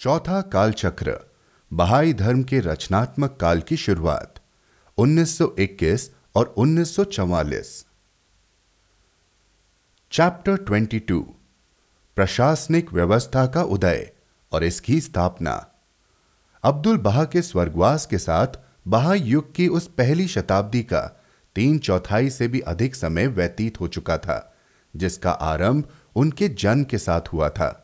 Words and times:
चौथा 0.00 0.40
कालचक्र, 0.40 1.18
बहाई 1.72 2.12
धर्म 2.12 2.42
के 2.42 2.60
रचनात्मक 2.60 3.38
काल 3.40 3.60
की 3.60 3.76
शुरुआत 3.76 4.34
1921 4.98 6.10
और 6.34 6.54
1944 6.58 7.86
चैप्टर 10.12 10.56
22 10.56 11.22
प्रशासनिक 12.16 12.92
व्यवस्था 12.92 13.46
का 13.46 13.62
उदय 13.62 14.10
और 14.52 14.64
इसकी 14.64 15.00
स्थापना। 15.00 15.70
अब्दुल 16.62 16.98
बहा 16.98 17.24
के 17.24 17.42
स्वर्गवास 17.42 18.06
के 18.06 18.18
साथ 18.18 18.60
बहा 18.88 19.14
युग 19.14 19.54
की 19.54 19.68
उस 19.68 19.86
पहली 19.88 20.28
शताब्दी 20.28 20.82
का 20.82 21.00
तीन 21.54 21.78
चौथाई 21.78 22.30
से 22.30 22.48
भी 22.48 22.60
अधिक 22.60 22.94
समय 22.94 23.26
व्यतीत 23.26 23.80
हो 23.80 23.88
चुका 23.88 24.18
था, 24.18 24.54
जिसका 24.96 25.30
आरंभ 25.30 25.88
उनके 26.16 26.48
जन्म 26.48 26.84
के 26.84 26.98
साथ 26.98 27.20
हुआ 27.20 27.48
था। 27.48 27.82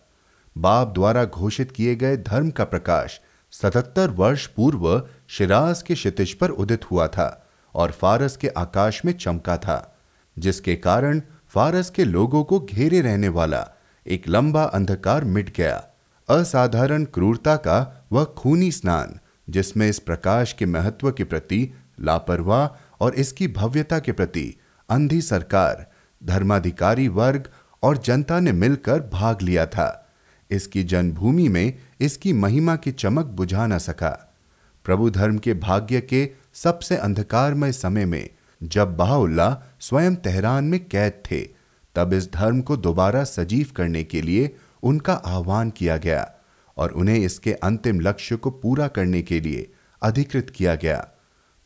बाप 0.56 0.88
द्वारा 0.88 1.24
घोषित 1.24 1.72
किए 1.72 1.94
गए 1.94 2.16
धर्म 2.16 2.50
का 2.50 2.64
प्रकाश 2.64 3.20
सतहत्तर 3.52 4.10
वर्ष 4.10 4.46
पूर्व 4.46 5.08
शिराज 5.28 5.82
के 5.82 5.94
क्षितिज 5.94 6.32
पर 6.34 6.50
उदित 6.50 6.90
हुआ 6.90 7.06
था 7.06 7.48
और 7.74 7.92
फारस 7.92 8.36
के 8.36 8.48
आकाश 8.48 9.04
में 9.04 9.12
चमका 9.12 9.56
था, 9.56 9.96
जिसके 10.38 10.76
कारण 10.76 11.22
फारस 11.48 11.90
के 11.90 12.04
लोगों 12.04 12.44
को 12.44 12.60
घेरे 12.60 13.00
रहने 13.00 13.28
वाला 13.28 13.66
एक 14.06 14.28
लंबा 14.28 14.62
अंधकार 14.64 15.24
मिट 15.24 15.56
गया। 15.56 15.84
असाधारण 16.28 17.04
क्रूरता 17.04 17.56
का 17.56 18.06
वह 18.12 18.24
खूनी 18.24 18.72
स्नान, 18.72 19.18
जिसमें 19.50 19.88
इस 19.88 19.98
प्रकाश 19.98 20.52
के 20.52 20.66
महत्व 20.66 21.10
के 21.10 21.24
प्रति 21.24 21.74
लापरवाह 22.00 22.68
और 23.00 23.14
इसकी 23.14 23.48
भव्यता 23.48 23.98
के 23.98 24.12
प्रति 24.12 24.54
अंधी 24.90 25.20
सरकार, 25.20 25.86
धर्माधिकारी 26.24 27.08
वर्ग 27.08 27.48
और 27.82 27.98
जनता 27.98 28.40
ने 28.40 28.52
मिलकर 28.52 29.00
भाग 29.00 29.42
लिया 29.42 29.66
था। 29.66 30.01
इसकी 30.52 30.82
जन्मभूमि 30.82 31.48
में 31.48 31.72
इसकी 32.00 32.32
महिमा 32.32 32.76
की 32.76 32.92
चमक 32.92 33.26
बुझा 33.26 33.66
न 33.66 33.78
सका। 33.78 34.10
प्रभु 34.84 35.10
धर्म 35.10 35.38
के 35.38 35.54
भाग्य 35.54 36.00
के 36.00 36.28
सबसे 36.54 36.96
अंधकारमय 36.96 37.72
समय 37.72 38.04
में 38.04 38.28
जब 38.62 38.96
बहाउल्ला 38.96 39.50
स्वयं 39.80 40.14
तेहरान 40.14 40.64
में 40.64 40.84
कैद 40.88 41.22
थे, 41.30 41.40
तब 41.94 42.12
इस 42.12 42.32
धर्म 42.32 42.60
को 42.60 42.76
दोबारा 42.76 43.24
सजीव 43.24 43.72
करने 43.76 44.04
के 44.04 44.22
लिए 44.22 44.54
उनका 44.82 45.14
आह्वान 45.14 45.70
किया 45.70 45.96
गया 45.96 46.30
और 46.76 46.90
उन्हें 46.90 47.18
इसके 47.18 47.52
अंतिम 47.52 48.00
लक्ष्य 48.00 48.36
को 48.36 48.50
पूरा 48.50 48.88
करने 48.88 49.22
के 49.22 49.40
लिए 49.40 49.70
अधिकृत 50.02 50.50
किया 50.50 50.74
गया। 50.74 51.06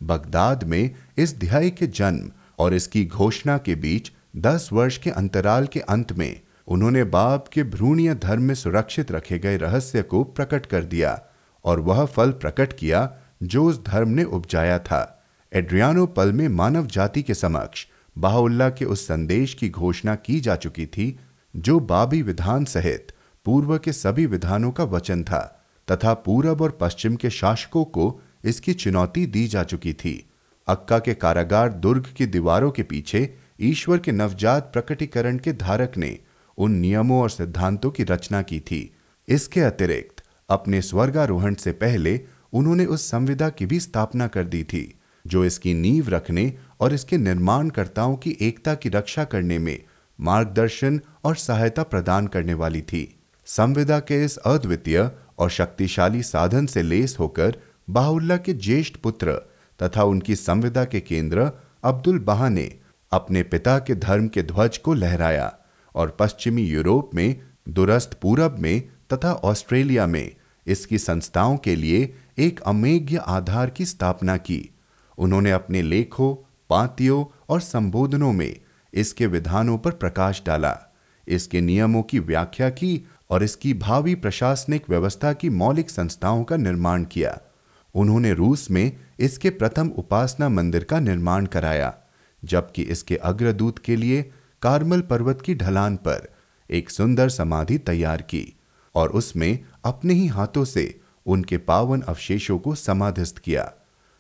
बगदाद 0.00 0.64
में 0.64 0.94
इस 1.18 1.38
ध्याय 1.38 1.70
के 1.70 1.86
जन्म 1.86 2.30
और 2.58 2.74
इसकी 2.74 3.04
घोषणा 3.04 3.58
के 3.58 3.74
बीच 3.74 4.12
दस 4.36 4.68
वर्ष 4.72 4.98
के 4.98 5.10
अंतराल 5.10 5.66
के 5.66 5.80
अंत 5.80 6.12
में 6.12 6.40
उन्होंने 6.68 7.04
बाप 7.04 7.48
के 7.48 7.62
भ्रूणीय 7.62 8.14
धर्म 8.14 8.42
में 8.42 8.54
सुरक्षित 8.54 9.12
रखे 9.12 9.38
गए 9.38 9.56
रहस्य 9.56 10.02
को 10.02 10.24
प्रकट 10.24 10.66
कर 10.66 10.84
दिया 10.84 11.20
और 11.64 11.80
वह 11.80 12.04
फल 12.04 12.30
प्रकट 12.30 12.72
किया 12.72 13.10
जो 13.42 13.64
उस 13.64 13.84
धर्म 13.84 14.08
ने 14.08 14.24
उपजाया 14.24 14.78
था। 14.78 15.22
एड्रियानो 15.52 16.06
पल 16.06 16.32
में 16.32 16.48
मानव 16.48 16.86
जाति 16.86 17.22
के 17.22 17.34
समक्ष 17.34 17.86
बाहुल्ला 18.16 18.68
के 18.70 18.84
उस 18.84 19.06
संदेश 19.06 19.54
की 19.54 19.68
घोषणा 19.68 20.14
की 20.14 20.40
जा 20.40 20.56
चुकी 20.56 20.86
थी, 20.86 21.18
जो 21.56 21.80
बाबी 21.80 22.22
विधान 22.22 22.64
सहित 22.64 23.12
पूर्व 23.44 23.78
के 23.78 23.92
सभी 23.92 24.26
विधानों 24.26 24.70
का 24.70 24.84
वचन 24.84 25.22
था 25.24 25.40
तथा 25.88 26.14
पूरब 26.14 26.62
और 26.62 26.78
पश्चिम 26.80 27.16
के 27.16 27.30
शासकों 27.30 27.84
को 27.84 28.20
इसकी 28.44 28.74
चुनौती 28.74 29.26
दी 29.26 29.46
जा 29.48 29.62
चुकी 29.62 29.92
थी। 29.92 30.30
अक्का 30.68 30.98
के 30.98 31.14
कारागार 31.14 31.72
दुर्ग 31.72 32.06
की 32.16 32.26
दीवारों 32.26 32.70
के 32.70 32.82
पीछे 32.82 33.34
ईश्वर 33.60 33.98
के 33.98 34.12
नवजात 34.12 34.70
प्रकटीकरण 34.72 35.38
के 35.38 35.52
धारक 35.52 35.92
ने 35.96 36.18
उन 36.58 36.72
नियमों 36.72 37.20
और 37.20 37.30
सिद्धांतों 37.30 37.90
की 37.90 38.04
रचना 38.04 38.42
की 38.42 38.60
थी। 38.60 38.94
इसके 39.28 39.60
अतिरिक्त, 39.60 40.22
अपने 40.50 40.82
स्वर्गारोहण 40.82 41.54
से 41.54 41.72
पहले 41.72 42.20
उन्होंने 42.52 42.84
उस 42.84 43.10
संविदा 43.10 43.48
की 43.48 43.66
भी 43.66 43.80
स्थापना 43.80 44.26
कर 44.26 44.44
दी 44.44 44.64
थी, 44.64 44.98
जो 45.26 45.44
इसकी 45.44 45.74
नींव 45.74 46.08
रखने 46.08 46.52
और 46.80 46.94
इसके 46.94 47.18
निर्माणकर्ताओं 47.18 48.16
की 48.16 48.36
एकता 48.40 48.74
की 48.74 48.88
रक्षा 48.88 49.24
करने 49.24 49.58
में 49.58 49.78
मार्गदर्शन 50.20 51.00
और 51.24 51.36
सहायता 51.36 51.82
प्रदान 51.82 52.26
करने 52.26 52.54
वाली 52.54 52.82
थी। 52.82 53.20
संविदा 53.46 53.98
के 53.98 54.24
इस 54.24 54.36
अद्वितीय 54.36 55.10
और 55.38 55.50
शक्तिशाली 55.50 56.22
साधन 56.22 56.66
से 56.66 56.82
लेस 56.82 57.16
होकर 57.18 57.56
बाहुल्ला 57.90 58.36
के 58.36 58.52
ज्येष्ठ 58.52 58.96
पुत्र 58.96 59.32
तथा 59.82 60.04
उनकी 60.04 60.36
संविदा 60.36 60.84
के 60.84 61.00
केंद्र 61.00 61.50
अब्दुल 61.84 62.18
बहा 62.18 62.48
ने 62.48 62.72
अपने 63.12 63.42
पिता 63.42 63.78
के 63.78 63.94
धर्म 63.94 64.28
के 64.28 64.42
ध्वज 64.42 64.78
को 64.78 64.94
लहराया। 64.94 65.54
और 65.96 66.16
पश्चिमी 66.20 66.62
यूरोप 66.62 67.10
में 67.14 67.40
दुरस्त 67.68 68.18
पूरब 68.22 68.56
में 68.58 68.82
तथा 69.12 69.32
ऑस्ट्रेलिया 69.32 70.06
में 70.06 70.34
इसकी 70.66 70.98
संस्थाओं 70.98 71.56
के 71.56 71.76
लिए 71.76 72.12
एक 72.38 72.60
अमेघ्य 72.60 73.16
आधार 73.16 73.70
की 73.70 73.84
स्थापना 73.84 74.36
की। 74.36 74.68
उन्होंने 75.18 75.50
अपने 75.50 75.82
लेखों, 75.82 76.34
पातियों 76.70 77.24
और 77.48 77.60
संबोधनों 77.60 78.32
में 78.32 78.56
इसके 78.92 79.26
विधानों 79.26 79.78
पर 79.78 79.90
प्रकाश 79.92 80.42
डाला, 80.46 80.76
इसके 81.26 81.60
नियमों 81.60 82.02
की 82.02 82.18
व्याख्या 82.18 82.70
की 82.70 83.06
और 83.30 83.42
इसकी 83.42 83.74
भावी 83.74 84.14
प्रशासनिक 84.14 84.90
व्यवस्था 84.90 85.32
की 85.32 85.48
मौलिक 85.50 85.90
संस्थाओं 85.90 86.44
का 86.44 86.56
निर्माण 86.56 87.04
किया। 87.04 87.38
उन्होंने 87.94 88.32
रूस 88.32 88.70
में 88.70 88.92
इसके 89.18 89.50
प्रथम 89.50 89.88
उपासना 89.88 90.48
मंदिर 90.48 90.84
का 90.84 91.00
निर्माण 91.00 91.46
कराया, 91.46 91.94
जबकि 92.42 92.82
इसके 92.82 93.16
अग्रदूत 93.16 93.78
के 93.78 93.96
लिए 93.96 94.30
कार्मल 94.66 95.00
पर्वत 95.00 95.42
की 95.42 95.54
ढलान 95.54 95.96
पर 95.96 96.34
एक 96.70 96.90
सुंदर 96.90 97.28
समाधि 97.28 97.78
तैयार 97.78 98.22
की 98.22 98.56
और 98.94 99.08
उसमें 99.08 99.58
अपने 99.84 100.14
ही 100.14 100.26
हाथों 100.26 100.64
से 100.64 101.00
उनके 101.26 101.58
पावन 101.58 102.00
अवशेषों 102.00 102.58
को 102.58 102.74
समाधिस्थ 102.74 103.38
किया। 103.38 103.72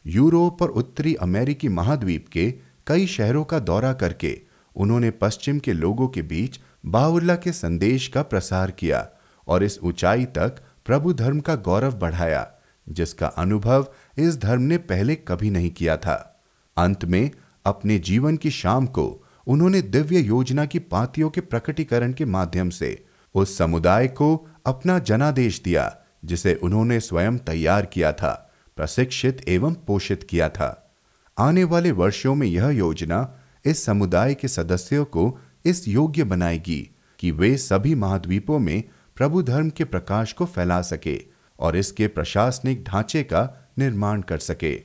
यूरोप 0.06 0.62
और 0.62 0.68
उत्तरी 0.68 1.14
अमेरिकी 1.14 1.68
महाद्वीप 1.68 2.28
के 2.28 2.54
कई 2.86 3.06
शहरों 3.06 3.44
का 3.44 3.58
दौरा 3.58 3.92
करके 3.92 4.40
उन्होंने 4.76 5.10
पश्चिम 5.10 5.58
के 5.58 5.72
लोगों 5.72 6.08
के 6.08 6.22
बीच 6.22 6.60
बाउल्ला 6.86 7.34
के 7.34 7.52
संदेश 7.52 8.08
का 8.08 8.22
प्रसार 8.22 8.70
किया 8.70 9.08
और 9.48 9.64
इस 9.64 9.78
ऊंचाई 9.78 10.24
तक 10.24 10.62
प्रभु 10.86 11.12
धर्म 11.12 11.40
का 11.40 11.54
गौरव 11.54 11.94
बढ़ाया, 11.94 12.50
जिसका 12.88 13.26
अनुभव 13.26 13.86
इस 14.18 14.40
धर्म 14.40 14.62
ने 14.62 14.78
पहले 14.78 15.14
कभी 15.14 15.50
नहीं 15.50 15.70
किया 15.70 15.96
था। 15.96 16.42
अंत 16.76 17.04
में 17.04 17.30
अपने 17.64 17.98
जीवन 17.98 18.36
की 18.36 18.50
शाम 18.50 18.86
को 18.86 19.25
उन्होंने 19.46 19.82
दिव्य 19.82 20.18
योजना 20.18 20.64
की 20.66 20.78
पातियों 20.78 21.30
के 21.30 21.40
प्रकटीकरण 21.40 22.12
के 22.12 22.24
माध्यम 22.24 22.70
से 22.70 23.06
उस 23.34 23.58
समुदाय 23.58 24.08
को 24.08 24.48
अपना 24.66 24.98
जनादेश 24.98 25.62
दिया, 25.62 25.98
जिसे 26.24 26.54
उन्होंने 26.54 27.00
स्वयं 27.00 27.38
तैयार 27.38 27.86
किया 27.86 28.12
था, 28.12 28.52
प्रशिक्षित 28.76 29.48
एवं 29.48 29.74
पोषित 29.74 30.22
किया 30.22 30.48
था। 30.48 30.94
आने 31.38 31.64
वाले 31.64 31.90
वर्षों 31.90 32.34
में 32.34 32.46
यह 32.46 32.68
योजना 32.68 33.38
इस 33.64 33.84
समुदाय 33.84 34.34
के 34.34 34.48
सदस्यों 34.48 35.04
को 35.04 35.38
इस 35.64 35.88
योग्य 35.88 36.24
बनाएगी 36.24 36.90
कि 37.18 37.30
वे 37.30 37.56
सभी 37.56 37.94
महाद्वीपों 37.94 38.58
में 38.58 38.82
प्रभु 39.16 39.42
धर्म 39.42 39.70
के 39.70 39.84
प्रकाश 39.84 40.32
को 40.32 40.44
फैला 40.44 40.82
सके 40.82 41.20
और 41.60 41.76
इसके 41.76 42.06
प्रशासनिक 42.06 42.84
ढांचे 42.84 43.22
का 43.22 43.68
निर्माण 43.78 44.22
कर 44.22 44.38
सके। 44.38 44.82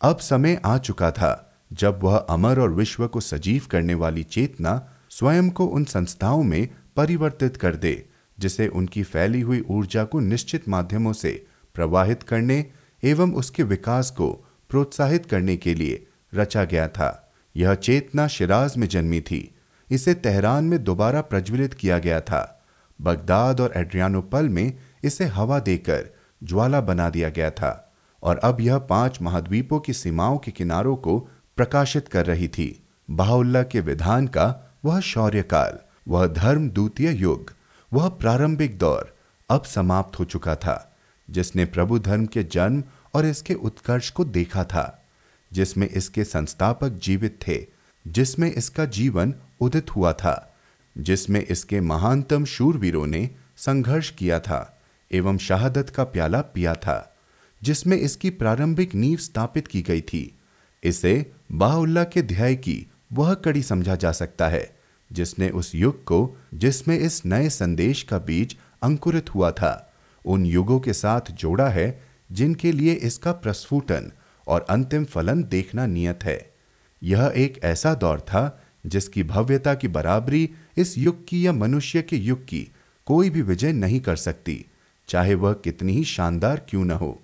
अब 0.00 0.16
समय 0.18 0.60
आ 0.64 0.78
चुका 0.78 1.10
था 1.10 1.53
जब 1.74 2.00
वह 2.02 2.16
अमर 2.16 2.60
और 2.60 2.72
विश्व 2.72 3.06
को 3.06 3.20
सजीव 3.20 3.62
करने 3.70 3.94
वाली 3.94 4.22
चेतना 4.22 4.88
स्वयं 5.10 5.50
को 5.50 5.66
उन 5.66 5.84
संस्थाओं 5.84 6.42
में 6.42 6.68
परिवर्तित 6.96 7.56
कर 7.56 7.76
दे, 7.76 8.08
जिसे 8.38 8.68
उनकी 8.68 9.02
फैली 9.02 9.40
हुई 9.40 9.64
ऊर्जा 9.70 10.04
को 10.04 10.20
निश्चित 10.20 10.68
माध्यमों 10.68 11.12
से 11.12 11.46
प्रवाहित 11.74 12.22
करने 12.22 12.66
एवं 13.04 13.32
उसके 13.32 13.62
विकास 13.62 14.10
को 14.10 14.32
प्रोत्साहित 14.70 15.26
करने 15.26 15.56
के 15.56 15.74
लिए 15.74 16.06
रचा 16.34 16.64
गया 16.64 16.88
था। 16.88 17.32
यह 17.56 17.74
चेतना 17.74 18.28
शिराज 18.28 18.76
में 18.76 18.88
जन्मी 18.88 19.20
थी। 19.20 19.54
इसे 19.90 20.14
तेहरान 20.14 20.64
में 20.64 20.84
दोबारा 20.84 21.20
प्रज्वलित 21.20 21.74
किया 21.74 21.98
गया 21.98 22.20
था। 22.20 22.64
बगदाद 23.00 23.60
और 23.60 23.72
एड्रियानोपल 23.76 24.48
में 24.48 24.78
इसे 25.04 25.24
हवा 25.24 25.58
देकर 25.58 26.10
ज्वाला 26.44 26.80
बना 26.80 27.10
दिया 27.10 27.28
गया 27.28 27.50
था 27.50 27.94
और 28.22 28.38
अब 28.38 28.60
यह 28.60 28.78
पाँच 28.78 29.18
महाद्वीपों 29.22 29.80
की 29.80 29.92
सीमाओं 29.92 30.38
के 30.38 30.50
किनारों 30.50 30.96
को 30.96 31.28
प्रकाशित 31.56 32.08
कर 32.08 32.26
रही 32.26 32.48
थी। 32.48 32.82
बाहुल्ला 33.10 33.62
के 33.62 33.80
विधान 33.80 34.26
का 34.26 34.76
वह 34.84 35.00
शौर्य 35.00 35.42
काल 35.42 35.78
वह 36.08 36.26
धर्म 36.26 36.68
द्वितीय 36.70 37.10
युग, 37.12 37.52
वह 37.92 38.08
प्रारंभिक 38.08 38.78
दौर 38.78 39.14
अब 39.50 39.62
समाप्त 39.62 40.18
हो 40.18 40.24
चुका 40.24 40.54
था, 40.54 40.96
जिसने 41.30 41.64
प्रभु 41.64 41.98
धर्म 41.98 42.26
के 42.26 42.42
जन्म 42.42 42.82
और 43.14 43.26
इसके 43.26 43.54
उत्कर्ष 43.54 44.10
को 44.10 44.24
देखा 44.24 44.64
था, 44.64 45.04
जिसमें 45.52 45.88
इसके 45.88 46.24
संस्थापक 46.24 46.88
जीवित 46.88 47.38
थे, 47.48 47.66
जिसमें 48.06 48.50
इसका 48.52 48.84
जीवन 48.84 49.34
उदित 49.60 49.90
हुआ 49.90 50.12
था, 50.12 50.54
जिसमें 50.98 51.40
इसके 51.40 51.80
महानतम 51.80 52.44
शूरवीरों 52.44 53.06
ने 53.06 53.30
संघर्ष 53.56 54.10
किया 54.10 54.40
था 54.40 54.80
एवं 55.12 55.38
शहादत 55.38 55.90
का 55.90 56.04
प्याला 56.04 56.40
पिया 56.40 56.74
था, 56.74 57.16
जिसमें 57.62 57.96
इसकी 57.96 58.30
प्रारंभिक 58.30 58.94
नींव 58.94 59.18
स्थापित 59.18 59.66
की 59.66 59.82
गई 59.82 60.00
थी। 60.00 60.38
इसे 60.84 61.32
बाहुल्ला 61.52 62.04
के 62.04 62.22
ध्याय 62.22 62.56
की 62.56 62.86
वह 63.12 63.34
कड़ी 63.34 63.62
समझा 63.62 63.96
जा 63.96 64.12
सकता 64.12 64.48
है, 64.48 64.76
जिसने 65.12 65.48
उस 65.48 65.74
युग 65.74 66.04
को, 66.04 66.36
जिसमें 66.54 66.98
इस 66.98 67.26
नए 67.26 67.48
संदेश 67.48 68.02
का 68.02 68.18
बीज 68.18 68.56
अंकुरित 68.82 69.34
हुआ 69.34 69.50
था, 69.50 69.92
उन 70.26 70.46
युगों 70.46 70.80
के 70.80 70.92
साथ 70.92 71.20
जोड़ा 71.30 71.68
है, 71.68 72.02
जिनके 72.32 72.72
लिए 72.72 72.92
इसका 72.92 73.32
प्रस्फुटन 73.32 74.12
और 74.48 74.66
अंतिम 74.70 75.04
फलन 75.04 75.44
देखना 75.44 75.86
नियत 75.86 76.24
है। 76.24 76.54
यह 77.02 77.32
एक 77.36 77.60
ऐसा 77.64 77.94
दौर 77.94 78.20
था, 78.20 78.62
जिसकी 78.86 79.22
भव्यता 79.22 79.74
की 79.74 79.88
बराबरी 79.88 80.50
इस 80.76 80.98
युग 80.98 81.28
की 81.28 81.46
या 81.46 81.52
मनुष्य 81.52 82.02
के 82.02 82.16
युग 82.16 82.44
की 82.44 82.68
कोई 83.06 83.30
भी 83.30 83.42
विजय 83.42 83.72
नहीं 83.72 84.00
कर 84.00 84.16
सकती, 84.16 84.66
चाहे 85.08 85.34
वह 85.34 85.52
कितनी 85.52 85.92
ही 85.92 86.04
शानदार 86.04 86.66
क्यों 86.68 86.84
न 86.84 86.90
हो। 86.90 87.22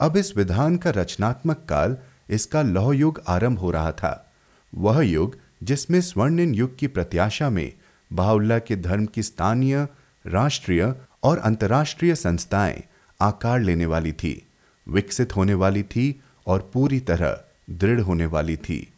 अब 0.00 0.16
इस 0.16 0.36
विधान 0.36 0.76
का 0.76 0.90
रचनात्मक 0.90 1.66
काल 1.68 1.96
इसका 2.30 2.62
लौह 2.62 2.96
युग 2.96 3.22
आरंभ 3.28 3.58
हो 3.58 3.70
रहा 3.70 3.92
था। 3.92 4.32
वह 4.74 5.02
युग, 5.02 5.38
जिसमें 5.62 6.00
स्वर्णिम 6.00 6.52
युग 6.52 6.78
की 6.78 6.86
प्रत्याशा 6.86 7.50
में 7.50 7.72
बाहुल्ला 8.12 8.58
के 8.58 8.76
धर्म 8.76 9.06
की 9.06 9.22
स्थानीय, 9.22 9.88
राष्ट्रीय 10.26 10.94
और 11.22 11.38
अंतर्राष्ट्रीय 11.38 12.14
संस्थाएँ 12.14 12.84
आकार 13.20 13.60
लेने 13.60 13.86
वाली 13.86 14.12
थी, 14.12 14.46
विकसित 14.88 15.36
होने 15.36 15.54
वाली 15.54 15.82
थी 15.82 16.22
और 16.46 16.70
पूरी 16.74 17.00
तरह 17.00 17.44
दृढ़ 17.70 18.00
होने 18.00 18.26
वाली 18.26 18.56
थी। 18.56 18.92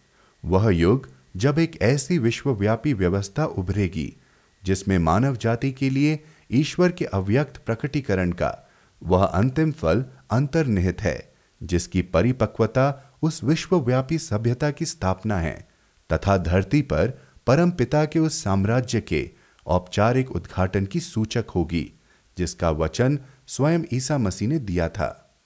वह 0.44 0.70
युग, 0.70 1.08
जब 1.36 1.58
एक 1.58 1.82
ऐसी 1.82 2.18
विश्वव्यापी 2.18 2.92
व्यवस्था 2.92 3.44
उभरेगी, 3.44 4.16
जिसमें 4.64 4.98
मानव 4.98 5.36
जाति 5.36 5.72
के 5.72 5.90
लिए 5.90 6.24
ईश्वर 6.52 6.92
के 6.92 7.04
अव्यक्त 7.04 7.56
प्रकटीकरण 7.56 8.32
का 8.32 8.68
वह 9.02 9.24
अंतिम 9.24 9.72
फल 9.72 10.04
अंतर्निहित 10.30 11.02
है, 11.02 11.32
जिसकी 11.62 12.02
परिपक्वता 12.02 13.07
उस 13.22 13.44
विश्वव्यापी 13.44 14.18
सभ्यता 14.18 14.70
की 14.70 14.84
स्थापना 14.84 15.38
है, 15.38 15.68
तथा 16.12 16.38
धरती 16.38 16.82
पर 16.82 17.22
परम 17.46 17.70
पिता 17.70 18.04
के 18.04 18.18
उस 18.18 18.44
साम्राज्य 18.44 19.00
के 19.00 19.30
औपचारिक 19.66 20.30
उद्घाटन 20.30 20.86
की 20.86 21.00
सूचक 21.00 21.44
होगी, 21.54 21.92
जिसका 22.38 22.70
वचन 22.70 23.18
स्वयं 23.46 23.80
ईसा 23.92 24.18
मसीह 24.18 24.48
ने 24.48 24.58
दिया 24.58 24.88
था। 24.88 25.36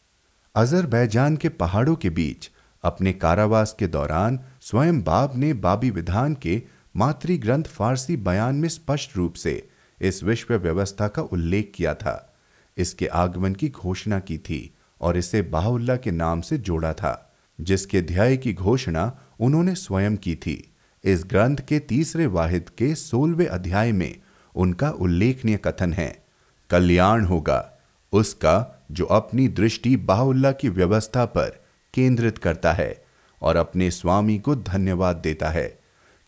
अजरबैजान 0.55 1.37
के 1.37 1.49
पहाड़ों 1.49 1.97
के 1.97 2.11
बीच 2.11 2.51
अपने 2.83 3.13
कारावास 3.13 3.77
के 3.79 3.87
दौरान 3.87 4.41
स्वयं 4.61 5.03
बाब 5.03 5.33
ने 5.37 5.53
बाबी 5.53 5.91
विधान 5.91 6.35
के 6.35 6.63
मातृ 6.97 7.37
ग्रंथ 7.37 7.65
फारसी 7.65 8.17
बयान 8.17 8.55
में 8.55 8.69
स्पष्ट 8.69 9.17
रूप 9.17 9.35
से 9.35 9.69
इस 10.01 10.23
विश्व 10.25 10.55
व्यवस्था 10.55 11.09
का 11.09 11.23
उल्लेख 11.23 11.73
किया 11.75 11.95
था। 11.95 12.35
इसके 12.77 13.07
आगमन 13.07 13.55
की 13.55 13.69
घोषणा 13.69 14.21
की 14.21 14.39
थी 14.39 14.75
और 15.01 15.17
इसे 15.17 15.43
बाहुल्ला 15.43 15.97
के 15.97 16.11
नाम 16.11 16.41
से 16.41 16.59
जोड़ा 16.59 16.93
था। 16.93 17.32
जिसके 17.63 18.03
ध्याय 18.03 18.37
की 18.37 18.53
घोषणा 18.53 19.19
उन्होंने 19.41 19.75
स्वयं 19.75 20.17
की 20.17 20.35
थी। 20.35 20.75
इस 21.05 21.25
ग्रंथ 21.27 21.57
के 21.57 21.79
तीसरे 21.79 22.27
वाहिद 22.27 22.69
के 22.69 22.95
सोलवे 22.95 23.47
अध्याय 23.47 23.93
में 23.93 24.17
उनका 24.55 24.91
उल्लेखनीय 24.91 25.57
कथन 25.57 25.93
है। 25.93 26.25
कल्याण 26.71 27.25
होगा, 27.25 27.79
उसका 28.13 28.85
जो 28.91 29.05
अपनी 29.05 29.49
दृष्टि 29.49 29.97
बाहुल्ला 29.97 30.53
की 30.53 30.69
व्यवस्था 30.69 31.25
पर 31.25 31.65
केंद्रित 31.95 32.39
करता 32.39 32.73
है 32.73 33.05
और 33.43 33.57
अपने 33.57 33.91
स्वामी 33.91 34.39
को 34.39 34.57
धन्यवाद 34.57 35.17
देता 35.17 35.49
है, 35.49 35.79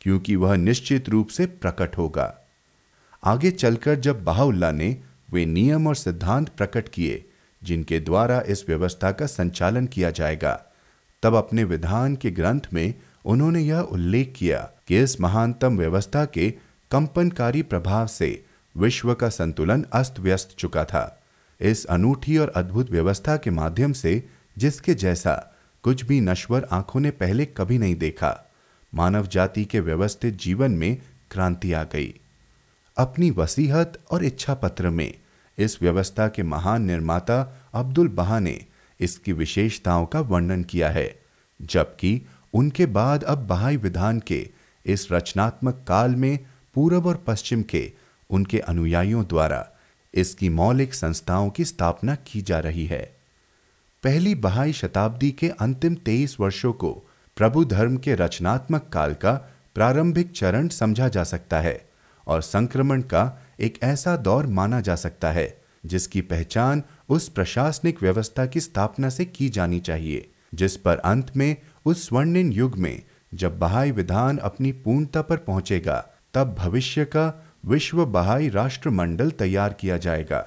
क्योंकि 0.00 0.36
वह 0.36 0.56
निश्चित 0.56 1.08
रूप 1.08 1.28
से 1.28 1.46
प्रकट 1.46 1.98
होगा। 1.98 2.34
आगे 3.25 3.50
चलकर 3.50 3.94
जब 3.94 4.25
बाहुल्ला 4.25 4.70
ने 4.70 4.96
वे 5.32 5.46
नियम 5.46 5.86
और 5.86 5.94
सिद्धांत 5.94 6.48
प्रकट 6.48 6.88
किए, 6.88 7.25
जिनके 7.62 8.00
द्वारा 8.00 8.40
इस 8.40 8.64
व्यवस्था 8.69 9.12
का 9.12 9.26
संचालन 9.26 9.86
किया 9.86 10.10
जाएगा 10.10 10.64
तब 11.24 11.34
अपने 11.34 11.64
विधान 11.64 12.16
के 12.16 12.30
ग्रंथ 12.30 12.60
में 12.72 12.94
उन्होंने 13.24 13.60
यह 13.60 13.78
उल्लेख 13.78 14.34
किया 14.36 14.58
कि 14.88 14.98
इस 14.98 15.20
महानतम 15.20 15.78
व्यवस्था 15.78 16.24
के 16.24 16.50
कंपनकारी 16.90 17.62
प्रभाव 17.62 18.06
से 18.06 18.44
विश्व 18.76 19.14
का 19.14 19.28
संतुलन 19.28 19.84
अस्त 19.92 20.20
व्यस्त 20.20 20.54
चुका 20.58 20.84
था। 20.84 21.22
इस 21.60 21.84
अनूठी 21.84 22.36
और 22.38 22.52
अद्भुत 22.56 22.90
व्यवस्था 22.90 23.36
के 23.36 23.50
माध्यम 23.50 23.92
से 23.92 24.28
जिसके 24.58 24.94
जैसा 24.94 25.34
कुछ 25.84 26.04
भी 26.04 26.20
नश्वर 26.20 26.66
आँखों 26.72 27.00
ने 27.00 27.10
पहले 27.10 27.46
कभी 27.46 27.78
नहीं 27.78 27.94
देखा, 27.94 28.50
मानव 28.94 29.26
जाति 29.26 29.64
के 29.64 29.80
व्यवस्थित 29.80 30.34
जीवन 30.34 30.72
में 30.72 30.96
क्रांति 31.30 31.72
आ 31.72 31.82
गई। 31.84 32.14
अपनी 32.96 33.30
वसीहत 33.30 33.98
और 34.10 34.24
इच्छा 34.24 34.54
पत्र 34.54 34.90
में 34.90 35.14
इस 35.58 35.78
व्यवस्था 35.82 36.28
के 36.28 36.42
महान 36.42 36.82
निर्माता 36.82 37.42
अब्दुल 37.74 38.08
बहा 38.08 38.38
ने 38.38 38.60
इसकी 39.04 39.32
विशेषताओं 39.32 40.06
का 40.06 40.20
वर्णन 40.20 40.62
किया 40.64 40.88
है, 40.90 41.08
जबकि 41.60 42.20
उनके 42.54 42.86
बाद 42.86 43.24
अब 43.24 43.46
बहाई 43.46 43.76
विधान 43.76 44.20
के, 44.20 44.48
इस 44.86 45.08
रचनात्मक 45.12 45.84
काल 45.88 46.14
में 46.14 46.38
पूर्व 46.74 47.08
और 47.08 47.24
पश्चिम 47.26 47.62
के, 47.62 47.90
उनके 48.30 48.58
अनुयायियों 48.58 49.24
द्वारा 49.24 49.66
इसकी 50.14 50.48
मौलिक 50.48 50.94
संस्थाओं 50.94 51.50
की 51.50 51.64
स्थापना 51.64 52.14
की 52.26 52.40
जा 52.42 52.58
रही 52.58 52.86
है। 52.86 53.02
पहली 54.02 54.34
बहाई 54.34 54.72
शताब्दी 54.72 55.30
के 55.30 55.48
अंतिम 55.60 55.94
तेईस 55.94 56.36
वर्षों 56.40 56.72
को 56.72 56.92
प्रभु 57.36 57.64
धर्म 57.64 57.96
के 57.96 58.14
रचनात्मक 58.14 58.88
काल 58.92 59.14
का 59.14 59.32
प्रारंभिक 59.74 60.30
चरण 60.32 60.68
समझा 60.68 61.08
जा 61.08 61.24
सकता 61.24 61.60
है 61.60 61.80
और 62.26 62.42
संक्रमण 62.42 63.02
का 63.02 63.22
एक 63.60 63.78
ऐसा 63.82 64.16
दौर 64.16 64.46
माना 64.46 64.80
जा 64.80 64.94
सकता 64.96 65.30
है 65.30 65.46
जिसकी 65.86 66.20
पहचान 66.20 66.82
उस 67.08 67.28
प्रशासनिक 67.28 68.02
व्यवस्था 68.02 68.46
की 68.46 68.60
स्थापना 68.60 69.08
से 69.08 69.25
की 69.25 69.48
जानी 69.48 69.81
चाहिए, 69.81 70.31
जिस 70.54 70.76
पर 70.76 70.96
अंत 70.96 71.36
में, 71.36 71.56
उस 71.84 72.08
स्वर्णिम 72.08 72.52
युग 72.52 72.78
में, 72.78 73.02
जब 73.34 73.58
बहाई 73.58 73.90
विधान 73.90 74.38
अपनी 74.38 74.72
पूर्णता 74.72 75.22
पर 75.22 75.36
पहुंचेगा, 75.36 76.08
तब 76.34 76.54
भविष्य 76.58 77.04
का 77.04 77.44
विश्व 77.66 78.06
बहाई 78.06 78.48
राष्ट्रमंडल 78.48 79.31
तैयार 79.31 79.72
किया 79.72 79.96
जाएगा। 79.96 80.46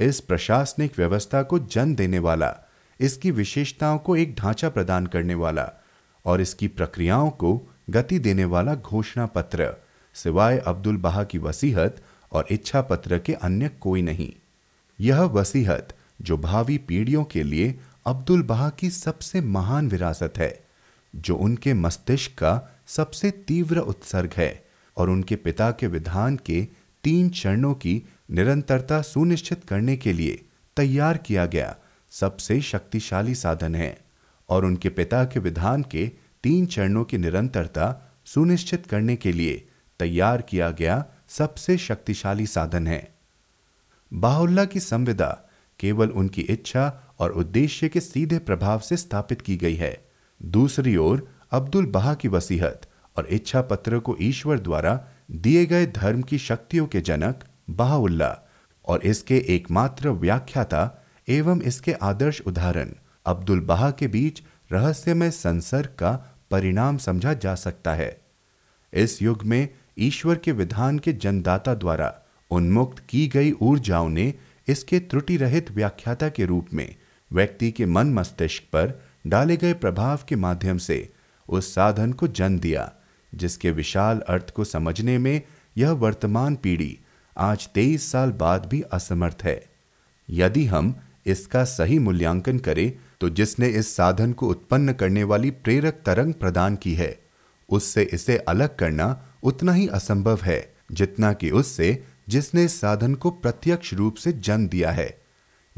इस 0.00 0.20
प्रशासनिक 0.20 0.98
व्यवस्था 0.98 1.42
को 1.42 1.58
जन्म 1.58 1.94
देने 1.94 2.18
वाला, 2.18 2.56
इसकी 3.00 3.30
विशेषताओं 3.30 3.98
को 3.98 4.16
एक 4.16 4.34
ढांचा 4.34 4.68
प्रदान 4.68 5.06
करने 5.06 5.34
वाला 5.34 5.72
और 6.24 6.40
इसकी 6.40 6.68
प्रक्रियाओं 6.68 7.30
को 7.30 7.74
गति 7.90 8.18
देने 8.18 8.44
वाला 8.44 8.74
घोषणा 8.74 9.26
पत्र, 9.26 9.74
सिवाय 10.14 10.58
अब्दुल 10.58 10.96
बहा 10.96 11.24
की 11.24 11.38
वसीहत 11.38 12.02
और 12.32 12.46
इच्छा 12.50 12.82
पत्र 12.82 13.18
के 13.18 13.32
अन्य 13.32 13.68
कोई 13.68 14.02
नहीं। 14.02 14.32
यह 15.00 15.20
वसीहत, 15.20 15.96
जो 16.22 16.38
भावी 16.38 16.78
पीढ़ियों 16.78 17.24
के 17.24 17.42
लिए 17.42 17.78
अब्दुल 18.06 18.42
बहा 18.42 18.70
की 18.70 18.90
सबसे 18.90 19.40
महान 19.40 19.88
विरासत 19.88 20.32
है, 20.36 20.66
जो 21.16 21.36
उनके 21.36 21.74
मस्तिष्क 21.74 22.30
का 22.30 22.78
सबसे 22.86 23.30
तीव्र 23.30 23.78
उत्सर्ग 23.78 24.30
है 24.36 24.66
और 24.96 25.10
उनके 25.10 25.36
पिता 25.36 25.70
के 25.70 25.86
विधान 25.86 26.36
के 26.36 26.68
तीन 27.04 27.28
चरणों 27.28 27.74
की 27.74 28.02
निरंतरता 28.30 29.02
सुनिश्चित 29.02 29.64
करने 29.64 29.96
के 29.96 30.12
लिए 30.12 30.44
तैयार 30.76 31.16
किया 31.16 31.46
गया 31.46 31.76
सबसे 32.10 32.60
शक्तिशाली 32.60 33.34
साधन 33.34 33.74
है 33.74 33.98
और 34.48 34.64
उनके 34.64 34.88
पिता 34.88 35.24
के 35.24 35.40
विधान 35.40 35.82
के 35.82 36.10
तीन 36.42 36.66
चरणों 36.66 37.04
की 37.04 37.18
निरंतरता 37.18 38.12
सुनिश्चित 38.24 38.86
करने 38.86 39.16
के 39.16 39.32
लिए 39.32 39.68
तैयार 39.98 40.42
किया 40.42 40.70
गया 40.70 41.06
सबसे 41.28 41.78
शक्तिशाली 41.78 42.46
साधन 42.46 42.86
है। 42.86 43.15
बाहुल्ला 44.12 44.64
की 44.64 44.80
संविदा 44.80 45.50
केवल 45.80 46.08
उनकी 46.08 46.42
इच्छा 46.42 47.14
और 47.18 47.30
उद्देश्य 47.30 47.88
के 47.88 48.00
सीधे 48.00 48.38
प्रभाव 48.38 48.80
से 48.80 48.96
स्थापित 48.96 49.40
की 49.40 49.56
गई 49.56 49.74
है। 49.74 50.06
दूसरी 50.42 50.96
ओर, 50.96 51.28
अब्दुल 51.50 51.86
बहा 51.86 52.14
की 52.14 52.28
वसीहत 52.28 52.82
और 53.16 53.26
इच्छा 53.26 53.62
पत्र 53.62 53.98
को 53.98 54.16
ईश्वर 54.20 54.58
द्वारा 54.58 55.08
दिए 55.30 55.66
गए 55.66 55.86
धर्म 55.86 56.22
की 56.22 56.38
शक्तियों 56.38 56.86
के 56.86 57.00
जनक 57.00 57.44
बाहुल्ला 57.70 58.38
और 58.84 59.02
इसके 59.02 59.38
एकमात्र 59.38 60.08
व्याख्याता 60.08 61.04
एवं 61.28 61.62
इसके 61.62 61.92
आदर्श 61.92 62.40
उदाहरण 62.40 62.90
अब्दुल 63.26 63.60
बहा 63.60 63.90
के 63.90 64.06
बीच 64.06 64.42
रहस्यमय 64.72 65.30
संसर्ग 65.30 65.88
का 65.88 66.40
परिणाम 66.50 66.96
समझा 66.96 67.34
जा 67.34 67.54
सकता 67.54 67.94
है। 67.94 68.20
इस 68.92 69.22
युग 69.22 69.42
में 69.42 69.68
ईश्वर 69.98 70.36
के 70.36 70.52
विधान 70.52 70.98
के 70.98 71.12
जनदाता 71.12 71.74
द्वारा 71.74 72.22
उन्मुक्त 72.50 73.02
की 73.08 73.26
गई 73.28 73.52
ऊर्जाओं 73.52 74.08
ने 74.08 74.32
इसके 74.68 74.98
त्रुटि 75.00 75.36
रहित 75.36 75.70
व्याख्याता 75.70 76.28
के 76.28 76.44
रूप 76.44 76.72
में 76.72 76.94
व्यक्ति 77.30 77.70
के 77.70 77.86
मन 77.86 78.12
मस्तिष्क 78.14 78.62
पर 78.62 79.00
डाले 79.26 79.56
गए 79.56 79.72
प्रभाव 79.74 80.20
के 80.28 80.36
माध्यम 80.36 80.78
से 80.78 81.08
उस 81.48 81.74
साधन 81.74 82.12
को 82.12 82.28
जन्म 82.28 82.58
दिया, 82.58 82.92
जिसके 83.32 83.70
विशाल 83.70 84.20
अर्थ 84.28 84.50
को 84.50 84.64
समझने 84.64 85.16
में 85.18 85.42
यह 85.76 85.90
वर्तमान 85.90 86.56
पीढ़ी 86.56 86.98
आज 87.36 87.66
तेईस 87.68 88.10
साल 88.12 88.30
बाद 88.32 88.66
भी 88.66 88.80
असमर्थ 88.92 89.44
है। 89.44 89.62
यदि 90.28 90.64
हम 90.66 90.94
इसका 91.26 91.64
सही 91.64 91.98
मूल्यांकन 91.98 92.58
करें 92.58 92.92
तो 93.20 93.28
जिसने 93.30 93.68
इस 93.68 93.94
साधन 93.96 94.32
को 94.32 94.48
उत्पन्न 94.48 94.92
करने 94.92 95.24
वाली 95.24 95.50
प्रेरक 95.50 96.02
तरंग 96.06 96.34
प्रदान 96.34 96.76
की 96.76 96.94
है, 96.94 97.18
उससे 97.68 98.02
इसे 98.04 98.36
अलग 98.38 98.76
करना 98.76 99.06
उतना 99.42 99.72
ही 99.72 99.86
असंभव 99.88 100.40
है, 100.42 100.74
जितना 100.92 101.32
कि 101.32 101.50
उससे 101.50 102.02
जिसने 102.28 102.68
साधन 102.68 103.14
को 103.14 103.30
प्रत्यक्ष 103.30 103.94
रूप 103.94 104.14
से 104.14 104.32
जन्म 104.32 104.68
दिया 104.68 104.90
है। 104.90 105.22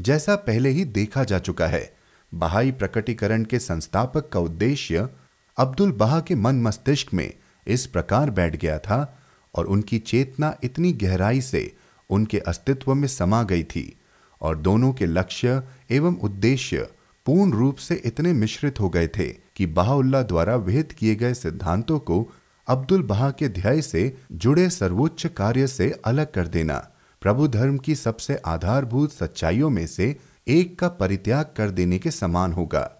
जैसा 0.01 0.35
पहले 0.35 0.69
ही 0.69 0.85
देखा 0.85 1.23
जा 1.23 1.39
चुका 1.39 1.67
है, 1.67 1.95
बहाई 2.33 2.71
प्रकटीकरण 2.71 3.43
के 3.43 3.59
संस्थापक 3.59 4.29
का 4.29 4.39
उद्देश्य 4.39 5.09
अब्दुल 5.57 5.91
बहा 5.91 6.19
के 6.19 6.35
मन 6.35 6.61
मस्तिष्क 6.61 7.13
में 7.13 7.33
इस 7.67 7.85
प्रकार 7.85 8.29
बैठ 8.29 8.55
गया 8.55 8.79
था 8.79 9.19
और 9.55 9.65
उनकी 9.65 9.99
चेतना 9.99 10.55
इतनी 10.63 10.91
गहराई 10.93 11.41
से 11.41 11.75
उनके 12.09 12.39
अस्तित्व 12.39 12.93
में 12.95 13.07
समा 13.07 13.43
गई 13.43 13.63
थी 13.63 13.99
और 14.41 14.57
दोनों 14.57 14.93
के 14.93 15.05
लक्ष्य 15.05 15.63
एवं 15.91 16.15
उद्देश्य 16.15 16.87
पूर्ण 17.25 17.51
रूप 17.51 17.75
से 17.75 17.95
इतने 18.05 18.33
मिश्रित 18.33 18.79
हो 18.79 18.89
गए 18.89 19.07
थे 19.07 19.27
कि 19.55 19.65
बहाउल्ला 19.65 20.21
द्वारा 20.23 20.55
विहित 20.55 20.91
किए 20.91 21.15
गए 21.15 21.33
सिद्धांतों 21.33 21.99
को 21.99 22.33
अब्दुल 22.69 23.01
बहा 23.01 23.31
के 23.31 23.49
ध्याय 23.49 23.81
से 23.81 24.17
जुड़े 24.31 24.69
सर्वोच्च 24.69 25.27
कार्य 25.27 25.67
से 25.67 26.01
अलग 26.05 26.31
कर 26.31 26.47
देना। 26.47 26.91
प्रभु 27.21 27.47
धर्म 27.47 27.77
की 27.77 27.95
सबसे 27.95 28.35
आधारभूत 28.35 29.11
सच्चाइयों 29.11 29.69
में 29.69 29.87
से 29.87 30.15
एक 30.47 30.79
का 30.79 30.87
परित्याग 30.87 31.45
कर 31.57 31.69
देने 31.69 31.99
के 31.99 32.11
समान 32.11 32.53
होगा। 32.53 32.91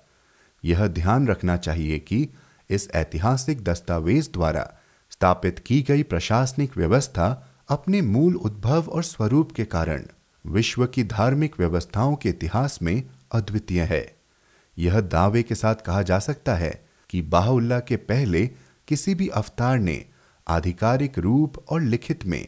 यह 0.65 0.87
ध्यान 0.87 1.27
रखना 1.27 1.57
चाहिए 1.57 1.99
कि 1.99 2.29
इस 2.69 2.89
ऐतिहासिक 2.93 3.63
दस्तावेज़ 3.63 4.29
द्वारा 4.33 4.73
स्थापित 5.11 5.59
की 5.59 5.81
गई 5.81 6.03
प्रशासनिक 6.03 6.77
व्यवस्था 6.77 7.49
अपने 7.69 8.01
मूल 8.01 8.35
उद्भव 8.35 8.81
और 8.81 9.03
स्वरूप 9.03 9.51
के 9.51 9.65
कारण 9.65 10.05
विश्व 10.45 10.85
की 10.85 11.03
धार्मिक 11.03 11.55
व्यवस्थाओं 11.59 12.15
के 12.15 12.29
इतिहास 12.29 12.79
में 12.81 13.03
अद्वितीय 13.31 13.81
है। 13.81 14.15
यह 14.77 15.01
दावे 15.01 15.43
के 15.43 15.55
साथ 15.55 15.75
कहा 15.75 16.01
जा 16.01 16.19
सकता 16.19 16.55
है 16.55 16.85
कि 17.09 17.21
बाहुल्ला 17.21 17.79
के 17.79 17.95
पहले 17.95 18.49
किसी 18.89 19.15
भी 19.15 19.27
अवतार 19.27 19.79
ने 19.79 20.05
आधिकारिक 20.47 21.19
रूप 21.19 21.65
और 21.69 21.81
लिखित 21.81 22.25
में 22.25 22.47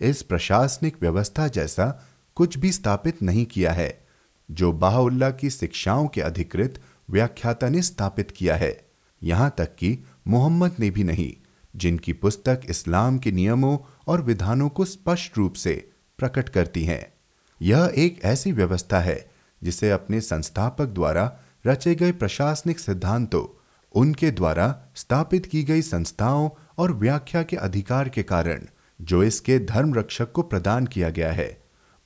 इस 0.00 0.22
प्रशासनिक 0.22 0.96
व्यवस्था 1.00 1.48
जैसा 1.48 2.06
कुछ 2.34 2.58
भी 2.58 2.72
स्थापित 2.72 3.22
नहीं 3.22 3.46
किया 3.46 3.72
है, 3.72 4.06
जो 4.50 4.72
बाहुल्ला 4.72 5.30
की 5.30 5.50
शिक्षाओं 5.50 6.08
के 6.08 6.20
अधिकृत 6.20 6.82
व्याख्याता 7.10 7.68
ने 7.68 7.82
स्थापित 7.82 8.30
किया 8.30 8.56
है। 8.56 8.88
यहाँ 9.22 9.54
तक 9.58 9.76
कि 9.76 10.04
मोहम्मद 10.26 10.76
ने 10.78 10.90
भी 10.90 11.04
नहीं, 11.04 11.32
जिनकी 11.76 12.12
पुस्तक 12.12 12.60
इस्लाम 12.68 13.18
के 13.18 13.32
नियमों 13.32 13.78
और 14.06 14.22
विधानों 14.22 14.68
को 14.68 14.84
स्पष्ट 14.84 15.38
रूप 15.38 15.52
से 15.52 15.90
प्रकट 16.18 16.48
करती 16.48 16.84
है। 16.84 17.14
यह 17.62 17.92
एक 17.96 18.20
ऐसी 18.24 18.52
व्यवस्था 18.52 19.00
है, 19.00 19.30
जिसे 19.62 19.90
अपने 19.90 20.20
संस्थापक 20.20 20.86
द्वारा 20.86 21.38
रचे 21.66 21.94
गए 21.94 22.12
प्रशासनिक 22.12 22.78
सिद्धांतों 22.78 23.59
उनके 23.94 24.30
द्वारा 24.30 24.74
स्थापित 24.94 25.46
की 25.46 25.62
गई 25.62 25.82
संस्थाओं 25.82 26.48
और 26.78 26.92
व्याख्या 26.92 27.42
के 27.42 27.56
अधिकार 27.56 28.08
के 28.08 28.22
कारण 28.22 28.66
जो 29.00 29.22
इसके 29.22 29.58
धर्म 29.58 29.94
रक्षक 29.94 30.32
को 30.32 30.42
प्रदान 30.42 30.86
किया 30.86 31.10
गया 31.10 31.32
है, 31.32 31.48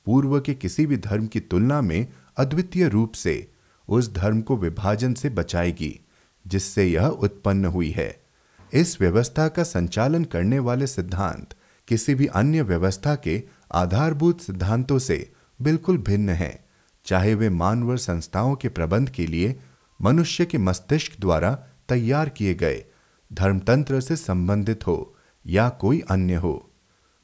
पूर्व 0.07 0.41
के 0.41 0.55
किसी 0.55 0.87
भी 0.87 0.97
धर्म 0.97 1.27
की 1.27 1.41
तुलना 1.41 1.81
में 1.81 2.07
अद्वितीय 2.37 2.89
रूप 2.89 3.13
से 3.13 3.53
उस 3.89 4.13
धर्म 4.15 4.41
को 4.41 4.57
विभाजन 4.57 5.15
से 5.15 5.31
बचाएगी, 5.31 6.01
जिससे 6.47 6.85
यह 6.85 7.07
उत्पन्न 7.07 7.65
हुई 7.65 7.91
है। 7.91 8.25
इस 8.73 9.01
व्यवस्था 9.01 9.49
का 9.49 9.63
संचालन 9.63 10.25
करने 10.25 10.59
वाले 10.59 10.87
सिद्धांत 10.87 11.55
किसी 11.89 12.15
भी 12.15 12.27
अन्य 12.27 12.63
व्यवस्था 12.63 13.15
के 13.15 13.43
आधारभूत 13.73 14.41
सिद्धांतों 14.41 14.99
से 14.99 15.33
बिल्कुल 15.61 15.99
भिन्न 15.99 16.29
है, 16.29 16.65
चाहे 17.07 17.35
वे 17.35 17.51
मानव 17.51 17.97
संस्थाओं 17.97 18.55
के 18.55 18.69
प्रबंध 18.69 19.11
के 19.11 19.27
लिए 19.27 19.57
मनुष्य 20.01 20.45
के 20.47 20.59
मस्तिष्क 20.59 21.21
द्वारा 21.21 21.59
तैयार 21.89 22.29
किए 22.29 22.55
गए, 22.55 22.85
धर्मतंत्र 23.33 24.01
से 24.01 24.17
संबंधित 24.17 24.87
हो 24.87 25.17
या 25.47 25.69
कोई 25.69 26.01
अन्य 26.01 26.35
हो। 26.35 26.71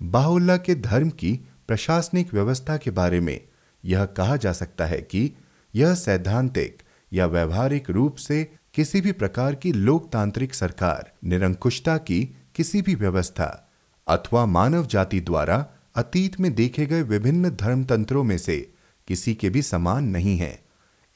बाहुल्ला 0.02 0.56
के 0.56 0.74
धर्म 0.74 1.10
की 1.10 1.40
प्रशासनिक 1.68 2.34
व्यवस्था 2.34 2.76
के 2.76 2.90
बारे 2.90 3.20
में 3.20 3.40
यह 3.84 4.04
कहा 4.04 4.36
जा 4.36 4.52
सकता 4.52 4.86
है 4.86 5.00
कि 5.02 5.32
यह 5.74 5.94
सैद्धांतिक 5.94 6.82
या 7.12 7.26
व्यवहारिक 7.26 7.90
रूप 7.90 8.16
से 8.16 8.52
किसी 8.74 9.00
भी 9.00 9.12
प्रकार 9.12 9.54
की 9.54 9.72
लोकतांत्रिक 9.72 10.54
सरकार, 10.54 11.12
निरंकुशता 11.24 11.96
की 11.96 12.36
किसी 12.54 12.82
भी 12.82 12.94
व्यवस्था 12.94 13.70
अथवा 14.08 14.46
मानव 14.46 14.86
जाति 14.86 15.20
द्वारा 15.20 15.66
अतीत 15.94 16.40
में 16.40 16.54
देखे 16.54 16.86
गए 16.86 17.02
विभिन्न 17.02 17.50
धर्मतंत्रों 17.50 18.24
में 18.24 18.38
से 18.38 18.74
किसी 19.08 19.34
के 19.34 19.50
भी 19.50 19.62
समान 19.62 20.04
नहीं 20.04 20.38
है। 20.38 20.64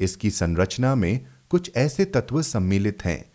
इसकी 0.01 0.31
संरचना 0.31 0.95
में 0.95 1.27
कुछ 1.51 1.71
ऐसे 1.77 2.05
तत्व 2.05 2.43
सम्मिलित 2.43 3.05
हैं 3.05 3.34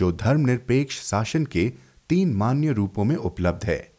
जो 0.00 0.12
धर्मनिरपेक्ष 0.12 1.00
शासन 1.02 1.44
के 1.44 1.72
तीन 2.08 2.32
मान्य 2.34 2.72
रूपों 2.72 3.04
में 3.04 3.16
उपलब्ध 3.16 3.64
है। 3.64 3.92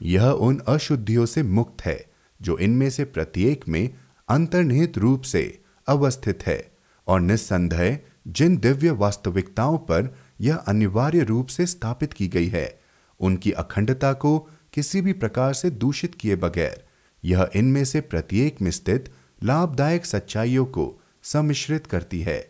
यह 0.00 0.24
उन 0.24 0.60
अशुद्धियों 0.68 1.26
से 1.26 1.42
मुक्त 1.42 1.84
है, 1.86 2.06
जो 2.40 2.58
इनमें 2.58 2.90
से 2.90 3.04
प्रत्येक 3.04 3.68
में 3.68 3.94
अंतर्निहित 4.28 4.98
रूप 4.98 5.22
से 5.22 5.60
अवस्थित 5.88 6.46
है 6.46 6.72
और 7.06 7.20
निस्संदेह 7.20 7.98
जिन 8.28 8.56
दिव्य 8.56 8.90
वास्तविकताओं 8.90 9.78
पर 9.78 10.14
यह 10.40 10.56
अनिवार्य 10.56 11.22
रूप 11.22 11.46
से 11.46 11.66
स्थापित 11.66 12.12
की 12.12 12.28
गई 12.28 12.48
है, 12.48 12.80
उनकी 13.20 13.52
अखंडता 13.52 14.12
को 14.12 14.38
किसी 14.72 15.00
भी 15.00 15.12
प्रकार 15.12 15.52
से 15.54 15.70
दूषित 15.70 16.14
किए 16.14 16.36
बगैर, 16.36 16.84
यह 17.24 17.50
इनमें 17.54 17.84
से 17.84 18.00
प्रत्येक 18.00 18.62
में 18.62 18.70
स्थित 18.70 19.12
लाभदायक 19.44 20.06
सच्चाइयों 20.06 20.64
को 20.64 21.02
सम्मिश्रित 21.22 21.86
करती 21.86 22.20
है। 22.20 22.49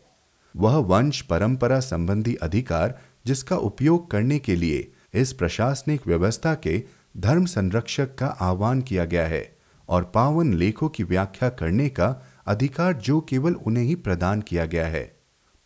वह 0.57 0.77
वंश 0.77 1.21
परंपरा 1.21 1.81
संबंधी 1.81 2.35
अधिकार 2.35 2.99
जिसका 3.27 3.57
उपयोग 3.57 4.11
करने 4.11 4.39
के 4.39 4.57
लिए 4.57 4.93
इस 5.15 5.33
प्रशासनिक 5.33 6.07
व्यवस्था 6.07 6.55
के 6.55 6.83
धर्म 7.17 7.45
संरक्षक 7.45 8.15
का 8.15 8.27
आह्वान 8.27 8.81
किया 8.81 9.05
गया 9.05 9.27
है 9.27 9.57
और 9.89 10.05
पावन 10.05 10.53
लेखों 10.55 10.89
की 10.89 11.05
व्याख्या 11.05 11.49
करने 11.49 11.89
का 11.89 12.09
अधिकार 12.47 12.93
जो 12.93 13.21
केवल 13.21 13.55
उन्हें 13.55 13.85
ही 13.85 13.95
प्रदान 13.95 14.41
किया 14.41 14.67
गया 14.67 14.87
है। 14.87 15.17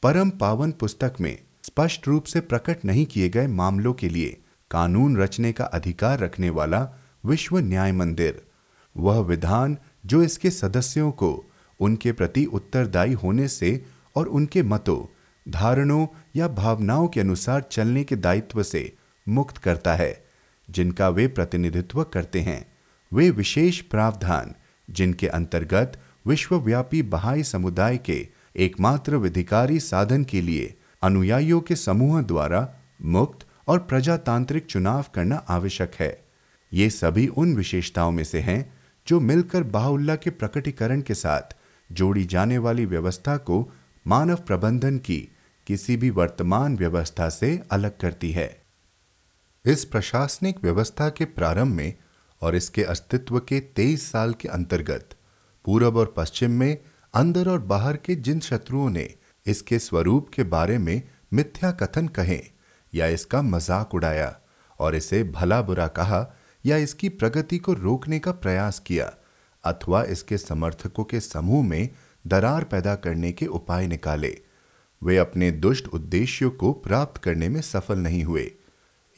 परम 0.03 0.31
पावन 0.31 0.73
पुस्तक 0.73 1.15
में 1.21 1.39
स्पष्ट 1.63 2.09
रूप 2.09 2.25
से 2.25 2.41
प्रकट 2.41 2.85
नहीं 2.85 3.07
किए 3.07 3.29
गए 3.29 3.47
मामलों 3.47 3.93
के 3.93 4.09
लिए 4.09 4.41
कानून 4.71 5.17
रचने 5.17 5.53
का 5.53 5.65
अधिकार 5.65 6.19
रखने 6.19 6.51
वाला 6.51 6.89
विश्व 7.27 7.59
न्याय 7.59 7.93
मंदिर, 7.93 8.43
वह 8.97 9.19
विधान 9.19 9.77
जो 10.07 10.23
इसके 10.23 10.51
सदस्यों 10.51 11.11
को 11.11 11.45
उनके 11.81 12.13
प्रति 12.13 12.45
उत्तरदायी 12.45 13.13
होने 13.13 13.49
से 13.49 13.85
और 14.17 14.27
उनके 14.27 14.63
मतों, 14.63 15.15
धारणों 15.49 16.07
या 16.37 16.49
भावनाओं 16.49 17.09
के 17.09 17.21
अनुसार 17.21 17.61
चलने 17.61 18.05
के 18.05 18.17
दायित्व 18.17 18.63
से 18.63 18.93
मुक्त 19.29 19.59
करता 19.59 19.95
है, 19.95 20.25
जिनका 20.71 21.09
वे 21.09 21.29
प्रतिनिधित्व 21.29 22.03
करते 22.03 22.41
हैं। 22.41 22.73
वे 23.13 23.31
विशेष 23.31 23.81
प्रावधान, 23.81 24.55
जिनके 24.91 25.29
अंतर्गत 25.29 26.01
विश्वव्यापी 26.27 27.03
बहाई 27.03 27.43
समुदाय 27.43 27.97
के 27.97 28.29
एकमात्र 28.57 29.17
विधिकारी 29.17 29.81
साधन 29.81 30.25
के 30.25 30.41
लिए 30.41 30.75
अनुयायियों 31.03 31.61
के 31.61 31.77
समूह 31.77 32.23
द्वारा 32.23 32.75
मुक्त 33.03 33.47
और 33.69 33.79
प्रजातांत्रिक 33.79 34.67
चुनाव 34.67 35.05
करना 35.15 35.37
आवश्यक 35.37 35.93
है। 35.95 36.25
ये 36.73 36.91
सभी 36.91 37.27
उन 37.27 37.55
विशेषताओं 37.57 38.11
में 38.11 38.25
से 38.25 38.41
हैं, 38.41 38.75
जो 39.07 39.21
मिलकर 39.21 39.63
बाहुल्ला 39.63 40.17
के 40.17 40.31
प्रकटीकरण 40.31 41.01
के 41.01 41.15
साथ 41.15 41.57
जोड़ी 41.93 42.25
जाने 42.25 42.59
वाली 42.59 42.85
व्यवस्था 42.85 43.37
को 43.37 43.73
मानव 44.07 44.37
प्रबंधन 44.37 44.99
की 44.99 45.19
किसी 45.67 45.97
भी 45.97 46.11
वर्तमान 46.11 46.77
व्यवस्था 46.77 47.29
से 47.29 47.61
अलग 47.73 47.97
करती 47.99 48.31
है। 48.31 48.65
इस 49.65 49.85
प्रशासनिक 49.85 50.59
व्यवस्था 50.63 51.09
के 51.09 51.25
प्रारंभ 51.25 51.75
में 51.75 51.95
और 52.43 52.57
इसके 52.57 52.83
अस्तित्व 52.83 53.39
के 53.39 53.61
तेईस 53.61 54.11
साल 54.13 54.33
के 54.33 54.49
अंतर्गत, 54.49 55.17
पूरब 55.65 55.97
और 55.97 56.13
पश्चिम 56.17 56.51
में, 56.51 56.79
अंदर 57.15 57.49
और 57.49 57.59
बाहर 57.59 57.97
के 57.97 58.15
जिन 58.15 58.41
शत्रुओं 58.41 58.91
ने 58.91 59.09
इसके 59.47 59.79
स्वरूप 59.79 60.29
के 60.35 60.43
बारे 60.43 60.79
में 60.79 61.03
मिथ्या 61.33 61.71
कथन 61.73 62.09
कहे 62.09 62.41
या 62.93 63.07
इसका 63.07 63.43
मज़ाक 63.43 63.95
उड़ाया 63.95 64.35
और 64.81 64.97
इसे 64.97 65.23
भला 65.25 65.63
बुरा 65.63 65.87
कहा 65.89 66.27
या 66.65 66.77
इसकी 66.77 67.09
प्रगति 67.09 67.59
को 67.59 67.73
रोकने 67.73 68.19
का 68.19 68.33
प्रयास 68.33 68.79
किया 68.79 69.13
अथवा 69.65 70.03
इसके 70.05 70.39
समर्थकों 70.39 71.05
के 71.05 71.21
समूह 71.21 71.65
में 71.65 71.89
दरार 72.27 72.65
पैदा 72.65 72.95
करने 72.95 73.33
के 73.33 73.47
उपाय 73.47 73.87
निकाले। 73.87 74.41
वे 75.03 75.17
अपने 75.17 75.51
दुष्ट 75.51 75.89
उद्देश्यों 75.89 76.51
को 76.51 76.73
प्राप्त 76.73 77.23
करने 77.23 77.49
में 77.49 77.61
सफल 77.61 77.99
नहीं 77.99 78.25
हुए। 78.25 78.53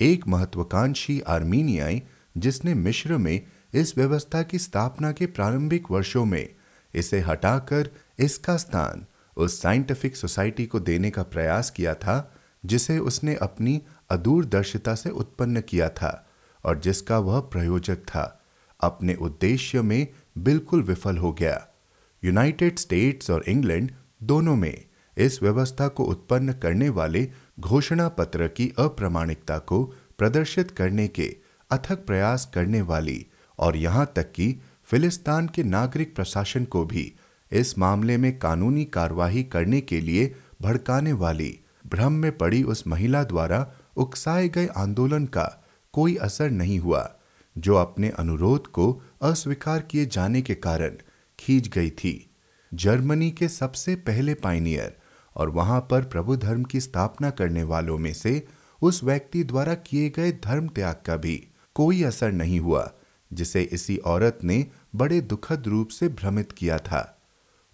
एक 0.01 0.29
महत्वाकांक्षी 0.29 1.21
आर्मीनियाई, 1.21 2.03
जिसने 2.37 2.75
मिश्र 2.75 3.17
में 3.17 3.47
इस 3.75 3.99
व्यवस्था 3.99 4.43
की 4.43 4.59
स्थापना 4.59 5.13
के 5.13 5.27
प्रारंभिक 5.27 5.91
वर्षों 5.91 6.25
में 6.25 6.49
इसे 6.95 7.21
हटाकर 7.21 7.91
इसका 8.19 8.57
स्थान 8.57 9.07
उस 9.37 9.63
साइंटिफिक 9.63 10.17
सोसाइटी 10.17 10.67
को 10.67 10.81
देने 10.81 11.11
का 11.11 11.23
प्रयास 11.23 11.71
किया 11.71 11.95
था, 11.95 12.35
जिसे 12.67 12.99
उसने 12.99 13.35
अपनी 13.35 13.83
अदूरदर्शिता 14.11 14.95
से 14.95 15.11
उत्पन्न 15.11 15.61
किया 15.61 15.89
था 15.89 16.29
और 16.65 16.81
जिसका 16.81 17.19
वह 17.19 17.41
प्रयोजक 17.41 17.97
था, 17.97 18.45
अपने 18.81 19.15
उद्देश्य 19.15 19.83
में 19.83 20.07
बिल्कुल 20.39 20.83
विफल 20.83 21.17
हो 21.17 21.33
गया। 21.33 21.69
यूनाइटेड 22.27 22.79
स्टेट्स 22.79 23.31
और 23.31 23.45
इंग्लैंड 23.49 23.91
दोनों 24.23 24.57
में 24.57 24.85
इस 25.17 25.43
व्यवस्था 25.43 25.89
को 25.89 26.05
उत्पन्न 26.05 26.53
करने 26.53 26.89
वाले 26.89 27.29
घोषणा 27.61 28.09
पत्र 28.09 28.49
की 28.49 28.73
अप्रामाणिकता 28.79 29.59
को 29.59 29.85
प्रदर्शित 30.19 30.71
करने 30.71 31.07
के 31.09 31.37
अथक 31.71 32.05
प्रयास 32.07 32.51
करने 32.55 32.81
वाली 32.83 33.27
और 33.59 33.77
यहाँ 33.77 34.13
तक 34.17 34.33
कि 34.33 34.55
फिलिस्तान 34.85 35.47
के 35.55 35.63
नागरिक 35.63 36.15
प्रशासन 36.17 36.65
को 36.65 36.85
भी 36.85 37.13
इस 37.53 37.79
मामले 37.79 38.17
में 38.17 38.39
कानूनी 38.39 38.85
कार्यवाही 38.85 39.43
करने 39.45 39.81
के 39.81 40.01
लिए 40.01 40.35
भड़काने 40.63 41.13
वाली 41.13 41.59
भ्रम 41.87 42.13
में 42.13 42.37
पड़ी 42.39 42.63
उस 42.63 42.87
महिला 42.87 43.23
द्वारा 43.25 43.67
उकसाए 43.97 44.49
गए 44.49 44.67
आंदोलन 44.67 45.27
का 45.27 45.45
कोई 45.93 46.17
असर 46.17 46.51
नहीं 46.51 46.79
हुआ, 46.79 47.11
जो 47.57 47.75
अपने 47.75 48.09
अनुरोध 48.19 48.67
को 48.67 49.03
अस्वीकार 49.23 49.81
किए 49.81 50.07
जाने 50.07 50.43
के 50.43 50.55
कारण 50.55 50.97
खींच 51.41 51.69
गई 51.69 51.91
थी। 51.91 52.31
जर्मनी 52.75 53.31
के 53.31 53.49
सबसे 53.49 53.97
पहले 53.97 54.35
पाइनियर 54.35 54.97
और 55.37 55.51
वहाँ 55.51 55.81
पर 55.91 56.05
प्रभु 56.05 56.37
धर्म 56.37 56.65
की 56.65 56.81
स्थापना 56.81 57.31
करने 57.31 57.63
वालों 57.63 57.99
में 57.99 58.15
से 58.15 58.47
उस 58.83 59.05
व्यक्ति 59.05 59.45
द्वारा 59.45 59.75
किए 59.75 60.11
गए 60.11 60.33
धर्म 60.33 60.69
त्याग 60.69 61.03
का 61.07 61.17
भी 61.17 61.49
कोई 61.75 62.03
असर 62.03 62.33
नहीं 62.33 62.61
हुआ, 62.61 62.93
जिसे 63.33 63.63
इसी 63.63 63.97
औरत 63.97 64.39
ने 64.45 64.67
बड़े 64.95 65.21
दुखद 65.21 65.67
रूप 65.67 65.89
से 65.89 66.09
भ्रमित 66.09 66.53
किया 66.53 66.79
था। 66.79 67.19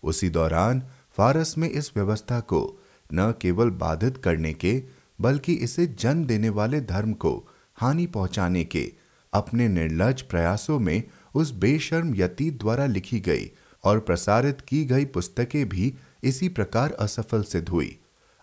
उसी 0.02 0.30
दौरान 0.30 0.82
फारस 1.16 1.58
में 1.58 1.70
इस 1.70 1.92
व्यवस्था 1.96 2.40
को 2.40 2.82
न 3.14 3.34
केवल 3.40 3.70
बाधित 3.70 4.16
करने 4.16 4.52
के, 4.52 4.82
बल्कि 5.20 5.52
इसे 5.52 5.86
जन्म 5.86 6.24
देने 6.24 6.48
वाले 6.48 6.80
धर्म 6.80 7.12
को 7.12 7.48
हानि 7.76 8.06
पहुँचाने 8.06 8.64
के 8.64 8.92
अपने 9.32 9.68
निर्लज 9.68 10.22
प्रयासों 10.22 10.78
में 10.78 11.02
उस 11.34 11.50
बेशर्म 11.54 12.14
यतीत 12.14 12.58
द्वारा 12.58 12.86
लिखी 12.86 13.20
गई 13.20 13.50
और 13.84 14.00
प्रसारित 14.00 14.60
की 14.60 14.84
गई 14.84 15.04
पुस्तकें 15.04 15.68
भी 15.68 15.92
इसी 16.24 16.48
प्रकार 16.48 16.92
असफल 16.92 17.42
सिद्ध 17.42 17.68
हुई। 17.68 17.98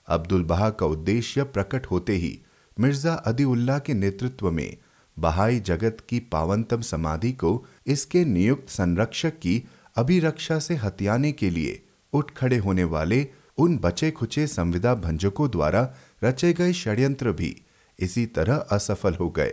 अब्दुल 0.07 0.43
बहा 0.43 0.69
का 0.69 0.85
उद्देश्य 0.85 1.43
प्रकट 1.43 1.85
होते 1.85 2.13
ही 2.13 2.39
मिर्ज़ा 2.77 3.13
अदीउल्ला 3.13 3.77
के 3.79 3.93
नेतृत्व 3.93 4.51
में 4.51 4.77
बहाई 5.17 5.59
जगत 5.59 5.97
की 6.09 6.19
पावनतम 6.31 6.81
समाधि 6.81 7.31
को 7.31 7.65
इसके 7.87 8.23
नियुक्त 8.25 8.69
संरक्षक 8.69 9.39
की 9.39 9.63
अभिरक्षा 9.97 10.59
से 10.59 10.75
हथियाने 10.75 11.31
के 11.31 11.49
लिए 11.49 11.81
उठ 12.13 12.31
खड़े 12.37 12.57
होने 12.57 12.83
वाले 12.83 13.27
उन 13.57 13.77
बचे 13.77 14.11
खुचे 14.11 14.47
संविदा 14.47 14.93
भंजकों 14.95 15.49
द्वारा 15.51 15.81
रचे 16.23 16.53
गए 16.53 16.73
षड्यंत्र 16.73 17.31
भी 17.31 17.55
इसी 17.99 18.25
तरह 18.25 18.55
असफल 18.71 19.15
हो 19.15 19.29
गए, 19.29 19.49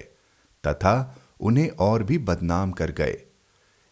तथा 0.64 1.16
उन्हें 1.40 1.68
और 1.68 2.02
भी 2.02 2.18
बदनाम 2.18 2.72
कर 2.72 2.90
गए। 2.90 3.16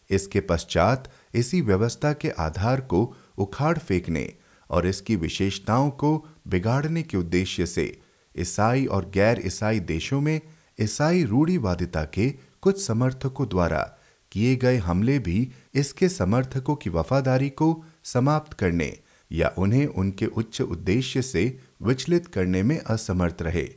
इसके 0.09 0.39
पश्चात 0.39 1.11
इसी 1.33 1.61
व्यवस्था 1.61 2.13
के 2.13 2.29
आधार 2.29 2.81
को 2.81 3.15
उखाड़ 3.37 3.77
फेंकने 3.77 4.33
और 4.69 4.87
इसकी 4.87 5.15
विशेषताओं 5.15 5.89
को 5.89 6.25
बिगाड़ने 6.47 7.03
के 7.03 7.17
उद्देश्य 7.17 7.65
से 7.65 8.01
ईसाई 8.39 8.85
और 8.85 9.09
गैर 9.09 9.41
ईसाई 9.45 9.79
देशों 9.79 10.21
में 10.21 10.41
ईसाई 10.81 11.23
रूढ़ीवादिता 11.23 12.03
के 12.03 12.29
कुछ 12.61 12.85
समर्थकों 12.85 13.47
द्वारा 13.47 13.99
किए 14.31 14.55
गए 14.55 14.77
हमले 14.77 15.19
भी 15.19 15.51
इसके 15.73 16.09
समर्थकों 16.09 16.75
की 16.75 16.89
वफादारी 16.89 17.49
को 17.49 17.83
समाप्त 18.03 18.53
करने 18.53 18.99
या 19.31 19.53
उन्हें 19.57 19.85
उनके 19.85 20.25
उच्च 20.25 20.61
उद्देश्य 20.61 21.21
से 21.21 21.59
विचलित 21.81 22.27
करने 22.27 22.63
में 22.63 22.79
असमर्थ 22.79 23.41
रहे। 23.41 23.67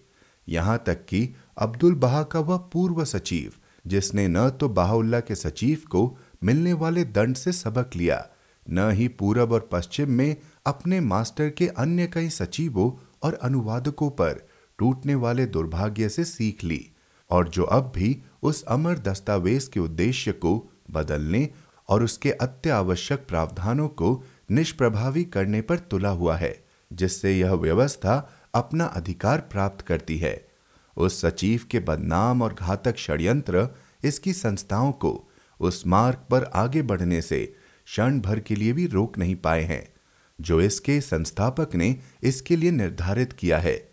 यहाँ 0.49 0.83
तक 0.87 1.05
कि 1.05 1.35
अब्दुल 1.59 1.95
बहा 1.95 2.23
का 2.23 2.41
वह 2.41 2.57
पूर्व 2.57 3.05
सचिव 3.05 3.53
जिसने 3.89 4.29
न 4.29 4.49
तो 4.51 4.69
बाहुल्ला 4.69 5.21
के 5.21 5.35
सचिव 5.35 5.83
को 5.91 6.19
मिलने 6.45 6.73
वाले 6.73 7.05
दंड 7.05 7.37
से 7.37 7.53
सबक 7.53 7.91
लिया, 7.97 8.29
न 8.67 8.91
ही 8.91 9.09
पूरब 9.09 9.53
और 9.53 9.69
पश्चिम 9.73 10.11
में 10.11 10.37
अपने 10.67 11.01
मास्टर 11.01 11.51
के 11.51 11.69
अन्य 11.69 12.07
कई 12.07 12.29
सचिवों 12.29 12.91
और 13.23 13.35
अनुवादकों 13.35 14.11
पर 14.11 14.47
टूटने 14.79 15.15
वाले 15.15 15.47
दुर्भाग्य 15.47 16.09
से 16.09 16.25
सीख 16.25 16.65
ली 16.65 16.91
और 17.31 17.49
जो 17.49 17.65
अब 17.65 17.93
भी 17.97 18.23
उस 18.43 18.63
अमर 18.63 18.99
दस्तावेज़ 18.99 19.71
के 19.71 19.81
उद्देश्य 19.81 20.33
को 20.33 20.71
बदलने 20.91 21.49
और 21.89 22.03
उसके 22.05 22.31
अत्यावश्यक 22.31 23.25
प्रावधानों 23.29 23.89
को 23.89 24.25
निष्प्रभावी 24.51 25.25
करने 25.25 25.61
पर 25.61 25.79
तुला 25.79 26.09
हुआ 26.09 26.37
है, 26.37 26.65
जिससे 26.93 27.39
यह 27.39 27.53
व्यवस्था 27.53 28.31
अपना 28.55 28.85
अधिकार 28.85 29.41
प्राप्त 29.41 29.87
करती 29.87 30.19
है। 30.19 30.48
उस 30.99 31.21
सचिव 31.21 31.61
के 31.71 31.81
बदनाम 31.81 32.43
और 32.43 32.55
घातक 32.55 32.97
षड्यंत्र, 32.97 33.69
इसकी 34.05 34.33
संस्थाओं 34.33 34.93
को 34.93 35.29
उस 35.61 35.87
मार्ग 35.87 36.19
पर 36.31 36.45
आगे 36.55 36.83
बढ़ने 36.83 37.21
से 37.23 37.45
क्षण 37.87 38.21
भर 38.21 38.41
के 38.41 38.55
लिए 38.55 38.73
भी 38.73 38.87
रोक 38.87 39.19
नहीं 39.19 39.37
पाए 39.37 39.63
हैं, 39.63 39.89
जो 40.39 40.61
इसके 40.61 41.01
संस्थापक 41.01 41.75
ने 41.75 41.97
इसके 42.23 42.57
लिए 42.57 42.71
निर्धारित 42.71 43.33
किया 43.33 43.59
है। 43.59 43.89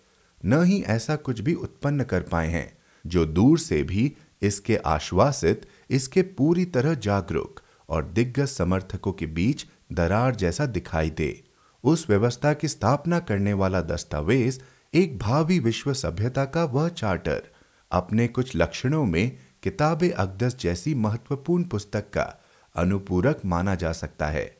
न 0.45 0.63
ही 0.63 0.81
ऐसा 0.81 1.15
कुछ 1.15 1.39
भी 1.39 1.53
उत्पन्न 1.53 2.03
कर 2.03 2.21
पाए 2.21 2.47
हैं, 2.47 2.77
जो 3.05 3.25
दूर 3.25 3.59
से 3.59 3.81
भी 3.83 4.13
इसके 4.41 4.75
आश्वासित, 4.75 5.65
इसके 5.89 6.21
पूरी 6.21 6.65
तरह 6.65 6.93
जागरूक 6.93 7.61
और 7.89 8.05
दिग्गज 8.05 8.47
समर्थकों 8.47 9.11
के 9.11 9.25
बीच 9.25 9.65
दरार 9.91 10.35
जैसा 10.35 10.65
दिखाई 10.65 11.09
दे। 11.09 11.43
उस 11.83 12.09
व्यवस्था 12.09 12.53
की 12.53 12.67
स्थापना 12.67 13.19
करने 13.19 13.53
वाला 13.53 13.81
दस्तावेज़ 13.81 14.59
एक 14.95 15.19
भावी 15.19 15.59
विश्व 15.59 15.93
सभ्यता 15.93 16.45
का 16.45 16.63
वह 16.63 16.89
चार्टर, 16.89 17.43
अपने 17.91 18.27
कुछ 18.27 18.55
लक्षणों 18.55 19.05
में 19.05 19.37
किताब 19.63 20.03
अकदस 20.03 20.55
जैसी 20.59 20.95
महत्वपूर्ण 20.95 21.63
पुस्तक 21.63 22.01
का 22.01 22.43
अनुपूरक 22.75 23.41
माना 23.45 23.75
जा 23.75 23.91
सकता 23.91 24.27
है। 24.27 24.57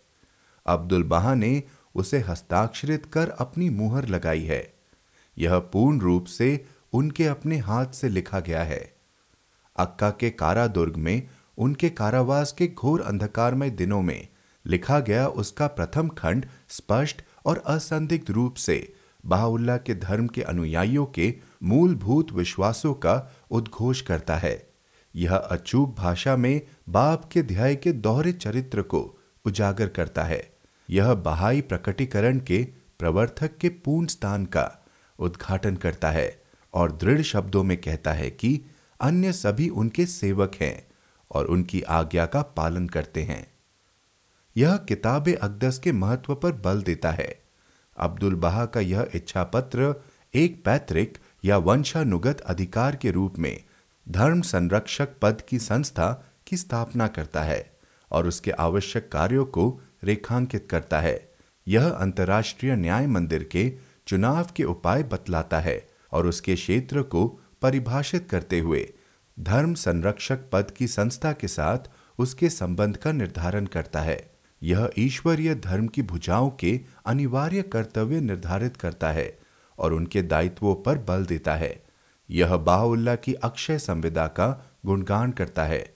अब्दुल 0.66 1.04
बहा 1.04 1.34
ने 1.34 1.64
उसे 1.96 2.20
हस्ताक्षरित 2.20 3.06
कर 3.06 3.30
अपनी 3.30 3.70
मुहर 3.70 4.08
लगाई 4.08 4.44
है। 4.44 4.74
यह 5.38 5.60
पूर्ण 5.60 6.00
रूप 6.00 6.26
से 6.26 6.66
उनके 6.94 7.26
अपने 7.26 7.58
हाथ 7.58 7.88
से 7.88 8.10
लिखा 8.10 8.40
गया 8.40 8.64
है। 8.64 8.96
अक्का 9.76 10.10
के 10.10 10.30
कारादुर्ग 10.30 10.96
में, 10.96 11.30
उनके 11.58 11.90
कारावास 11.90 12.52
के 12.52 12.68
घोर 12.68 13.02
अंधकारमय 13.02 13.70
दिनों 13.70 14.02
में 14.02 14.28
लिखा 14.66 15.00
गया 15.00 15.28
उसका 15.28 15.68
प्रथम 15.68 16.08
खंड 16.08 16.46
स्पष्ट 16.70 17.22
और 17.46 17.64
असंदिग्ध 17.68 18.32
रूप 18.32 18.54
से 18.54 18.95
बाहुल्ला 19.26 19.78
के 19.78 19.96
धर्म 19.96 20.28
के 20.28 20.42
अनुयायियों 20.42 21.06
के 21.06 21.36
मूलभूत 21.64 22.32
विश्वासों 22.32 22.94
का 22.94 23.36
उद्घोष 23.52 24.02
करता 24.02 24.36
है। 24.36 24.70
यह 25.16 25.36
अचूक 25.36 25.96
भाषा 25.96 26.38
में 26.38 26.62
बाप 26.90 27.30
के 27.32 27.44
ध्याय 27.44 27.76
के 27.76 27.92
दोहरे 27.92 28.34
चरित्र 28.34 28.82
को 28.82 29.20
उजागर 29.46 29.88
करता 29.88 30.24
है। 30.24 30.54
यह 30.90 31.14
बहाई 31.14 31.62
प्रकटीकरण 31.62 32.40
के 32.40 32.68
प्रवर्तक 33.00 33.58
के 33.58 33.70
पूर्ण 33.70 34.08
स्थान 34.08 34.46
का 34.46 34.86
उद्घाटन 35.20 35.76
करता 35.76 36.12
है 36.12 36.42
और 36.74 36.92
दृढ़ 36.92 37.22
शब्दों 37.22 37.64
में 37.64 37.78
कहता 37.78 38.14
है 38.14 38.30
कि 38.30 38.62
अन्य 39.02 39.34
सभी 39.34 39.70
उनके 39.70 40.06
सेवक 40.06 40.56
हैं 40.56 40.88
और 41.32 41.46
उनकी 41.46 41.82
आज्ञा 41.82 42.26
का 42.26 42.42
पालन 42.42 42.88
करते 42.88 43.24
हैं। 43.24 43.48
यह 44.58 44.78
किताब 44.78 45.30
अकदस 45.30 45.80
के 45.80 45.92
महत्व 45.92 46.36
पर 46.36 46.52
बल 46.52 46.82
देता 46.82 47.12
है। 47.12 47.45
अब्दुल 47.98 48.36
बहा 48.36 48.66
का 48.66 48.80
यह 48.80 49.10
इच्छा 49.16 49.44
पत्र 49.44 50.04
एक 50.36 50.66
पैतृक 50.66 51.14
या 51.46 51.58
वंशानुगत 51.58 52.40
अधिकार 52.40 52.96
के 52.96 53.12
रूप 53.12 53.40
में 53.40 53.64
धर्म 54.10 54.42
संरक्षक 54.42 55.10
पद 55.22 55.42
की 55.42 55.60
संस्था 55.60 56.26
की 56.48 56.58
स्थापना 56.58 57.08
करता 57.08 57.42
है 57.42 57.78
और 58.12 58.28
उसके 58.28 58.52
आवश्यक 58.52 59.12
कार्यों 59.12 59.46
को 59.46 59.82
रेखांकित 60.04 60.68
करता 60.70 61.00
है। 61.00 61.34
यह 61.68 61.90
अंतर्राष्ट्रीय 61.90 62.76
न्याय 62.76 63.08
मंदिर 63.08 63.44
के 63.44 63.74
चुनाव 64.08 64.50
के 64.56 64.64
उपाय 64.64 65.04
बतलाता 65.04 65.60
है 65.60 65.90
और 66.12 66.28
उसके 66.28 66.56
क्षेत्र 66.56 67.02
को 67.02 67.40
परिभाषित 67.62 68.30
करते 68.30 68.60
हुए 68.60 68.94
धर्म 69.40 69.74
संरक्षक 69.74 70.40
पद 70.52 70.72
की 70.72 70.88
संस्था 70.88 71.34
के 71.34 71.48
साथ 71.48 71.78
उसके 72.18 72.50
संबंध 72.50 72.98
का 72.98 73.12
निर्धारण 73.12 73.66
करता 73.66 74.02
है। 74.02 74.35
यह 74.66 74.90
ईश्वरीय 74.98 75.56
धर्म 75.56 75.88
की 75.88 76.02
भुजाओं 76.02 76.50
के 76.50 76.82
अनिवार्य 77.06 77.62
कर्तव्य 77.62 78.20
निर्धारित 78.20 78.78
करता 78.78 79.12
है 79.12 79.40
और 79.80 79.94
उनके 79.94 80.22
दायित्वों 80.22 80.76
पर 80.76 80.98
बल 80.98 81.26
देता 81.26 81.56
है। 81.56 81.84
यह 82.30 82.58
बाहुल्ला 82.58 83.16
की 83.16 83.34
अक्षय 83.34 83.78
संविदा 83.78 84.28
का 84.28 84.78
गुणगान 84.86 85.32
करता 85.32 85.64
है। 85.64 85.96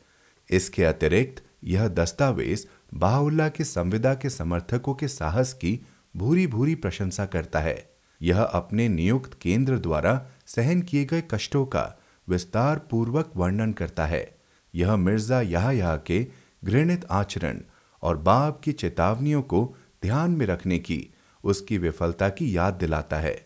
इसके 0.49 0.84
अतिरिक्त 0.84 1.43
यह 1.63 1.88
दस्तावेज़ 1.88 2.65
बाहुल्ला 2.93 3.49
की 3.49 3.63
संविदा 3.63 4.13
के 4.13 4.29
समर्थकों 4.29 4.93
के 4.93 5.08
साहस 5.08 5.53
की 5.53 5.79
भूरी 6.17 6.47
भूरी 6.47 6.75
प्रशंसा 6.75 7.25
करता 7.25 7.60
है। 7.60 7.89
यह 8.21 8.41
अपने 8.41 8.89
नियुक्त 8.89 9.38
केंद्र 9.41 9.79
द्वारा 9.79 10.27
सहन 10.45 10.82
किए 10.82 11.05
गए 11.05 11.23
कष्टों 11.32 11.65
का 11.65 11.99
विस्तार 12.29 12.79
पूर्वक 12.79 13.32
वर्णन 13.36 13.71
करता 13.71 14.05
है। 14.05 14.38
यह 14.75 14.95
मिर्ज़ा 14.95 15.41
यह 15.41 15.95
के 15.95 16.27
घृणित 16.63 17.05
आचरण 17.12 17.62
और 18.04 18.18
बाप 18.18 18.60
की 18.64 18.72
चेतावनियों 18.74 19.42
को 19.42 19.64
ध्यान 20.02 20.32
में 20.32 20.46
रखने 20.46 20.80
की, 20.80 21.06
उसकी 21.44 21.78
विफलता 21.78 22.30
की 22.30 22.56
याद 22.58 22.74
दिलाता 22.74 23.18
है। 23.18 23.38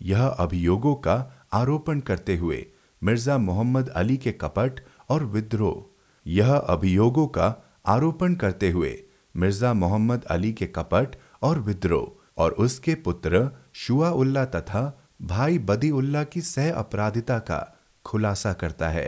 यह 0.00 0.26
अभियोगों 0.26 0.94
का 0.94 1.16
आरोपण 1.52 2.00
करते 2.00 2.36
हुए 2.36 2.64
मिर्ज़ा 3.02 3.36
मोहम्मद 3.38 3.88
अली 3.88 4.16
के 4.16 4.32
कपट 4.32 4.80
और 5.08 5.24
विद्रोह, 5.24 5.84
यह 6.26 6.54
अभियोगों 6.54 7.26
का 7.28 7.54
आरोपण 7.86 8.34
करते 8.34 8.70
हुए 8.70 8.96
मिर्ज़ा 9.34 9.72
मोहम्मद 9.74 10.24
अली 10.24 10.52
के 10.52 10.66
कपट 10.66 11.16
और 11.42 11.58
विद्रोह 11.58 12.42
और 12.42 12.52
उसके 12.58 12.94
पुत्र 12.94 13.48
शुआ 13.74 14.10
उल्ला 14.10 14.44
तथा 14.44 14.82
भाई 15.22 15.58
बदी 15.60 15.90
उल्ला 15.90 16.22
की 16.24 16.40
सह 16.40 16.72
अपराधिता 16.72 17.38
का 17.38 17.60
खुलासा 18.04 18.52
करता 18.52 18.88
है। 18.88 19.06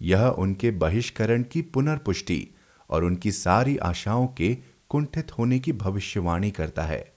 यह 0.00 0.26
उनके 0.28 0.70
बहिष्करण 0.70 1.42
की 1.42 1.62
पुनर्पुष्टि 1.68 2.46
और 2.90 3.04
उनकी 3.04 3.32
सारी 3.32 3.76
आशाओं 3.76 4.26
के 4.26 4.58
कुंठित 4.88 5.38
होने 5.38 5.58
की 5.58 5.72
भविष्यवाणी 5.72 6.50
करता 6.50 6.82
है। 6.82 7.12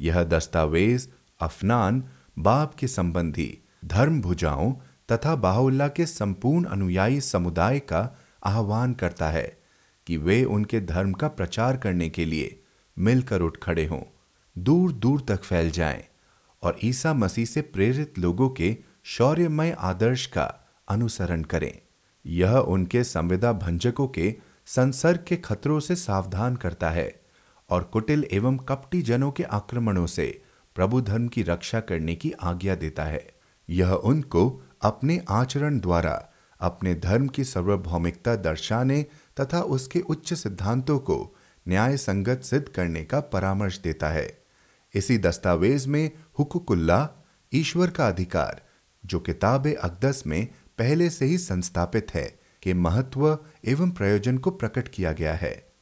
यह 0.00 0.22
दस्तावेज़, 0.22 1.08
अफनान, 1.40 2.04
बाप 2.38 2.74
के 2.74 2.88
संबंधी, 2.88 3.58
धर्म 3.84 4.20
भुजाओं 4.20 4.72
तथा 5.12 5.36
बाहुल्ला 5.36 5.88
के 5.88 6.06
संपूर्ण 6.06 6.64
अनुयायी 6.64 7.20
समुदाय 7.20 7.78
का 7.78 8.18
आह्वान 8.44 8.94
करता 8.94 9.30
है 9.30 9.62
कि 10.06 10.16
वे 10.16 10.44
उनके 10.44 10.80
धर्म 10.80 11.12
का 11.12 11.28
प्रचार 11.28 11.76
करने 11.76 12.08
के 12.08 12.24
लिए 12.24 12.62
मिलकर 12.98 13.40
उठ 13.40 13.56
खड़े 13.56 13.86
हों 13.86 14.02
दूर 14.58 14.92
दूर 14.92 15.20
तक 15.20 15.44
फैल 15.44 15.70
जाएँ 15.70 16.04
और 16.62 16.78
ईसा 16.84 17.14
मसीह 17.14 17.44
से 17.44 17.60
प्रेरित 17.60 18.18
लोगों 18.18 18.48
के 18.50 18.76
शौर्यमय 19.04 19.76
आदर्श 19.78 20.26
का 20.26 20.72
अनुसरण 20.88 21.42
करें। 21.42 21.78
यह 22.26 22.52
उनके 22.52 23.04
संविदा 23.04 23.52
भंजकों 23.52 24.08
के 24.08 24.34
संसर्ग 24.74 25.24
के 25.28 25.36
खतरों 25.36 25.80
से 25.80 25.96
सावधान 25.96 26.56
करता 26.56 26.90
है 26.90 27.20
और 27.70 27.82
कुटिल 27.82 28.28
एवं 28.32 28.56
कपटी 28.56 29.02
जनों 29.02 29.32
के 29.32 29.42
आक्रमणों 29.42 30.06
से 30.06 30.42
प्रभु 30.74 31.00
धर्म 31.00 31.28
की 31.28 31.42
रक्षा 31.42 31.80
करने 31.80 32.14
की 32.14 32.32
आज्ञा 32.32 32.74
देता 32.74 33.04
है। 33.04 33.34
यह 33.70 33.92
उनको 33.92 34.62
अपने 34.82 35.24
आचरण 35.28 35.80
द्वारा, 35.80 36.32
अपने 36.60 36.94
धर्म 36.94 37.28
की 37.28 37.44
सार्वभौमिकता 37.44 38.36
दर्शाने 38.36 39.06
तथा 39.40 39.60
उसके 39.60 40.00
उच्च 40.00 40.34
सिद्धांतों 40.34 40.98
को 40.98 41.36
न्याय 41.68 41.96
संगत 41.96 42.40
सिद्ध 42.42 42.68
करने 42.68 43.04
का 43.04 43.20
परामर्श 43.20 43.78
देता 43.78 44.08
है। 44.08 44.44
इसी 44.94 45.18
दस्तावेज़ 45.18 45.88
में 45.88 46.10
हुकुकुल्ला, 46.38 47.10
ईश्वर 47.52 47.90
का 47.90 48.08
अधिकार, 48.08 48.62
जो 49.06 49.20
किताब 49.20 49.66
अकदस 49.66 50.22
में 50.26 50.48
पहले 50.78 51.10
से 51.10 51.24
ही 51.24 51.38
संस्थापित 51.38 52.14
है 52.14 52.41
के 52.62 52.74
महत्व 52.74 53.38
एवं 53.64 53.90
प्रयोजन 53.90 54.38
को 54.38 54.50
प्रकट 54.50 54.88
किया 54.88 55.12
गया 55.12 55.34
है। 55.34 55.72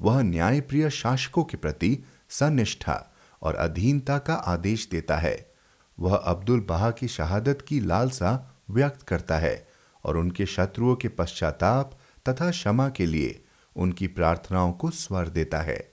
वह 0.00 0.22
न्यायप्रिय 0.22 0.90
शासकों 0.90 1.44
के 1.44 1.56
प्रति 1.56 2.04
सनिष्ठा 2.28 3.14
और 3.42 3.54
अधीनता 3.54 4.18
का 4.18 4.34
आदेश 4.34 4.88
देता 4.90 5.16
है। 5.16 5.54
वह 5.98 6.16
अब्दुल 6.16 6.60
बहा 6.60 6.90
की 6.90 7.08
शहादत 7.08 7.64
की 7.68 7.80
लालसा 7.80 8.60
व्यक्त 8.70 9.02
करता 9.02 9.38
है 9.38 9.68
और 10.04 10.16
उनके 10.16 10.46
शत्रुओं 10.46 10.96
के 10.96 11.08
पश्चाताप 11.08 11.98
तथा 12.28 12.50
क्षमा 12.50 12.88
के 12.88 13.06
लिए 13.06 13.44
उनकी 13.76 14.06
प्रार्थनाओं 14.06 14.72
को 14.72 14.90
स्वर 14.90 15.28
देता 15.28 15.60
है। 15.60 15.92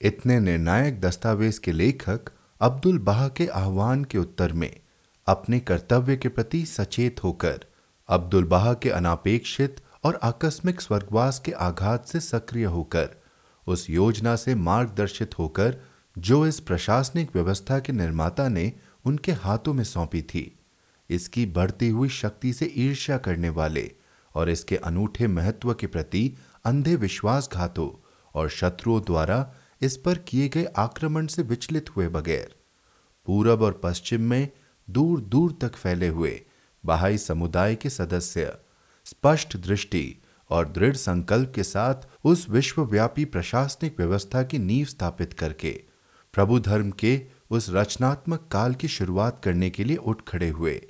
इतने 0.00 0.40
निर्णायक 0.40 1.00
दस्तावेज़ 1.00 1.60
के 1.60 1.72
लेखक 1.72 2.20
अब्दुल 2.60 2.98
बहा 2.98 3.28
के 3.28 3.46
आह्वान 3.46 4.04
के 4.04 4.18
उत्तर 4.18 4.52
में 4.52 4.80
अपने 5.26 5.60
कर्तव्य 5.60 6.16
के 6.16 6.28
प्रति 6.28 6.66
सचेत 6.66 7.24
होकर 7.24 7.66
अब्दुल 8.10 8.44
बहा 8.44 8.72
के 8.74 8.90
अनापेक्षित 8.90 9.80
और 10.04 10.18
आकस्मिक 10.22 10.80
स्वर्गवास 10.80 11.38
के 11.38 11.52
आघात 11.52 12.06
से 12.06 12.20
सक्रिय 12.20 12.64
होकर, 12.64 13.08
उस 13.66 13.90
योजना 13.90 14.34
से 14.36 14.54
मार्गदर्शित 14.54 15.38
होकर, 15.38 15.76
जो 16.18 16.46
इस 16.46 16.60
प्रशासनिक 16.60 17.30
व्यवस्था 17.34 17.78
के 17.78 17.92
निर्माता 17.92 18.48
ने 18.48 18.72
उनके 19.04 19.32
हाथों 19.32 19.74
में 19.74 19.84
सौंपी 19.84 20.22
थी, 20.22 20.58
इसकी 21.10 21.46
बढ़ती 21.46 21.88
हुई 21.88 22.08
शक्ति 22.08 22.52
से 22.52 22.72
ईर्ष्या 22.76 23.18
करने 23.18 23.48
वाले 23.48 23.90
और 24.34 24.50
इसके 24.50 24.76
अनूठे 24.76 25.26
महत्व 25.26 25.74
के 25.74 25.86
प्रति 25.86 26.32
अंधे 26.64 26.96
विश्वासघातों 26.96 27.90
और 28.34 28.48
शत्रुओं 28.48 29.00
द्वारा 29.00 29.54
इस 29.82 29.96
पर 29.96 30.18
किए 30.18 30.48
गए 30.48 30.64
आक्रमण 30.76 31.26
से 31.26 31.42
विचलित 31.42 31.96
हुए 31.96 32.08
बगैर, 32.08 32.54
पूरब 33.26 33.62
और 33.62 33.80
पश्चिम 33.84 34.20
में 34.20 34.48
दूर 34.88 35.20
दूर 35.20 35.58
तक 35.60 35.76
फैले 35.76 36.08
हुए 36.08 36.40
बहाई 36.84 37.18
समुदाय 37.18 37.74
के 37.74 37.90
सदस्य। 37.90 38.52
स्पष्ट 39.06 39.56
दृष्टि 39.56 40.16
और 40.50 40.68
दृढ़ 40.68 40.96
संकल्प 40.96 41.52
के 41.54 41.62
साथ 41.62 41.94
उस 42.24 42.48
विश्वव्यापी 42.50 43.24
प्रशासनिक 43.24 43.98
व्यवस्था 43.98 44.42
की 44.42 44.58
नींव 44.58 44.86
स्थापित 44.86 45.32
करके, 45.32 45.70
प्रभु 46.34 46.58
धर्म 46.58 46.90
के 46.90 47.20
उस 47.50 47.70
रचनात्मक 47.70 48.48
काल 48.52 48.74
की 48.74 48.88
शुरुआत 48.88 49.40
करने 49.44 49.70
के 49.70 49.84
लिए 49.84 49.96
उठ 49.96 50.22
खड़े 50.28 50.48
हुए, 50.48 50.80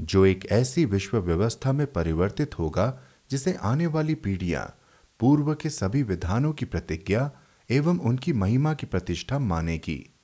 जो 0.00 0.24
एक 0.26 0.46
ऐसी 0.46 0.84
विश्व 0.84 1.18
व्यवस्था 1.18 1.72
में 1.72 1.86
परिवर्तित 1.86 2.58
होगा, 2.58 3.00
जिसे 3.30 3.56
आने 3.62 3.86
वाली 3.86 4.14
पीढ़ियाँ, 4.14 4.78
पूर्व 5.20 5.54
के 5.54 5.70
सभी 5.70 6.02
विधानों 6.02 6.52
की 6.52 6.64
प्रतिज्ञा 6.64 7.30
एवं 7.70 7.98
उनकी 7.98 8.32
महिमा 8.32 8.74
की 8.74 8.86
प्रतिष्ठा 8.86 9.38
मानेगी। 9.38 10.14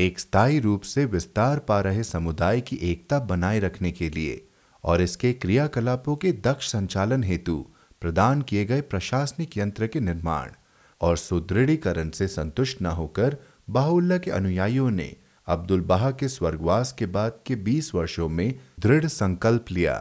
एक 0.00 0.18
स्थायी 0.18 0.58
रूप 0.60 0.82
से 0.82 1.04
विस्तार 1.04 1.58
पा 1.58 1.80
रहे 1.80 2.02
समुदाय 2.02 2.60
की 2.60 2.76
एकता 2.90 3.18
बनाए 3.30 3.58
रखने 3.60 3.90
के 3.92 4.08
लिए 4.10 4.40
और 4.84 5.02
इसके 5.02 5.32
क्रियाकलापों 5.32 6.14
के 6.16 6.32
दक्ष 6.44 6.70
संचालन 6.72 7.24
हेतु 7.24 7.56
प्रदान 8.02 8.42
किए 8.42 8.64
गए 8.64 8.80
प्रशासनिक 8.90 9.56
यंत्र 9.58 9.86
के 9.86 10.00
निर्माण 10.00 10.50
और 11.00 11.16
सुदृढ़ीकरण 11.16 12.10
से 12.10 12.28
संतुष्ट 12.28 12.82
न 12.82 12.86
होकर 13.00 13.36
बाहुल्ला 13.70 14.18
के 14.18 14.30
अनुयायियों 14.30 14.90
ने 14.90 15.14
अब्दुल 15.48 15.80
बहा 15.84 16.10
के 16.10 16.28
स्वर्गवास 16.28 16.92
के 16.92 17.06
बाद 17.10 17.38
के 17.46 17.56
20 17.64 17.94
वर्षों 17.94 18.28
में 18.28 18.54
दृढ़ 18.80 19.06
संकल्प 19.06 19.70
लिया 19.70 19.94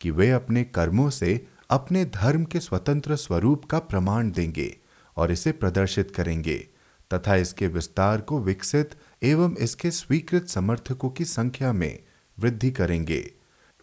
कि 0.00 0.10
वे 0.10 0.30
अपने 0.30 0.64
कर्मों 0.74 1.08
से 1.10 1.40
अपने 1.70 2.04
धर्म 2.14 2.44
के 2.44 2.60
स्वतंत्र 2.60 3.16
स्वरूप 3.18 3.64
का 3.64 3.78
प्रमाण 3.84 4.30
देंगे 4.30 4.74
और 5.16 5.32
इसे 5.32 5.52
प्रदर्शित 5.52 6.10
करेंगे 6.10 6.58
तथा 7.10 7.34
इसके 7.36 7.66
विस्तार 7.68 8.20
को 8.20 8.40
विकसित 8.40 8.94
एवं 9.22 9.56
इसके 9.56 9.90
स्वीकृत 9.90 10.48
समर्थकों 10.48 11.10
की 11.10 11.24
संख्या 11.24 11.72
में 11.72 11.98
वृद्धि 12.38 12.70
करेंगे। 12.70 13.32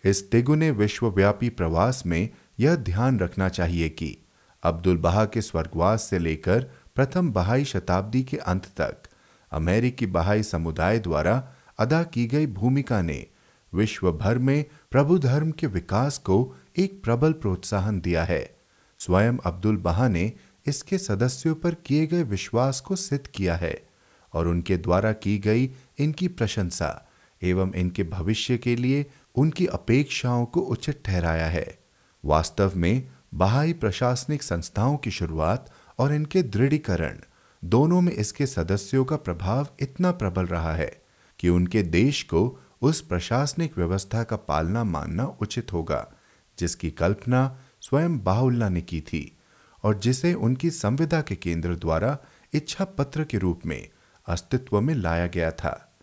इस 0.05 0.31
तिगुने 0.31 0.71
विश्वव्यापी 0.71 1.49
प्रवास 1.49 2.03
में 2.05 2.29
यह 2.59 2.75
ध्यान 2.75 3.19
रखना 3.19 3.49
चाहिए 3.49 3.89
कि 3.89 4.17
अब्दुल 4.63 4.97
बहा 4.97 5.25
के 5.25 5.41
स्वर्गवास 5.41 6.03
से 6.03 6.19
लेकर 6.19 6.71
प्रथम 6.95 7.31
बहाई 7.31 7.65
शताब्दी 7.65 8.23
के 8.23 8.37
अंत 8.37 8.65
तक 8.65 8.97
अमेरिकी 9.51 10.05
बहाई 10.05 10.43
समुदाय 10.43 10.99
द्वारा 10.99 11.51
अदा 11.79 12.03
की 12.03 12.27
गई 12.27 12.47
भूमिका 12.47 13.01
ने 13.01 13.27
विश्व 13.73 14.11
भर 14.11 14.37
में 14.37 14.65
प्रभु 14.91 15.19
धर्म 15.19 15.51
के 15.51 15.67
विकास 15.67 16.17
को 16.17 16.55
एक 16.77 17.03
प्रबल 17.03 17.33
प्रोत्साहन 17.33 18.01
दिया 18.01 18.23
है। 18.23 18.57
स्वयं 18.99 19.37
अब्दुल 19.45 19.77
बहा 19.77 20.07
ने 20.07 20.33
इसके 20.67 20.97
सदस्यों 20.97 21.55
पर 21.55 21.73
किए 21.73 22.07
गए 22.07 22.23
विश्वास 22.23 22.79
को 22.79 22.95
सिद्ध 22.95 23.27
किया 23.27 23.55
है। 23.55 23.88
और 24.33 24.47
उनके 24.47 24.77
द्वारा 24.77 25.11
की 25.11 25.37
गई 25.37 25.69
इनकी 25.97 26.27
प्रशंसा 26.27 27.09
एवं 27.43 27.73
इनके 27.73 28.03
भविष्य 28.03 28.57
के 28.57 28.75
लिए 28.75 29.05
उनकी 29.35 29.65
अपेक्षाओं 29.65 30.45
को 30.45 30.59
उचित 30.59 31.01
ठहराया 31.05 31.47
है। 31.47 31.79
वास्तव 32.25 32.71
में 32.75 33.09
बहाई 33.33 33.73
प्रशासनिक 33.73 34.43
संस्थाओं 34.43 34.97
की 34.97 35.11
शुरुआत 35.11 35.71
और 35.99 36.13
इनके 36.13 36.43
दृढ़ीकरण 36.43 37.17
दोनों 37.63 38.01
में 38.01 38.11
इसके 38.11 38.45
सदस्यों 38.45 39.05
का 39.05 39.15
प्रभाव 39.15 39.67
इतना 39.79 40.11
प्रबल 40.11 40.45
रहा 40.45 40.73
है 40.75 41.01
कि 41.39 41.49
उनके 41.49 41.83
देश 41.83 42.23
को 42.23 42.59
उस 42.81 43.01
प्रशासनिक 43.01 43.77
व्यवस्था 43.77 44.23
का 44.23 44.35
पालना 44.35 44.83
मानना 44.83 45.25
उचित 45.41 45.73
होगा, 45.73 46.11
जिसकी 46.59 46.91
कल्पना 46.91 47.59
स्वयं 47.81 48.19
बाहुल्ला 48.19 48.69
ने 48.69 48.81
की 48.81 49.01
थी 49.01 49.37
और 49.83 49.99
जिसे 49.99 50.33
उनकी 50.33 50.69
संविदा 50.69 51.21
के 51.21 51.35
केंद्र 51.35 51.75
द्वारा 51.75 52.17
इच्छा 52.53 52.85
पत्र 52.85 53.23
के 53.23 53.37
रूप 53.37 53.65
में 53.65 53.89
अस्तित्व 54.29 54.79
में 54.81 54.93
लाया 54.95 55.27
गया 55.27 55.51
था। 55.51 55.93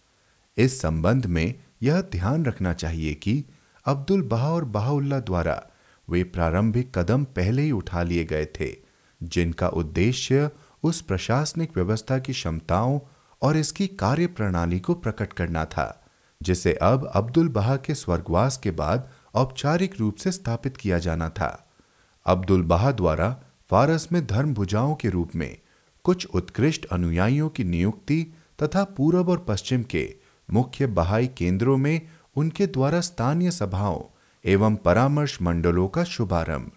इस 0.57 0.81
संबंध 0.81 1.27
में 1.27 1.55
यह 1.83 2.01
ध्यान 2.01 2.45
रखना 2.45 2.73
चाहिए 2.73 3.15
कि 3.15 3.45
अब्दुल 3.87 4.23
बहा 4.23 4.53
और 4.53 4.65
बहाउल्ला 4.65 5.21
द्वारा 5.21 5.63
वे 6.09 6.23
प्रारंभिक 6.25 6.99
कदम 6.99 7.25
पहले 7.25 7.63
ही 7.63 7.71
उठा 7.71 8.03
लिए 8.03 8.25
गए 8.25 8.47
थे, 8.61 8.75
जिनका 9.23 9.69
उद्देश्य 9.69 10.51
उस 10.83 11.01
प्रशासनिक 11.01 11.77
व्यवस्था 11.77 12.19
की 12.19 12.33
क्षमताओं 12.33 12.99
और 13.43 13.57
इसकी 13.57 13.87
कार्य 13.87 14.27
प्रणाली 14.27 14.81
को 14.81 14.95
प्रकट 14.95 15.33
करना 15.33 15.65
था, 15.65 16.05
जिसे 16.43 16.75
अब 16.75 17.11
अब्दुल 17.15 17.49
बहा 17.49 17.77
के 17.77 17.95
स्वर्गवास 17.95 18.57
के 18.57 18.71
बाद 18.71 19.11
औपचारिक 19.35 19.95
रूप 20.01 20.17
से 20.17 20.33
स्थापित 20.33 20.77
किया 20.77 20.99
जाना 20.99 21.29
था। 21.29 21.69
अब्दुल 22.27 22.63
बहा 22.63 22.93
द्वारा 22.93 23.37
फारस 23.71 24.09
में 24.13 24.27
धर्म 24.27 24.55
भुजाओं 24.55 24.95
के 24.95 25.09
रूप 25.09 25.35
में 25.35 25.59
कुछ 26.07 26.27
उत्कृष्ट 26.27 26.85
अनुयायियों 26.87 27.49
की 27.49 27.65
नियुक्ति 27.65 28.23
तथा 28.63 28.85
पूर्व 28.97 29.31
और 29.31 29.45
पश्चिम 29.49 29.83
के 29.83 30.05
मुख्य 30.49 30.87
बहाई 30.87 31.27
केंद्रों 31.27 31.77
में 31.77 32.01
उनके 32.37 32.67
द्वारा 32.67 33.01
स्थानीय 33.01 33.51
सभाओं 33.51 34.01
एवं 34.45 34.77
परामर्श 34.77 35.39
मंडलों 35.43 35.89
का 35.89 36.05
शुभारंभ, 36.05 36.71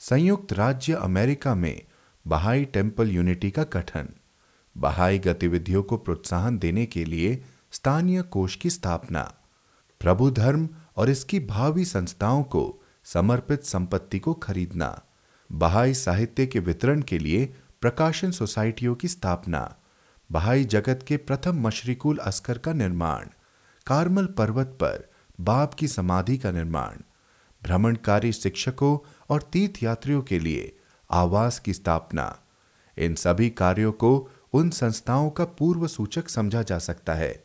संयुक्त 0.00 0.52
राज्य 0.52 0.92
अमेरिका 0.92 1.54
में 1.54 1.82
बहाई 2.26 2.64
टेंपल 2.64 3.10
यूनिटी 3.10 3.50
का 3.50 3.62
गठन, 3.72 4.08
बहाई 4.76 5.18
गतिविधियों 5.18 5.82
को 5.82 5.96
प्रोत्साहन 5.96 6.58
देने 6.58 6.86
के 6.86 7.04
लिए 7.04 7.42
स्थानीय 7.72 8.22
कोष 8.22 8.56
की 8.56 8.70
स्थापना, 8.70 9.22
प्रभु 10.00 10.30
धर्म 10.30 10.68
और 10.96 11.10
इसकी 11.10 11.40
भावी 11.40 11.84
संस्थाओं 11.84 12.42
को 12.44 12.62
समर्पित 13.04 13.64
संपत्ति 13.64 14.18
को 14.18 14.34
खरीदना, 14.34 15.00
बहाई 15.50 15.94
साहित्य 15.94 16.46
के 16.46 16.58
वितरण 16.60 17.02
के 17.02 17.18
लिए 17.18 17.54
प्रकाशन 17.80 18.30
सोसाइटियों 18.30 18.94
की 18.94 19.08
स्थापना, 19.08 19.76
बहाई 20.32 20.64
जगत 20.64 21.04
के 21.08 21.16
प्रथम 21.16 21.60
मशरिकुल 21.66 22.16
अस्कर 22.16 22.58
का 22.58 22.72
निर्माण, 22.72 23.26
कार्मल 23.86 24.26
पर्वत 24.26 24.66
पर 24.66 25.10
बाप 25.40 25.74
की 25.74 25.88
समाधि 25.88 26.38
का 26.38 26.50
निर्माण, 26.50 26.96
भ्रमणकारी 27.62 28.32
शिक्षकों 28.32 28.98
और 29.30 29.42
तीर्थयात्रियों 29.42 30.22
के 30.22 30.38
लिए 30.38 30.76
आवास 31.10 31.58
की 31.58 31.74
स्थापना। 31.74 32.38
इन 32.98 33.14
सभी 33.14 33.50
कार्यों 33.50 33.92
को 33.92 34.30
उन 34.52 34.70
संस्थाओं 34.70 35.30
का 35.30 35.44
पूर्व 35.44 35.86
सूचक 35.86 36.28
समझा 36.28 36.62
जा 36.62 36.78
सकता 36.78 37.14
है, 37.14 37.44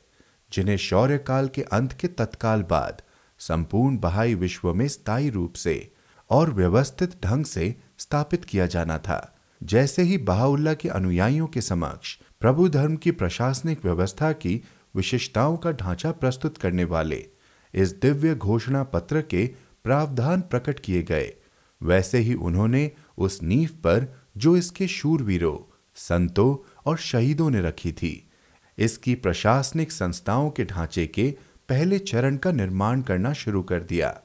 जिन्हें 0.54 0.78
शौर्य 0.78 1.17
काल 1.17 1.48
के 1.48 1.62
अंत 1.62 1.93
के 1.93 2.08
तत्काल 2.08 2.63
बाद 2.63 3.02
संपूर्ण 3.39 3.98
बहाई 3.98 4.36
विश्व 4.36 4.74
में 4.74 4.88
स्थायी 4.88 5.30
रूप 5.30 5.54
से 5.54 5.93
और 6.30 6.52
व्यवस्थित 6.52 7.24
ढंग 7.24 7.46
से 7.46 7.76
स्थापित 7.98 8.46
किया 8.46 8.65
जाना 8.65 8.98
था। 8.98 9.39
जैसे 9.63 10.02
ही 10.02 10.17
बहाउल्ला 10.17 10.73
के 10.73 10.89
अनुयायियों 10.89 11.47
के 11.47 11.62
समक्ष 11.62 12.15
प्रभु 12.39 12.69
धर्म 12.69 12.95
की 12.95 13.12
प्रशासनिक 13.12 13.86
व्यवस्था 13.86 14.32
की 14.32 14.63
विशेषताओं 14.95 15.58
का 15.58 15.71
ढांचा 15.71 16.12
प्रस्तुत 16.12 16.58
करने 16.58 16.84
वाले 16.84 17.26
इस 17.73 17.91
दिव्य 17.91 18.36
घोषणा 18.36 18.84
पत्र 18.84 19.21
के 19.21 19.45
प्रावधान 19.84 20.41
प्रकट 20.41 20.80
किए 20.80 21.04
गए, 21.04 21.34
वैसे 21.82 22.17
ही 22.17 22.34
उन्होंने 22.34 22.91
उस 23.17 23.41
नींव 23.43 23.69
पर 23.69 24.06
जो 24.38 24.58
इसके 24.58 24.88
शूरवीरों, 24.88 25.58
संतों 25.95 26.56
और 26.86 26.97
शहीदों 26.97 27.49
ने 27.49 27.62
रखी 27.62 27.91
थी, 27.91 28.30
इसकी 28.78 29.15
प्रशासनिक 29.15 29.91
संस्थाओं 29.91 30.49
के 30.49 30.65
ढांचे 30.65 31.08
के 31.08 31.30
पहले 31.69 31.99
चरण 31.99 32.38
का 32.38 32.52
निर्माण 32.52 33.02
करना 33.02 33.34
शुरू 33.34 33.62
कर 33.63 33.84
दिया। 33.84 34.19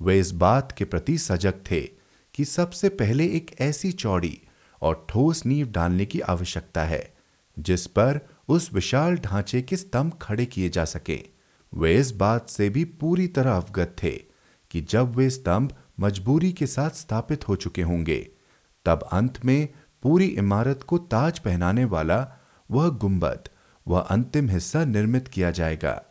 वे 0.00 0.18
इस 0.20 0.30
बात 0.30 0.72
के 0.72 0.84
प्रति 0.84 1.18
सजग 1.18 1.60
थे 1.70 1.80
कि 2.34 2.44
सबसे 2.44 2.88
पहले 2.88 3.26
एक 3.26 3.54
ऐसी 3.60 3.92
चौड़ी 3.92 4.40
और 4.84 5.06
ठोस 5.08 5.46
नींव 5.46 5.66
डालने 5.66 6.04
की 6.06 6.20
आवश्यकता 6.20 6.84
है, 6.84 7.14
जिस 7.58 7.86
पर 7.86 8.20
उस 8.48 8.72
विशाल 8.74 9.16
ढांचे 9.16 9.62
के 9.62 9.76
स्तंभ 9.76 10.18
खड़े 10.22 10.46
किए 10.46 10.68
जा 10.68 10.84
सके। 10.84 11.18
वे 11.72 11.94
इस 11.96 12.10
बात 12.10 12.48
से 12.48 12.68
भी 12.70 12.84
पूरी 12.84 13.26
तरह 13.28 13.52
अवगत 13.52 13.96
थे 14.02 14.10
कि 14.70 14.80
जब 14.80 15.14
वे 15.16 15.30
स्तंभ 15.30 15.72
मजबूरी 16.00 16.52
के 16.52 16.66
साथ 16.66 16.90
स्थापित 16.90 17.48
हो 17.48 17.56
चुके 17.56 17.82
होंगे, 17.82 18.30
तब 18.86 19.08
अंत 19.12 19.44
में 19.44 19.68
पूरी 20.02 20.26
इमारत 20.26 20.82
को 20.82 20.98
ताज 20.98 21.38
पहनाने 21.38 21.84
वाला 21.84 22.16
वह 22.70 22.88
गुंबद, 22.88 23.48
वह 23.88 24.00
अंतिम 24.00 24.48
हिस्सा 24.48 24.84
निर्मित 24.84 25.28
किया 25.28 25.50
जाएगा। 25.50 26.02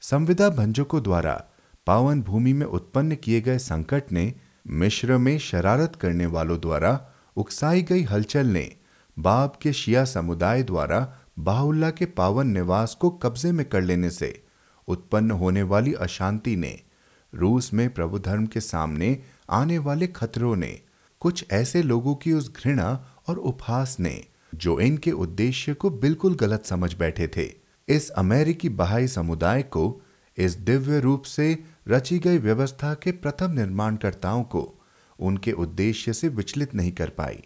संविदा 0.00 0.48
भंजकों 0.48 1.02
द्वारा 1.02 1.44
पावन 1.86 2.22
भूमि 2.22 2.52
में 2.52 2.66
उत्पन्न 2.66 3.14
किए 3.14 3.40
गए 3.40 3.58
संकट 3.58 4.12
ने 4.12 4.34
मिश्र 4.66 5.16
में 5.18 5.38
शरारत 5.38 5.96
करने 5.96 6.26
वालों 6.26 6.60
द्वारा 6.60 6.92
उकसाई 7.36 7.82
गई 7.82 8.02
हलचल 8.02 8.46
ने 8.46 8.76
बाब 9.18 9.58
के 9.62 9.72
शिया 9.72 10.04
समुदाय 10.04 10.62
द्वारा 10.62 11.18
बाहुल्ला 11.38 11.90
के 11.90 12.06
पावन 12.06 12.46
निवास 12.46 12.94
को 12.94 13.10
कब्जे 13.10 13.52
में 13.52 13.68
कर 13.68 13.82
लेने 13.82 14.10
से 14.10 14.44
उत्पन्न 14.88 15.30
होने 15.30 15.62
वाली 15.62 15.92
अशांति 15.92 16.56
ने 16.56 16.80
रूस 17.34 17.74
में 17.74 17.94
प्रभु 17.94 18.18
धर्म 18.18 18.46
के 18.46 18.60
सामने 18.60 19.22
आने 19.50 19.78
वाले 19.78 20.06
खतरों 20.06 20.56
ने 20.56 20.80
कुछ 21.20 21.46
ऐसे 21.52 21.82
लोगों 21.82 22.14
की 22.14 22.32
उस 22.32 22.52
घृणा 22.52 23.14
और 23.28 23.36
उपहास 23.36 23.96
ने 24.00 24.24
जो 24.54 24.80
इनके 24.80 25.10
उद्देश्य 25.10 25.74
को 25.74 25.90
बिल्कुल 25.90 26.34
गलत 26.34 26.66
समझ 26.66 26.94
बैठे 26.94 27.28
थे। 27.28 27.52
इस 27.88 28.10
अमेरिकी 28.10 28.68
बहाई 28.68 29.08
समुदाय 29.08 29.62
को 29.62 30.02
इस 30.38 30.52
दिव्य 30.52 31.00
रूप 31.00 31.22
से 31.22 31.64
रची 31.88 32.18
गई 32.18 32.38
व्यवस्था 32.38 32.94
के 32.94 33.12
प्रथम 33.12 33.50
निर्माणकर्ताओं 33.50 34.42
को 34.42 34.81
उनके 35.22 35.52
उद्देश्य 35.52 36.12
से 36.12 36.28
विचलित 36.28 36.74
नहीं 36.74 36.92
कर 36.92 37.08
पाई। 37.08 37.42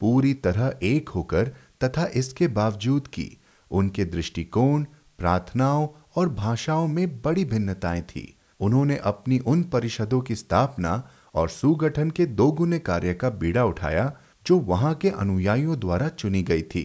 पूरी 0.00 0.34
तरह 0.34 0.74
एक 0.82 1.08
होकर 1.08 1.48
तथा 1.84 2.06
इसके 2.14 2.48
बावजूद 2.48 3.06
की 3.06 3.38
उनके 3.70 4.04
दृष्टिकोण, 4.04 4.84
प्रार्थनाओं 5.18 5.88
और 6.16 6.28
भाषाओं 6.28 6.86
में 6.88 7.20
बड़ी 7.22 7.44
भिन्नताएँ 7.44 8.02
थी, 8.02 8.34
उन्होंने 8.60 8.96
अपनी 8.96 9.38
उन 9.38 9.62
परिषदों 9.62 10.20
की 10.20 10.34
स्थापना 10.34 11.02
और 11.34 11.48
सुगठन 11.48 12.10
के 12.10 12.26
दोगुने 12.26 12.78
कार्य 12.78 13.14
का 13.14 13.30
बीड़ा 13.30 13.64
उठाया 13.64 14.12
जो 14.46 14.58
वहाँ 14.58 14.94
के 14.94 15.10
अनुयायियों 15.10 15.78
द्वारा 15.80 16.08
चुनी 16.08 16.42
गई 16.42 16.62
थी 16.62 16.84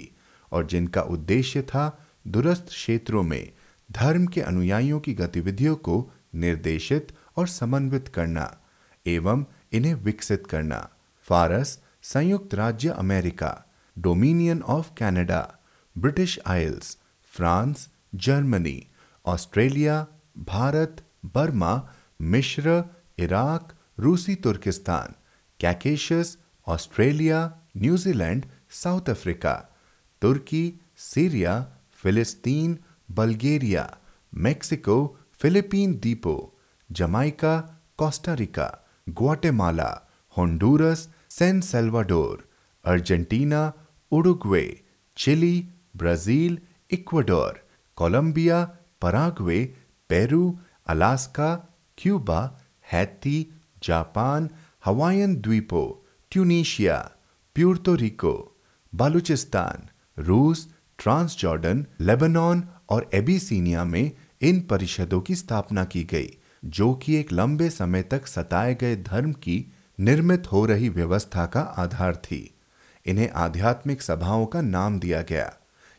और 0.51 0.65
जिनका 0.65 1.01
उद्देश्य 1.01 1.61
था 1.61 1.85
दुरस्थ 2.27 2.67
क्षेत्रों 2.67 3.23
में 3.23 3.51
धर्म 3.91 4.25
के 4.25 4.41
अनुयायियों 4.41 4.99
की 4.99 5.13
गतिविधियों 5.13 5.75
को 5.75 6.11
निर्देशित 6.35 7.07
और 7.37 7.47
समन्वित 7.47 8.07
करना 8.07 8.57
एवं 9.05 9.45
इन्हें 9.73 9.93
विकसित 9.93 10.47
करना। 10.47 10.89
फारस, 11.21 11.79
संयुक्त 12.03 12.53
राज्य 12.55 12.89
America 12.89 13.51
dominion 13.97 14.61
of 14.61 14.91
Canada 14.97 15.41
British 15.97 16.39
Isles 16.45 16.97
France, 17.33 17.89
Germany, 18.15 18.87
Australia, 19.25 20.05
Bharat, 20.37 21.03
Burma 21.25 21.89
Mishra 22.21 22.83
Iraq, 23.19 23.73
रूसी 23.99 24.35
Turkestan 24.35 25.15
Caucasus 25.59 26.37
Australia, 26.67 27.39
New Zealand, 27.77 28.45
South 28.69 29.09
Africa, 29.09 29.53
Turkey, 30.21 30.79
Syria, 30.97 31.53
फिलिस्तीन, 31.91 32.77
बल्गेरिया, 33.11 33.97
मेक्सिको, 34.33 34.97
फिलीपीन 35.39 35.93
द्वीपों, 35.93 36.39
Jamaica 36.91 37.55
Costa Rica 37.97 38.86
Guatemala 39.09 39.89
Honduras 40.35 41.07
San 41.37 41.59
Salvador 41.61 42.43
Argentina 42.85 43.61
Uruguay 44.11 44.63
Chile 45.17 45.55
Brazil 45.97 46.57
Ecuador 46.91 47.59
Colombia 47.97 48.63
Paraguay 49.01 49.59
Peru 50.09 50.43
Alaska 50.87 51.49
Cuba 51.97 52.39
Haiti 52.91 53.37
Japan 53.83 54.49
Hawaiian 54.85 55.35
द्वीपों 55.41 55.87
Tunisia 56.31 56.97
Puerto 57.55 57.95
Rico 58.03 58.33
Baluchistan 58.93 59.89
रूस 60.27 60.67
trans 60.99 61.37
Jordan 61.39 61.85
Lebanon 62.01 62.67
और 62.89 63.09
एबिसीनिया 63.13 63.83
में 63.83 64.11
इन 64.49 64.59
परिषदों 64.69 65.19
की 65.21 65.35
स्थापना 65.35 65.83
की 65.93 66.03
गई। 66.13 66.29
जो 66.67 66.93
कि 66.93 67.15
एक 67.15 67.31
लंबे 67.31 67.69
समय 67.69 68.01
तक 68.03 68.27
सताए 68.27 68.75
गए 68.75 68.95
धर्म 68.95 69.31
की 69.33 69.73
निर्मित 69.99 70.51
हो 70.51 70.65
रही 70.65 70.89
व्यवस्था 70.89 71.45
का 71.45 71.59
आधार 71.59 72.15
थी। 72.15 72.55
इन्हें 73.05 73.29
आध्यात्मिक 73.29 74.01
सभाओं 74.01 74.45
का 74.45 74.61
नाम 74.61 74.99
दिया 74.99 75.21
गया। 75.21 75.53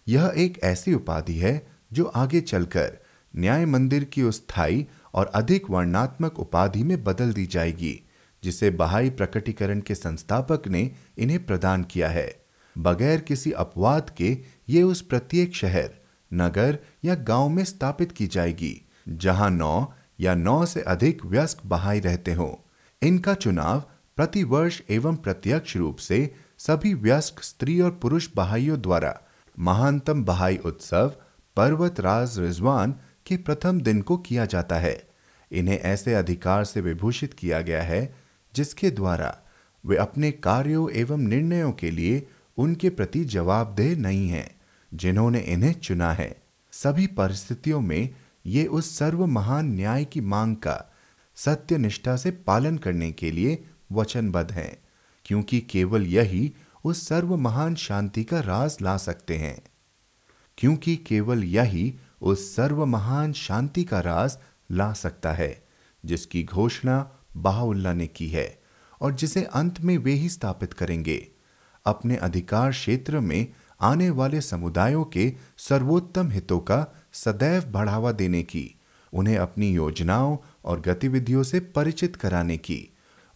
यह 0.08 0.32
एक 0.36 0.58
ऐसी 0.62 0.94
उपाधि 0.94 1.34
है 1.34 1.66
जो 1.92 2.04
आगे 2.04 2.40
चलकर 2.40 2.98
न्याय 3.36 3.66
मंदिर 3.66 4.04
की 4.04 4.32
स्थायी 4.32 4.86
और 5.14 5.26
अधिक 5.26 5.70
वर्णात्मक 5.70 6.38
उपाधि 6.38 6.82
में 6.82 7.04
बदल 7.04 7.32
दी 7.32 7.46
जाएगी, 7.46 8.00
जिसे 8.44 8.70
बहाई 8.70 9.10
प्रकटीकरण 9.10 9.80
के 9.80 9.94
संस्थापक 9.94 10.68
ने 10.68 10.90
इन्हें 11.18 11.46
प्रदान 11.46 11.84
किया 11.84 12.08
है। 12.08 12.42
बगैर 12.78 13.20
किसी 13.20 13.52
अपवाद 13.52 14.10
के 14.10 14.38
ये 14.68 14.82
उस 14.82 15.00
प्रत्येक 15.00 15.54
शहर, 15.54 15.90
नगर 16.34 16.78
या 17.04 17.14
गाँव 17.14 17.48
में 17.48 17.64
स्थापित 17.64 18.12
की 18.12 18.26
जाएगी, 18.26 18.88
जहाँ 19.08 19.50
नौ 19.50 19.94
या 20.20 20.34
नौ 20.34 20.64
से 20.66 20.80
अधिक 20.80 21.24
व्यस्क 21.26 21.58
बहाई 21.66 22.00
रहते 22.00 22.32
हो। 22.32 22.64
इनका 23.02 23.34
चुनाव 23.34 23.84
प्रति 24.16 24.44
वर्ष 24.44 24.80
एवं 24.90 25.16
प्रत्यक्ष 25.16 25.76
रूप 25.76 25.96
से 25.96 26.34
सभी 26.58 26.94
व्यस्क 26.94 27.42
स्त्री 27.42 27.80
और 27.80 27.90
पुरुष 27.90 28.28
बहाइयों 28.36 28.80
द्वारा 28.80 29.20
महानतम 29.58 30.24
बहाई 30.24 30.56
उत्सव 30.56 31.12
पर्वत 31.56 32.00
राज 32.00 32.38
रिजवान 32.38 32.94
के 33.26 33.36
प्रथम 33.36 33.80
दिन 33.80 34.00
को 34.02 34.16
किया 34.16 34.44
जाता 34.44 34.76
है। 34.76 35.08
इन्हें 35.52 35.78
ऐसे 35.78 36.14
अधिकार 36.14 36.64
से 36.64 36.80
विभूषित 36.80 37.34
किया 37.34 37.60
गया 37.60 37.82
है 37.82 38.14
जिसके 38.54 38.90
द्वारा 38.90 39.36
वे 39.84 39.96
अपने 39.96 40.30
कार्यों 40.30 40.90
एवं 40.90 41.18
निर्णयों 41.18 41.72
के 41.72 41.90
लिए 41.90 42.26
उनके 42.58 42.90
प्रति 42.90 43.24
जवाबदेह 43.24 43.96
नहीं 43.96 44.28
हैं, 44.28 44.60
जिन्होंने 44.94 45.38
इन्हें 45.38 45.72
चुना 45.72 46.12
है। 46.12 46.42
सभी 46.72 47.06
परिस्थितियों 47.06 47.80
में 47.80 48.08
ये 48.46 48.66
उस 48.66 48.98
सर्व 48.98 49.26
महान 49.26 49.66
न्याय 49.66 50.04
की 50.04 50.20
मांग 50.20 50.56
का 50.56 50.92
सत्य 51.36 51.78
निष्ठा 51.78 52.16
से 52.16 52.30
पालन 52.30 52.78
करने 52.78 53.12
के 53.12 53.30
लिए 53.30 53.64
वचनबद्ध 53.92 54.52
हैं, 54.52 54.78
क्योंकि 55.24 55.60
केवल 55.60 56.06
यही 56.06 56.52
उस 56.84 57.08
सर्व 57.08 57.36
महान 57.36 57.74
शांति 57.74 58.24
का 58.24 58.40
राज 58.40 58.76
ला 58.82 58.96
सकते 58.96 59.36
हैं। 59.36 59.62
क्योंकि 60.58 60.96
केवल 60.96 61.44
यही 61.44 61.94
उस 62.22 62.56
सर्व 62.56 62.86
महान 62.86 63.32
शांति 63.32 63.84
का 63.84 64.00
राज 64.00 64.38
ला 64.70 64.92
सकता 64.92 65.32
है, 65.32 65.68
जिसकी 66.04 66.44
घोषणा 66.44 67.12
बाहुल्ला 67.36 67.92
ने 67.92 68.06
की 68.06 68.28
है 68.28 68.62
और 69.00 69.14
जिसे 69.14 69.42
अंत 69.42 69.80
में 69.80 69.98
वे 69.98 70.12
ही 70.12 70.28
स्थापित 70.28 70.72
करेंगे। 70.72 71.28
अपने 71.86 72.16
अधिकार 72.16 72.70
क्षेत्र 72.70 73.20
में 73.20 73.46
आने 73.80 74.10
वाले 74.10 74.40
समुदायों 74.40 75.04
के 75.04 75.34
सर्वोत्तम 75.58 76.30
हितों 76.30 76.60
का 76.60 76.97
सदैव 77.18 77.64
बढ़ावा 77.64 78.12
देने 78.12 78.42
की, 78.42 78.74
उन्हें 79.12 79.36
अपनी 79.38 79.70
योजनाओं 79.72 80.36
और 80.64 80.80
गतिविधियों 80.80 81.42
से 81.42 81.60
परिचित 81.60 82.16
कराने 82.16 82.56
की, 82.56 82.88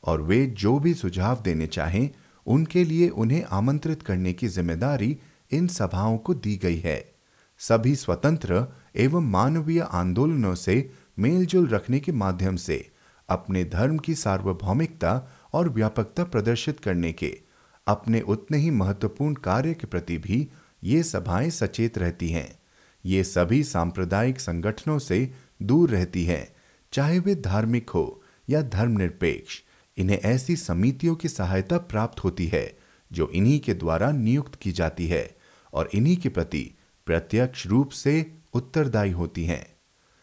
और 0.04 0.22
वे 0.22 0.46
जो 0.46 0.78
भी 0.78 0.94
सुझाव 0.94 1.40
देने 1.42 1.66
चाहें, 1.66 2.10
उनके 2.46 2.84
लिए 2.84 3.08
उन्हें 3.08 3.44
आमंत्रित 3.44 4.02
करने 4.02 4.32
की 4.32 4.48
ज़िम्मेदारी 4.48 5.16
इन 5.52 5.66
सभाओं 5.68 6.18
को 6.18 6.34
दी 6.34 6.56
गई 6.56 6.78
है। 6.78 7.12
सभी 7.58 7.94
स्वतंत्र 7.96 8.66
एवं 8.96 9.30
मानवीय 9.30 9.80
आंदोलनों 9.80 10.54
से 10.54 10.90
मेलजोल 11.18 11.68
रखने 11.68 12.00
के 12.00 12.12
माध्यम 12.12 12.56
से, 12.56 12.90
अपने 13.28 13.64
धर्म 13.64 13.98
की 13.98 14.14
सार्वभौमिकता 14.14 15.28
और 15.52 15.68
व्यापकता 15.68 16.24
प्रदर्शित 16.24 16.80
करने 16.80 17.12
के, 17.12 17.38
अपने 17.86 18.20
उतने 18.20 18.58
ही 18.58 18.70
महत्वपूर्ण 18.70 19.34
कार्य 19.34 19.74
के 19.74 19.86
प्रति 19.86 20.18
भी 20.18 20.48
ये 20.84 21.02
सभाएँ 21.02 21.50
सचेत 21.50 21.98
रहती 21.98 22.30
हैं। 22.30 22.61
ये 23.06 23.24
सभी 23.24 23.64
सांप्रदायिक 23.64 24.40
संगठनों 24.40 24.98
से 24.98 25.32
दूर 25.62 25.90
रहती 25.90 26.24
हैं, 26.24 26.56
चाहे 26.92 27.18
वे 27.18 27.34
धार्मिक 27.34 27.90
हो 27.90 28.22
या 28.48 28.62
धर्मनिरपेक्ष। 28.62 29.62
इन्हें 29.96 30.18
ऐसी 30.18 30.56
समितियों 30.56 31.14
की 31.14 31.28
सहायता 31.28 31.78
प्राप्त 31.78 32.24
होती 32.24 32.46
है, 32.46 32.78
जो 33.12 33.28
इन्हीं 33.28 33.60
के 33.60 33.74
द्वारा 33.74 34.10
नियुक्त 34.10 34.54
की 34.54 34.72
जाती 34.72 35.06
है 35.06 35.36
और 35.72 35.90
इन्हीं 35.94 36.16
के 36.16 36.28
प्रति 36.28 36.70
प्रत्यक्ष 37.06 37.66
रूप 37.66 37.90
से 37.90 38.32
उत्तरदायी 38.54 39.10
होती 39.10 39.44
हैं। 39.44 39.66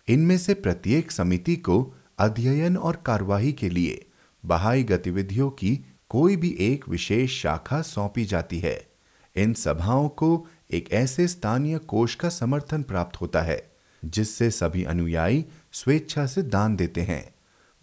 इनमें 0.07 0.37
से 0.37 0.53
प्रत्येक 0.53 1.11
समिति 1.11 1.55
को 1.55 1.93
अध्ययन 2.19 2.77
और 2.77 2.95
कार्यवाही 2.95 3.53
के 3.53 3.69
लिए 3.69 4.05
बहाई 4.45 4.83
गतिविधियों 4.83 5.49
की 5.49 5.85
कोई 6.09 6.35
भी 6.35 6.57
एक 6.59 6.89
विशेष 6.89 7.41
शाखा 7.41 7.81
सौंपी 7.81 8.25
जाती 8.25 8.59
है। 8.59 8.87
इन 9.35 9.53
सभाओं 9.53 10.09
को 10.09 10.47
एक 10.71 10.91
ऐसे 10.93 11.27
स्थानीय 11.27 11.77
कोष 11.77 12.15
का 12.15 12.29
समर्थन 12.29 12.83
प्राप्त 12.83 13.21
होता 13.21 13.41
है, 13.41 13.71
जिससे 14.05 14.51
सभी 14.51 14.83
अनुयायी 14.83 15.45
स्वेच्छा 15.71 16.25
से 16.25 16.41
दान 16.41 16.75
देते 16.75 17.01
हैं। 17.01 17.33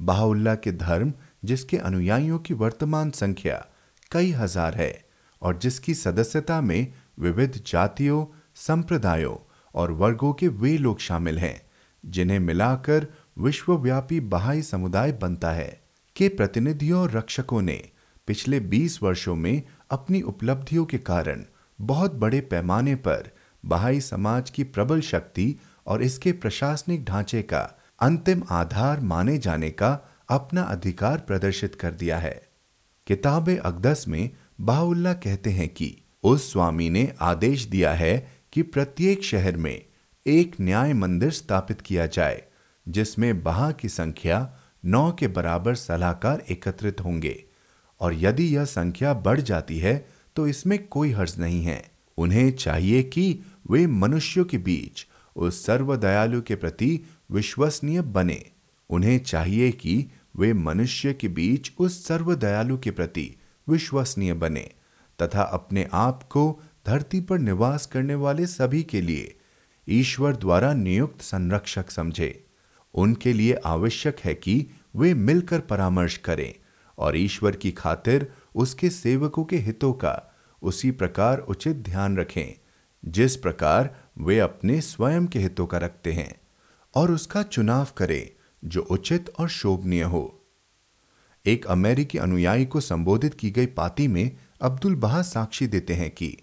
बाहुल्ला 0.00 0.54
के 0.54 0.72
धर्म, 0.72 1.12
जिसके 1.44 1.76
अनुयायियों 1.76 2.38
की 2.38 2.54
वर्तमान 2.54 3.10
संख्या 3.10 3.66
कई 4.12 4.30
हज़ार 4.30 4.74
है, 4.74 5.04
और 5.42 5.58
जिसकी 5.58 5.94
सदस्यता 5.94 6.60
में 6.60 6.92
विविध 7.18 7.62
जातियों, 7.66 8.26
संप्रदायों 8.54 9.36
और 9.74 9.92
वर्गों 9.92 10.32
के 10.32 10.48
वे 10.48 10.78
लोग 10.78 10.98
शामिल 10.98 11.38
हैं, 11.38 11.60
जिन्हें 12.04 12.38
मिलाकर 12.38 13.06
विश्वव्यापी 13.38 14.20
बहाई 14.20 14.62
समुदाय 14.62 15.12
बनता 15.12 15.50
है, 15.50 15.80
के 16.16 16.28
प्रतिनिधियों 16.28 17.02
और 17.02 17.10
रक्षकों 17.10 17.62
ने 17.62 17.88
पिछले 18.26 18.60
20 18.60 19.02
वर्षों 19.02 19.34
में 19.34 19.62
अपनी 19.90 20.20
उपलब्धियों 20.22 20.84
के 20.84 20.98
कारण 20.98 21.44
बहुत 21.80 22.14
बड़े 22.14 22.40
पैमाने 22.40 22.94
पर 22.94 23.30
बहाई 23.64 24.00
समाज 24.00 24.50
की 24.50 24.64
प्रबल 24.64 25.00
शक्ति 25.00 25.56
और 25.86 26.02
इसके 26.02 26.32
प्रशासनिक 26.32 27.04
ढांचे 27.04 27.42
का 27.42 27.78
अंतिम 28.00 28.42
आधार 28.50 29.00
माने 29.00 29.38
जाने 29.38 29.70
का 29.70 30.08
अपना 30.28 30.62
अधिकार 30.62 31.18
प्रदर्शित 31.18 31.74
कर 31.74 31.90
दिया 31.90 32.18
है। 32.18 32.48
किताब 33.06 33.58
अकदस 33.58 34.04
में 34.08 34.30
बाहुल्ला 34.60 35.12
कहते 35.12 35.50
हैं 35.50 35.68
कि 35.68 36.02
उस 36.22 36.52
स्वामी 36.52 36.90
ने 36.90 37.14
आदेश 37.20 37.64
दिया 37.64 37.92
है 37.92 38.28
कि 38.52 38.62
प्रत्येक 38.62 39.24
शहर 39.24 39.56
में 39.56 39.84
एक 40.26 40.56
न्याय 40.60 40.92
मंदिर 40.92 41.30
स्थापित 41.30 41.80
किया 41.80 42.06
जाए, 42.06 42.42
जिसमें 42.88 43.42
बहा 43.42 43.72
की 43.72 43.88
संख्या 43.88 44.56
नौ 44.84 45.12
के 45.12 45.28
बराबर 45.28 45.74
सलाहकार 45.74 46.42
एकत्रित 46.50 47.00
होंगे। 47.00 47.44
और 48.00 48.14
यदि 48.14 48.56
यह 48.56 48.64
संख्या 48.64 49.14
बढ़ 49.14 49.40
जाती 49.40 49.78
है 49.78 50.15
तो 50.36 50.46
इसमें 50.48 50.78
कोई 50.86 51.10
हर्ज 51.10 51.34
नहीं 51.38 51.62
है। 51.62 51.82
उन्हें 52.18 52.50
चाहिए 52.52 53.02
कि 53.02 53.40
वे 53.70 53.86
मनुष्यों 53.86 54.44
के 54.44 54.58
बीच 54.58 55.06
उस 55.36 55.64
सर्वदयालु 55.66 56.40
के 56.42 56.54
प्रति 56.54 57.00
विश्वसनीय 57.30 58.00
बने। 58.02 58.44
उन्हें 58.90 59.18
चाहिए 59.18 59.70
कि 59.72 60.06
वे 60.36 60.52
मनुष्य 60.52 61.12
के 61.12 61.28
बीच 61.28 61.72
उस 61.78 62.06
सर्वदयालु 62.06 62.78
के 62.78 62.90
प्रति 62.90 63.30
विश्वसनीय 63.68 64.32
बने 64.34 64.68
तथा 65.18 65.42
अपने 65.42 65.86
आप 65.92 66.22
को 66.22 66.60
धरती 66.86 67.20
पर 67.20 67.38
निवास 67.38 67.86
करने 67.86 68.14
वाले 68.14 68.46
सभी 68.46 68.82
के 68.82 69.00
लिए 69.00 69.34
ईश्वर 69.88 70.36
द्वारा 70.36 70.72
नियुक्त 70.74 71.22
संरक्षक 71.22 71.90
समझे। 71.90 72.44
उनके 72.94 73.32
लिए 73.32 73.54
आवश्यक 73.66 74.20
है 74.20 74.34
कि 74.34 74.66
वे 74.96 75.14
मिलकर 75.14 75.60
परामर्श 75.60 76.16
करें 76.16 76.52
और 76.98 77.16
ईश्वर 77.16 77.56
की 77.56 77.70
खातिर 77.72 78.32
उसके 78.56 78.90
सेवकों 78.90 79.44
के 79.44 79.56
हितों 79.56 79.92
का 79.92 80.34
उसी 80.62 80.90
प्रकार 80.90 81.38
उचित 81.38 81.76
ध्यान 81.76 82.16
रखें, 82.16 82.60
जिस 83.04 83.36
प्रकार 83.36 83.96
वे 84.18 84.40
अपने 84.40 84.80
स्वयं 84.80 85.26
के 85.26 85.38
हितों 85.38 85.66
का 85.66 85.78
रखते 85.78 86.12
हैं, 86.12 86.40
और 86.94 87.12
उसका 87.12 87.42
चुनाव 87.42 87.86
करें, 87.96 88.30
जो 88.64 88.82
उचित 88.82 89.32
और 89.38 89.48
शोभनीय 89.48 90.02
हो। 90.02 90.46
एक 91.46 91.66
अमेरिकी 91.66 92.18
अनुयायी 92.18 92.66
को 92.66 92.80
संबोधित 92.80 93.34
की 93.34 93.50
गई 93.50 93.66
पाती 93.66 94.08
में 94.08 94.36
अब्दुल 94.60 94.94
बहा 94.94 95.22
साक्षी 95.22 95.66
देते 95.66 95.94
हैं 95.94 96.10
कि, 96.10 96.38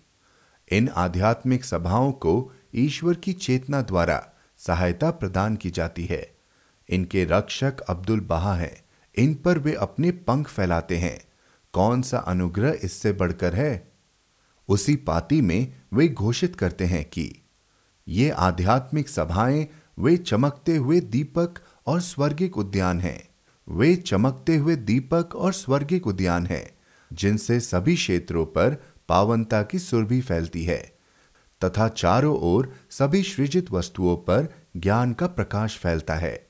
इन 0.72 0.90
आध्यात्मिक 0.90 1.66
सभाओं 1.66 2.12
को 2.12 2.52
ईश्वर 2.76 3.14
की 3.14 3.34
चेतना 3.34 3.82
द्वारा 3.82 4.30
सहायता 4.58 5.12
प्रदान 5.12 5.56
की 5.56 5.70
जाती 5.70 6.06
है। 6.06 6.38
इनके 6.90 7.26
रक्षक 7.26 7.80
अब्दुल 7.80 8.20
बहा 8.20 8.56
हैं, 8.56 8.84
इन 9.18 9.36
पर 9.36 9.60
वे 9.60 9.74
अपने 9.74 10.12
पंख 10.12 10.48
फैलाते 10.50 10.98
हैं। 10.98 11.33
कौन 11.74 12.02
सा 12.02 12.18
अनुग्रह 12.18 12.80
इससे 12.84 13.14
बढ़कर 13.14 13.56
है? 13.56 13.94
उसी 14.68 14.96
पाती 14.96 15.42
में 15.42 15.74
वे 15.94 16.08
घोषित 16.08 16.56
करते 16.56 16.86
हैं 16.86 17.06
कि 17.06 17.36
ये 18.08 18.30
आध्यात्मिक 18.30 19.10
सभाएँ 19.10 19.68
वे 20.00 20.18
चमकते 20.18 20.76
हुए 20.76 21.00
दीपक 21.00 21.54
और 21.88 22.02
स्वर्गिक 22.02 22.58
उद्यान 22.58 23.02
हैं। 23.02 23.30
वे 23.70 23.96
चमकते 23.96 24.56
हुए 24.56 24.76
दीपक 24.76 25.36
और 25.36 25.54
स्वर्गिक 25.54 26.08
उद्यान 26.08 26.46
हैं, 26.46 26.78
जिनसे 27.14 27.60
सभी 27.60 27.96
क्षेत्रों 27.96 28.46
पर 28.46 28.84
पावनता 29.10 29.64
की 29.64 29.80
सुरभि 29.80 30.22
फैलती 30.22 30.64
है, 30.64 30.98
तथा 31.64 31.88
चारों 31.88 32.40
ओर 32.40 32.74
सभी 32.90 33.24
सृजित 33.24 33.72
वस्तुओं 33.72 34.18
पर 34.18 34.54
ज्ञान 34.78 35.14
का 35.14 35.28
प्रकाश 35.28 35.78
फैलता 35.78 36.16
है। 36.16 36.48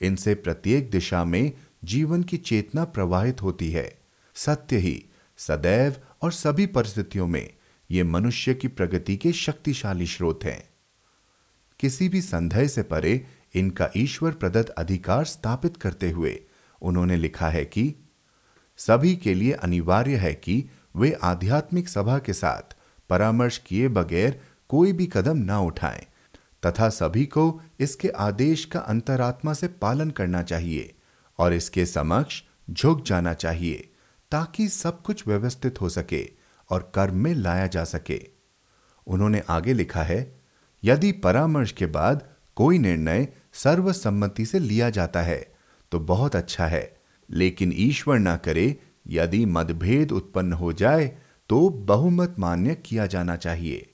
इनसे 0.00 0.34
प्रत्येक 0.34 0.90
दिशा 0.90 1.24
में 1.24 1.52
जीवन 1.84 2.22
की 2.22 2.36
चेतना 2.36 2.84
प्रवाहित 2.84 3.42
होती 3.42 3.70
है। 3.70 4.01
सत्य 4.34 4.76
ही, 4.76 5.04
सदैव 5.36 5.96
और 6.22 6.32
सभी 6.32 6.66
परिस्थितियों 6.66 7.26
में 7.26 7.54
ये 7.90 8.02
मनुष्य 8.02 8.54
की 8.54 8.68
प्रगति 8.68 9.16
के 9.16 9.32
शक्तिशाली 9.32 10.06
स्रोत 10.06 10.44
हैं। 10.44 10.62
किसी 11.80 12.08
भी 12.08 12.20
संदेह 12.22 12.66
से 12.66 12.82
परे 12.82 13.26
इनका 13.54 13.88
ईश्वर 13.96 14.32
प्रदत्त 14.32 14.68
अधिकार 14.68 15.24
स्थापित 15.24 15.76
करते 15.76 16.10
हुए 16.10 16.40
उन्होंने 16.82 17.16
लिखा 17.16 17.48
है 17.48 17.64
कि 17.64 17.94
सभी 18.76 19.16
के 19.16 19.34
लिए 19.34 19.52
अनिवार्य 19.52 20.16
है 20.16 20.34
कि 20.34 20.64
वे 20.96 21.12
आध्यात्मिक 21.22 21.88
सभा 21.88 22.18
के 22.18 22.32
साथ 22.32 22.76
परामर्श 23.10 23.58
किए 23.58 23.88
बगैर 23.88 24.40
कोई 24.68 24.92
भी 24.92 25.06
कदम 25.06 25.36
ना 25.36 25.60
उठाएँ, 25.60 26.06
तथा 26.66 26.88
सभी 26.88 27.26
को 27.26 27.62
इसके 27.80 28.08
आदेश 28.08 28.64
का 28.64 28.80
अंतरात्मा 28.80 29.52
से 29.52 29.68
पालन 29.68 30.10
करना 30.10 30.42
चाहिए 30.42 30.94
और 31.38 31.54
इसके 31.54 31.86
समक्ष 31.86 32.42
झुक 32.70 33.04
जाना 33.04 33.34
चाहिए। 33.34 33.91
ताकि 34.32 34.68
सब 34.68 35.02
कुछ 35.02 35.26
व्यवस्थित 35.28 35.80
हो 35.80 35.88
सके 35.88 36.28
और 36.70 36.90
कर्म 36.94 37.16
में 37.16 37.34
लाया 37.34 37.66
जा 37.66 37.84
सके। 37.84 38.20
उन्होंने 39.06 39.42
आगे 39.48 39.72
लिखा 39.72 40.02
है, 40.02 40.20
यदि 40.84 41.12
परामर्श 41.12 41.72
के 41.72 41.86
बाद 41.86 42.28
कोई 42.56 42.78
निर्णय 42.78 43.28
सर्वसम्मति 43.54 44.46
से 44.46 44.58
लिया 44.58 44.90
जाता 44.90 45.22
है 45.22 45.54
तो 45.92 46.00
बहुत 46.00 46.36
अच्छा 46.36 46.66
है। 46.66 47.00
लेकिन 47.30 47.72
ईश्वर 47.76 48.18
ना 48.18 48.36
करे, 48.36 48.76
यदि 49.08 49.44
मतभेद 49.46 50.12
उत्पन्न 50.12 50.52
हो 50.52 50.72
जाए 50.72 51.06
तो 51.50 51.68
बहुमत 51.68 52.34
मान्य 52.38 52.74
किया 52.74 53.06
जाना 53.06 53.36
चाहिए। 53.36 53.88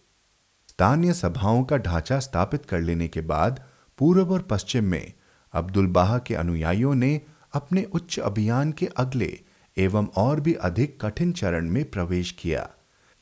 स्थानीय 0.68 1.12
सभाओं 1.12 1.64
का 1.64 1.76
ढांचा 1.76 2.18
स्थापित 2.18 2.66
कर 2.66 2.80
लेने 2.80 3.08
के 3.08 3.20
बाद 3.20 3.64
पूर्व 3.98 4.32
और 4.32 4.42
पश्चिम 4.42 4.84
में 4.84 5.12
अब्दुल 5.54 5.86
बाहा 5.86 6.18
के 6.18 6.34
अनुयायियों 6.34 6.94
ने 6.94 7.20
अपने 7.52 7.82
उच्च 7.84 8.18
अभियान 8.18 8.72
के 8.72 8.86
अगले 8.86 9.38
एवं 9.78 10.06
और 10.16 10.40
भी 10.40 10.54
अधिक 10.54 10.98
कठिन 11.00 11.32
चरण 11.32 11.68
में 11.70 11.84
प्रवेश 11.90 12.30
किया। 12.30 12.68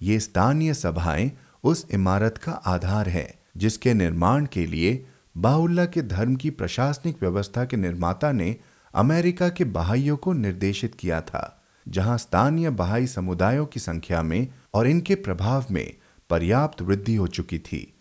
ये 0.03 0.21
स्थानीय 0.21 0.75
सभाएँ 0.75 1.31
उस 1.65 1.87
इमारत 1.91 2.39
का 2.39 2.53
आधार 2.53 3.09
है, 3.09 3.35
जिसके 3.57 3.95
निर्माण 3.95 4.47
के 4.47 4.67
लिए 4.67 5.05
बाउल्ला 5.37 5.85
के 5.85 6.03
धर्म 6.03 6.37
की 6.37 6.51
प्रशासनिक 6.51 7.17
व्यवस्था 7.21 7.65
के 7.65 7.77
निर्माता 7.77 8.33
ने 8.33 8.57
अमेरिका 8.95 9.49
के 9.49 9.65
बहाइयों 9.65 10.17
को 10.17 10.33
निर्देशित 10.33 10.95
किया 10.95 11.21
था, 11.21 11.63
जहाँ 11.89 12.19
स्थानीय 12.19 12.71
बहाई 12.71 13.07
समुदायों 13.07 13.67
की 13.67 13.81
संख्या 13.81 14.23
में 14.23 14.49
और 14.75 14.87
इनके 14.87 15.15
प्रभाव 15.15 15.65
में 15.71 15.95
पर्याप्त 16.31 16.83
वृद्धि 16.83 17.15
हो 17.15 17.27
चुकी 17.27 17.59
थी। 17.59 17.95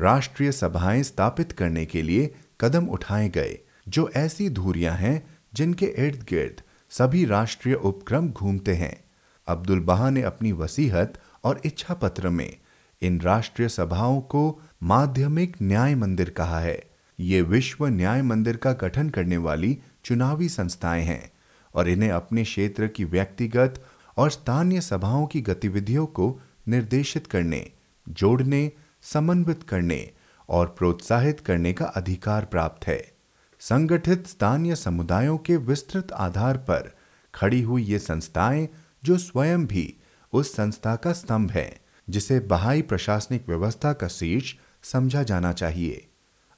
राष्ट्रीय 0.00 0.52
सभाएँ 0.52 1.02
स्थापित 1.02 1.52
करने 1.52 1.84
के 1.86 2.02
लिए 2.02 2.34
कदम 2.60 2.86
उठाए 2.86 3.28
गए, 3.28 3.58
जो 3.88 4.10
ऐसी 4.16 4.48
धूरियाँ 4.50 4.96
हैं 4.96 5.22
जिनके 5.54 5.86
इर्द 5.86 6.26
गिर्द 6.28 6.62
सभी 6.90 7.24
राष्ट्रीय 7.24 7.74
उपक्रम 7.74 8.28
घूमते 8.28 8.74
हैं। 8.74 9.04
अब्दुल 9.48 9.80
बहा 9.80 10.10
ने 10.10 10.22
अपनी 10.22 10.52
वसीहत 10.52 11.20
और 11.44 11.60
इच्छा 11.64 11.94
पत्र 11.94 12.28
में 12.28 12.56
इन 13.02 13.20
राष्ट्रीय 13.20 13.68
सभाओं 13.68 14.20
को 14.20 14.60
माध्यमिक 14.82 15.56
न्याय 15.62 15.94
मंदिर 15.94 16.30
कहा 16.30 16.60
है। 16.60 16.90
ये 17.20 17.42
विश्व 17.42 17.86
न्याय 17.86 18.22
मंदिर 18.22 18.56
का 18.56 18.72
गठन 18.72 19.10
करने 19.10 19.36
वाली 19.36 19.78
चुनावी 20.04 20.48
संस्थाएँ 20.48 21.04
हैं 21.04 21.32
और 21.74 21.88
इन्हें 21.88 22.10
अपने 22.10 22.44
क्षेत्र 22.44 22.86
की 22.86 23.04
व्यक्तिगत 23.04 23.84
और 24.16 24.30
स्थानीय 24.30 24.80
सभाओं 24.80 25.26
की 25.26 25.40
गतिविधियों 25.40 26.06
को 26.06 26.40
निर्देशित 26.68 27.26
करने, 27.26 27.70
जोड़ने, 28.08 28.72
समन्वित 29.02 29.62
करने 29.62 30.10
और 30.48 30.74
प्रोत्साहित 30.78 31.40
करने 31.40 31.72
का 31.72 31.84
अधिकार 31.84 32.44
प्राप्त 32.44 32.86
है। 32.86 33.17
संगठित 33.60 34.26
स्थानीय 34.26 34.74
समुदायों 34.74 35.38
के 35.38 35.56
विस्तृत 35.56 36.12
आधार 36.12 36.56
पर 36.56 36.96
खड़ी 37.34 37.62
हुई 37.62 37.82
ये 37.82 37.98
संस्थाएँ, 37.98 38.68
जो 39.04 39.18
स्वयं 39.18 39.66
भी 39.66 39.94
उस 40.32 40.56
संस्था 40.56 40.96
का 40.96 41.12
स्तंभ 41.12 41.50
है, 41.50 41.80
जिसे 42.10 42.40
बहाई 42.40 42.82
प्रशासनिक 42.82 43.48
व्यवस्था 43.48 43.92
का 43.92 44.08
शीर्ष 44.08 44.54
समझा 44.82 45.22
जाना 45.22 45.52
चाहिए। 45.52 46.06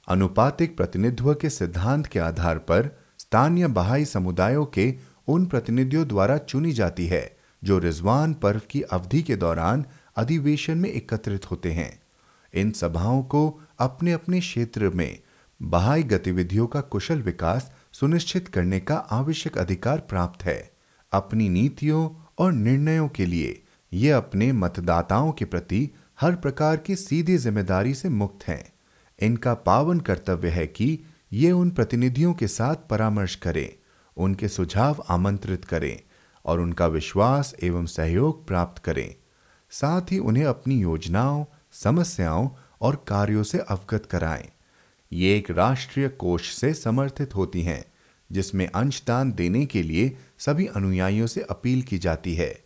अनुपातिक 0.07 0.77
प्रतिनिधित्व 0.77 1.33
के 1.33 1.49
सिद्धांत 1.49 2.07
के 2.07 2.19
आधार 2.19 2.57
पर 2.57 2.99
स्थानीय 3.17 3.67
बहाई 3.67 4.05
समुदायों 4.05 4.65
के 4.65 4.95
उन 5.27 5.45
प्रतिनिधियों 5.45 6.07
द्वारा 6.07 6.37
चुनी 6.37 6.71
जाती 6.71 7.07
है, 7.07 7.37
जो 7.63 7.79
रिजवान 7.79 8.33
पर्व 8.33 8.61
की 8.69 8.81
अवधि 8.81 9.21
के 9.21 9.35
दौरान 9.35 9.85
अधिवेशन 10.15 10.77
में 10.77 10.89
एकत्रित 10.89 11.51
होते 11.51 11.71
हैं। 11.71 12.01
इन 12.53 12.71
सभाओं 12.71 13.23
को 13.23 13.61
अपने 13.79 14.11
अपने 14.11 14.39
क्षेत्र 14.39 14.89
में 14.89 15.19
बहाई 15.61 16.03
गतिविधियों 16.03 16.65
का 16.67 16.81
कुशल 16.81 17.21
विकास 17.21 17.69
सुनिश्चित 17.91 18.47
करने 18.47 18.79
का 18.79 18.95
आवश्यक 18.95 19.57
अधिकार 19.57 19.99
प्राप्त 19.99 20.43
है। 20.43 20.71
अपनी 21.11 21.49
नीतियों 21.49 22.09
और 22.39 22.51
निर्णयों 22.51 23.07
के 23.07 23.25
लिए 23.25 23.61
ये 23.91 24.09
अपने 24.09 24.51
मतदाताओं 24.51 25.31
के 25.31 25.45
प्रति 25.45 25.89
हर 26.21 26.35
प्रकार 26.35 26.77
की 26.77 26.95
सीधी 26.95 27.37
ज़िम्मेदारी 27.37 27.93
से 27.93 28.09
मुक्त 28.09 28.47
हैं। 28.47 28.63
इनका 29.19 29.53
पावन 29.53 29.99
कर्तव्य 29.99 30.49
है 30.49 30.65
कि 30.67 30.99
ये 31.33 31.51
उन 31.51 31.69
प्रतिनिधियों 31.69 32.33
के 32.33 32.47
साथ 32.47 32.87
परामर्श 32.89 33.35
करें, 33.35 33.69
उनके 34.17 34.47
सुझाव 34.47 35.03
आमंत्रित 35.09 35.65
करें 35.65 35.99
और 36.45 36.59
उनका 36.59 36.87
विश्वास 36.87 37.53
एवं 37.63 37.85
सहयोग 37.85 38.47
प्राप्त 38.47 38.81
करें। 38.83 39.15
साथ 39.71 40.11
ही 40.11 40.19
उन्हें 40.19 40.45
अपनी 40.45 40.79
योजनाओं, 40.81 41.45
समस्याओं 41.73 42.49
और 42.81 43.03
कार्यों 43.07 43.43
से 43.43 43.57
अवगत 43.59 44.05
कराएँ। 44.05 44.50
ये 45.13 45.37
एक 45.37 45.51
राष्ट्रीय 45.51 46.07
कोष 46.07 46.53
से 46.53 46.73
समर्थित 46.73 47.35
होती 47.35 47.61
हैं 47.61 47.85
जिसमें 48.31 48.67
अंशदान 48.67 49.31
देने 49.31 49.65
के 49.65 49.83
लिए 49.83 50.17
सभी 50.37 50.65
अनुयायियों 50.65 51.27
से 51.27 51.41
अपील 51.41 51.81
की 51.81 51.97
जाती 51.97 52.35
है। 52.35 52.63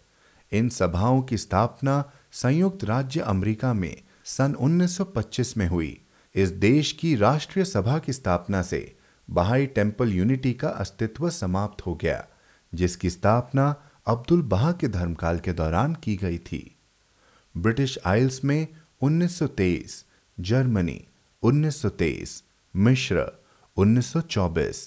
इन 0.52 0.70
सभाओं 0.70 1.22
की 1.22 1.38
स्थापना 1.38 2.12
संयुक्त 2.32 2.84
राज्य 2.84 3.20
अमेरिका 3.20 3.74
में 3.74 4.02
सन 4.26 4.54
1925 4.54 5.58
में 5.58 5.68
हुई। 5.68 6.02
इस 6.36 6.50
देश 6.50 6.92
की 6.92 7.16
राष्ट्रीय 7.16 7.66
सभा 7.66 8.00
की 8.00 8.14
स्थापना 8.14 8.62
से 8.62 8.96
बहाई 9.30 9.66
टेंपल 9.66 10.14
यूनिटी 10.14 10.54
का 10.54 10.70
अस्तित्व 10.70 11.30
समाप्त 11.30 11.86
हो 11.86 11.96
गया 11.96 12.28
जिसकी 12.74 13.10
स्थापना 13.10 13.76
अब्दुल 14.08 14.42
बहा 14.42 14.72
के 14.72 14.88
धर्मकाल 14.88 15.40
के 15.40 15.54
दौरान 15.54 15.94
की 15.94 16.16
गई 16.16 16.38
थी। 16.38 16.76
ब्रिटिश 17.58 18.00
आइल्स 18.06 18.44
में 18.44 18.68
1923, 19.02 20.06
जर्मनी 20.40 21.08
1923, 21.46 22.32
मिश्र 22.76 23.24
1924, 23.78 24.78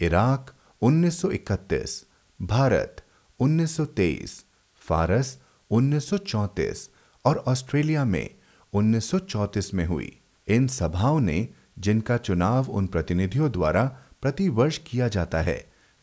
इराक 0.00 0.50
1931, 0.82 1.94
भारत 2.40 3.02
1923, 3.40 4.34
फारस 4.82 5.38
1934 5.70 6.88
और 7.24 7.38
ऑस्ट्रेलिया 7.46 8.04
में 8.04 8.28
1934 8.72 9.72
में 9.74 9.84
हुई। 9.86 10.10
इन 10.48 10.66
सभाओं 10.68 11.20
ने 11.20 11.48
जिनका 11.78 12.16
चुनाव 12.16 12.70
उन 12.70 12.86
प्रतिनिधियों 12.86 13.50
द्वारा 13.52 13.84
प्रति 14.22 14.48
वर्ष 14.48 14.78
किया 14.86 15.08
जाता 15.08 15.40
है 15.42 15.58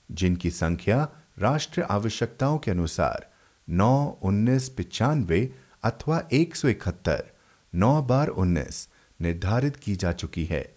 जिनकी 0.09 0.49
संख्या 0.51 1.07
राष्ट्रीय 1.39 1.85
आवश्यकताओं 1.89 2.57
के 2.57 2.71
अनुसार 2.71 3.29
नौ 3.67 4.19
उन्नीस 4.23 4.69
पिचानवे 4.69 5.43
अथवा 5.83 6.23
एक 6.33 6.55
सौ 6.55 6.67
इकहत्तर 6.67 7.23
नौ 7.73 8.01
बार 8.01 8.27
उन्नीस 8.43 8.87
निर्धारित 9.21 9.75
की 9.75 9.95
जा 9.95 10.11
चुकी 10.11 10.45
है। 10.45 10.75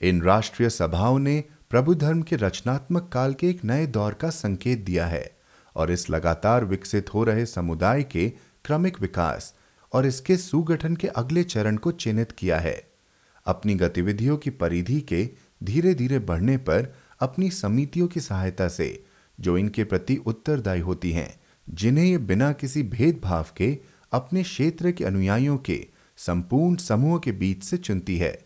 इन 0.00 0.22
राष्ट्रीय 0.22 0.70
सभाओं 0.70 1.18
ने 1.18 1.44
प्रभु 1.70 1.94
धर्म 1.94 2.22
के 2.22 2.36
रचनात्मक 2.36 3.10
काल 3.12 3.34
के 3.34 3.48
एक 3.48 3.64
नए 3.64 3.86
दौर 3.86 4.14
का 4.14 4.30
संकेत 4.30 4.84
दिया 4.84 5.06
है 5.06 5.30
और 5.76 5.90
इस 5.90 6.10
लगातार 6.10 6.64
विकसित 6.64 7.14
हो 7.14 7.24
रहे 7.24 7.46
समुदाय 7.46 8.02
के 8.02 8.28
क्रमिक 8.64 9.00
विकास 9.00 9.54
और 9.92 10.06
इसके 10.06 10.36
सुगठन 10.36 10.96
के 10.96 11.08
अगले 11.08 11.42
चरण 11.44 11.76
को 11.76 11.92
चिन्हित 11.92 12.32
किया 12.32 12.58
है। 12.58 12.90
अपनी 13.46 13.74
गतिविधियों 13.74 14.36
की 14.36 14.50
परिधि 14.50 15.00
के 15.00 15.28
धीरे 15.62 15.94
धीरे 15.94 16.18
बढ़ने 16.18 16.56
पर 16.56 16.94
अपनी 17.20 17.50
समितियों 17.50 18.08
की 18.08 18.20
सहायता 18.20 18.68
से 18.68 19.04
जो 19.40 19.58
इनके 19.58 19.84
प्रति 19.84 20.16
उत्तरदायी 20.16 20.80
होती 20.80 21.12
हैं, 21.12 21.40
जिन्हें 21.70 22.04
ये 22.04 22.18
बिना 22.18 22.52
किसी 22.52 22.82
भेदभाव 22.82 23.46
के 23.56 23.78
अपने 24.12 24.42
क्षेत्र 24.42 24.90
के 24.90 25.04
अनुयायियों 25.04 25.56
के 25.58 25.86
संपूर्ण 26.26 26.76
समूह 26.76 27.18
के 27.18 27.32
बीच 27.32 27.64
से 27.64 27.76
चुनती 27.76 28.16
है 28.16 28.38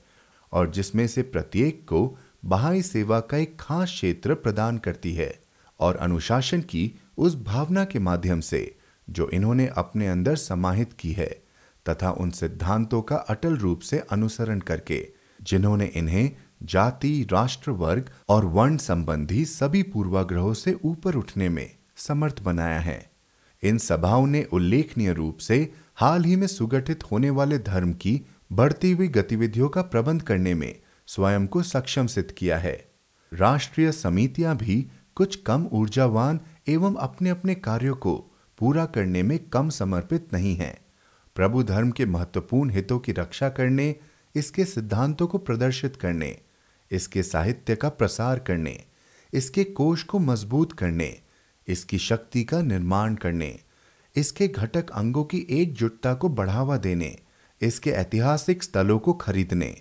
और 0.53 0.70
जिसमें 0.70 1.07
से 1.07 1.22
प्रत्येक 1.22 1.85
को 1.89 2.18
बहाई 2.45 2.83
सेवा 2.83 3.20
का 3.20 3.37
एक 3.37 3.57
खास 3.61 3.89
क्षेत्र 3.89 4.35
प्रदान 4.35 4.79
करती 4.79 5.12
है 5.14 5.33
और 5.81 5.97
अनुशासन 5.97 6.61
की 6.61 6.93
उस 7.18 7.37
भावना 7.43 7.85
के 7.85 7.99
माध्यम 7.99 8.41
से 8.41 8.77
जो 9.11 9.29
इन्होंने 9.29 9.66
अपने 9.66 10.09
अंदर 10.09 10.37
समाहित 10.37 10.93
की 10.93 11.12
है 11.12 11.45
तथा 11.87 12.11
उन 12.11 12.31
सिद्धांतों 12.31 13.03
का 13.03 13.16
अटल 13.16 13.57
रूप 13.57 13.81
से 13.81 13.99
अनुसरण 13.99 14.61
करके, 14.61 15.07
जिन्होंने 15.43 15.87
इन्हें 15.87 16.31
जाति 16.62 17.27
राष्ट्र 17.33 17.70
वर्ग 17.70 18.11
और 18.29 18.45
वर्ण 18.45 18.77
संबंधी 18.77 19.45
सभी 19.45 19.83
पूर्वाग्रहों 19.83 20.55
से 20.55 20.77
ऊपर 20.85 21.14
उठने 21.14 21.49
में 21.49 21.70
समर्थ 21.97 22.43
बनाया 22.43 22.81
है। 22.81 23.11
इन 23.62 23.79
सभाओं 23.79 24.27
ने 24.27 24.43
उल्लेखनीय 24.53 25.12
रूप 25.12 25.39
से 25.39 25.72
हाल 25.97 26.24
ही 26.24 26.36
में 26.36 26.47
सुगठित 26.47 27.05
होने 27.05 27.30
वाले 27.30 27.59
धर्म 27.59 27.92
की 27.92 28.20
बढ़ती 28.53 28.92
हुई 28.92 29.09
गतिविधियों 29.09 29.68
का 29.68 29.82
प्रबंध 29.82 30.22
करने 30.22 30.55
में 30.55 30.74
स्वयं 31.07 31.47
को 31.47 31.62
सक्षम 31.62 32.07
सिद्ध 32.07 32.30
किया 32.30 32.59
है। 32.59 32.90
राष्ट्रीय 33.32 33.92
समितियाँ 33.92 34.57
भी 34.57 34.86
कुछ 35.14 35.36
कम 35.36 35.68
ऊर्जावान 35.72 36.40
एवं 36.68 36.95
अपने 36.95 37.30
अपने 37.30 37.55
कार्यों 37.55 37.95
को 37.95 38.16
पूरा 38.59 38.84
करने 38.86 39.22
में 39.22 39.38
कम 39.38 39.68
समर्पित 39.68 40.32
नहीं 40.32 40.57
हैं। 40.57 40.76
प्रभु 41.34 41.62
धर्म 41.62 41.90
के 41.90 42.07
महत्वपूर्ण 42.07 42.70
हितों 42.70 42.99
की 42.99 43.12
रक्षा 43.12 43.49
करने, 43.49 43.95
इसके 44.34 44.64
सिद्धांतों 44.64 45.26
को 45.26 45.38
प्रदर्शित 45.38 45.97
करने, 45.97 46.38
इसके 46.90 47.22
साहित्य 47.22 47.76
का 47.76 47.88
प्रसार 47.88 48.38
करने, 48.38 48.84
इसके 49.32 49.64
कोष 49.64 50.03
को 50.03 50.18
मज़बूत 50.18 50.72
करने, 50.72 51.18
इसकी 51.68 51.99
शक्ति 51.99 52.45
का 52.45 52.62
निर्माण 52.62 53.14
करने 53.14 53.59
इसके 54.17 54.49
घटक 54.49 54.91
अंगों 54.91 55.25
की 55.25 55.47
एकजुटता 55.51 56.15
को 56.15 56.29
बढ़ावा 56.29 56.77
देने, 56.77 57.17
इसके 57.61 57.91
ऐतिहासिक 57.91 58.62
स्थलों 58.62 58.99
को 58.99 59.12
खरीदने, 59.12 59.75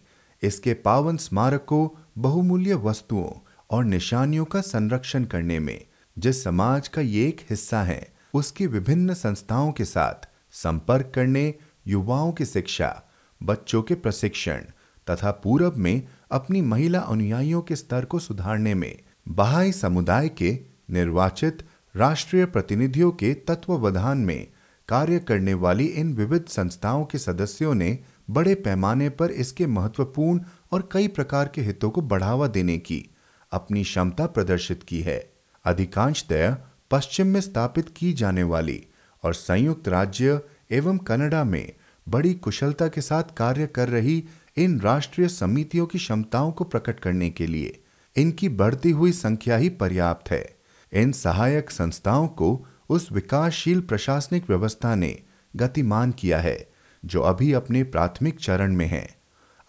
इसके 0.43 0.73
पावन 0.73 1.17
स्मारकों 1.17 1.87
बहुमूल्य 2.17 2.73
वस्तुओं 2.75 3.29
और 3.69 3.85
निशानियों 3.85 4.45
का 4.45 4.61
संरक्षण 4.61 5.25
करने 5.25 5.59
में, 5.59 5.79
जिस 6.17 6.43
समाज 6.43 6.87
का 6.87 7.01
ये 7.01 7.27
एक 7.27 7.41
हिस्सा 7.49 7.81
है, 7.83 8.13
उसकी 8.33 8.67
विभिन्न 8.67 9.13
संस्थाओं 9.13 9.71
के 9.71 9.85
साथ 9.85 10.27
संपर्क 10.53 11.11
करने, 11.15 11.53
युवाओं 11.87 12.31
की 12.31 12.45
शिक्षा, 12.45 13.03
बच्चों 13.41 13.81
के 13.81 13.95
प्रशिक्षण 13.95 14.61
तथा 15.07 15.31
पूरब 15.31 15.77
में 15.77 16.07
अपनी 16.31 16.61
महिला 16.61 16.99
अनुयायियों 16.99 17.61
के 17.61 17.75
स्तर 17.75 18.05
को 18.05 18.19
सुधारने 18.19 18.73
में 18.73 18.95
बहाई 19.27 19.71
समुदाय 19.71 20.29
के 20.29 20.57
निर्वाचित 20.91 21.63
राष्ट्रीय 21.95 22.45
प्रतिनिधियों 22.45 23.11
के 23.11 23.33
तत्वावधान 23.33 24.17
में 24.17 24.47
कार्य 24.89 25.19
करने 25.19 25.53
वाली 25.53 25.85
इन 25.85 26.13
विविध 26.13 26.45
संस्थाओं 26.45 27.05
के 27.05 27.17
सदस्यों 27.17 27.73
ने 27.73 27.99
बड़े 28.29 28.55
पैमाने 28.55 29.09
पर 29.09 29.31
इसके 29.31 29.67
महत्वपूर्ण 29.67 30.39
और 30.71 30.89
कई 30.91 31.07
प्रकार 31.07 31.51
के 31.55 31.61
हितों 31.61 31.89
को 31.89 32.01
बढ़ावा 32.01 32.47
देने 32.47 32.77
की 32.77 33.05
अपनी 33.51 33.83
क्षमता 33.83 34.25
प्रदर्शित 34.25 34.83
की 34.83 35.01
है। 35.01 35.33
अधिकांशतः 35.65 36.55
पश्चिम 36.91 37.27
में 37.27 37.41
स्थापित 37.41 37.93
की 37.97 38.13
जाने 38.13 38.43
वाली 38.43 38.83
और 39.23 39.33
संयुक्त 39.33 39.87
राज्य 39.87 40.39
एवं 40.71 40.97
कनाडा 40.97 41.43
में 41.43 41.73
बड़ी 42.07 42.33
कुशलता 42.33 42.87
के 42.87 43.01
साथ 43.01 43.23
कार्य 43.37 43.67
कर 43.67 43.89
रही 43.89 44.23
इन 44.57 44.79
राष्ट्रीय 44.79 45.27
समितियों 45.27 45.85
की 45.85 45.97
क्षमताओं 45.97 46.51
को 46.51 46.63
प्रकट 46.63 46.99
करने 46.99 47.29
के 47.29 47.47
लिए 47.47 47.79
इनकी 48.15 48.49
बढ़ती 48.49 48.91
हुई 48.91 49.11
संख्या 49.11 49.57
ही 49.57 49.69
पर्याप्त 49.69 50.31
है। 50.31 50.62
इन 50.93 51.11
सहायक 51.11 51.71
संस्थाओं 51.71 52.27
को 52.27 52.67
उस 52.89 53.11
विकासशील 53.11 53.81
प्रशासनिक 53.81 54.49
व्यवस्था 54.49 54.95
ने 54.95 55.19
गतिमान 55.55 56.11
किया 56.11 56.39
है, 56.39 56.71
जो 57.05 57.21
अभी 57.21 57.53
अपने 57.53 57.83
प्राथमिक 57.83 58.39
चरण 58.39 58.75
में 58.75 58.87
है। 58.87 59.15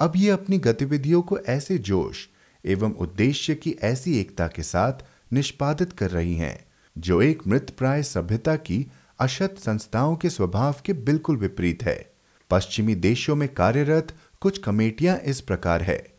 अब 0.01 0.13
ये 0.17 0.31
अपनी 0.31 0.59
गतिविधियों 0.59 1.23
को 1.23 1.39
ऐसे 1.39 1.79
जोश 1.79 2.29
एवं 2.67 2.93
उद्देश्य 2.93 3.55
की 3.55 3.77
ऐसी 3.83 4.21
एकता 4.21 4.49
के 4.49 4.63
साथ 4.63 4.93
निष्पादित 5.33 5.93
कर 5.93 6.11
रही 6.11 6.35
हैं, 6.35 6.65
जो 6.99 7.23
एक 7.23 7.47
मृत 7.47 7.75
प्राय 7.79 8.03
सभ्यता 8.03 8.57
की 8.57 8.87
अशत 9.21 9.55
संस्थाओं 9.59 10.17
के 10.17 10.31
स्वभाव 10.31 10.75
के 10.85 10.93
बिल्कुल 10.93 11.37
विपरीत 11.37 11.83
है। 11.83 12.15
पश्चिमी 12.51 12.95
देशों 12.95 13.37
में 13.37 13.55
कार्यरत 13.55 14.15
कुछ 14.41 14.59
कमेटियाँ 14.59 15.19
इस 15.19 15.41
प्रकार 15.41 15.83
है। 15.83 16.15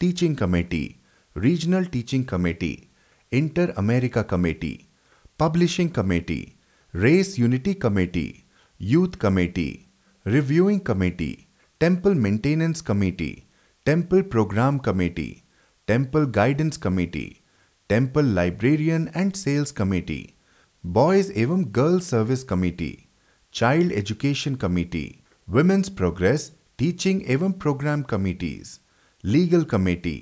Teaching 0.00 0.36
committee, 0.36 0.96
regional 1.38 1.84
teaching 1.84 2.24
committee 2.24 2.89
inter 3.31 3.73
America 3.77 4.21
committee 4.33 4.73
publishing 5.39 5.89
committee 5.91 6.39
race 6.93 7.35
unity 7.39 7.73
committee 7.85 8.27
youth 8.79 9.15
committee 9.21 9.67
reviewing 10.25 10.79
committee 10.87 11.31
temple 11.81 12.13
maintenance 12.25 12.81
committee 12.89 13.31
temple 13.85 14.21
program 14.33 14.77
committee 14.85 15.27
temple 15.87 16.25
guidance 16.35 16.77
committee 16.85 17.25
temple 17.89 18.25
librarian 18.35 19.09
and 19.15 19.33
sales 19.35 19.71
committee 19.79 20.21
boys 20.83 21.31
एवं 21.37 21.63
girls 21.75 22.09
service 22.09 22.43
committee 22.49 22.91
child 23.55 23.91
education 23.93 24.55
committee 24.63 25.05
women's 25.47 25.89
progress 25.99 26.51
teaching 26.79 27.21
एवं 27.35 27.51
program 27.61 28.01
committees 28.09 28.79
legal 29.23 29.63
committee 29.73 30.17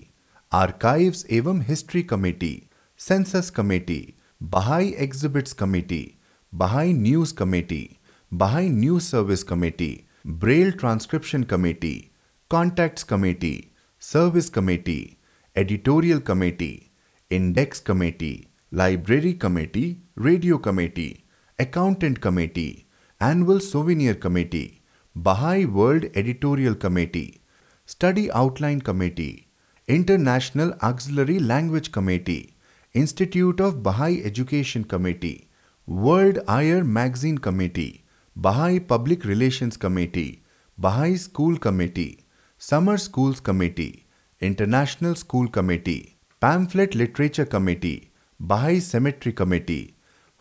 archives 0.51 1.25
एवं 1.37 1.61
history 1.69 2.01
committee 2.11 2.53
Census 3.00 3.48
Committee, 3.50 4.16
Baha'i 4.40 4.92
Exhibits 4.96 5.52
Committee, 5.52 6.18
Baha'i 6.52 6.92
News 6.92 7.30
Committee, 7.30 8.00
Baha'i 8.32 8.68
News 8.68 9.06
Service 9.06 9.44
Committee, 9.44 10.08
Braille 10.24 10.72
Transcription 10.72 11.44
Committee, 11.44 12.10
Contacts 12.48 13.04
Committee, 13.04 13.70
Service 14.00 14.50
Committee, 14.50 15.16
Editorial 15.54 16.18
Committee, 16.20 16.90
Index 17.30 17.78
Committee, 17.78 18.48
Library 18.72 19.34
Committee, 19.34 20.00
Radio 20.16 20.58
Committee, 20.58 21.24
Accountant 21.60 22.20
Committee, 22.20 22.88
Annual 23.20 23.60
Souvenir 23.60 24.16
Committee, 24.16 24.82
Baha'i 25.14 25.66
World 25.66 26.06
Editorial 26.16 26.74
Committee, 26.74 27.40
Study 27.86 28.28
Outline 28.32 28.80
Committee, 28.80 29.46
International 29.86 30.74
Auxiliary 30.82 31.38
Language 31.38 31.92
Committee, 31.92 32.54
Institute 32.98 33.60
of 33.60 33.80
Baha'i 33.80 34.24
Education 34.28 34.82
Committee, 34.82 35.48
World 35.86 36.38
Ayar 36.48 36.82
Magazine 36.84 37.38
Committee, 37.38 38.02
Baha'i 38.34 38.80
Public 38.80 39.24
Relations 39.24 39.76
Committee, 39.76 40.42
Baha'i 40.76 41.16
School 41.16 41.58
Committee, 41.58 42.24
Summer 42.58 42.96
Schools 42.96 43.38
Committee, 43.38 44.04
International 44.40 45.14
School 45.14 45.46
Committee, 45.46 46.16
Pamphlet 46.40 46.96
Literature 46.96 47.44
Committee, 47.44 48.10
Baha'i 48.40 48.80
Cemetery 48.80 49.32
Committee, 49.32 49.94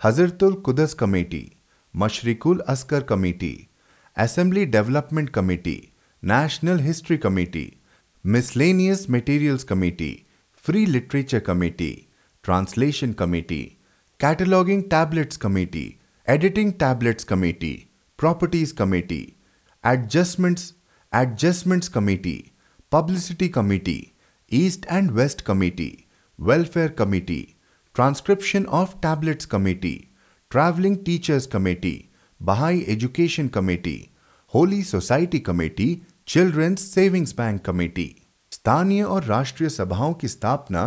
Hazratul 0.04 0.60
Quds 0.64 0.96
Committee, 0.98 1.58
Mashrikul 1.96 2.66
Askar 2.68 3.02
Committee, 3.02 3.70
Assembly 4.16 4.66
Development 4.66 5.32
Committee, 5.32 5.94
National 6.24 6.78
History 6.90 7.20
Committee, 7.20 7.80
Miscellaneous 8.24 9.08
Materials 9.08 9.64
Committee, 9.64 10.26
Free 10.54 10.88
Literature 10.88 11.40
Committee, 11.40 12.07
Translation 12.47 13.15
Committee, 13.15 13.79
Cataloging 14.21 14.89
Tablets 14.89 15.37
Committee, 15.37 15.99
Editing 16.27 16.73
Tablets 16.73 17.25
Committee, 17.25 17.91
Properties 18.17 18.73
Committee, 18.73 19.37
Adjustments 19.85 20.75
Adjustments 21.13 21.89
Committee, 21.89 22.53
Publicity 22.91 23.49
Committee, 23.49 24.15
East 24.49 24.87
and 24.89 25.13
West 25.13 25.45
Committee, 25.45 26.07
Welfare 26.39 26.89
Committee, 26.89 27.57
Transcription 27.95 28.67
of 28.67 29.01
Tablets 29.01 29.47
Committee, 29.47 30.11
Traveling 30.51 31.05
Teachers 31.05 31.47
Committee, 31.47 32.11
Baha'i 32.41 32.85
Education 32.89 33.49
Committee, 33.49 34.13
holy 34.55 34.83
society 34.85 35.39
committee 35.41 35.87
children's 36.29 36.81
savings 36.95 37.33
bank 37.37 37.65
committee 37.65 38.05
स्थानीय 38.53 39.03
और 39.03 39.25
राष्ट्रीय 39.25 39.69
सभाओं 39.71 40.13
की 40.15 40.29
स्थापना 40.29 40.83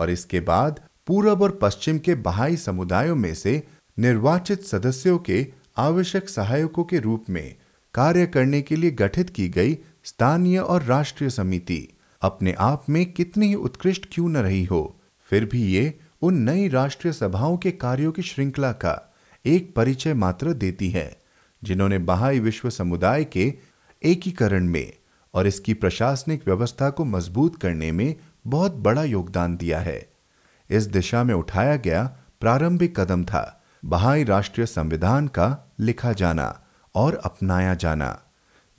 और 0.00 0.10
इसके 0.10 0.40
बाद 0.50 0.80
पूरब 1.07 1.41
और 1.41 1.59
पश्चिम 1.61 1.97
के 1.99 2.15
बहाई 2.15 2.57
समुदायों 2.57 3.15
में 3.15 3.33
से 3.33 3.63
निर्वाचित 3.99 4.63
सदस्यों 4.63 5.17
के 5.17 5.47
आवश्यक 5.77 6.29
सहायकों 6.29 6.83
के 6.83 6.99
रूप 6.99 7.25
में 7.29 7.55
कार्य 7.93 8.25
करने 8.27 8.61
के 8.61 8.75
लिए 8.75 8.91
गठित 8.91 9.29
की 9.29 9.49
गई 9.49 9.77
स्थानीय 10.03 10.59
और 10.59 10.83
राष्ट्रीय 10.83 11.29
समिति 11.29 11.87
अपने 12.21 12.53
आप 12.53 12.85
में 12.89 13.11
कितनी 13.11 13.47
ही 13.47 13.55
उत्कृष्ट 13.55 14.07
क्यों 14.11 14.29
न 14.29 14.37
रही 14.37 14.63
हो, 14.63 14.99
फिर 15.29 15.45
भी 15.45 15.63
ये 15.63 15.99
उन 16.21 16.37
नई 16.37 16.67
राष्ट्रीय 16.67 17.13
सभाओं 17.13 17.57
के 17.57 17.71
कार्यों 17.71 18.11
की 18.11 18.21
श्रृंखला 18.21 18.71
का 18.71 19.13
एक 19.45 19.75
परिचय 19.75 20.13
मात्र 20.13 20.53
देती 20.53 20.89
है, 20.89 21.19
जिन्होंने 21.63 21.97
बहाई 21.99 22.39
विश्व 22.39 22.69
समुदाय 22.69 23.23
के 23.23 23.53
एकीकरण 24.03 24.67
में 24.67 24.93
और 25.33 25.47
इसकी 25.47 25.73
प्रशासनिक 25.73 26.43
व्यवस्था 26.47 26.89
को 26.89 27.05
मज़बूत 27.05 27.61
करने 27.61 27.91
में 27.91 28.15
बहुत 28.47 28.75
बड़ा 28.75 29.03
योगदान 29.03 29.57
दिया 29.57 29.79
है। 29.79 30.14
इस 30.69 30.83
दिशा 30.83 31.23
में 31.23 31.33
उठाया 31.33 31.75
गया 31.75 32.17
प्रारंभिक 32.41 32.99
कदम 32.99 33.25
था। 33.25 33.63
बहाई 33.85 34.23
राष्ट्रीय 34.23 34.67
संविधान 34.67 35.27
का 35.27 35.73
लिखा 35.79 36.13
जाना 36.13 36.63
और 36.95 37.15
अपनाया 37.15 37.73
जाना। 37.73 38.21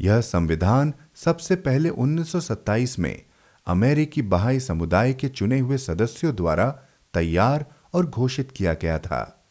यह 0.01 0.20
संविधान 0.20 0.95
सबसे 1.14 1.57
पहले 1.57 1.89
1927 1.89 2.99
में 2.99 3.22
अमेरिकी 3.66 4.22
बहाई 4.22 4.61
समुदाय 4.61 5.14
के 5.14 5.28
चुने 5.28 5.59
हुए 5.59 5.78
सदस्यों 5.78 6.37
द्वारा 6.37 6.78
तैयार 7.14 7.66
और 7.95 8.07
घोषित 8.07 8.53
किया 8.57 8.74
गया 8.74 8.99
था। 8.99 9.47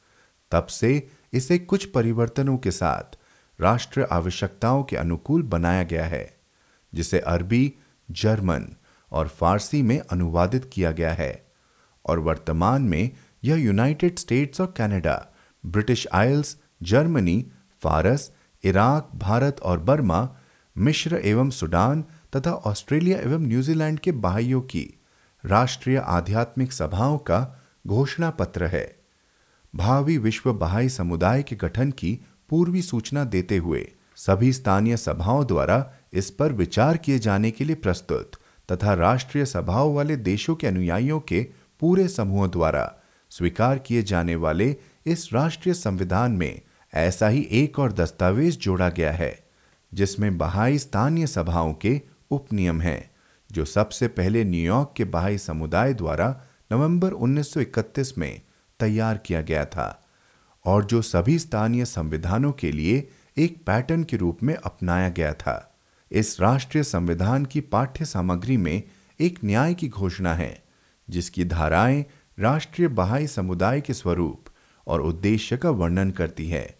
तब 0.52 0.66
से 0.66 1.10
इसे 1.34 1.58
कुछ 1.58 1.86
परिवर्तनों 1.86 2.58
के 2.58 2.72
साथ 2.72 3.18
राष्ट्र 3.62 4.08
आवश्यकताओं 4.12 4.84
के 4.84 4.96
अनुकूल 4.96 5.44
बनाया 5.44 5.84
गया 5.84 6.06
है, 6.06 6.38
जिसे 6.94 7.20
अरबी, 7.20 7.74
जर्मन 8.12 8.68
और 9.12 9.28
फारसी 9.28 9.82
में 9.82 10.00
अनुवादित 10.00 10.70
किया 10.74 10.92
गया 10.92 11.14
है। 11.14 11.45
और 12.06 12.20
वर्तमान 12.20 12.82
में 12.82 13.12
यह 13.44 13.56
यूनाइटेड 13.56 14.20
स्टेट्स 14.20 14.62
और 14.62 14.74
कनाडा 14.78 15.34
ब्रिटिश 15.66 16.08
आइल्स 16.14 16.58
जर्मनी 16.84 17.46
फारस 17.84 18.32
इराक 18.64 19.10
भारत 19.16 19.60
और 19.60 19.80
बर्मा, 19.80 20.38
मिश्र 20.78 21.22
एवं 21.24 21.50
सूडान 21.50 22.04
तथा 22.36 22.52
ऑस्ट्रेलिया 22.52 23.18
एवं 23.18 23.40
न्यूजीलैंड 23.40 24.00
के 24.00 24.12
बाहियों 24.12 24.62
की 24.62 25.02
राष्ट्रीय 25.46 25.98
आध्यात्मिक 25.98 26.72
सभाओं 26.72 27.18
का 27.18 27.40
घोषणा 27.88 28.30
पत्र 28.30 28.66
है। 28.66 28.96
भावी 29.76 30.18
विश्व 30.18 30.54
बहाई 30.54 30.90
समुदाय 30.90 31.44
के 31.44 31.56
गठन 31.56 31.92
की 31.92 32.20
पूर्वी 32.50 32.82
सूचना 32.82 33.24
देते 33.24 33.58
हुए 33.58 33.92
सभी 34.16 34.54
स्थानीय 34.54 34.98
सभाओं 34.98 35.46
द्वारा 35.46 35.94
इस 36.14 36.30
पर 36.30 36.54
विचार 36.54 36.98
किए 36.98 37.20
जाने 37.20 37.52
के 37.52 37.64
लिए 37.64 37.76
प्रस्तुत 37.76 38.32
तथा 38.72 38.94
राष्ट्रीय 38.94 39.46
सभाओं 39.46 39.94
वाले 39.96 40.16
देशों 40.18 40.56
के 40.56 40.68
अनुयायियों 40.68 41.20
के 41.20 41.48
पूरे 41.86 42.08
समूह 42.08 42.48
द्वारा 42.48 42.96
स्वीकार 43.30 43.80
किए 43.80 44.04
जाने 44.04 44.36
वाले 44.36 44.76
इस 45.06 45.30
राष्ट्रीय 45.34 45.74
संविधान 45.76 46.32
में 46.32 46.62
ऐसा 46.94 47.28
ही 47.28 47.48
एक 47.52 47.80
और 47.80 47.92
दस्तावेज़ 47.92 48.58
जोड़ा 48.58 48.90
गया 48.90 49.12
है, 49.12 49.46
जिसमें 49.94 50.38
बहाई 50.38 50.78
स्थानीय 50.78 51.28
सभाओं 51.28 51.74
के 51.74 52.02
उपनियम 52.32 52.82
हैं, 52.82 53.12
जो 53.52 53.66
सबसे 53.66 54.08
पहले 54.08 54.44
न्यूयॉर्क 54.44 54.94
के 54.98 55.04
बहाई 55.04 55.38
समुदाय 55.38 55.94
द्वारा 55.94 56.42
नवंबर 56.72 57.12
1931 57.12 58.18
में 58.18 58.42
तैयार 58.80 59.18
किया 59.18 59.42
गया 59.42 59.66
था 59.66 60.06
और 60.66 60.86
जो 60.86 61.02
सभी 61.02 61.40
स्थानीय 61.40 61.86
संविधानों 61.86 62.52
के 62.52 62.72
लिए 62.72 63.10
एक 63.38 63.66
पैटर्न 63.66 64.04
के 64.04 64.18
रूप 64.18 64.44
में 64.44 64.56
अपनाया 64.56 65.10
गया 65.10 65.34
था। 65.34 65.78
इस 66.12 66.42
राष्ट्रीय 66.42 66.84
संविधान 66.84 67.46
की 67.46 67.62
पाठ्य 67.62 68.06
सामग्री 68.06 68.58
में 68.58 68.84
एक 69.20 69.40
न्याय 69.46 69.74
की 69.74 69.88
घोषणा 69.88 70.34
है। 70.34 70.65
जिसकी 71.10 71.46
धाराएँ 71.46 72.06
राष्ट्रीय 72.40 72.88
बहाई 72.88 73.28
समुदाय 73.28 73.82
के 73.82 73.94
स्वरूप 73.94 74.46
और 74.88 75.02
उद्देश्य 75.02 75.58
का 75.58 75.70
वर्णन 75.70 76.12
करती 76.12 76.50
है। 76.50 76.76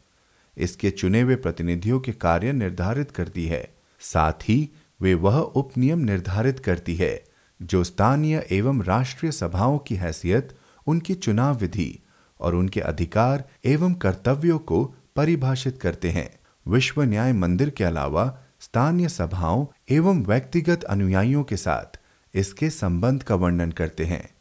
इसके 0.58 0.90
चुने 0.90 1.22
हुए 1.22 1.36
प्रतिनिधियों 1.36 2.00
के 2.00 2.12
कार्य 2.12 2.54
निर्धारित 2.54 3.12
करती 3.12 3.46
है। 3.46 3.76
साथ 4.00 4.34
ही 4.34 4.70
वे 5.02 5.14
वह 5.14 5.38
उपनियम 5.38 6.00
निर्धारित 6.00 6.60
करती 6.60 6.96
है, 6.96 7.24
जो 7.62 7.84
स्थानीय 7.84 8.48
एवं 8.52 8.84
राष्ट्रीय 8.84 9.32
सभाओं 9.32 9.78
की 9.78 9.96
हैसियत, 9.96 10.58
उनकी 10.88 11.14
चुनाव 11.14 11.58
विधि 11.58 12.00
और 12.40 12.56
उनके 12.56 12.80
अधिकार 12.80 13.44
एवं 13.66 13.94
कर्तव्यों 13.94 14.60
को 14.60 14.96
परिभाषित 15.16 15.80
करते 15.82 16.12
हैं। 16.12 16.40
विश्व 16.68 17.04
न्याय 17.04 17.34
मंदिर 17.34 17.70
के 17.70 17.84
अलावा 17.84 18.40
स्थानीय 18.60 19.10
सभाओं 19.10 19.68
एवं 19.90 20.24
व्यक्तिगत 20.24 20.84
अनुयायियों 20.84 21.44
के 21.44 21.58
साथ 21.58 22.00
इसके 22.36 22.70
संबंध 22.70 23.24
का 23.24 23.36
वर्णन 23.36 23.72
करते 23.72 24.06
हैं। 24.06 24.36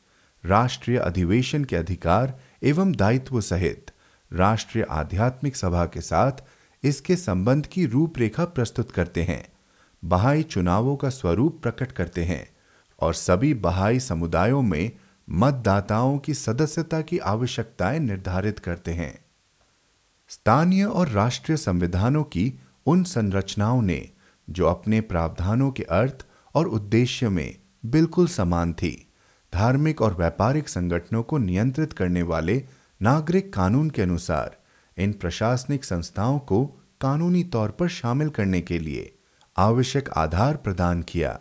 राष्ट्रीय 0.44 0.98
अधिवेशन 0.98 1.64
के 1.64 1.76
अधिकार 1.76 2.40
एवं 2.62 2.92
दायित्व 2.92 3.40
सहित 3.40 3.90
राष्ट्रीय 4.32 4.86
आध्यात्मिक 4.90 5.56
सभा 5.56 5.86
के 5.86 6.00
साथ 6.00 6.32
इसके 6.82 7.16
संबंध 7.16 7.66
की 7.66 7.86
रूपरेखा 7.86 8.44
प्रस्तुत 8.44 8.90
करते 8.90 9.22
हैं। 9.22 9.48
बहाई 10.04 10.42
चुनावों 10.42 10.96
का 10.96 11.08
स्वरूप 11.08 11.62
प्रकट 11.62 11.92
करते 11.92 12.24
हैं 12.24 12.48
और 13.00 13.14
सभी 13.14 13.54
बहाई 13.54 14.00
समुदायों 14.00 14.62
में 14.62 14.90
मतदाताओं 15.30 16.18
की 16.18 16.34
सदस्यता 16.34 17.00
की 17.00 17.18
आवश्यकताएँ 17.18 17.98
निर्धारित 17.98 18.58
करते 18.58 18.92
हैं। 18.92 19.24
स्थानीय 20.28 20.84
और 20.84 21.08
राष्ट्रीय 21.08 21.56
संविधानों 21.56 22.24
की 22.24 22.60
उन 22.86 23.04
संरचनाओं 23.04 23.82
ने 23.82 24.10
जो 24.50 24.66
अपने 24.66 25.00
प्रावधानों 25.00 25.70
के 25.70 25.82
अर्थ 25.82 26.26
और 26.54 26.66
उद्देश्य 26.66 27.28
में 27.28 27.56
बिल्कुल 27.84 28.26
समान 28.26 28.72
थी। 28.72 29.10
धार्मिक 29.54 30.02
और 30.02 30.14
व्यापारिक 30.14 30.68
संगठनों 30.68 31.22
को 31.22 31.38
नियंत्रित 31.38 31.92
करने 31.92 32.22
वाले 32.22 32.64
नागरिक 33.02 33.52
कानून 33.54 33.90
के 33.90 34.02
अनुसार, 34.02 34.56
इन 34.98 35.12
प्रशासनिक 35.12 35.84
संस्थाओं 35.84 36.38
को 36.38 36.64
कानूनी 37.00 37.44
तौर 37.44 37.70
पर 37.70 37.88
शामिल 37.88 38.28
करने 38.28 38.60
के 38.60 38.78
लिए 38.78 39.18
आवश्यक 39.56 40.08
आधार 40.08 40.56
प्रदान 40.56 41.02
किया। 41.02 41.40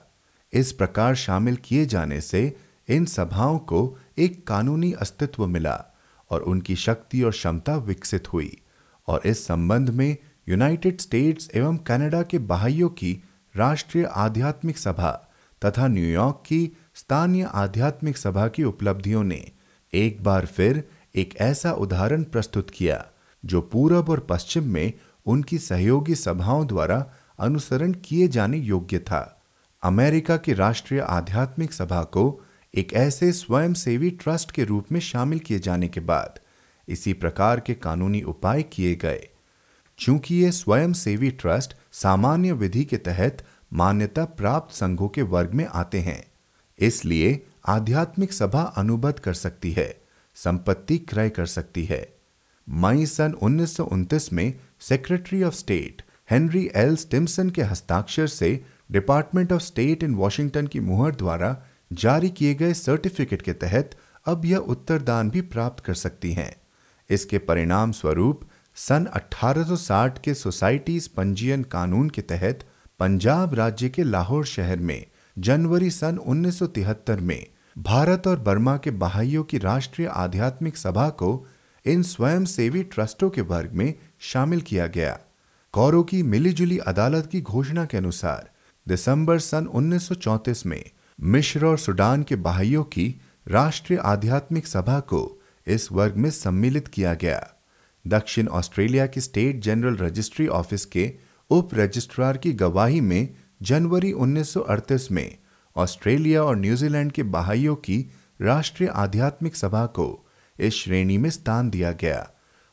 इस 0.54 0.72
प्रकार 0.72 1.16
शामिल 1.16 1.56
किए 1.56 1.86
जाने 1.86 2.22
से 2.22 2.58
इन 2.90 3.06
सभाओं 3.06 3.60
को 3.60 3.98
एक 4.18 4.48
कानूनी 4.48 4.92
अस्तित्व 4.92 5.48
मिला 5.48 5.86
और 6.32 6.42
उनकी 6.42 6.76
शक्ति 6.76 7.22
और 7.22 7.32
क्षमता 7.32 7.76
विकसित 7.76 8.34
हुई 8.34 8.62
और 9.08 9.22
इस 9.26 9.48
संबंध 9.48 9.90
में 9.90 10.18
यूनाइटेड 10.50 11.02
स्टेट्स 11.02 11.50
एवं 11.56 11.78
कनाडा 11.78 12.22
के 12.24 12.40
बाहियों 12.40 12.90
की 12.90 13.24
राष्ट्रीय 13.56 14.06
आध्यात्मिक 14.06 14.78
सभा 14.78 15.23
तथा 15.66 15.88
न्यूयॉर्क 15.88 16.44
की 16.46 16.78
स्थानीय 16.96 17.44
आध्यात्मिक 17.44 18.18
सभा 18.18 18.48
की 18.48 18.64
उपलब्धियों 18.64 19.24
ने 19.24 19.52
एक 19.94 20.24
बार 20.24 20.46
फिर 20.46 20.84
एक 21.16 21.36
ऐसा 21.38 21.72
उदाहरण 21.72 22.24
प्रस्तुत 22.24 22.70
किया, 22.70 23.06
जो 23.46 23.62
पूरब 23.62 24.10
और 24.10 24.20
पश्चिम 24.20 24.64
में 24.64 24.94
उनकी 25.26 25.58
सहयोगी 25.58 26.16
सभाओं 26.16 26.68
द्वारा 26.68 27.14
अनुसरण 27.40 27.94
किए 27.94 28.28
जाने 28.28 28.58
योग्य 28.58 29.00
था। 29.00 29.44
अमेरिका 29.84 30.38
की 30.38 30.54
राष्ट्रीय 30.54 31.00
आध्यात्मिक 31.00 31.74
सभा 31.74 32.04
को 32.04 32.42
एक 32.76 32.94
ऐसे 32.94 33.32
स्वयंसेवी 33.32 34.10
ट्रस्ट 34.10 34.52
के 34.52 34.64
रूप 34.64 34.92
में 34.92 35.00
शामिल 35.00 35.40
किए 35.40 35.60
जाने 35.60 35.88
के 35.88 36.00
बाद 36.00 36.40
इसी 36.88 37.14
प्रकार 37.14 37.60
के 37.60 37.74
कानूनी 37.74 38.22
उपाय 38.22 38.64
किए 38.64 38.96
गए। 38.96 39.28
चूँकि 40.00 40.36
ये 40.36 40.52
स्वयंसेवी 40.52 41.32
ट्रस्ट 41.32 41.76
सामान्य 41.92 42.52
विधि 42.52 42.86
के 42.86 42.98
तहत 42.98 43.46
मान्यता 43.74 44.26
प्राप्त 44.26 44.74
संघों 44.76 45.08
के 45.08 45.22
वर्ग 45.22 45.54
में 45.54 45.66
आते 45.66 46.00
हैं। 46.00 46.24
इसलिए 46.80 47.46
आध्यात्मिक 47.68 48.34
सभा 48.34 48.62
अनुबद्ध 48.62 49.20
कर 49.20 49.34
सकती 49.34 49.72
है, 49.72 50.02
संपत्ति 50.36 50.98
क्रय 50.98 51.30
कर 51.30 51.46
सकती 51.46 51.86
है। 51.86 52.16
मई 52.68 53.06
सन 53.06 53.34
उन्नीस 53.34 54.30
में 54.34 54.54
secretary 54.80 55.44
of 55.44 55.54
state 55.54 56.02
Henry 56.32 56.70
L 56.76 56.96
Stimson 56.96 57.50
के 57.50 57.62
हस्ताक्षर 57.62 58.28
से 58.28 58.66
department 58.92 59.54
of 59.54 59.62
state 59.62 60.04
in 60.04 60.16
Washington 60.16 60.68
की 60.68 60.80
मुहर 60.80 61.16
द्वारा 61.16 61.56
जारी 61.94 62.30
किए 62.30 62.54
गए 62.54 62.74
सर्टिफिकेट 62.74 63.42
के 63.42 63.54
तहत 63.54 63.98
अब 64.26 64.46
यह 64.46 64.58
उत्तरदान 64.58 65.30
भी 65.30 65.42
प्राप्त 65.42 65.84
कर 65.84 65.94
सकती 65.94 66.32
हैं। 66.34 66.56
इसके 67.10 67.38
परिणाम 67.38 67.92
स्वरूप 67.92 68.42
सन 68.76 69.08
1860 69.16 70.20
के 70.20 70.34
सोसाइटीज 70.34 71.08
पंजीयन 71.08 71.64
कानून 71.64 72.10
के 72.10 72.22
तहत 72.22 72.64
पंजाब 73.04 73.54
राज्य 73.54 73.90
के 73.90 74.04
लाहौर 74.04 74.46
शहर 74.46 74.78
में, 74.80 75.06
जनवरी 75.40 75.90
सन 75.90 76.18
1973 76.18 77.20
में, 77.20 77.46
भारत 77.78 78.28
और 78.28 78.40
बर्मा 78.40 78.78
के 78.78 78.92
बहाइयों 78.92 79.44
की 79.44 79.58
राष्ट्रीय 79.58 80.08
आध्यात्मिक 80.08 80.78
सभा 80.78 81.10
को 81.10 81.48
इन 81.86 82.04
स्वयं 82.04 82.46
सेवी 82.46 82.84
ट्रस्टों 82.84 83.30
के 83.30 83.42
वर्ग 83.42 83.72
में 83.74 83.94
शामिल 84.20 84.62
किया 84.62 84.88
गया। 84.88 85.20
कौरों 85.74 86.04
की 86.04 86.24
मिलीजुली 86.24 86.78
अदालत 86.78 87.30
की 87.32 87.42
घोषणा 87.42 87.86
के 87.86 87.98
अनुसार, 87.98 88.52
दिसंबर 88.88 89.40
सन 89.40 89.66
1934 89.66 90.66
में 90.66 90.84
मिश्र 91.22 91.66
और 91.66 91.78
सुडान 91.78 92.24
के 92.24 92.36
बहाइयों 92.36 92.84
की 92.84 93.22
राष्ट्रीय 93.48 94.00
आध्यात्मिक 94.00 94.68
सभा 94.68 95.00
को 95.00 95.42
इस 95.68 95.92
वर्ग 95.92 96.16
में 96.16 96.30
सम्मिलित 96.30 96.88
किया 96.88 97.14
गया। 97.14 97.54
दक्षिण 98.08 98.48
ऑस्ट्रेलिया 98.48 99.08
की 99.08 99.22
स्टेट 99.22 99.60
जनरल 99.60 99.98
रजिस्ट्री 99.98 100.48
ऑफ़िस 100.48 100.86
के 100.86 101.14
उप 101.54 101.74
रजिस्ट्रार 101.76 102.38
की 102.44 102.52
गवाही 102.60 103.02
में 103.02 103.30
जनवरी 103.62 104.12
1938 104.14 105.10
में 105.12 105.38
ऑस्ट्रेलिया 105.76 106.44
और 106.44 106.56
न्यूजीलैंड 106.58 107.12
के 107.12 107.24
बहाइयों 107.36 107.76
की 107.88 107.98
राष्ट्रीय 108.42 108.90
आध्यात्मिक 108.96 109.56
सभा 109.56 109.86
को 109.98 110.08
इस 110.60 110.74
श्रेणी 110.76 111.18
में 111.18 111.30
स्थान 111.30 111.70
दिया 111.70 111.92
गया 112.02 112.30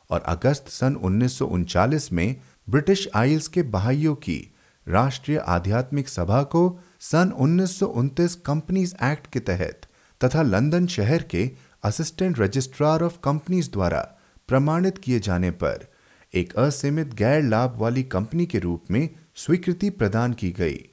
और 0.09 0.21
अगस्त 0.27 0.69
सन 0.69 0.95
उन्नीस 1.03 2.11
में 2.11 2.35
ब्रिटिश 2.69 3.07
आइल्स 3.15 3.47
के 3.47 3.63
बहाइयों 3.75 4.15
की 4.25 4.39
राष्ट्रीय 4.87 5.37
आध्यात्मिक 5.47 6.09
सभा 6.09 6.41
को 6.55 6.63
सन 7.01 7.31
उन्नीस 7.39 8.35
कंपनीज़ 8.45 8.95
एक्ट 9.03 9.27
के 9.33 9.39
तहत 9.49 9.87
तथा 10.21 10.41
लंदन 10.41 10.87
शहर 10.87 11.23
के 11.31 11.49
असिस्टेंट 11.83 12.39
रजिस्ट्रार 12.39 13.03
ऑफ़ 13.03 13.17
कंपनीज़ 13.23 13.71
द्वारा 13.71 14.01
प्रमाणित 14.49 14.97
किए 14.97 15.19
जाने 15.19 15.51
पर 15.63 15.87
एक 16.33 16.53
असीमित 16.55 17.13
गैर 17.13 17.43
लाभ 17.43 17.75
वाली 17.77 18.03
कंपनी 18.03 18.45
के 18.45 18.59
रूप 18.59 18.83
में 18.91 19.09
स्वीकृति 19.35 19.89
प्रदान 19.89 20.33
की 20.33 20.51
गई। 20.51 20.89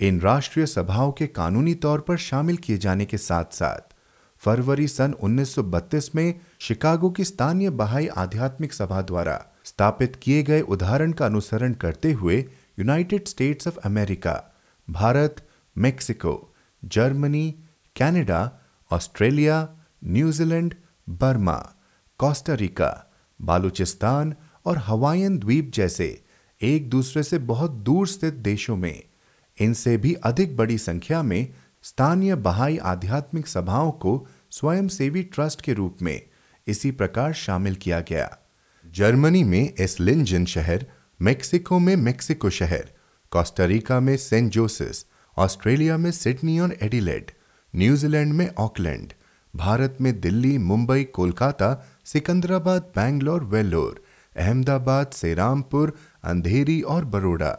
इन 0.00 0.20
राष्ट्रीय 0.20 0.66
सभाओं 0.66 1.12
के 1.12 1.26
कानूनी 1.26 1.74
तौर 1.74 2.00
पर 2.00 2.16
शामिल 2.16 2.56
किए 2.56 2.78
जाने 2.78 3.04
के 3.04 3.18
साथ 3.18 3.44
साथ 3.52 3.94
फरवरी 4.38 4.88
सन 4.88 5.14
1932 5.24 6.14
में 6.14 6.40
शिकागो 6.58 7.10
की 7.10 7.24
स्थानीय 7.24 7.70
बहाई 7.70 8.06
आध्यात्मिक 8.06 8.72
सभा 8.72 9.02
द्वारा 9.02 9.46
स्थापित 9.64 10.16
किए 10.22 10.42
गए 10.42 10.60
उदाहरण 10.60 11.12
का 11.12 11.26
अनुसरण 11.26 11.72
करते 11.72 12.12
हुए 12.12 12.44
United 12.78 13.28
States 13.28 13.68
of 13.68 13.78
America 13.78 14.54
Bharat 14.90 15.48
Mexico 15.78 16.54
Germany 16.84 17.54
Canada, 18.00 18.58
Australia 18.90 19.68
New Zealand 20.04 20.74
Burma 21.08 21.74
Costa Rica 22.18 23.12
Baluchistan 23.42 24.34
और 24.68 24.78
हवाईयन 24.78 25.38
द्वीप 25.38 25.70
जैसे 25.74 26.22
एक 26.60 26.88
दूसरे 26.90 27.22
से 27.22 27.38
बहुत 27.38 27.70
दूर 27.70 28.08
स्थित 28.08 28.34
देशों 28.34 28.76
में। 28.76 29.02
इनसे 29.58 29.96
भी 29.96 30.14
अधिक 30.14 30.56
बड़ी 30.56 30.78
संख्या 30.78 31.22
में 31.22 31.48
स्थानीय 31.82 32.34
बहाई 32.34 32.76
आध्यात्मिक 32.76 33.46
सभाओं 33.46 33.90
को 33.90 34.26
स्वयंसेवी 34.50 35.22
ट्रस्ट 35.22 35.60
के 35.60 35.72
रूप 35.72 36.02
में 36.02 36.20
इसी 36.66 36.90
प्रकार 36.90 37.32
शामिल 37.32 37.74
किया 37.74 38.00
गया। 38.00 38.38
जर्मनी 38.86 39.44
में 39.44 39.72
एसलिंजन 39.80 40.44
शहर, 40.44 40.86
मेक्सिको 41.22 41.78
में 41.78 41.94
मेक्सिको 41.96 42.50
शहर, 42.50 42.90
कोस्टारिका 43.30 44.00
में 44.00 44.16
सेंट 44.16 44.50
जोसेस 44.52 45.04
ऑस्ट्रेलिया 45.36 45.96
में 45.96 46.10
सिडनी 46.10 46.58
और 46.58 46.76
एडिलेड, 46.82 47.30
न्यूजीलैंड 47.76 48.32
में 48.32 48.48
ऑकलैंड, 48.58 49.12
भारत 49.56 49.98
में 50.00 50.20
दिल्ली, 50.20 50.56
मुंबई, 50.58 51.04
कोलकाता, 51.04 51.70
सिकंदराबाद, 52.04 52.92
बैंगलोर, 52.96 53.44
वेल्लोर 53.44 54.02
अहमदाबाद 54.38 55.10
से 55.10 55.34
रामपुर 55.34 55.96
अंधेरी 56.24 56.80
और 56.82 57.04
बड़ोड़ा, 57.04 57.50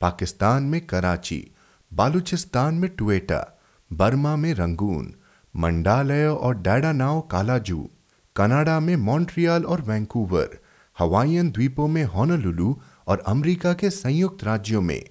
पाकिस्तान 0.00 0.62
में 0.62 0.86
कराची, 0.86 1.50
बालूचिस्तान 1.92 2.74
में 2.74 2.90
टुएटा, 2.90 3.58
बर्मा 3.92 4.36
में 4.36 4.54
रंगून, 4.54 5.14
मंडालय 5.56 6.26
और 6.26 6.58
डैडानाओ 6.58 7.20
कालाजू, 7.20 7.90
कनाडा 8.36 8.80
में 8.80 8.96
मॉन्ट्रियल 8.96 9.64
और 9.64 9.82
वैंकूवर, 9.82 10.58
हवाईयन 10.98 11.50
द्वीपों 11.50 11.88
में 11.88 12.04
होनोलुलु 12.04 12.74
और 13.06 13.22
अमेरिका 13.26 13.72
के 13.72 13.90
संयुक्त 13.90 14.44
राज्यों 14.44 14.82
में, 14.82 15.02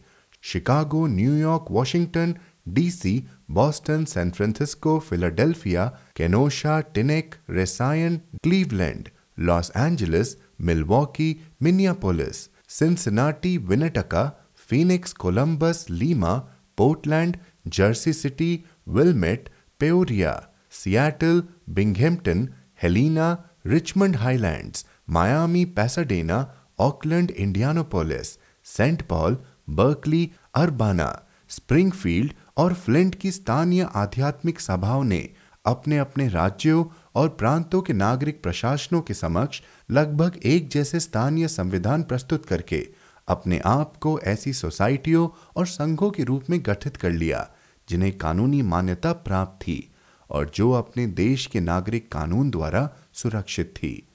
Chicago 0.44 1.06
New York 1.08 1.66
Washington, 1.72 2.36
DC, 2.68 3.24
Boston, 3.52 4.06
San 4.06 4.32
Francisco, 4.32 5.00
Philadelphia, 5.00 5.86
Kenosha, 6.16 6.80
Teaneck, 6.80 7.36
Racine, 7.50 8.18
Cleveland, 8.44 9.10
Los 9.40 9.72
Angeles 9.78 10.36
Milwaukee 10.60 11.30
Minneapolis 11.64 12.48
Cincinnati 12.78 13.58
Winnetka 13.72 14.24
Phoenix 14.70 15.14
Columbus 15.24 15.86
Lima 15.92 16.34
Portland 16.78 17.38
Jersey 17.78 18.14
City 18.14 18.52
Wilmette 18.98 19.50
Peoria 19.80 20.34
Seattle 20.82 21.44
Binghamton 21.76 22.48
Helena 22.84 23.30
Richmond 23.68 24.16
Highlands 24.16 24.86
Miami 25.10 25.64
Pasadena 25.78 26.46
Oakland 26.80 27.32
Indianapolis 27.32 28.38
Saint 28.66 29.02
Paul 29.10 29.38
Berkeley 29.80 30.30
Urbana 30.56 31.10
Springfield 31.50 32.34
और 32.58 32.74
Flint 32.86 33.16
की 33.16 33.32
स्थानीय 33.32 33.88
आध्यात्मिक 33.96 34.60
सभाओं 34.60 35.04
ने 35.04 35.28
अपने 35.66 35.98
अपने 35.98 36.28
राज्यों 36.30 36.84
और 37.16 37.30
प्रांतों 37.40 37.82
के 37.82 37.94
नागरिक 37.94 38.42
प्रशासनों 38.44 39.02
के 39.02 39.14
समक्ष 39.14 39.62
लगभग 39.92 40.40
एक 40.46 40.70
जैसे 40.70 41.00
स्थानीय 41.00 41.48
संविधान 41.48 42.04
प्रस्तुत 42.04 42.46
करके 42.46 42.88
अपने 43.28 43.60
आप 43.66 43.98
को 43.98 44.20
ऐसी 44.20 44.54
सोसाइटियों 44.54 45.30
और 45.56 45.68
संघों 45.68 46.12
के 46.12 46.24
रूप 46.24 46.44
में 46.50 46.60
गठित 46.66 46.98
कर 46.98 47.12
लिया, 47.12 47.50
जिन्हें 47.90 48.18
कानूनी 48.18 48.62
मान्यता 48.62 49.14
प्राप्त 49.14 49.62
थी 49.62 49.94
और 50.30 50.52
जो 50.56 50.72
अपने 50.72 51.08
देश 51.08 51.46
के 51.46 51.60
नागरिक 51.60 52.12
कानून 52.12 52.50
द्वारा 52.50 52.90
सुरक्षित 53.14 53.74
थी। 53.78 54.08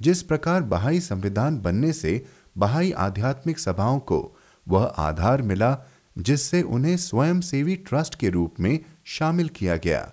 जिस 0.00 0.22
प्रकार 0.22 0.62
बहाई 0.62 1.00
संविधान 1.00 1.60
बनने 1.60 1.92
से 1.92 2.26
बहाई 2.58 2.92
आध्यात्मिक 2.92 3.58
सभाओं 3.58 3.98
को 3.98 4.36
वह 4.68 4.84
आधार 4.84 5.42
मिला, 5.42 5.78
जिससे 6.18 6.62
उन्हें 6.62 6.96
स्वयंसेवी 6.96 7.76
ट्रस्ट 7.76 8.14
के 8.14 8.30
रूप 8.30 8.54
में 8.60 8.78
शामिल 9.04 9.48
किया 9.48 9.76
गया, 9.76 10.12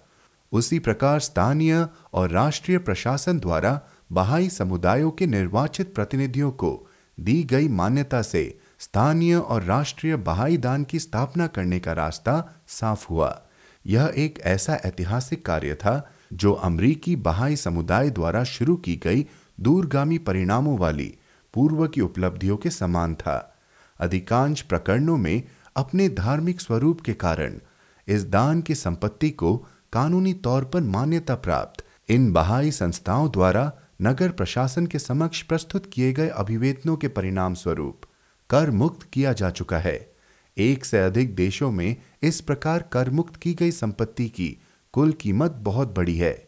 उसी 0.52 0.80
प्रकार 0.80 1.20
स्थानीय 1.20 1.88
और 2.14 2.30
राष्ट्रीय 2.30 2.78
प्रशासन 2.78 3.40
द्वारा 3.40 3.82
बहाई 4.12 4.50
समुदायों 4.50 5.12
के 5.12 5.26
निर्वाचित 5.26 5.94
प्रतिनिधियों 5.96 6.52
को 6.52 6.88
दी 7.20 7.44
गई 7.44 7.68
मान्यता 7.68 8.22
से 8.22 8.60
स्थानीय 8.80 9.36
और 9.36 9.64
राष्ट्रीय 9.64 10.16
बहाई 10.16 10.58
दान 10.58 10.84
की 10.84 11.00
स्थापना 11.00 11.48
करने 11.48 11.80
का 11.80 11.94
रास्ता 11.94 12.62
साफ़ 12.68 13.08
हुआ। 13.10 13.42
यह 13.86 14.14
एक 14.18 14.40
ऐसा 14.40 14.76
ऐतिहासिक 14.76 15.46
कार्य 15.46 15.76
था 15.76 16.12
जो 16.34 16.54
अमरीकी 16.54 17.16
बहाई 17.16 17.56
समुदाय 17.56 18.10
द्वारा 18.10 18.44
शुरू 18.44 18.76
की 18.76 18.96
गई 18.96 19.26
दूरगामी 19.60 20.18
परिणामों 20.18 20.78
वाली 20.78 21.18
पूर्व 21.54 21.88
की 21.88 22.02
उपलब्धियों 22.02 22.58
के 22.58 22.70
समान 22.70 23.16
था। 23.16 23.56
अधिकांश 24.00 24.62
प्रकरणों 24.62 25.18
में 25.18 25.44
अपने 25.76 26.10
धार्मिक 26.10 26.62
स्वरूप 26.62 27.02
के 27.02 27.14
कारण 27.14 27.60
इस 28.08 28.26
दान 28.26 28.62
की 28.62 28.76
संपत्ति 28.76 29.30
को 29.30 29.56
कानूनी 29.94 30.34
तौर 30.34 30.66
पर 30.66 30.82
मान्यता 30.82 31.36
प्राप्त 31.36 31.84
इन 32.10 32.32
बहाई 32.34 32.72
संस्थाओं 32.72 33.32
द्वारा 33.32 33.72
नगर 34.02 34.30
प्रशासन 34.30 34.86
के 34.86 35.00
समक्ष 35.00 35.42
प्रस्तुत 35.42 35.90
किए 35.94 36.14
गए 36.14 36.28
अभिवेदनों 36.28 36.98
के 36.98 37.08
परिणाम 37.08 37.54
स्वरूप 37.54 38.02
कर 38.50 38.72
मुक्त 38.72 39.10
किया 39.14 39.34
जा 39.34 39.50
चुका 39.50 39.78
है। 39.78 40.14
एक 40.58 40.86
से 40.86 41.00
अधिक 41.00 41.36
देशों 41.36 41.72
में 41.72 41.96
इस 42.24 42.42
प्रकार 42.42 42.82
कर 42.82 43.10
मुक्त 43.10 43.36
की 43.36 43.54
गई 43.54 43.72
संपत्ति 43.72 44.30
की 44.30 44.58
कुल 44.94 45.12
कीमत 45.12 45.52
बहुत 45.52 45.96
बड़ी 45.96 46.18
है। 46.18 46.48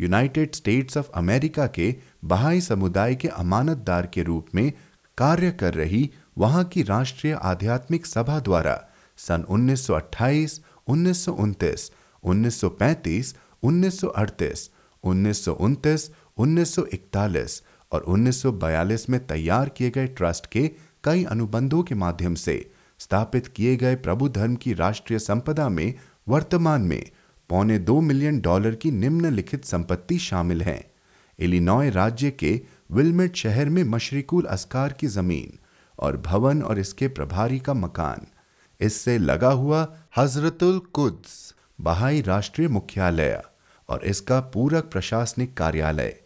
यूनाइटेड 0.00 0.54
स्टेट्स 0.54 0.96
ऑफ़ 0.96 1.10
अमेरिका 1.14 1.66
के 1.66 1.96
बहाई 2.24 2.60
समुदाय 2.60 3.14
के 3.14 3.28
अमानतदार 3.28 4.06
के 4.06 4.22
रूप 4.22 4.46
में 4.54 4.72
कार्य 5.18 5.50
कर 5.50 5.74
रही 5.74 6.10
वहाँ 6.38 6.64
की 6.64 6.82
राष्ट्रीय 6.82 7.32
आध्यात्मिक 7.32 8.06
सभा 8.06 8.40
द्वारा 8.40 8.88
सन 9.16 9.44
1928, 9.50 10.60
1929, 10.88 11.90
1935, 12.24 13.34
1938, 13.62 14.70
1929, 15.04 16.10
1941 16.38 17.62
और 17.92 18.04
1942 18.08 19.10
में 19.10 19.26
तैयार 19.26 19.68
किए 19.68 19.90
गए 19.90 20.06
ट्रस्ट 20.06 20.46
के 20.46 20.70
कई 21.04 21.24
अनुबंधों 21.24 21.82
के 21.82 21.94
माध्यम 21.94 22.34
से 22.34 22.70
स्थापित 22.98 23.46
किए 23.46 23.76
गए 23.76 23.94
प्रभु 23.96 24.28
धर्म 24.28 24.54
की 24.56 24.74
राष्ट्रीय 24.74 25.18
संपदा 25.18 25.68
में 25.68 25.94
वर्तमान 26.28 26.82
में 26.82 27.10
पौने 27.48 27.78
दो 27.78 28.00
मिलियन 28.00 28.40
डॉलर 28.40 28.74
की 28.74 28.90
निम्नलिखित 28.90 29.64
संपत्ति 29.64 30.18
शामिल 30.18 30.62
है। 30.62 30.94
इलिनॉय 31.38 31.90
राज्य 31.90 32.30
के 32.30 32.60
विलमेट 32.92 33.36
शहर 33.36 33.68
में 33.68 33.84
मशरिकुल 33.84 34.44
अस्कार 34.44 34.92
की 34.92 35.06
ज़मीन 35.06 35.58
और 35.98 36.16
भवन 36.16 36.62
और 36.62 36.78
इसके 36.78 37.08
प्रभारी 37.08 37.58
का 37.58 37.74
मकान। 37.74 38.26
इससे 38.80 39.18
लगा 39.18 39.50
हुआ 39.50 39.96
हजरतुल 40.16 40.78
कुद्स, 40.78 41.54
बहाई 41.80 42.20
राष्ट्रीय 42.20 42.68
मुख्यालय 42.68 43.42
और 43.88 44.04
इसका 44.04 44.40
पूरक 44.40 44.84
प्रशासनिक 44.84 45.56
कार्यालय। 45.56 46.23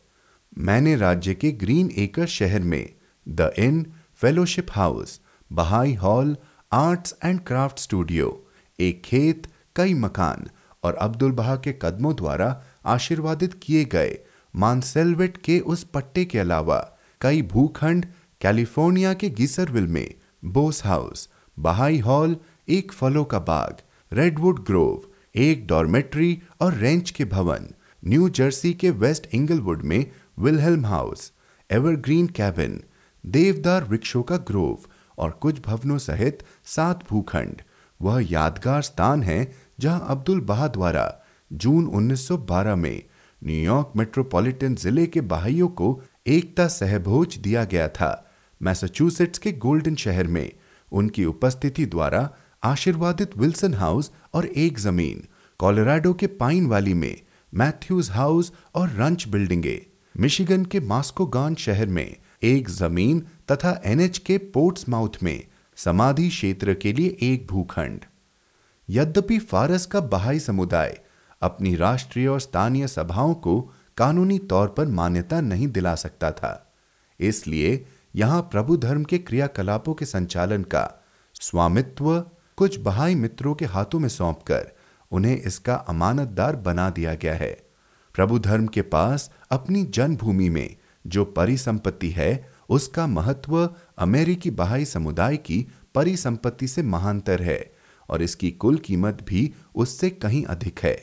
मैंने 0.58 0.96
राज्य 0.96 1.34
के 1.34 1.50
ग्रीन 1.52 1.90
एकर 1.90 2.26
शहर 2.26 2.60
में, 2.60 2.92
the 3.28 3.52
inn, 3.58 3.86
fellowship 4.14 4.66
house, 4.70 5.20
Baha'i 5.52 5.94
hall, 5.94 6.36
arts 6.72 7.14
and 7.24 7.40
craft 7.40 7.78
studio, 7.78 8.46
एक 8.80 9.02
खेत, 9.04 9.46
कई 9.76 9.94
मकान 9.94 10.48
और 10.82 10.94
अब्दुल 10.94 11.32
बहा 11.32 11.56
के 11.56 11.72
कदमों 11.72 12.16
द्वारा 12.16 12.62
आशीर्वादित 12.86 13.54
किए 13.62 13.84
गए 13.84 14.18
मानसेलवेट 14.56 15.36
के 15.36 15.60
उस 15.60 15.84
पट्टे 15.84 16.24
के 16.24 16.38
अलावा 16.38 16.98
कई 17.20 17.42
भूखंड 17.42 18.06
कैलिफ़ोर्निया 18.40 19.14
के 19.14 19.30
गीसरविल 19.30 19.86
में, 19.86 20.14
बोस 20.44 20.84
हाउस, 20.84 21.28
बहाई 21.58 21.98
हॉल, 21.98 22.36
एक 22.68 22.92
फलों 22.92 23.24
का 23.24 23.38
बाग, 23.38 23.76
रेडवुड 24.12 24.64
ग्रोव, 24.66 25.00
एक 25.36 25.66
डॉर्मेट्री 25.66 26.42
और 26.60 26.74
रेंच 26.74 27.10
के 27.10 27.24
भवन, 27.24 27.74
न्यू 28.04 28.28
जर्सी 28.28 28.72
के 28.74 28.90
वेस्ट 28.90 29.28
इंगलवुड 29.34 29.82
में 29.82 30.10
विलहेल्म 30.38 30.86
हाउस 30.86 31.32
एवरग्रीन 31.70 32.26
कैबिन 32.26 32.80
देवदार 33.24 33.84
वृक्षों 33.84 34.22
का 34.22 34.36
ग्रोव 34.48 34.84
और 35.18 35.30
कुछ 35.42 35.60
भवनों 35.62 35.96
सहित 35.98 36.42
सात 36.66 37.02
भूखंड। 37.08 37.62
वह 38.00 38.20
यादगार 38.30 38.82
स्थान 38.82 39.22
है 39.22 39.40
जहाँ 39.80 40.06
अब्दुल 40.10 40.40
बहा 40.40 40.68
द्वारा 40.68 41.04
जून 41.50 41.86
1912 41.86 42.76
में 42.76 43.02
न्यूयॉर्क 43.42 43.92
मेट्रोपॉलिटन 43.96 44.74
ज़िले 44.74 45.06
के 45.06 45.20
बहाइयों 45.32 45.68
को 45.80 45.90
एकता 46.26 46.68
सहभोज 46.68 47.36
दिया 47.38 47.64
गया 47.64 47.88
था। 47.88 48.12
मैसाचुसेट्स 48.60 49.38
के 49.38 49.52
गोल्डन 49.58 49.94
शहर 49.96 50.26
में 50.28 50.50
उनकी 50.92 51.24
उपस्थिति 51.24 51.86
द्वारा 51.86 52.28
आशीर्वादित 52.62 53.36
विल्सन 53.38 53.74
हाउस 53.74 54.12
और 54.34 54.46
एक 54.46 54.78
ज़मीन, 54.78 55.26
कोलोराडो 55.60 56.14
के 56.14 56.26
पाइन 56.26 56.66
वाली 56.66 56.94
में 56.94 57.20
मैथ्यूज 57.52 58.10
हाउस 58.10 58.52
और 58.74 58.90
रंच 58.90 59.28
बिल्डिंगे। 59.28 59.80
मिशिगन 60.18 60.64
के 60.64 60.80
मास्कोगान 60.80 61.54
शहर 61.54 61.86
में, 61.86 62.16
एक 62.42 62.68
ज़मीन 62.68 63.20
तथा 63.50 63.80
एनएच 63.86 64.18
के 64.18 64.38
पोर्ट्समाउथ 64.54 65.22
में, 65.22 65.44
समाधि 65.78 66.28
क्षेत्र 66.28 66.74
के 66.74 66.92
लिए 66.92 67.16
एक 67.22 67.46
भूखंड। 67.46 68.04
यद्यपि 68.88 69.38
फारस 69.40 69.86
का 69.86 70.00
बहाई 70.06 70.38
समुदाय 70.38 70.98
अपनी 71.42 71.74
राष्ट्रीय 71.76 72.26
और 72.28 72.40
स्थानीय 72.40 72.86
सभाओं 72.88 73.34
को 73.36 73.60
कानूनी 73.98 74.38
तौर 74.50 74.68
पर 74.68 74.86
मान्यता 74.88 75.40
नहीं 75.40 75.68
दिला 75.68 75.94
सकता 75.94 76.30
था, 76.30 76.72
इसलिए 77.20 77.84
यहाँ 78.14 78.40
प्रभु 78.42 78.76
धर्म 78.76 79.04
के 79.04 79.18
क्रियाकलापों 79.20 79.94
के 79.94 80.04
संचालन 80.06 80.62
का 80.64 80.84
स्वामित्व 81.36 82.18
कुछ 82.58 82.80
बहाई 82.80 83.14
मित्रों 83.14 83.54
के 83.54 83.64
हाथों 83.66 83.98
में 84.00 84.08
सौंपकर 84.08 84.70
उन्हें 85.12 85.36
इसका 85.36 85.74
अमानतदार 85.88 86.56
बना 86.58 86.90
दिया 86.90 87.14
गया 87.14 87.34
है। 87.34 87.56
प्रभु 88.14 88.38
धर्म 88.38 88.66
के 88.66 88.82
पास 88.84 89.30
अपनी 89.50 89.84
जन्मभूमि 89.84 90.48
में 90.48 90.76
जो 91.06 91.24
परिसंपत्ति 91.24 92.10
है, 92.10 92.48
उसका 92.68 93.06
महत्व 93.06 93.74
अमेरिकी 93.98 94.50
बहाई 94.50 94.84
समुदाय 94.84 95.36
की 95.36 95.66
परिसंपत्ति 95.94 96.68
से 96.68 96.82
महांतर 96.82 97.42
है 97.42 97.72
और 98.08 98.22
इसकी 98.22 98.50
कुल 98.50 98.76
कीमत 98.76 99.24
भी 99.28 99.52
उससे 99.74 100.10
कहीं 100.10 100.44
अधिक 100.44 100.80
है। 100.80 100.96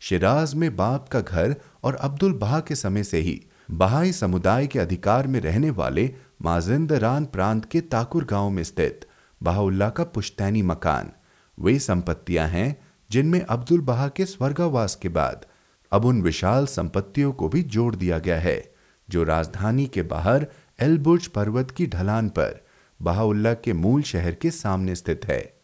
शिराज 0.00 0.54
में 0.54 0.76
बाप 0.76 1.08
का 1.08 1.20
घर 1.20 1.56
और 1.84 1.94
अब्दुल 1.94 2.32
बहा 2.32 2.60
के 2.60 2.74
समय 2.74 3.04
से 3.04 3.18
ही 3.18 3.40
बहाई 3.70 4.12
समुदाय 4.12 4.66
के 4.66 4.78
अधिकार 4.78 5.26
में 5.26 5.40
रहने 5.40 5.70
वाले 5.70 6.10
माजिंदरान 6.42 7.24
प्रांत 7.24 7.64
के 7.64 7.80
ताकुर 7.80 8.24
गाँव 8.24 8.50
में 8.50 8.62
स्थित 8.64 9.06
बहाउल्ला 9.42 9.88
का 9.88 10.04
पुश्तैनी 10.04 10.62
मकान। 10.62 11.10
वे 11.58 11.78
संपत्तियाँ 11.78 12.48
हैं 12.48 12.76
जिनमें 13.10 13.40
अब्दुल 13.40 13.80
बहा 13.80 14.08
के 14.08 14.24
स्वर्गावास 14.24 14.94
के 14.94 15.08
बाद 15.08 15.46
अब 15.92 16.04
उन 16.04 16.22
विशाल 16.22 16.66
संपत्तियों 16.66 17.32
को 17.32 17.48
भी 17.48 17.62
जोड़ 17.62 17.96
दिया 17.96 18.18
गया 18.18 18.40
है, 18.40 18.74
जो 19.10 19.24
राजधानी 19.24 19.86
के 19.86 20.02
बाहर 20.02 20.46
एलबुर्ज 20.80 21.26
पर्वत 21.26 21.70
की 21.70 21.86
ढलान 21.86 22.28
पर 22.28 22.66
बहाउल्ला 23.02 23.54
के 23.54 23.72
मूल 23.72 24.02
शहर 24.02 24.34
के 24.34 24.50
सामने 24.50 24.94
स्थित 24.94 25.24
है। 25.24 25.60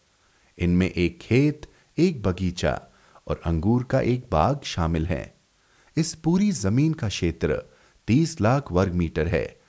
इनमें 0.58 0.90
एक 0.90 1.18
खेत, 1.20 1.66
एक 1.98 2.22
बगीचा 2.22 2.80
और 3.28 3.40
अंगूर 3.46 3.84
का 3.84 4.00
एक 4.00 4.26
बाग 4.32 4.60
शामिल 4.64 5.06
है। 5.06 5.34
इस 5.96 6.14
पूरी 6.14 6.52
ज़मीन 6.52 6.92
का 6.92 7.08
क्षेत्र 7.08 7.62
तीस 8.06 8.40
लाख 8.40 8.72
वर्ग 8.72 8.92
मीटर 8.92 9.28
है 9.28 9.60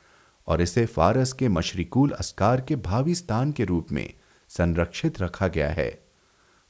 और 0.48 0.62
इसे 0.62 0.86
फारस 0.86 1.34
के 1.34 1.48
मशरिकुल 1.48 2.10
अस्कार 2.10 2.62
के 2.62 2.76
भावी 2.76 3.16
स्थान 3.16 3.52
के 3.52 3.66
रूप 3.66 3.92
में 3.92 4.14
संरक्षित 4.50 5.22
रखा 5.22 5.48
गया 5.48 5.70
है। 5.70 6.06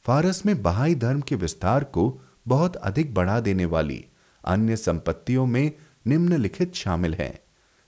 फारस 0.05 0.45
में 0.45 0.61
बहाई 0.61 0.95
धर्म 0.95 1.21
के 1.21 1.35
विस्तार 1.35 1.83
को 1.83 2.21
बहुत 2.47 2.75
अधिक 2.75 3.13
बढ़ा 3.13 3.39
देने 3.39 3.65
वाली 3.65 4.05
अन्य 4.43 4.75
संपत्तियों 4.75 5.45
में 5.45 5.71
निम्नलिखित 6.07 6.75
शामिल 6.75 7.13
हैं। 7.13 7.33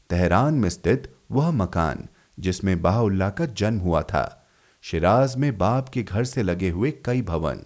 तेहरान 0.09 0.53
में 0.53 0.69
स्थित 0.69 1.13
वह 1.31 1.51
मकान 1.51 2.07
जिसमें 2.39 2.81
बाहुल्ला 2.81 3.29
का 3.29 3.45
जन्म 3.45 3.79
हुआ 3.79 4.01
था, 4.01 4.47
शिराज 4.81 5.35
में 5.35 5.57
बाप 5.57 5.89
के 5.89 6.03
घर 6.03 6.23
से 6.23 6.43
लगे 6.43 6.69
हुए 6.69 6.91
कई 7.05 7.21
भवन 7.21 7.63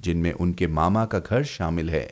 जिनमें 0.00 0.32
उनके 0.32 0.66
मामा 0.66 1.04
का 1.04 1.18
घर 1.18 1.42
शामिल 1.44 1.90
है। 1.90 2.06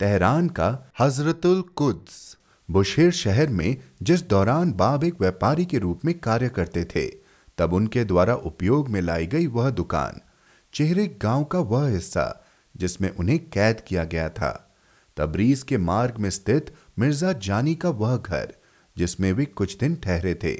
तेहरान 0.00 0.48
का 0.48 0.92
हजरतुल 0.98 1.62
कुद्स 1.62 2.36
बुशेर 2.68 3.10
शहर 3.10 3.48
में 3.48 3.76
जिस 4.02 4.22
दौरान 4.28 4.72
बाब 4.72 5.04
एक 5.04 5.20
व्यापारी 5.20 5.64
के 5.64 5.78
रूप 5.78 6.04
में 6.04 6.18
कार्य 6.18 6.48
करते 6.48 6.84
थे, 6.84 7.06
तब 7.58 7.72
उनके 7.72 8.04
द्वारा 8.04 8.34
उपयोग 8.34 8.88
में 8.88 9.00
लाई 9.00 9.26
गई 9.26 9.46
वह 9.46 9.70
दुकान, 9.70 10.20
चेहरे 10.74 11.06
गाँव 11.22 11.44
का 11.44 11.58
वह 11.58 11.88
हिस्सा 11.88 12.44
जिसमें 12.80 13.10
उन्हें 13.10 13.38
कैद 13.50 13.80
किया 13.80 14.04
गया 14.04 14.28
था। 14.28 14.74
तबरीज 15.16 15.62
के 15.62 15.78
मार्ग 15.78 16.16
में 16.18 16.30
स्थित 16.30 16.74
मिर्ज़ा 16.98 17.32
जानी 17.32 17.74
का 17.74 17.90
वह 17.90 18.16
घर, 18.16 18.54
जिसमें 18.96 19.32
वे 19.32 19.44
कुछ 19.44 19.76
दिन 19.78 19.96
ठहरे 19.96 20.34
थे। 20.34 20.56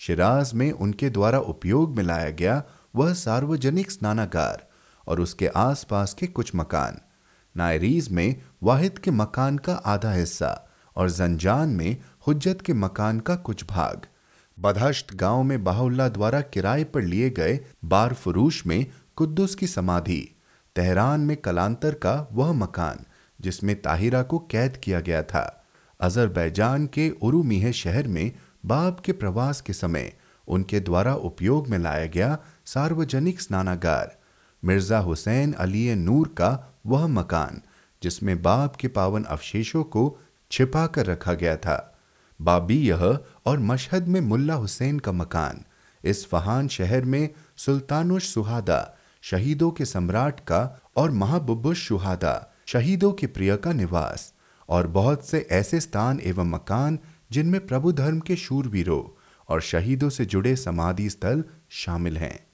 शिराज 0.00 0.52
में 0.54 0.70
उनके 0.72 1.10
द्वारा 1.10 1.38
उपयोग 1.38 1.96
में 1.96 2.04
लाया 2.04 2.30
गया 2.30 2.62
वह 2.94 3.12
सार्वजनिक 3.12 3.90
स्नानागार 3.90 4.66
और 5.06 5.20
उसके 5.20 5.46
आसपास 5.46 6.14
के 6.14 6.26
कुछ 6.26 6.54
मकान। 6.54 7.00
नायरीज 7.56 8.08
में 8.10 8.42
वाहिद 8.62 8.98
के 8.98 9.10
मकान 9.10 9.58
का 9.58 9.74
आधा 9.74 10.12
हिस्सा 10.12 10.68
और 10.96 11.10
जंजान 11.10 11.68
में 11.68 11.96
हुज्जत 12.26 12.62
के 12.66 12.72
मकान 12.72 13.20
का 13.20 13.36
कुछ 13.36 13.64
भाग। 13.64 14.06
बदहश्त 14.58 15.14
गाँव 15.14 15.42
में 15.42 15.64
बाहुल्ला 15.64 16.08
द्वारा 16.08 16.40
किराए 16.40 16.84
पर 16.84 17.02
लिए 17.02 17.30
गए 17.30 17.58
बार 17.84 18.14
फरूश 18.14 18.66
में 18.66 18.86
कुद्दुस 19.16 19.54
की 19.54 19.66
समाधि। 19.66 20.35
तेहरान 20.76 21.20
में 21.20 21.36
कलांतर 21.36 21.94
का 21.94 22.28
वह 22.32 22.52
मकान, 22.52 23.04
जिसमें 23.40 23.82
ताहिरा 23.82 24.22
को 24.22 24.38
कैद 24.38 24.76
किया 24.76 25.00
गया 25.00 25.22
था। 25.22 25.64
अजरबैजान 26.00 26.86
के 26.86 27.10
उरुमीह 27.10 27.70
शहर 27.72 28.08
में 28.08 28.32
बाब 28.66 29.00
के 29.04 29.12
प्रवास 29.12 29.60
के 29.60 29.72
समय 29.72 30.12
उनके 30.48 30.80
द्वारा 30.80 31.14
उपयोग 31.14 31.68
में 31.68 31.78
लाया 31.78 32.06
गया 32.06 32.38
सार्वजनिक 32.64 33.40
स्नानागार, 33.40 34.16
मिर्ज़ा 34.64 34.98
हुसैन 34.98 35.52
अली 35.52 35.94
नूर 35.94 36.28
का 36.28 36.76
वह 36.86 37.06
मकान, 37.06 37.62
जिसमें 38.02 38.42
बाप 38.42 38.76
के 38.76 38.88
पावन 38.88 39.22
अवशेषों 39.22 39.84
को 39.84 40.18
छिपा 40.50 40.86
कर 40.86 41.06
रखा 41.06 41.34
गया 41.34 41.56
था। 41.56 41.98
बाबी 42.42 42.88
यह 42.88 43.18
और 43.46 43.58
मशहद 43.58 44.08
में 44.08 44.20
मुल्ला 44.20 44.54
हुसैन 44.54 44.98
का 44.98 45.12
मकान, 45.12 45.64
इस 46.04 46.26
फहान 46.26 46.68
शहर 46.68 47.04
में 47.04 47.28
सुल्तानुश 47.56 48.28
सुहादा 48.28 48.95
शहीदों 49.30 49.70
के 49.70 49.84
सम्राट 49.84 50.40
का 50.40 50.90
और 50.96 51.10
महाबुबुश 51.10 51.78
शुहादा, 51.78 52.54
शहीदों 52.66 53.12
के 53.12 53.26
प्रिय 53.26 53.56
का 53.56 53.72
निवास, 53.72 54.34
और 54.68 54.86
बहुत 54.86 55.28
से 55.28 55.48
ऐसे 55.50 55.80
स्थान 55.80 56.20
एवं 56.20 56.50
मकान 56.50 56.98
जिनमें 57.30 57.66
प्रभु 57.66 57.92
धर्म 57.92 58.20
के 58.20 58.36
शूरवीरों 58.36 59.18
और 59.48 59.60
शहीदों 59.60 60.10
से 60.10 60.24
जुड़े 60.24 60.56
समाधि 60.56 61.10
स्थल 61.10 61.44
शामिल 61.70 62.18
हैं। 62.18 62.46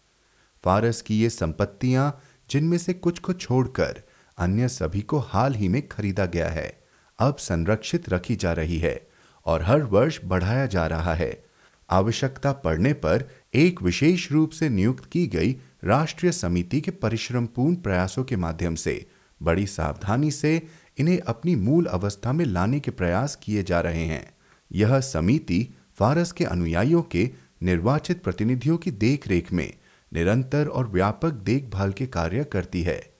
फारस 0.64 1.03
की 1.03 1.20
ये 1.20 1.31
संपत्तियाँ, 1.31 2.20
जिनमें 2.51 2.79
से 2.79 2.95
कुछ 2.95 3.18
को 3.18 3.33
छोड़कर 3.33 4.03
अन्य 4.39 4.68
सभी 4.68 5.01
को 5.01 5.18
हाल 5.18 5.55
ही 5.55 5.68
में 5.68 5.89
खरीदा 5.89 6.27
गया 6.27 6.49
है, 6.49 6.85
अब 7.18 7.37
संरक्षित 7.37 8.09
रखी 8.09 8.37
जा 8.37 8.53
रही 8.53 8.79
है 8.79 9.09
और 9.47 9.62
हर 9.62 9.83
वर्ष 9.83 10.20
बढ़ाया 10.25 10.66
जा 10.66 10.87
रहा 10.87 11.14
है। 11.14 11.45
आवश्यकता 11.91 12.53
पड़ने 12.53 12.93
पर 12.93 13.29
एक 13.55 13.83
विशेष 13.83 14.33
रूप 14.33 14.51
से 14.51 14.68
नियुक्त 14.68 15.05
की 15.05 15.27
गई 15.27 15.57
राष्ट्रीय 15.85 16.33
समिति 16.33 16.80
के 16.80 16.91
परिश्रमपूर्ण 16.91 17.74
प्रयासों 17.74 18.24
के 18.24 18.37
माध्यम 18.37 18.74
से 18.74 19.07
बड़ी 19.43 19.66
सावधानी 19.66 20.30
से 20.30 20.68
इन्हें 20.99 21.18
अपनी 21.18 21.57
मूल 21.57 21.87
अवस्था 21.87 22.33
में 22.33 22.45
लाने 22.45 22.80
के 22.80 22.91
प्रयास 22.91 23.37
किए 23.37 23.62
जा 23.62 23.80
रहे 23.80 24.05
हैं। 24.05 24.35
यह 24.72 25.01
समिति 25.01 25.74
फारस 25.99 26.33
के 26.33 26.45
अनुयायियों 26.45 27.03
के 27.03 27.30
निर्वाचित 27.62 28.22
प्रतिनिधियों 28.22 28.76
की 28.76 28.91
देखरेख 28.91 29.53
में 29.53 29.72
निरंतर 30.12 30.66
और 30.66 30.89
व्यापक 30.89 31.33
देखभाल 31.33 31.93
के 31.93 32.07
कार्य 32.07 32.45
करती 32.45 32.83
है। 32.83 33.12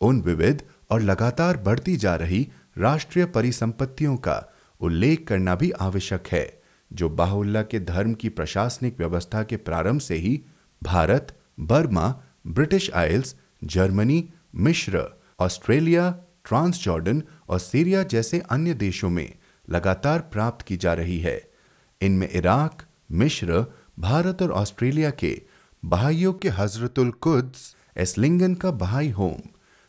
उन 0.00 0.20
विविध 0.20 0.62
और 0.90 1.00
लगातार 1.00 1.56
बढ़ती 1.56 1.96
जा 1.96 2.16
रही 2.16 2.48
राष्ट्रीय 2.78 3.24
परिसंपत्तियों 3.24 4.16
का 4.16 4.52
उल्लेख 4.80 5.26
करना 5.28 5.54
भी 5.54 5.70
आवश्यक 5.70 6.26
है, 6.32 6.62
जो 6.92 7.08
बाहुल्ला 7.08 7.62
के 7.62 7.80
धर्म 7.80 8.14
की 8.14 8.28
प्रशासनिक 8.28 8.98
व्यवस्था 8.98 9.42
के 9.42 9.56
प्रारंभ 9.56 10.00
से 10.00 10.14
ही 10.14 10.40
Bharat 10.82 11.37
Burma, 11.60 12.22
British 12.46 12.90
Isles, 12.90 13.36
Germany, 13.64 14.28
मिश्र, 14.54 15.20
ऑस्ट्रेलिया 15.40 16.10
ट्रांस 16.44 16.82
जॉर्डन 16.82 17.22
और 17.48 17.58
सीरिया 17.58 18.02
जैसे 18.02 18.42
अन्य 18.50 18.74
देशों 18.74 19.10
में 19.10 19.34
लगातार 19.70 20.20
प्राप्त 20.20 20.66
की 20.66 20.76
जा 20.76 20.94
रही 20.94 21.20
है। 21.20 21.50
इनमें 22.00 22.28
इराक, 22.30 22.82
मिश्र, 23.12 23.64
भारत 23.98 24.42
और 24.42 24.52
ऑस्ट्रेलिया 24.52 25.10
के 25.10 25.42
बहाइयों 25.84 26.32
के 26.32 26.48
हजरतुल 26.48 27.10
कुद्स, 27.10 27.76
एसलिंगन 27.96 28.54
का 28.54 28.70
बहाई 28.70 29.10
होम, 29.10 29.40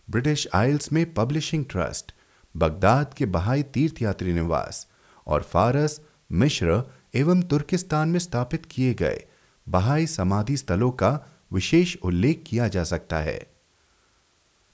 ब्रिटिश 0.09 0.47
आइल्स 0.53 0.93
में 0.93 1.13
पब्लिशिंग 1.13 1.65
ट्रस्ट, 1.69 2.13
बगदाद 2.57 3.13
के 3.13 3.25
बहाई 3.25 3.63
तीर्थयात्री 3.63 4.33
निवास 4.33 4.87
और 5.27 5.41
फारस, 5.43 6.01
मिश्र 6.31 6.83
एवं 7.15 7.41
तुर्किस्तान 7.41 8.09
में 8.09 8.19
स्थापित 8.19 8.65
किए 8.65 8.93
गए 8.93 9.25
बहाई 9.69 10.07
समाधि 10.07 10.57
स्थलों 10.57 10.91
का 10.91 11.38
विशेष 11.53 11.95
उल्लेख 12.03 12.43
किया 12.47 12.67
जा 12.67 12.83
सकता 12.83 13.17
है। 13.17 13.47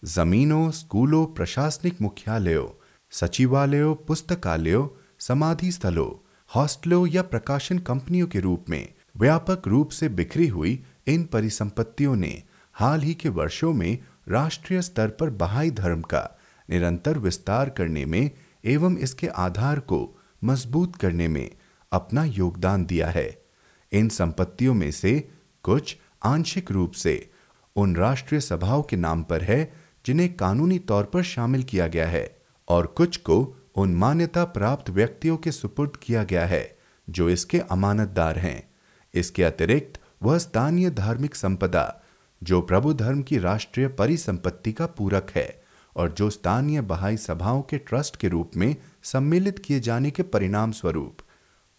जमीनों, 0.04 0.72
स्कूलों, 0.72 1.26
प्रशासनिक 1.26 2.02
मुख्यालयों, 2.02 2.68
सचिवालयों, 3.12 3.96
पुस्तकालयों, 3.96 4.88
समाधि 5.20 5.72
स्थलों, 5.72 6.28
हॉस्टलों 6.56 7.08
या 7.08 7.22
प्रकाशन 7.22 7.80
कंपनियों 7.80 8.28
के 8.28 8.40
रूप 8.40 8.66
में 8.70 8.94
व्यापक 9.18 9.68
रूप 9.68 9.90
से 9.90 10.10
बिखरी 10.10 10.48
हुई 10.48 10.84
इन 11.08 11.24
परिसंपत्तियों 11.24 12.16
ने 12.16 12.44
हाल 12.74 13.02
ही 13.02 13.14
के 13.14 13.30
वर्षों 13.30 13.74
में 13.74 13.98
राष्ट्रीय 14.30 14.82
स्तर 14.82 15.10
पर 15.10 15.30
बहाई 15.30 15.72
धर्म 15.72 16.02
का 16.02 16.40
निरंतर 16.70 17.18
विस्तार 17.18 17.70
करने 17.70 18.06
में 18.06 18.32
एवं 18.66 18.98
इसके 18.98 19.28
आधार 19.28 19.80
को 19.80 20.18
मज़बूत 20.44 20.96
करने 20.96 21.28
में 21.28 21.52
अपना 21.92 22.24
योगदान 22.24 22.86
दिया 22.86 23.08
है। 23.08 23.46
इन 23.92 24.10
संपत्तियों 24.10 24.74
में 24.74 24.92
से 24.92 25.30
कुछ 25.64 25.98
आंशिक 26.26 26.72
रूप 26.72 26.92
से 26.92 27.30
उन 27.76 27.96
राष्ट्रीय 27.96 28.42
सभाओं 28.42 28.82
के 28.82 28.96
नाम 28.96 29.24
पर 29.24 29.44
है 29.44 29.74
जिन्हें 30.06 30.34
कानूनी 30.36 30.80
तौर 30.80 31.04
पर 31.04 31.24
शामिल 31.24 31.64
किया 31.64 31.88
गया 31.88 32.08
है 32.08 32.26
और 32.68 32.88
कुछ 32.88 33.18
को 33.18 33.38
उन 33.76 33.96
मान्यता 33.96 34.44
प्राप्त 34.46 34.90
व्यक्तियों 34.90 35.38
के 35.38 35.52
सुपुर्द 35.52 35.96
किया 35.96 36.24
गया 36.24 36.46
है, 36.46 36.78
जो 37.08 37.30
इसके 37.30 37.60
अमानतदार 37.60 38.40
हैं। 38.40 38.70
इसके 39.14 39.44
अतिरिक्त 39.44 40.00
वह 40.24 40.38
स्थानीय 40.38 40.90
धार्मिक 40.90 41.36
संपदा, 41.36 42.02
जो 42.42 42.62
प्रभु 42.62 42.94
धर्म 42.94 43.22
की 43.22 43.38
राष्ट्रीय 43.38 43.88
परिसंपत्ति 43.88 44.72
का 44.72 44.86
पूरक 44.88 45.32
है 45.36 45.64
और 45.96 46.12
जो 46.12 46.30
स्थानीय 46.30 46.82
बहाई 46.82 47.18
सभाओं 47.18 47.62
के 47.62 47.78
ट्रस्ट 47.78 48.16
के 48.16 48.28
रूप 48.28 48.52
में 48.58 48.76
सम्मिलित 49.04 49.60
किए 49.60 49.80
जाने 49.80 50.12
के 50.12 50.24
परिणाम 50.24 50.72
स्वरूप 50.72 51.18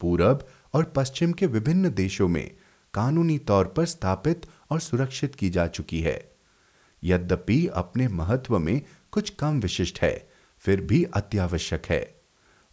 पूरब 0.00 0.46
और 0.74 0.84
पश्चिम 0.96 1.32
के 1.32 1.46
विभिन्न 1.46 1.90
देशों 1.90 2.28
में 2.28 2.50
कानूनी 2.96 3.38
तौर 3.38 3.64
पर 3.64 3.84
स्थापित 3.84 4.46
और 4.70 4.80
सुरक्षित 4.80 5.34
की 5.34 5.50
जा 5.50 5.66
चुकी 5.66 6.00
है। 6.00 6.36
यद्यपि 7.04 7.66
अपने 7.66 8.08
महत्व 8.08 8.58
में 8.58 8.82
कुछ 9.10 9.30
कम 9.30 9.60
विशिष्ट 9.60 9.98
है, 10.02 10.30
फिर 10.58 10.80
भी 10.80 11.04
अत्यावश्यक 11.04 11.82
है। 11.86 12.20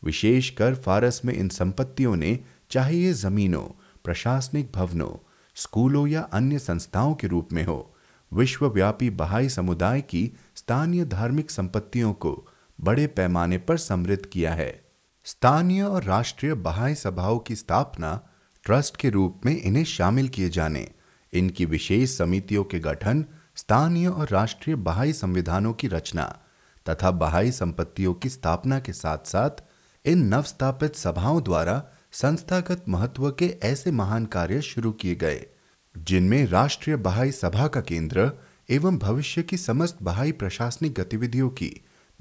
विशेषकर 0.04 0.76
फारस 0.76 1.22
में 1.26 1.34
इन 1.34 1.50
संपत्तियों 1.50 2.16
ने 2.16 2.40
चाहे 2.70 2.98
ये 2.98 3.14
जमीनों, 3.14 3.98
प्रशासनिक 4.04 4.72
भवनों, 4.76 5.28
स्कूलों 5.56 6.08
या 6.08 6.22
अन्य 6.22 6.60
संस्थाओं 6.60 7.16
के 7.16 7.28
रूप 7.28 7.54
में 7.54 7.64
हो, 7.64 7.96
विश्वव्यापी 8.34 9.10
बहाई 9.10 9.50
समुदाय 9.50 10.02
की 10.02 10.32
स्थानीय 10.56 11.06
धार्मिक 11.06 11.52
संपत्तियों 11.52 12.14
को 12.14 12.48
बड़े 12.82 13.08
पैमाने 13.08 13.58
पर 13.58 13.78
समृद्ध 13.78 14.26
किया 14.26 14.54
है। 14.54 14.86
स्थानीय 15.26 15.82
और 15.82 16.04
राष्ट्रीय 16.04 16.54
बहाई 16.54 16.96
सभाओं 16.96 17.40
की 17.40 17.56
स्थापना 17.56 18.30
ट्रस्ट 18.64 18.98
के 18.98 19.10
रूप 19.10 19.42
में 19.46 19.62
इन्हें 19.62 19.84
शामिल 19.84 20.28
किए 20.28 20.50
जाने। 20.50 20.92
इनकी 21.34 21.66
विशेष 21.66 22.18
समितियों 22.18 22.64
के 22.64 22.80
गठन, 22.80 23.26
स्थानीय 23.56 24.08
और 24.08 24.30
राष्ट्रीय 24.30 24.76
बहाई 24.76 25.14
संविधानों 25.14 25.74
की 25.74 25.88
रचना 25.88 26.40
तथा 26.90 27.12
बहाई 27.12 27.52
संपत्तियों 27.52 28.14
की 28.14 28.30
स्थापना 28.30 28.80
के 28.80 28.94
साथ 28.94 29.18
साथ 29.18 29.64
इन 30.06 30.26
नवस्थापित 30.26 30.96
सभाओं 30.96 31.44
द्वारा 31.44 31.84
संस्थागत 32.12 32.84
महत्व 32.90 33.30
के 33.32 33.56
ऐसे 33.64 33.92
महान 33.92 34.26
कार्य 34.26 34.62
शुरू 34.62 34.92
किए 34.92 35.16
गए, 35.16 35.46
जिनमें 35.98 36.46
राष्ट्रीय 36.48 36.96
बहाई 36.96 37.32
सभा 37.32 37.68
का 37.68 37.82
केंद्र 37.82 38.32
एवं 38.70 38.98
भविष्य 38.98 39.44
की 39.44 39.58
समस्त 39.58 39.98
बहाई 40.04 40.32
प्रशासनिक 40.32 40.94
गतिविधियों 40.94 41.50
की 41.50 41.72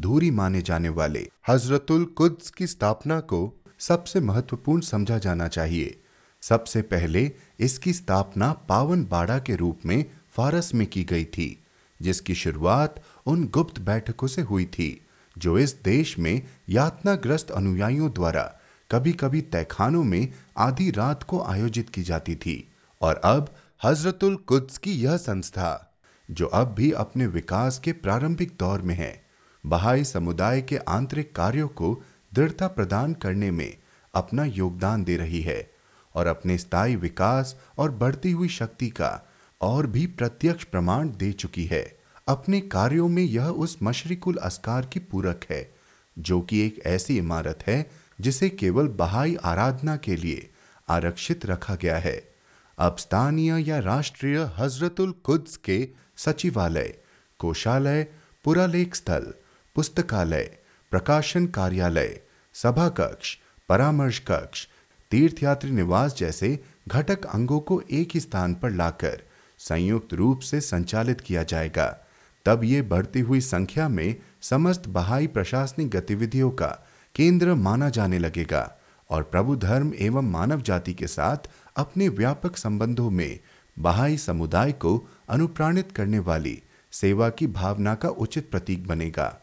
धूरी 0.00 0.30
माने 0.30 0.62
जाने 0.62 0.88
वाले। 0.88 1.28
हजरतुल 1.48 2.04
कुद्स 2.04 2.50
की 2.50 2.66
स्थापना 2.66 3.20
को 3.20 3.62
सबसे 3.78 4.20
महत्वपूर्ण 4.20 4.80
समझा 4.80 5.18
जाना 5.18 5.48
चाहिए। 5.48 6.01
सबसे 6.42 6.82
पहले 6.82 7.32
इसकी 7.60 7.92
स्थापना 7.92 8.52
पावन 8.52 9.04
बाड़ा 9.04 9.38
के 9.38 9.56
रूप 9.56 9.80
में 9.86 10.04
फारस 10.36 10.74
में 10.74 10.86
की 10.86 11.04
गई 11.04 11.24
थी, 11.24 11.64
जिसकी 12.00 12.34
शुरुआत 12.34 13.02
उन 13.26 13.46
गुप्त 13.46 13.78
बैठकों 13.78 14.26
से 14.26 14.42
हुई 14.42 14.64
थी, 14.64 15.06
जो 15.38 15.58
इस 15.58 15.82
देश 15.84 16.18
में 16.18 16.42
यातनाग्रस्त 16.68 17.50
अनुयायियों 17.50 18.12
द्वारा 18.12 18.42
कभी 18.90 19.12
कभी 19.12 19.40
तहखानों 19.40 20.04
में 20.04 20.32
आधी 20.58 20.90
रात 20.90 21.22
को 21.22 21.42
आयोजित 21.42 21.90
की 21.90 22.02
जाती 22.02 22.34
थी, 22.34 22.72
और 23.00 23.16
अब 23.16 23.54
हजरतुल 23.84 24.36
कुद्स 24.36 24.78
की 24.78 24.92
यह 24.92 25.16
संस्था, 25.16 25.94
जो 26.30 26.46
अब 26.46 26.74
भी 26.74 26.92
अपने 26.92 27.26
विकास 27.26 27.78
के 27.78 27.92
प्रारंभिक 27.92 28.56
दौर 28.58 28.82
में 28.82 28.94
है, 28.94 29.22
बहाई 29.66 30.04
समुदाय 30.04 30.62
के 30.62 30.76
आंतरिक 30.76 31.34
कार्यों 31.36 31.68
को 31.68 32.02
दृढ़ता 32.34 32.66
प्रदान 32.66 33.14
करने 33.14 33.50
में 33.50 33.76
अपना 34.14 34.44
योगदान 34.44 35.04
दे 35.04 35.16
रही 35.16 35.40
है। 35.40 35.71
और 36.14 36.26
अपने 36.26 36.58
स्थायी 36.58 36.96
विकास 36.96 37.56
और 37.78 37.90
बढ़ती 37.90 38.30
हुई 38.30 38.48
शक्ति 38.48 38.88
का 38.88 39.30
और 39.60 39.86
भी 39.86 40.06
प्रत्यक्ष 40.06 40.64
प्रमाण 40.64 41.08
दे 41.08 41.32
चुकी 41.32 41.64
है। 41.64 41.98
अपने 42.28 42.60
कार्यों 42.60 43.08
में 43.08 43.22
यह 43.22 43.46
उस 43.46 43.78
मशरिकुल 43.82 44.36
अस्कार 44.36 44.86
की 44.86 45.00
पूरक 45.00 45.44
है, 45.50 45.74
जो 46.18 46.40
कि 46.40 46.66
एक 46.66 46.82
ऐसी 46.86 47.18
इमारत 47.18 47.64
है, 47.66 47.90
जिसे 48.20 48.48
केवल 48.48 48.88
बहाई 48.88 49.36
आराधना 49.44 49.96
के 49.96 50.16
लिए 50.16 50.50
आरक्षित 50.88 51.46
रखा 51.46 51.74
गया 51.74 51.98
है। 51.98 52.34
अब 52.78 52.96
स्थानीय 52.96 53.68
या 53.68 53.78
राष्ट्रीय 53.78 54.50
हजरतुल 54.58 55.14
कुद्स 55.24 55.56
के 55.56 55.88
सचिवालय 56.16 56.98
कोषालय 57.38 58.06
पुरालेख 58.44 58.94
स्थल, 58.94 59.34
पुस्तकालय, 59.74 60.58
प्रकाशन 60.90 61.46
कार्यालय 61.46 62.20
सभा 62.54 62.88
कक्ष 62.88 63.38
परामर्श 63.68 64.18
कक्ष 64.18 64.68
तीर्थयात्री 65.12 65.70
निवास 65.70 66.16
जैसे 66.18 66.58
घटक 66.88 67.24
अंगों 67.26 67.60
को 67.60 67.82
एक 67.90 68.08
ही 68.14 68.20
स्थान 68.20 68.54
पर 68.54 68.70
लाकर 68.70 69.22
संयुक्त 69.58 70.14
रूप 70.14 70.40
से 70.40 70.60
संचालित 70.60 71.20
किया 71.20 71.42
जाएगा। 71.42 72.06
तब 72.46 72.64
ये 72.64 72.82
बढ़ती 72.82 73.20
हुई 73.20 73.40
संख्या 73.40 73.88
में 73.88 74.16
समस्त 74.42 74.88
बहाई 74.88 75.26
प्रशासनिक 75.26 75.90
गतिविधियों 75.90 76.50
का 76.50 76.86
केंद्र 77.14 77.54
माना 77.54 77.88
जाने 77.88 78.18
लगेगा 78.18 78.78
और 79.10 79.22
प्रभु 79.22 79.56
धर्म 79.56 79.92
एवं 79.98 80.30
मानव 80.30 80.62
जाति 80.62 80.94
के 80.94 81.06
साथ 81.06 81.36
अपने 81.76 82.08
व्यापक 82.08 82.56
संबंधों 82.56 83.10
में 83.10 83.38
बहाई 83.78 84.16
समुदाय 84.16 84.72
को 84.72 85.08
अनुप्राणित 85.28 85.92
करने 85.92 86.18
वाली 86.18 86.62
सेवा 86.92 87.28
की 87.28 87.46
भावना 87.46 87.94
का 87.94 88.08
उचित 88.08 88.50
प्रतीक 88.50 88.86
बनेगा। 88.86 89.38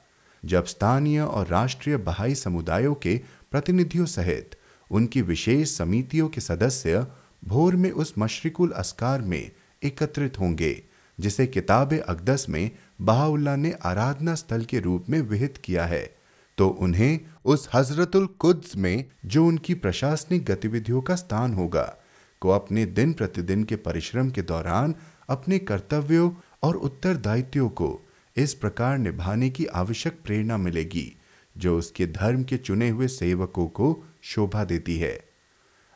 जब 0.45 0.65
स्थानीय 0.65 1.19
और 1.19 1.47
राष्ट्रीय 1.47 1.97
बहाई 1.97 2.35
समुदायों 2.35 2.95
के 2.95 3.21
प्रतिनिधियों 3.51 4.05
सहित 4.05 4.55
उनकी 4.91 5.21
विशेष 5.21 5.77
समितियों 5.77 6.29
के 6.29 6.41
सदस्य 6.41 7.07
भोर 7.45 7.75
में 7.75 7.91
उस 7.91 8.13
मशरिकुल 8.19 8.71
अस्कार 8.71 9.21
में 9.21 9.51
एकत्रित 9.83 10.39
होंगे, 10.39 10.83
जिसे 11.19 11.47
किताब 11.47 11.93
अकदस 11.93 12.45
में 12.49 12.71
बहाउल्ला 13.01 13.55
ने 13.55 13.71
आराधना 13.83 14.35
स्थल 14.35 14.63
के 14.65 14.79
रूप 14.79 15.05
में 15.09 15.21
विहित 15.21 15.57
किया 15.57 15.85
है। 15.85 16.15
तो 16.57 16.67
उन्हें 16.67 17.19
उस 17.45 17.69
हजरतुल 17.73 18.25
कुद्स 18.25 18.75
में 18.75 19.05
जो 19.25 19.45
उनकी 19.45 19.73
प्रशासनिक 19.73 20.45
गतिविधियों 20.45 21.01
का 21.01 21.15
स्थान 21.15 21.53
होगा, 21.53 21.97
को 22.41 22.49
अपने 22.49 22.85
दिन 22.85 23.13
प्रतिदिन 23.13 23.63
के 23.63 23.75
परिश्रम 23.75 24.29
के 24.29 24.41
दौरान 24.41 24.95
अपने 25.29 25.59
कर्तव्यों 25.59 26.31
और 26.63 26.75
उत्तरदायित्वों 26.75 27.69
को 27.69 28.07
इस 28.37 28.53
प्रकार 28.53 28.97
निभाने 28.97 29.49
की 29.49 29.65
आवश्यक 29.65 30.19
प्रेरणा 30.25 30.57
मिलेगी, 30.57 31.15
जो 31.57 31.77
उसके 31.77 32.07
धर्म 32.07 32.43
के 32.43 32.57
चुने 32.57 32.89
हुए 32.89 33.07
सेवकों 33.07 33.67
को 33.67 34.03
शोभा 34.23 34.63
देती 34.63 34.97
है। 34.97 35.19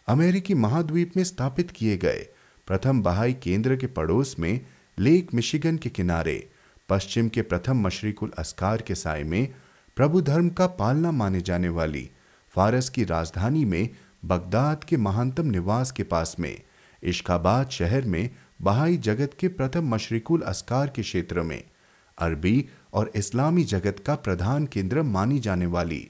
अमेरिकी 0.07 0.53
महाद्वीप 0.53 1.17
में 1.17 1.23
स्थापित 1.23 1.71
किए 1.71 1.97
गए 1.97 2.27
प्रथम 2.67 3.01
बहाई 3.01 3.33
केंद्र 3.33 3.75
के 3.75 3.87
पड़ोस 3.87 4.35
में 4.39 4.59
लेक 4.97 5.33
मिशिगन 5.33 5.77
के 5.77 5.89
किनारे, 5.89 6.49
पश्चिम 6.89 7.29
के 7.29 7.41
प्रथम 7.41 7.77
मशरिकुल 7.77 8.31
अस्कार 8.37 8.81
के 8.81 8.95
साय 8.95 9.23
में 9.23 9.53
प्रभु 9.97 10.21
धर्म 10.21 10.49
का 10.49 10.67
पालना 10.67 11.11
माने 11.11 11.41
जाने 11.41 11.69
वाली 11.69 12.09
फारस 12.53 12.89
की 12.89 13.03
राजधानी 13.03 13.65
में 13.65 13.89
बगदाद 14.25 14.83
के 14.83 14.97
महानतम 14.97 15.45
निवास 15.45 15.91
के 15.91 16.03
पास 16.03 16.35
में, 16.39 16.61
इश्काबाद 17.03 17.69
शहर 17.69 18.05
में 18.05 18.29
बहाई 18.61 18.97
जगत 18.97 19.31
के 19.39 19.47
प्रथम 19.47 19.87
मशरिकुल 19.87 20.41
अस्कार 20.41 20.89
के 20.89 21.01
क्षेत्र 21.01 21.41
में, 21.41 21.63
अरबी 22.17 22.65
और 22.93 23.11
इस्लामी 23.15 23.63
जगत 23.63 24.03
का 24.05 24.15
प्रधान 24.15 24.65
केंद्र 24.65 25.01
मानी 25.01 25.39
जाने 25.39 25.65
वाली 25.65 26.07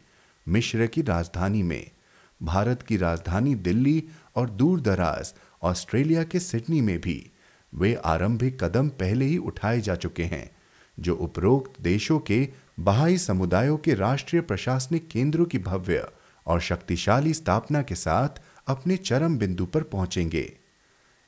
मिश्र 0.47 0.87
की 0.87 1.01
राजधानी 1.01 1.63
में। 1.63 1.91
भारत 2.43 2.81
की 2.81 2.97
राजधानी 2.97 3.55
दिल्ली 3.55 4.03
और 4.35 4.49
दूर 4.49 4.81
दराज, 4.81 5.33
ऑस्ट्रेलिया 5.61 6.23
के 6.23 6.39
सिडनी 6.39 6.81
में 6.81 7.01
भी। 7.01 7.31
वे 7.73 7.93
आरंभिक 7.95 8.63
कदम 8.63 8.89
पहले 8.89 9.25
ही 9.25 9.37
उठाए 9.37 9.81
जा 9.81 9.95
चुके 9.95 10.23
हैं, 10.23 10.49
जो 10.99 11.15
उपरोक्त 11.15 11.81
देशों 11.81 12.19
के 12.19 12.49
बहाई 12.79 13.17
समुदायों 13.17 13.77
के 13.77 13.93
राष्ट्रीय 13.93 14.41
प्रशासनिक 14.41 15.07
केंद्रों 15.07 15.45
की 15.45 15.59
भव्य 15.59 16.07
और 16.47 16.61
शक्तिशाली 16.61 17.33
स्थापना 17.33 17.81
के 17.81 17.95
साथ 17.95 18.41
अपने 18.67 18.97
चरम 18.97 19.37
बिंदु 19.37 19.65
पर 19.65 19.83
पहुँचेंगे। 19.83 20.57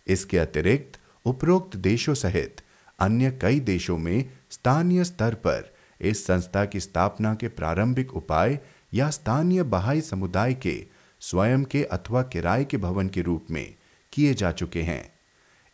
इसके 0.08 0.38
अतिरिक्त, 0.38 1.00
उपरोक्त 1.26 1.78
देशों 1.78 2.14
सहित 2.14 2.62
अन्य 3.00 3.40
कई 3.42 3.60
देशों 3.60 3.98
में 3.98 4.30
स्थानीय 4.50 5.04
स्तर 5.04 5.34
पर 5.34 5.74
इस 6.02 6.26
संस्था 6.26 6.66
की 6.66 6.80
स्थापना 6.80 7.36
के 7.36 7.48
प्रारंभिक 7.48 8.14
उपाय 8.14 8.60
या 8.94 9.10
स्थानीय 9.10 9.64
बहाई 9.64 10.02
समुदाय 10.02 10.54
के 10.54 10.95
स्वयं 11.30 11.64
के 11.64 11.84
अथवा 11.84 12.22
किराए 12.24 12.66
के 12.66 12.78
भवन 12.78 13.08
के 13.08 13.22
रूप 13.22 13.46
में 13.52 13.76
किए 14.14 14.34
जा 14.34 14.52
चुके 14.52 14.82
हैं। 14.82 15.14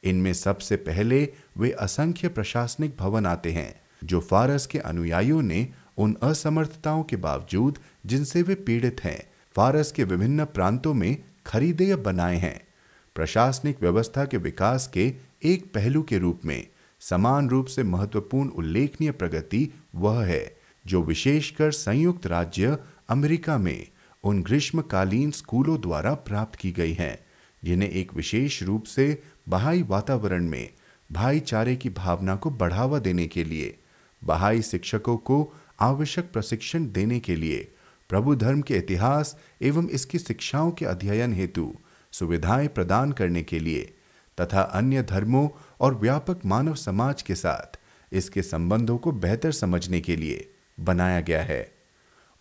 इनमें 0.03 0.33
सबसे 0.33 0.75
पहले 0.75 1.29
वे 1.57 1.71
असंख्य 1.71 2.27
प्रशासनिक 2.27 2.95
भवन 2.99 3.25
आते 3.25 3.51
हैं, 3.51 3.81
जो 4.03 4.19
फारस 4.19 4.65
के 4.65 4.79
अनुयायियों 4.79 5.41
ने 5.41 5.67
उन 5.97 6.17
असमर्थताओं 6.23 7.03
के 7.03 7.15
बावजूद 7.15 7.79
जिनसे 8.05 8.41
वे 8.41 8.55
पीड़ित 8.55 9.03
हैं, 9.03 9.19
फारस 9.55 9.91
के 9.91 10.03
विभिन्न 10.03 10.45
प्रांतों 10.45 10.93
में 10.93 11.17
खरीदे 11.45 11.85
या 11.85 11.97
बनाए 11.97 12.37
हैं। 12.37 12.67
प्रशासनिक 13.15 13.81
व्यवस्था 13.81 14.25
के 14.25 14.37
विकास 14.37 14.87
के 14.87 15.13
एक 15.43 15.73
पहलू 15.73 16.03
के 16.03 16.17
रूप 16.17 16.41
में 16.45 16.67
समान 16.99 17.49
रूप 17.49 17.65
से 17.65 17.83
महत्वपूर्ण 17.83 18.49
उल्लेखनीय 18.49 19.11
प्रगति 19.11 19.73
वह 19.95 20.25
है, 20.25 20.57
जो 20.87 21.03
विशेषकर 21.03 21.71
संयुक्त 21.71 22.27
राज्य 22.27 22.77
अमेरिका 23.09 23.57
में 23.57 23.87
उन 24.23 24.43
ग्रीष्मकालीन 24.43 25.31
स्कूलों 25.31 25.81
द्वारा 25.81 26.13
प्राप्त 26.13 26.59
की 26.59 26.71
गई 26.71 26.93
हैं, 26.93 27.25
जिन्हें 27.63 27.89
एक 27.89 28.13
विशेष 28.13 28.63
रूप 28.63 28.83
से 28.83 29.23
बहाई 29.49 29.83
वातावरण 29.83 30.47
में 30.47 30.69
भाईचारे 31.11 31.75
की 31.75 31.89
भावना 31.89 32.35
को 32.35 32.49
बढ़ावा 32.49 32.99
देने 32.99 33.27
के 33.27 33.43
लिए, 33.43 33.79
बहाई 34.23 34.61
शिक्षकों 34.61 35.17
को 35.17 35.53
आवश्यक 35.79 36.31
प्रशिक्षण 36.33 36.91
देने 36.91 37.19
के 37.19 37.35
लिए, 37.35 37.71
प्रभु 38.09 38.35
धर्म 38.35 38.61
के 38.61 38.77
इतिहास 38.77 39.37
एवं 39.61 39.87
इसकी 39.87 40.19
शिक्षाओं 40.19 40.71
के 40.71 40.85
अध्ययन 40.85 41.33
हेतु 41.33 41.75
सुविधाएँ 42.11 42.67
प्रदान 42.67 43.11
करने 43.11 43.43
के 43.43 43.59
लिए, 43.59 43.93
तथा 44.41 44.61
अन्य 44.61 45.03
धर्मों 45.03 45.49
और 45.79 45.95
व्यापक 45.95 46.39
मानव 46.45 46.75
समाज 46.75 47.21
के 47.21 47.35
साथ 47.35 47.79
इसके 48.13 48.41
संबंधों 48.41 48.97
को 48.97 49.11
बेहतर 49.11 49.51
समझने 49.51 50.01
के 50.01 50.15
लिए 50.15 50.51
बनाया 50.79 51.21
गया 51.21 51.43
है। 51.43 51.80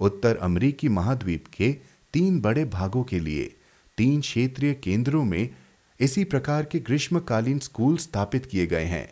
उत्तर 0.00 0.36
अमरीकी 0.36 0.88
महाद्वीप 0.88 1.46
के 1.56 1.72
तीन 2.14 2.40
बड़े 2.40 2.64
भागों 2.64 3.02
के 3.04 3.20
लिए, 3.20 3.44
तीन 3.98 4.20
क्षेत्रीय 4.20 4.74
केंद्रों 4.74 5.24
में 5.24 5.48
इसी 6.00 6.24
प्रकार 6.24 6.64
के 6.64 6.78
ग्रीष्मकालीन 6.78 7.58
स्कूल 7.58 7.96
स्थापित 7.96 8.46
किए 8.46 8.66
गए 8.66 8.84
हैं। 8.84 9.08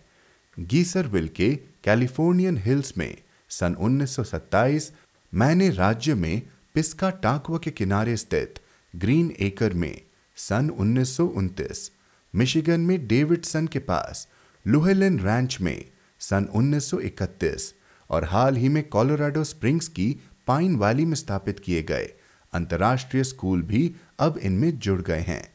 गीसरविल 0.56 1.28
के 1.28 1.54
कैलिफोर्नियन 1.84 2.58
हिल्स 2.58 2.96
में 2.98 3.16
सन 3.50 3.74
1927 3.80 4.90
मैंने 5.32 5.68
राज्य 5.70 6.14
में 6.14 6.42
पिस्का 6.74 7.10
टाकवा 7.10 7.58
के 7.58 7.70
किनारे 7.70 8.16
स्थित 8.16 8.60
ग्रीन 8.94 9.30
एकर 9.40 9.74
में 9.74 10.00
सन 10.36 10.70
उन्नीस 10.70 11.90
मिशिगन 12.34 12.80
में 12.80 13.06
डेविडसन 13.08 13.66
के 13.66 13.78
पास 13.78 14.26
लुहेलन 14.66 15.18
रैंच 15.20 15.60
में 15.60 15.84
सन 16.20 16.46
1931 16.56 17.72
और 18.10 18.24
हाल 18.24 18.56
ही 18.56 18.68
में 18.68 18.82
कोलोराडो 18.88 19.44
स्प्रिंग्स 19.44 19.88
की 19.88 20.14
पाइन 20.48 20.76
वैली 20.76 21.04
में 21.04 21.14
स्थापित 21.14 21.60
किए 21.60 21.82
गए। 21.82 22.12
अंतर्राष्ट्रीय 22.52 23.24
स्कूल 23.24 23.62
भी 23.62 23.94
अब 24.18 24.38
इनमें 24.38 24.78
जुड़ 24.78 25.02
गए 25.02 25.20
हैं। 25.20 25.52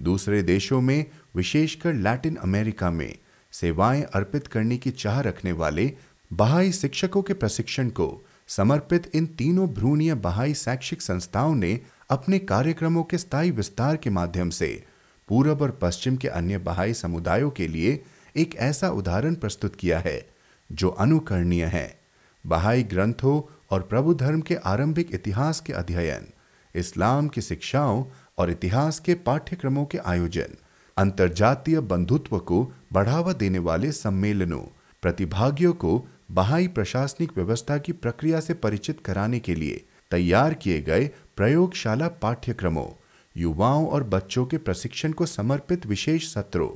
दूसरे 0.00 0.42
देशों 0.42 0.80
में, 0.80 1.04
विशेषकर 1.36 1.94
लैटिन 1.94 2.36
अमेरिका 2.36 2.90
में, 2.90 3.18
सेवाएँ 3.52 4.02
अर्पित 4.02 4.46
करने 4.46 4.76
की 4.76 4.90
चाह 4.90 5.20
रखने 5.20 5.52
वाले 5.52 5.92
बहाई 6.32 6.72
शिक्षकों 6.72 7.22
के 7.22 7.34
प्रशिक्षण 7.34 7.88
को 7.88 8.26
समर्पित 8.48 9.10
इन 9.14 9.26
तीनों 9.26 9.68
भ्रूणीय 9.68 10.14
बहाई 10.14 10.54
शैक्षिक 10.54 11.02
संस्थाओं 11.02 11.54
ने 11.54 11.80
अपने 12.10 12.38
कार्यक्रमों 12.38 13.04
के 13.04 13.18
स्थायी 13.18 13.50
विस्तार 13.50 13.96
के 13.96 14.10
माध्यम 14.10 14.50
से 14.50 14.84
पूरब 15.28 15.62
और 15.62 15.78
पश्चिम 15.82 16.16
के 16.16 16.28
अन्य 16.28 16.58
बहाई 16.58 16.94
समुदायों 16.94 17.50
के 17.50 17.68
लिए 17.68 18.02
एक 18.36 18.56
ऐसा 18.56 18.90
उदाहरण 18.90 19.34
प्रस्तुत 19.34 19.76
किया 19.76 19.98
है, 19.98 20.28
जो 20.72 20.88
अनुकरणीय 20.88 21.64
है। 21.64 22.00
बहाई 22.46 22.82
ग्रंथों 22.82 23.57
और 23.70 23.82
प्रभु 23.82 24.14
धर्म 24.14 24.40
के 24.40 24.54
आरंभिक 24.54 25.14
इतिहास 25.14 25.60
के 25.60 25.72
अध्ययन, 25.72 26.26
इस्लाम 26.74 27.28
की 27.28 27.42
शिक्षाओं 27.42 28.04
और 28.38 28.50
इतिहास 28.50 28.98
के 28.98 29.14
पाठ्यक्रमों 29.14 29.84
के 29.84 29.98
आयोजन, 29.98 30.56
अंतर्जातीय 30.96 31.80
बंधुत्व 31.80 32.38
को 32.38 32.72
बढ़ावा 32.92 33.32
देने 33.32 33.58
वाले 33.58 33.92
सम्मेलनों, 33.92 34.62
प्रतिभागियों 35.02 35.72
को 35.72 36.08
बहाई 36.30 36.68
प्रशासनिक 36.68 37.32
व्यवस्था 37.36 37.78
की 37.78 37.92
प्रक्रिया 37.92 38.40
से 38.40 38.54
परिचित 38.54 39.00
कराने 39.04 39.38
के 39.40 39.54
लिए 39.54 39.84
तैयार 40.10 40.54
किए 40.54 40.82
गए 40.82 41.10
प्रयोगशाला 41.36 42.08
पाठ्यक्रमों, 42.08 42.88
युवाओं 43.36 43.86
और 43.86 44.04
बच्चों 44.04 44.46
के 44.46 44.58
प्रशिक्षण 44.58 45.12
को 45.12 45.26
समर्पित 45.26 45.86
विशेष 45.86 46.32
सत्रों, 46.32 46.68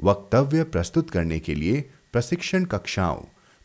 वक्तव्य 0.00 0.64
प्रस्तुत 0.64 1.10
करने 1.10 1.38
के 1.38 1.54
लिए 1.54 1.90
प्रशिक्षण 2.12 2.64
कक्षाओं, 2.64 3.22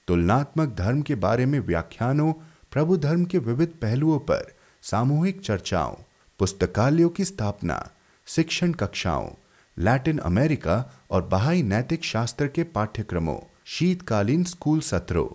तुलनात्मक 0.07 0.75
धर्म 0.75 1.01
के 1.01 1.15
बारे 1.15 1.45
में 1.45 1.59
व्याख्यानों 1.59 2.33
प्रभु 2.71 2.97
धर्म 2.97 3.25
के 3.25 3.37
विविध 3.37 3.69
पहलुओं 3.81 4.19
पर 4.19 4.53
सामूहिक 4.81 5.41
चर्चाओं, 5.41 5.95
पुस्तकालयों 6.39 7.09
की 7.09 7.25
स्थापना, 7.25 7.91
शिक्षण 8.27 8.71
कक्षाओं, 8.71 9.29
लैटिन 9.77 10.17
अमेरिका 10.17 11.05
और 11.11 11.21
बहाई 11.21 11.63
नैतिक 11.63 12.03
शास्त्र 12.03 12.47
के 12.47 12.63
पाठ्यक्रमों, 12.63 13.37
शीतकालीन 13.65 14.43
स्कूल 14.43 14.79
सत्रों, 14.79 15.27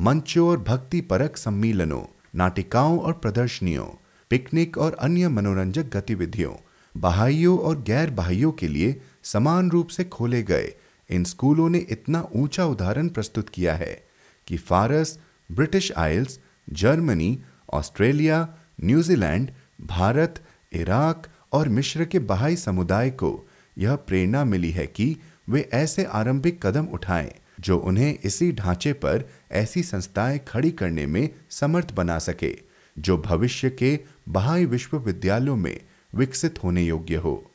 मंचों 0.00 0.48
और 0.48 0.58
भक्ति 0.58 1.00
परक 1.00 1.36
सम्मेलनों, 1.36 2.02
नाटिकाओं 2.34 2.98
और 2.98 3.12
प्रदर्शनियों, 3.12 3.86
पिकनिक 4.30 4.78
और 4.78 4.94
अन्य 4.94 5.28
मनोरंजक 5.28 5.96
गतिविधियों, 5.96 6.54
बहाइयों 6.96 7.58
और 7.58 7.82
गैर 7.82 8.10
बहाइयों 8.10 8.52
के 8.52 8.68
लिए 8.68 9.00
समान 9.22 9.70
रूप 9.70 9.88
से 9.88 10.04
खोले 10.04 10.42
गए, 10.42 10.74
इन 11.10 11.24
स्कूलों 11.24 11.68
ने 11.68 11.78
इतना 11.78 12.28
ऊँचा 12.36 12.66
उदाहरण 12.66 13.08
प्रस्तुत 13.08 13.48
किया 13.48 13.74
है 13.74 14.04
कि 14.46 14.56
फारस, 14.56 15.18
British 15.52 15.92
Isles 15.92 16.40
Germany, 16.72 17.38
Australia, 17.72 18.48
New Zealand, 18.84 19.50
Bharat, 19.80 20.42
Iraq 20.72 21.26
और 21.52 21.68
मिश्र 21.68 22.04
के 22.04 22.18
बहाई 22.18 22.56
समुदाय 22.56 23.10
को 23.10 23.48
यह 23.78 23.96
प्रेरणा 23.96 24.44
मिली 24.44 24.70
है 24.70 24.86
कि 24.86 25.16
वे 25.48 25.70
ऐसे 25.72 26.04
आरंभिक 26.04 26.66
कदम 26.66 26.84
उठाएँ 26.84 27.32
जो 27.60 27.78
उन्हें 27.78 28.18
इसी 28.24 28.52
ढांचे 28.52 28.92
पर 28.92 29.30
ऐसी 29.52 29.82
संस्थाएँ 29.82 30.40
खड़ी 30.48 30.70
करने 30.70 31.06
में 31.06 31.30
समर्थ 31.50 31.92
बना 31.92 32.18
सके, 32.18 32.58
जो 32.98 33.18
भविष्य 33.18 33.70
के 33.70 34.00
बहाई 34.28 34.64
विश्वविद्यालयों 34.64 35.56
में 35.56 35.80
विकसित 36.14 36.64
होने 36.64 36.82
योग्य 36.82 37.16
हो। 37.16 37.50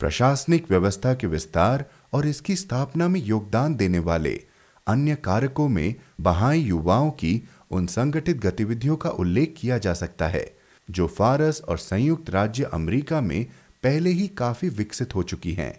प्रशासनिक 0.00 0.70
व्यवस्था 0.70 1.14
के 1.14 1.26
विस्तार 1.26 1.84
और 2.12 2.26
इसकी 2.26 2.56
स्थापना 2.56 3.08
में 3.08 3.20
योगदान 3.20 3.74
देने 3.74 3.98
वाले 3.98 4.44
अन्य 4.86 5.14
कारकों 5.14 5.68
में 5.68 5.94
बहाई 6.20 6.60
युवाओं 6.60 7.10
की 7.10 7.48
उन 7.74 7.86
संगठित 7.86 8.36
गतिविधियों 8.36 8.96
का 8.96 9.10
उल्लेख 9.10 9.54
किया 9.58 9.78
जा 9.78 9.94
सकता 9.94 10.28
है, 10.28 10.56
जो 10.90 11.06
फारस 11.06 11.60
और 11.60 11.78
संयुक्त 11.78 12.30
राज्य 12.30 12.64
अमेरिका 12.64 13.20
में 13.20 13.46
पहले 13.82 14.10
ही 14.10 14.28
काफ़ी 14.28 14.68
विकसित 14.68 15.14
हो 15.14 15.22
चुकी 15.22 15.52
हैं, 15.52 15.72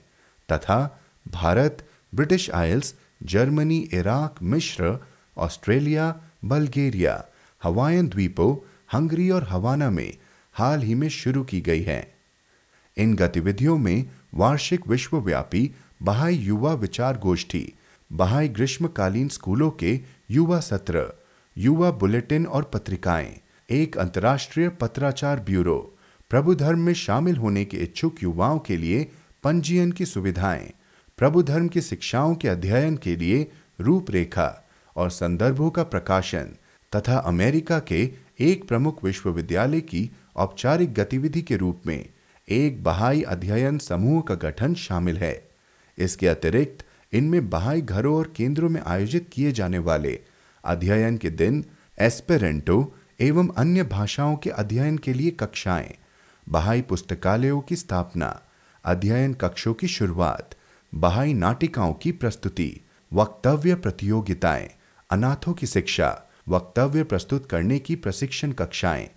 तथा 0.52 1.00
Bharat, 1.28 1.88
British 2.16 2.50
Isles 2.50 2.96
Germany, 3.24 3.78
Iraq 3.94 4.36
मिश्र 4.44 4.98
ऑस्ट्रेलिया, 5.38 6.22
बल्गेरिया 6.46 7.26
हवायन 7.64 8.08
द्वीपों, 8.08 8.56
हंगरी 8.94 9.30
और 9.30 9.44
हवाना 9.44 9.90
में 9.90 10.18
हाल 10.54 10.82
ही 10.82 10.96
में 10.96 11.10
शुरू 11.10 11.44
की 11.44 11.62
गई 11.62 11.82
है। 11.82 12.16
इन 12.98 13.16
गतिविधियों 13.16 13.78
में 13.78 14.06
वार्षिक 14.34 14.88
विश्वव्यापी 14.88 15.72
बहाई 16.04 16.36
युवा 16.36 16.74
विचार 16.74 17.18
गोष्ठी 17.18 17.74
बहाई 18.12 18.48
ग्रीष्मकालीन 18.48 19.28
स्कूलों 19.28 19.72
के 19.72 20.00
युवा 20.32 20.60
सत्र 20.60 21.25
युवा 21.58 21.92
बुलेटिन 21.92 22.46
और 22.46 22.64
पत्रिकाएँ, 22.64 23.40
एक 23.70 23.98
अंतर्राष्ट्रीय 23.98 24.70
पत्राचार 24.70 25.40
ब्यूरो, 25.40 25.98
प्रभु 26.30 26.56
धर्म 26.56 26.80
में 26.80 26.94
शामिल 26.94 27.36
होने 27.36 27.64
के 27.66 27.78
इच्छुक 27.78 28.24
युवाओं 28.24 28.60
के 28.60 28.78
लिए 28.78 29.04
पंजीयन 29.44 29.92
की 29.92 30.06
सुविधाएँ, 30.06 30.72
प्रभु 31.18 31.44
धर्म 31.44 31.68
की 31.68 31.82
शिक्षाओं 31.82 32.36
के 32.36 32.48
अध्ययन 32.48 32.98
के 32.98 33.16
लिए 33.16 33.48
रूपरेखा 33.82 34.68
और 34.96 35.10
संदर्भों 35.10 35.70
का 35.70 35.84
प्रकाशन, 35.84 36.56
तथा 36.96 37.18
अमेरिका 37.18 37.80
के 37.80 38.10
एक 38.40 38.68
प्रमुख 38.68 39.04
विश्वविद्यालय 39.04 39.82
की 39.82 40.10
औपचारिक 40.36 40.94
गतिविधि 40.94 41.42
के 41.42 41.56
रूप 41.56 41.82
में 41.88 42.10
एक 42.50 42.84
बहाई 42.84 43.22
अध्ययन 43.22 43.78
समूह 43.78 44.22
का 44.22 44.36
गठन 44.36 44.74
शामिल 44.74 45.18
है। 45.18 45.50
इसके 45.98 46.28
अतिरिक्त 46.28 46.86
इनमें 47.14 47.50
बहाई 47.50 47.82
घरों 47.82 48.16
और 48.16 48.34
केंद्रों 48.36 48.70
में 48.70 48.82
आयोजित 48.82 49.30
किए 49.34 49.52
जाने 49.52 49.78
वाले 49.80 50.20
अध्ययन 50.66 51.18
के 51.18 51.30
दिन 51.30 51.64
एस्पेरेंटो 52.00 52.96
एवं 53.22 53.50
अन्य 53.58 53.84
भाषाओं 53.84 54.36
के 54.36 54.50
अध्ययन 54.50 54.98
के 54.98 55.14
लिए 55.14 55.32
कक्षाएँ, 55.32 55.94
बहाई 56.48 56.82
पुस्तकालयों 56.82 57.62
की 57.62 57.76
स्थापना, 57.76 58.42
अध्ययन 58.86 59.34
कक्षों 59.34 59.74
की 59.74 59.88
शुरुआत, 59.88 60.56
बहाई 60.94 61.34
नाटिकाओं 61.34 61.94
की 61.94 62.12
प्रस्तुति, 62.12 62.82
वक्तव्य 63.12 63.76
प्रतियोगिताएँ, 63.76 64.70
अनाथों 65.10 65.54
की 65.54 65.68
शिक्षा, 65.68 66.10
वक्तव्य 66.50 67.04
प्रस्तुत 67.04 67.50
करने 67.50 67.80
की 67.80 67.96
प्रशिक्षण 67.96 68.52
कक्षाएँ, 68.52 69.10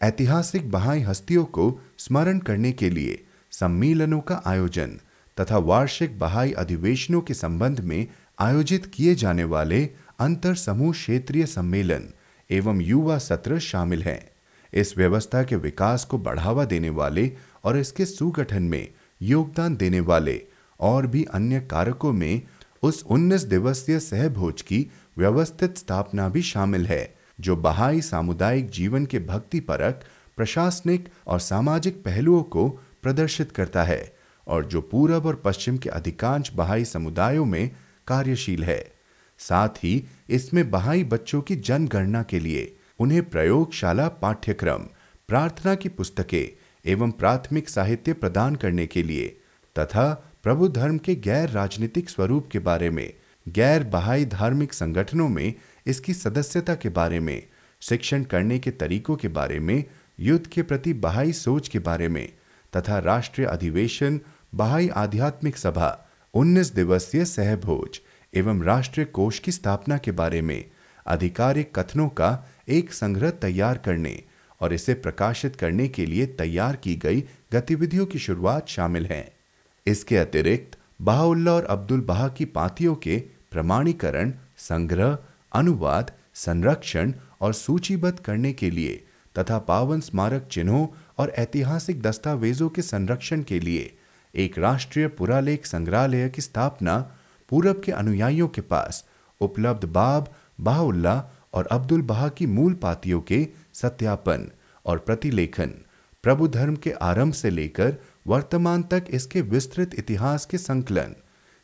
ऐतिहासिक 0.00 0.70
बहाई 0.70 1.00
हस्तियों 1.00 1.44
को 1.44 1.80
स्मरण 1.98 2.38
करने 2.38 2.72
के 2.72 2.90
लिए 2.90 3.24
सम्मेलनों 3.52 4.20
का 4.20 4.42
आयोजन 4.46 4.98
तथा 5.40 5.58
वार्षिक 5.58 6.18
बहाई 6.18 6.52
अधिवेशनों 6.52 7.20
के 7.20 7.34
संबंध 7.34 7.80
में 7.80 8.06
आयोजित 8.40 8.86
किए 8.86 9.14
जाने 9.14 9.44
वाले 9.44 9.84
अंतर 10.18 10.54
समूह 10.54 10.92
क्षेत्रीय 10.92 11.46
सम्मेलन 11.46 12.08
एवं 12.50 12.80
युवा 12.80 13.18
सत्र 13.18 13.58
शामिल 13.58 14.02
हैं। 14.02 14.30
इस 14.72 14.98
व्यवस्था 14.98 15.42
के 15.42 15.56
विकास 15.56 16.04
को 16.04 16.18
बढ़ावा 16.18 16.64
देने 16.64 16.90
वाले 16.90 17.32
और 17.64 17.78
इसके 17.78 18.04
सुगठन 18.04 18.62
में 18.62 18.88
योगदान 19.22 19.76
देने 19.76 20.00
वाले 20.00 20.42
और 20.80 21.06
भी 21.06 21.24
अन्य 21.24 21.60
कारकों 21.60 22.12
में 22.12 22.42
उस 22.82 23.04
19 23.04 23.44
दिवसीय 23.44 23.98
सहभोज 23.98 24.62
की 24.62 24.90
व्यवस्थित 25.18 25.78
स्थापना 25.78 26.28
भी 26.28 26.42
शामिल 26.42 26.86
है, 26.86 27.14
जो 27.40 27.56
बहाई 27.56 28.00
सामुदायिक 28.00 28.70
जीवन 28.70 29.06
के 29.06 29.18
भक्ति 29.18 29.60
परक, 29.60 30.04
प्रशासनिक 30.36 31.08
और 31.26 31.40
सामाजिक 31.40 32.04
पहलुओं 32.04 32.42
को 32.42 32.68
प्रदर्शित 33.02 33.52
करता 33.52 33.82
है 33.82 34.16
और 34.48 34.64
जो 34.64 34.80
पूरब 34.80 35.26
और 35.26 35.42
पश्चिम 35.44 35.78
के 35.78 35.88
अधिकांश 35.88 36.52
बहाई 36.54 36.84
समुदायों 36.84 37.44
में 37.44 37.70
कार्यशील 38.06 38.64
है। 38.64 38.93
साथ 39.38 39.68
ही 39.68 40.04
इसमें 40.28 40.70
बहाई 40.70 41.04
बच्चों 41.04 41.40
की 41.42 41.56
जनगणना 41.56 42.22
के 42.22 42.40
लिए 42.40 42.76
उन्हें 42.98 43.30
प्रयोगशाला 43.30 44.08
पाठ्यक्रम, 44.08 44.82
प्रार्थना 45.28 45.74
की 45.74 45.88
पुस्तकें 45.88 46.56
एवं 46.86 47.10
प्राथमिक 47.10 47.68
साहित्य 47.68 48.12
प्रदान 48.12 48.54
करने 48.54 48.86
के 48.86 49.02
लिए 49.02 49.26
तथा 49.78 50.12
प्रभु 50.42 50.68
धर्म 50.68 50.98
के 50.98 51.14
गैर 51.14 51.50
राजनीतिक 51.50 52.10
स्वरूप 52.10 52.48
के 52.52 52.58
बारे 52.58 52.90
में, 52.90 53.12
गैर 53.48 53.84
बहाई 53.84 54.24
धार्मिक 54.24 54.72
संगठनों 54.72 55.28
में 55.28 55.54
इसकी 55.86 56.14
सदस्यता 56.14 56.74
के 56.74 56.88
बारे 56.88 57.20
में, 57.20 57.42
शिक्षण 57.80 58.22
करने 58.22 58.58
के 58.58 58.70
तरीकों 58.70 59.16
के 59.16 59.28
बारे 59.28 59.58
में, 59.60 59.84
युद्ध 60.20 60.46
के 60.46 60.62
प्रति 60.62 60.92
बहाई 60.94 61.32
सोच 61.32 61.68
के 61.68 61.78
बारे 61.78 62.08
में 62.08 62.28
तथा 62.76 62.98
राष्ट्रीय 62.98 63.46
अधिवेशन, 63.46 64.20
बहाई 64.54 64.88
आध्यात्मिक 64.88 65.56
सभा 65.56 66.08
19 66.34 66.74
दिवसीय 66.74 67.24
सहभोज 67.24 68.00
एवं 68.34 68.62
राष्ट्रीय 68.62 69.06
कोष 69.06 69.38
की 69.38 69.52
स्थापना 69.52 69.98
के 69.98 70.12
बारे 70.12 70.40
में 70.42 70.64
आधिकारिक 71.06 71.78
कथनों 71.78 72.08
का 72.08 72.30
एक 72.68 72.92
संग्रह 72.92 73.30
तैयार 73.30 73.78
करने 73.78 74.22
और 74.60 74.72
इसे 74.72 74.94
प्रकाशित 74.94 75.56
करने 75.56 75.88
के 75.88 76.06
लिए 76.06 76.26
तैयार 76.26 76.76
की 76.76 76.94
गई 76.96 77.20
गतिविधियों 77.52 78.06
की 78.06 78.18
शुरुआत 78.18 78.68
शामिल 78.68 79.06
है। 79.06 79.32
इसके 79.86 80.16
अतिरिक्त 80.16 80.78
बहाउल्ला 81.02 81.52
और 81.52 81.64
अब्दुल 81.64 82.00
बहा 82.00 82.28
की 82.28 82.44
पातियों 82.44 82.94
के 82.94 83.16
प्रमाणीकरण, 83.50 84.32
संग्रह, 84.58 85.18
अनुवाद, 85.52 86.10
संरक्षण 86.34 87.12
और 87.40 87.52
सूचीबद्ध 87.52 88.18
करने 88.18 88.52
के 88.52 88.70
लिए 88.70 89.04
तथा 89.38 89.58
पावन 89.58 90.00
स्मारक 90.00 90.48
चिन्हों 90.52 90.86
और 91.18 91.30
ऐतिहासिक 91.38 92.02
दस्तावेजों 92.02 92.68
के 92.68 92.82
संरक्षण 92.82 93.42
के 93.42 93.60
लिए 93.60 93.96
एक 94.34 94.58
राष्ट्रीय 94.58 95.08
पुरालेख 95.08 95.66
संग्रहालय 95.66 96.28
की 96.28 96.42
स्थापना 96.42 96.96
पूरब 97.54 97.80
के 97.84 97.92
अनुयायियों 97.92 98.48
के 98.48 98.60
पास 98.60 99.04
उपलब्ध 99.40 99.84
बाब, 99.84 100.32
बाहुल्ला 100.60 101.30
और 101.54 101.66
अब्दुल 101.66 102.02
बहा 102.02 102.28
की 102.28 102.46
मूल 102.46 102.72
पातियों 102.74 103.20
के 103.20 103.46
सत्यापन 103.74 104.50
और 104.86 104.98
प्रतिलेखन 104.98 105.74
प्रभु 106.22 106.48
धर्म 106.48 106.76
के 106.76 106.90
आरंभ 106.90 107.32
से 107.32 107.50
लेकर 107.50 107.94
वर्तमान 108.26 108.82
तक 108.82 109.04
इसके 109.10 109.40
विस्तृत 109.40 109.94
इतिहास 109.94 110.46
के 110.46 110.58
संकलन, 110.58 111.14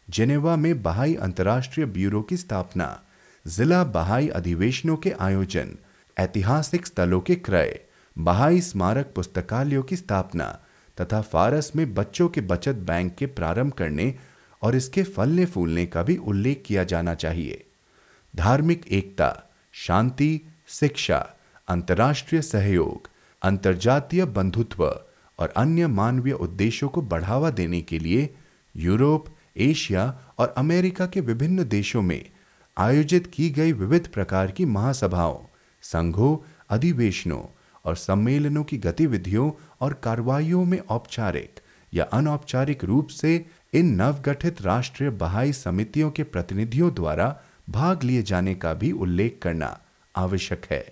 जेनेवा 0.08 0.56
में 0.56 0.82
बहाई 0.82 1.14
अंतर्राष्ट्रीय 1.14 1.86
ब्यूरो 1.86 2.22
की 2.22 2.36
स्थापना, 2.36 3.02
जिला 3.46 3.84
बहाई 3.84 4.28
अधिवेशनों 4.28 4.96
के 4.96 5.10
आयोजन, 5.10 5.76
ऐतिहासिक 6.16 6.86
स्थलों 6.86 7.20
के 7.20 7.34
क्रय, 7.34 7.80
बहाई 8.18 8.60
स्मारक 8.60 9.12
पुस्तकालयों 9.16 9.82
की 9.82 9.96
स्थापना 9.96 10.58
तथा 11.00 11.20
फारस 11.20 11.72
में 11.76 11.94
बच्चों 11.94 12.28
के 12.28 12.40
बचत 12.40 12.74
बैंक 12.74 13.14
के 13.14 13.26
प्रारंभ 13.26 13.72
करने 13.72 14.14
और 14.62 14.76
इसके 14.76 15.02
फलने 15.02 15.44
फूलने 15.46 15.86
का 15.86 16.02
भी 16.02 16.16
उल्लेख 16.16 16.62
किया 16.66 16.84
जाना 16.84 17.14
चाहिए। 17.14 17.64
धार्मिक 18.36 18.86
एकता, 18.86 19.50
शांति, 19.72 20.40
शिक्षा, 20.68 21.36
अंतर्राष्ट्रीय 21.68 22.42
सहयोग, 22.42 23.08
अंतर्जातीय 23.42 24.24
बंधुत्व 24.24 24.84
और 25.38 25.48
अन्य 25.48 25.86
मानवीय 25.86 26.32
उद्देश्यों 26.32 26.88
को 26.90 27.02
बढ़ावा 27.02 27.50
देने 27.50 27.80
के 27.80 27.98
लिए 27.98 28.34
यूरोप, 28.76 29.26
एशिया 29.56 30.20
और 30.38 30.54
अमेरिका 30.56 31.06
के 31.06 31.20
विभिन्न 31.20 31.64
देशों 31.64 32.02
में 32.02 32.30
आयोजित 32.76 33.26
की 33.26 33.50
गई 33.50 33.72
विविध 33.72 34.06
प्रकार 34.08 34.50
की 34.50 34.64
महासभाओं, 34.64 35.38
संघों, 35.82 36.36
अधिवेशनों 36.70 37.42
और 37.84 37.96
सम्मेलनों 37.96 38.64
की 38.64 38.78
गतिविधियों 38.78 39.50
और 39.80 39.92
कार्रवाइयों 39.94 40.64
में 40.64 40.78
औपचारिक 40.78 41.60
या 41.94 42.04
अनौपचारिक 42.04 42.84
रूप 42.84 43.08
से 43.08 43.46
इन 43.74 43.94
नवगठित 43.94 44.62
राष्ट्रीय 44.62 45.10
बहाई 45.10 45.52
समितियों 45.52 46.10
के 46.10 46.22
प्रतिनिधियों 46.22 46.94
द्वारा 46.94 47.42
भाग 47.68 48.02
लिए 48.02 48.22
जाने 48.22 48.54
का 48.54 48.74
भी 48.74 48.92
उल्लेख 48.92 49.38
करना 49.42 49.80
आवश्यक 50.16 50.62
है। 50.70 50.84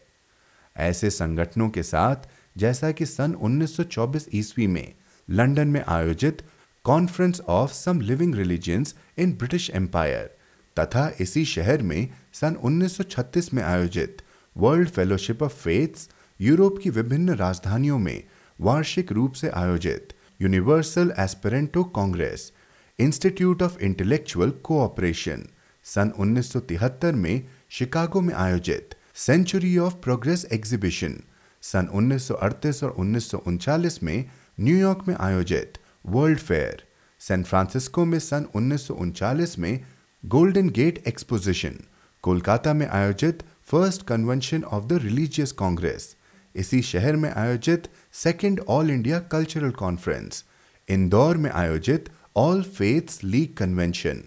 ऐसे 0.77 1.11
संगठनों 1.11 1.69
के 1.71 1.83
साथ, 1.83 2.17
जैसा 2.57 2.91
कि 2.91 3.07
सन 3.07 3.33
1924 3.33 4.29
ईस्वी 4.35 4.67
में 4.67 4.93
लंदन 5.31 5.69
में 5.69 5.85
आयोजित 5.89 6.43
conference 6.85 7.41
of 7.41 7.73
some 7.73 8.01
living 8.01 8.35
religions 8.35 8.95
in 9.19 9.33
British 9.33 9.71
Empire 9.71 10.31
तथा 10.77 11.11
इसी 11.21 11.45
शहर 11.45 11.83
में 11.83 12.09
सन 12.33 12.57
1936 12.65 13.53
में 13.55 13.63
आयोजित 13.63 14.23
world 14.57 14.89
fellowship 14.89 15.43
of 15.43 15.55
faiths 15.55 16.09
Europe 16.41 16.79
की 16.83 16.91
विभिन्न 16.91 17.35
राजधानियों 17.35 17.99
में 17.99 18.23
वार्षिक 18.61 19.13
रूप 19.13 19.33
से 19.33 19.49
आयोजित 19.49 20.13
universal 20.43 21.13
Esperanto 21.19 21.85
congress 21.85 22.53
institute 22.99 23.63
of 23.63 23.79
intellectual 23.85 24.51
cooperation 24.65 25.45
सन 25.87 26.11
1973 26.21 27.15
में 27.15 27.43
शिकागो 27.71 28.21
में 28.21 28.35
आयोजित 28.37 28.95
सेंचुरी 29.17 29.77
ऑफ़ 29.79 29.95
प्रोग्रेस 30.03 30.45
एग्जीबिशन 30.53 31.15
सन 31.63 31.89
1938 31.93 32.83
और 32.85 32.91
उन्नीस 32.99 34.03
में 34.03 34.25
न्यूयॉर्क 34.61 35.05
में 35.09 35.15
आयोजित 35.21 35.79
वर्ल्ड 36.07 36.39
फेयर 36.41 36.83
सैन 37.21 37.43
फ्रांसिस्को 37.45 38.05
में 38.05 38.19
सन 38.21 38.47
उन्नीस 38.55 39.59
में 39.59 39.81
गोल्डन 40.23 40.69
गेट 40.71 41.03
एक्सपोजिशन 41.07 41.79
कोलकाता 42.25 42.73
में 42.75 42.87
आयोजित 42.89 43.43
first 43.71 44.07
convention 44.07 44.63
of 44.65 44.85
the 44.85 44.99
religious 45.03 45.53
congress 45.59 46.15
इसी 46.55 46.83
शहर 46.83 47.17
में 47.17 47.31
आयोजित 47.31 47.89
second 48.17 48.61
all 48.69 48.91
India 48.91 49.19
cultural 49.33 49.71
conference 49.79 50.45
Indore 50.89 51.37
में 51.37 51.51
आयोजित 51.51 52.09
all 52.39 52.63
faiths 52.63 53.23
league 53.25 53.55
convention 53.57 54.21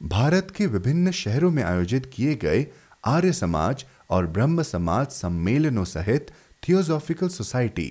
Bharat 0.00 0.50
के 0.56 0.66
विभिन्न 0.66 1.10
शहरों 1.20 1.50
में 1.50 1.62
आयोजित 1.62 2.04
किए 2.12 2.34
गए 2.42 2.66
आर्य 3.06 3.32
समाज 3.32 3.84
और 4.10 4.26
ब्रह्म 4.36 4.62
समाज 4.62 5.06
सम्मेलनों 5.12 5.84
सहित 5.84 6.30
थियोसॉफिकल 6.62 7.28
सोसाइटी 7.28 7.88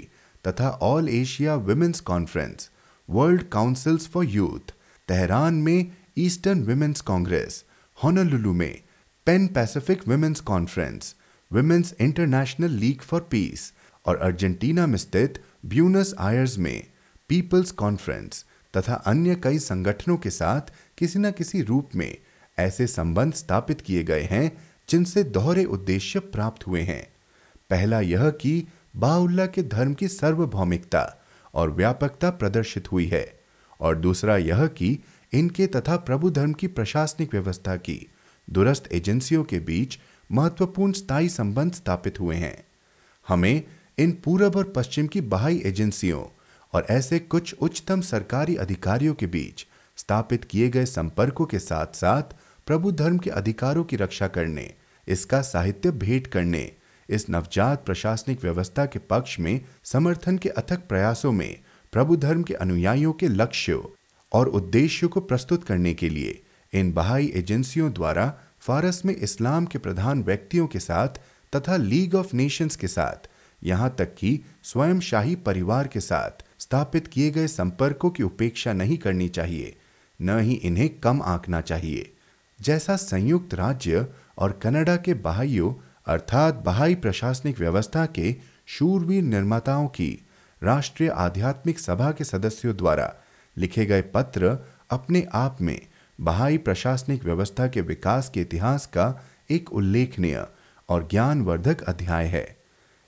तथा 0.48 0.69
all 0.89 1.10
Asia 1.10 1.56
women's 1.65 1.99
conference 2.11 2.69
world 3.10 3.44
councils 3.52 4.07
for 4.07 4.26
youth 4.26 4.73
Tehran 5.07 5.61
में 5.64 5.91
ईस्टर्न 6.18 6.64
विमेंस 6.64 7.02
कांग्रेस 7.07 7.64
होनोलुलु 7.98 8.53
में 8.53 8.81
Pan 9.27 9.48
Pacific 9.56 10.07
women's 10.07 10.39
conference 10.49 11.15
women's 11.52 11.94
international 12.02 12.80
league 12.85 13.02
for 13.02 13.27
peace 13.31 13.72
और 14.06 14.18
अर्जेंटीना 14.30 14.88
में 14.88 14.98
स्थित 14.98 15.44
ब्यूनस 15.65 16.14
आयर्स 16.19 16.57
में 16.57 16.84
पीपल्स 17.30 17.72
कॉन्फ्रेंस 17.80 18.45
तथा 18.77 18.93
अन्य 18.93 19.35
कई 19.35 19.59
संगठनों 19.59 20.17
के 20.17 20.29
साथ 20.29 20.61
किसी 20.97 21.19
न 21.19 21.31
किसी 21.31 21.61
रूप 21.61 21.89
में 21.95 22.17
ऐसे 22.59 22.87
संबंध 22.87 23.33
स्थापित 23.33 23.81
किए 23.81 24.03
गए 24.03 24.23
हैं, 24.23 24.57
जिनसे 24.89 25.23
दोहरे 25.23 25.63
उद्देश्य 25.65 26.19
प्राप्त 26.19 26.67
हुए 26.67 26.81
हैं। 26.81 27.07
पहला 27.69 27.99
यह 27.99 28.29
कि 28.29 28.67
बाउल्ला 28.95 29.45
के 29.45 29.63
धर्म 29.63 29.93
की 29.93 30.07
सार्वभौमिकता 30.07 31.23
और 31.53 31.71
व्यापकता 31.71 32.29
प्रदर्शित 32.29 32.91
हुई 32.91 33.05
है, 33.05 33.39
और 33.81 33.95
दूसरा 33.95 34.37
यह 34.37 34.67
कि 34.67 34.99
इनके 35.33 35.67
तथा 35.67 35.95
प्रभु 35.95 36.29
धर्म 36.29 36.53
की 36.53 36.67
प्रशासनिक 36.67 37.33
व्यवस्था 37.33 37.75
की 37.75 38.11
दुरस्त 38.49 38.91
एजेंसियों 38.91 39.43
के 39.43 39.59
बीच 39.59 39.99
महत्वपूर्ण 40.31 40.91
स्थायी 40.91 41.29
संबंध 41.29 41.73
स्थापित 41.73 42.19
हुए 42.19 42.35
हैं। 42.35 42.63
हमें 43.27 43.63
इन 43.97 44.11
पूरब 44.11 44.55
और 44.55 44.73
पश्चिम 44.75 45.07
की 45.07 45.21
बहाई 45.21 45.61
एजेंसियों 45.65 46.36
और 46.77 46.85
ऐसे 46.89 47.17
कुछ 47.19 47.53
उच्चतम 47.53 48.01
सरकारी 48.01 48.55
अधिकारियों 48.55 49.13
के 49.13 49.27
बीच 49.27 49.65
स्थापित 49.97 50.43
किए 50.43 50.67
गए 50.69 50.85
संपर्कों 50.85 51.45
के 51.45 51.59
साथ 51.59 51.95
साथ 51.95 52.35
प्रभु 52.67 52.91
धर्म 52.91 53.17
के 53.17 53.29
अधिकारों 53.29 53.83
की 53.83 53.95
रक्षा 53.95 54.27
करने, 54.27 54.73
इसका 55.07 55.41
साहित्य 55.41 55.91
भेंट 55.91 56.27
करने, 56.27 56.71
इस 57.09 57.29
नवजात 57.29 57.85
प्रशासनिक 57.85 58.43
व्यवस्था 58.43 58.85
के 58.85 58.99
पक्ष 58.99 59.39
में 59.39 59.59
समर्थन 59.83 60.37
के 60.37 60.49
अथक 60.49 60.87
प्रयासों 60.89 61.31
में 61.31 61.59
प्रभु 61.93 62.15
धर्म 62.15 62.43
के 62.43 62.53
अनुयायियों 62.53 63.13
के 63.13 63.27
लक्ष्यों 63.27 63.81
और 64.31 64.47
उद्देश्यों 64.49 65.09
को 65.09 65.21
प्रस्तुत 65.21 65.63
करने 65.63 65.93
के 65.93 66.09
लिए 66.09 66.41
इन 66.73 66.91
बहाई 66.93 67.31
एजेंसियों 67.35 67.91
द्वारा 67.93 68.33
फारस 68.61 69.01
में 69.05 69.15
इस्लाम 69.15 69.65
के 69.65 69.79
प्रधान 69.79 70.23
व्यक्तियों 70.23 70.67
के 70.67 70.79
साथ 70.79 71.19
तथा 71.53 71.77
लीग 71.77 72.15
ऑफ़ 72.15 72.35
नेशंस 72.35 72.75
के 72.75 72.87
साथ, 72.87 73.29
यहाँ 73.61 73.95
तक 73.99 74.15
कि 74.15 74.39
स्वयं 74.63 74.99
शाही 74.99 75.35
परिवार 75.47 75.87
के 75.87 75.99
साथ 75.99 76.45
स्थापित 76.59 77.07
किए 77.07 77.31
गए 77.31 77.47
संपर्कों 77.47 78.09
की 78.09 78.23
उपेक्षा 78.23 78.73
नहीं 78.73 78.97
करनी 78.97 79.29
चाहिए, 79.29 79.75
न 80.21 80.39
ही 80.39 80.53
इन्हें 80.53 80.89
कम 80.99 81.21
आंकना 81.21 81.61
चाहिए। 81.61 82.13
जैसा 82.61 82.95
संयुक्त 82.95 83.53
राज्य 83.53 84.07
और 84.38 84.51
कनाडा 84.51 84.95
के 84.95 85.13
बहाइयों, 85.13 85.73
अर्थात 86.05 86.55
बहाई 86.55 86.95
प्रशासनिक 86.95 87.59
व्यवस्था 87.59 88.05
के 88.05 88.35
शूरवीर 88.65 89.23
निर्माताओं 89.23 89.88
की 89.88 90.25
राष्ट्रीय 90.61 91.09
आध्यात्मिक 91.09 91.79
सभा 91.79 92.11
के 92.11 92.23
सदस्यों 92.23 92.75
द्वारा 92.77 93.13
लिखे 93.57 93.85
गए 93.85 94.01
पत्र 94.01 94.57
अपने 94.91 95.25
आप 95.34 95.57
में 95.61 95.79
बहाई 96.21 96.57
प्रशासनिक 96.57 97.23
व्यवस्था 97.23 97.67
के 97.67 97.81
विकास 97.81 98.29
के 98.29 98.41
इतिहास 98.41 98.85
का 98.85 99.27
एक 99.49 99.73
उल्लेखनीय 99.73 100.45
और 100.89 101.07
ज्ञानवर्धक 101.11 101.81
अध्याय 101.84 102.25
है। 102.25 102.57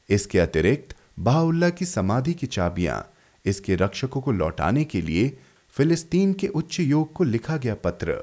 इसके 0.09 0.39
अतिरिक्त 0.39 0.95
बाहुल्ला 1.19 1.69
की 1.69 1.85
समाधि 1.85 2.33
की 2.33 2.47
चाबियाँ 2.47 3.13
इसके 3.45 3.75
रक्षकों 3.75 4.21
को 4.21 4.31
लौटाने 4.31 4.83
के 4.83 5.01
लिए 5.01 5.37
फिलिस्तीन 5.69 6.33
के 6.33 6.47
उच्च 6.47 6.79
योग 6.79 7.13
को 7.13 7.23
लिखा 7.23 7.57
गया 7.57 7.75
पत्र। 7.75 8.13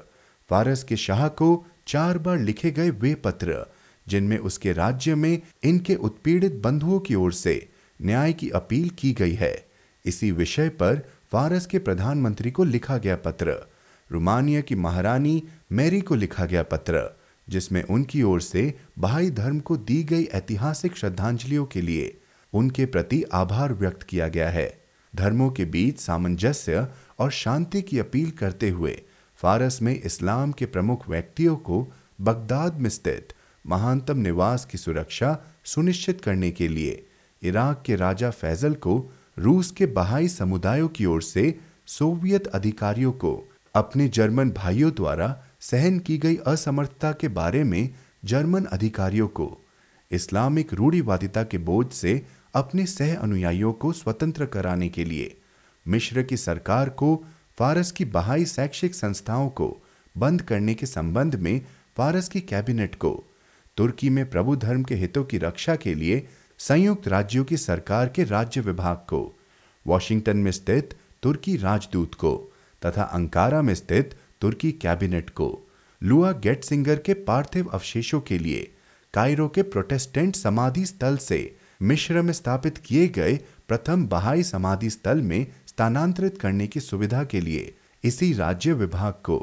फारस 0.50 0.84
के 0.84 0.96
शाह 0.96 1.28
को 1.28 1.66
चार 1.86 2.18
बार 2.18 2.38
लिखे 2.38 2.70
गए 2.70 2.90
वे 2.90 3.14
पत्र, 3.14 3.72
जिनमें 4.08 4.38
उसके 4.38 4.72
राज्य 4.72 5.14
में 5.14 5.42
इनके 5.64 5.94
उत्पीड़ित 5.94 6.54
बंधुओं 6.54 7.00
की 7.00 7.14
ओर 7.14 7.32
से 7.32 7.68
न्याय 8.02 8.32
की 8.32 8.50
अपील 8.50 8.88
की 8.88 9.12
गई 9.12 9.34
है। 9.34 9.68
इसी 10.04 10.32
विषय 10.32 10.68
पर 10.68 11.08
फारस 11.32 11.66
के 11.66 11.78
प्रधानमंत्री 11.78 12.50
को 12.50 12.64
लिखा 12.64 12.98
गया 12.98 13.16
पत्र। 13.16 13.56
रोमानिया 14.12 14.60
की 14.60 14.74
महारानी 14.74 15.42
मैरी 15.72 16.00
को 16.00 16.14
लिखा 16.14 16.46
गया 16.46 16.62
पत्र, 16.62 17.20
जिसमें 17.48 17.82
उनकी 17.82 18.22
ओर 18.22 18.40
से 18.40 18.74
बहाई 18.98 19.30
धर्म 19.30 19.60
को 19.60 19.76
दी 19.76 20.02
गई 20.02 20.24
ऐतिहासिक 20.24 20.96
श्रद्धांजलियों 20.96 21.66
के 21.66 21.80
लिए 21.80 22.20
उनके 22.52 22.86
प्रति 22.86 23.22
आभार 23.32 23.72
व्यक्त 23.72 24.02
किया 24.02 24.28
गया 24.28 24.50
है। 24.50 24.85
धर्मों 25.16 25.50
के 25.50 25.64
बीच 25.64 25.98
सामंजस्य 26.00 26.86
और 27.20 27.30
शांति 27.32 27.82
की 27.82 27.98
अपील 27.98 28.30
करते 28.38 28.70
हुए 28.70 29.00
फारस 29.40 29.80
में 29.82 29.94
इस्लाम 29.94 30.52
के 30.52 30.66
प्रमुख 30.66 31.08
व्यक्तियों 31.08 31.56
को 31.68 31.86
बगदाद 32.20 32.80
में 32.80 32.90
स्थित 32.90 33.32
महानतम 33.64 34.18
निवास 34.18 34.64
की 34.64 34.78
सुरक्षा 34.78 35.36
सुनिश्चित 35.64 36.20
करने 36.20 36.50
के 36.50 36.68
लिए 36.68 37.02
इराक 37.42 37.82
के 37.86 37.96
राजा 37.96 38.30
फैजल 38.32 38.74
को 38.86 38.98
रूस 39.38 39.70
के 39.70 39.86
बहाई 39.96 40.28
समुदायों 40.28 40.88
की 40.88 41.06
ओर 41.06 41.22
से 41.22 41.54
सोवियत 41.88 42.46
अधिकारियों 42.58 43.12
को 43.24 43.32
अपने 43.74 44.08
जर्मन 44.08 44.50
भाइयों 44.50 44.90
द्वारा 44.92 45.28
सहन 45.60 45.98
की 45.98 46.16
गई 46.18 46.36
असमर्थता 46.46 47.12
के 47.12 47.28
बारे 47.38 47.62
में 47.64 47.88
जर्मन 48.24 48.64
अधिकारियों 48.72 49.26
को 49.38 49.48
इस्लामिक 50.10 50.72
रूढ़िवादिता 50.74 51.42
के 51.44 51.58
बोझ 51.60 51.86
से 51.92 52.14
अपने 52.56 52.86
सह 52.86 53.16
अनुयायियों 53.16 53.72
को 53.72 53.92
स्वतंत्र 53.92 54.46
कराने 54.46 54.88
के 54.88 55.04
लिए 55.04 55.36
मिश्र 55.88 56.22
की 56.22 56.36
सरकार 56.36 56.88
को 56.88 57.24
फारस 57.58 57.90
की 57.90 58.04
बहाई 58.04 58.44
शैक्षिक 58.44 58.94
संस्थाओं 58.94 59.48
को 59.48 59.82
बंद 60.18 60.42
करने 60.42 60.74
के 60.74 60.86
संबंध 60.86 61.34
में 61.34 61.60
फारस 61.96 62.28
की 62.28 62.40
कैबिनेट 62.40 62.94
को, 62.94 63.24
तुर्की 63.76 64.10
में 64.10 64.30
प्रभु 64.30 64.56
धर्म 64.56 64.82
के 64.82 64.94
हितों 64.94 65.24
की 65.24 65.38
रक्षा 65.38 65.76
के 65.76 65.94
लिए 65.94 66.26
संयुक्त 66.58 67.08
राज्यों 67.08 67.44
की 67.44 67.56
सरकार 67.56 68.08
के 68.08 68.24
राज्य 68.24 68.60
विभाग 68.60 68.96
को, 68.96 69.38
वॉशिंगटन 69.86 70.36
में 70.36 70.50
स्थित 70.50 70.96
तुर्की 71.22 71.56
राजदूत 71.56 72.14
को 72.14 72.52
तथा 72.86 73.02
अंकारा 73.02 73.62
में 73.62 73.74
स्थित 73.74 74.14
तुर्की 74.40 74.72
कैबिनेट 74.72 75.30
को, 75.30 75.68
लुआ 76.02 76.32
गेटसिंगर 76.32 76.98
के 76.98 77.14
पार्थिव 77.14 77.66
अवशेषों 77.66 78.20
के 78.20 78.38
लिए, 78.38 78.72
कायरो 79.14 79.48
के 79.48 79.62
प्रोटेस्टेंट 79.62 80.36
समाधि 80.36 80.86
स्थल 80.86 81.16
से 81.16 81.56
मिश्र 81.82 82.22
में 82.22 82.32
स्थापित 82.32 82.78
किए 82.78 83.08
गए 83.08 83.36
प्रथम 83.68 84.06
बहाई 84.06 84.42
समाधि 84.42 84.90
स्थल 84.90 85.22
में 85.22 85.46
स्थानांतरित 85.66 86.38
करने 86.38 86.66
की 86.66 86.80
सुविधा 86.80 87.24
के 87.24 87.40
लिए 87.40 87.74
इसी 88.04 88.32
राज्य 88.32 88.72
विभाग 88.72 89.12
को 89.12 89.38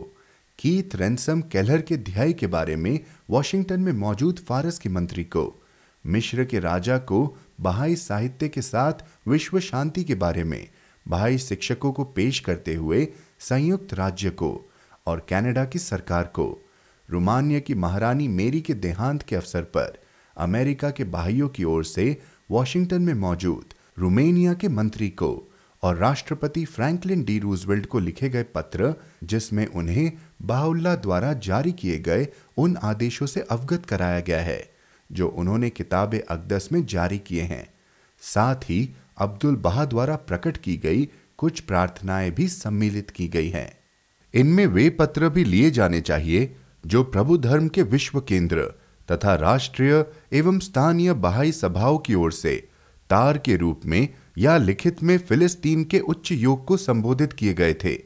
कीथ 0.60 0.95
रेंसम 0.95 1.41
केलर 1.41 1.81
के 1.81 1.97
ध्याय 1.97 2.34
के 2.34 2.47
बारे 2.47 2.76
में 2.76 2.99
वॉशिंगटन 3.30 3.80
में 3.80 3.91
मौजूद 3.93 4.39
फारस 4.39 4.80
के 4.80 4.89
मंत्री 4.89 5.23
को, 5.23 5.64
मिश्र 6.05 6.45
के 6.45 6.60
राजा 6.60 6.97
को 6.97 7.38
बहाई 7.61 7.95
साहित्य 7.95 8.49
के 8.49 8.61
साथ 8.61 8.93
विश्व 9.27 9.60
शांति 9.60 10.03
के 10.03 10.15
बारे 10.15 10.43
में, 10.43 10.68
बहाई 11.07 11.38
शिक्षकों 11.38 11.91
को 11.91 12.03
पेश 12.03 12.39
करते 12.39 12.76
हुए 12.76 13.07
संयुक्त 13.39 13.93
राज्य 13.93 14.30
को 14.30 14.69
और 15.07 15.26
कनाडा 15.30 15.65
की 15.65 15.80
सरकार 15.80 16.23
को, 16.23 16.60
रोमानिया 17.10 17.60
की 17.60 17.73
महारानी 17.73 18.27
मेरी 18.27 18.61
के 18.61 18.73
देहांत 18.73 19.23
के 19.23 19.35
अवसर 19.35 19.61
पर 19.61 20.02
अमेरिका 20.38 20.91
के 20.91 21.03
भाइयों 21.03 21.49
की 21.49 21.64
ओर 21.64 21.85
से 21.85 22.22
वॉशिंगटन 22.51 23.01
में 23.01 23.14
मौजूद, 23.14 23.65
रोमेनिया 23.99 24.53
के 24.53 24.68
मंत्री 24.68 25.10
को 25.10 25.51
और 25.84 25.97
राष्ट्रपति 25.97 26.65
फ्रैंकलिन 26.65 27.23
डी 27.23 27.39
रूजवेल्ट 27.39 27.85
को 27.85 27.99
लिखे 27.99 28.30
गए 28.30 28.43
पत्र, 28.43 28.93
जिसमें 29.23 29.68
उन्हें 29.68 30.11
बाहुल्ला 30.41 30.95
द्वारा 30.95 31.34
जारी 31.34 31.72
किए 31.72 31.99
गए 31.99 32.27
उन 32.57 32.77
आदेशों 32.77 33.26
से 33.26 33.41
अवगत 33.41 33.85
कराया 33.85 34.19
गया 34.19 34.41
है, 34.41 34.69
जो 35.11 35.27
उन्होंने 35.27 35.69
किताब 35.69 36.19
अकदस 36.30 36.69
में 36.72 36.85
जारी 36.85 37.18
किए 37.18 37.41
हैं। 37.41 37.73
साथ 38.22 38.55
ही 38.55 38.95
अब्दुल 39.18 39.55
बहा 39.55 39.85
द्वारा 39.85 40.15
प्रकट 40.15 40.57
की 40.57 40.77
गई 40.77 41.10
कुछ 41.38 41.60
प्रार्थनाएँ 41.60 42.31
भी 42.31 42.47
सम्मिलित 42.47 43.10
की 43.10 43.27
गई 43.27 43.49
हैं। 43.49 43.77
इनमें 44.34 44.65
वे 44.65 44.89
पत्र 44.89 45.30
भी 45.30 45.43
लिए 45.43 45.72
जाने 45.72 46.01
चाहिए, 46.01 46.55
जो 46.85 47.03
प्रभु 47.03 47.38
धर्म 47.38 47.68
के 47.68 47.81
विश्व 47.81 48.19
केंद्र 48.22 48.82
तथा 49.11 49.35
राष्ट्रीय 49.35 50.05
एवं 50.34 50.59
स्थानीय 50.59 51.13
बहाई 51.13 51.51
सभाओं 51.51 51.97
की 51.97 52.15
ओर 52.15 52.31
से 52.31 52.69
तार 53.09 53.38
के 53.38 53.55
रूप 53.55 53.81
में 53.85 54.07
या 54.38 54.57
लिखित 54.57 55.03
में 55.03 55.17
फिलिस्तीन 55.17 55.84
के 55.84 55.99
उच्च 55.99 56.31
योग 56.31 56.65
को 56.65 56.77
संबोधित 56.77 57.34
किए 57.34 57.53
गए 57.53 57.73
थे। 57.73 57.97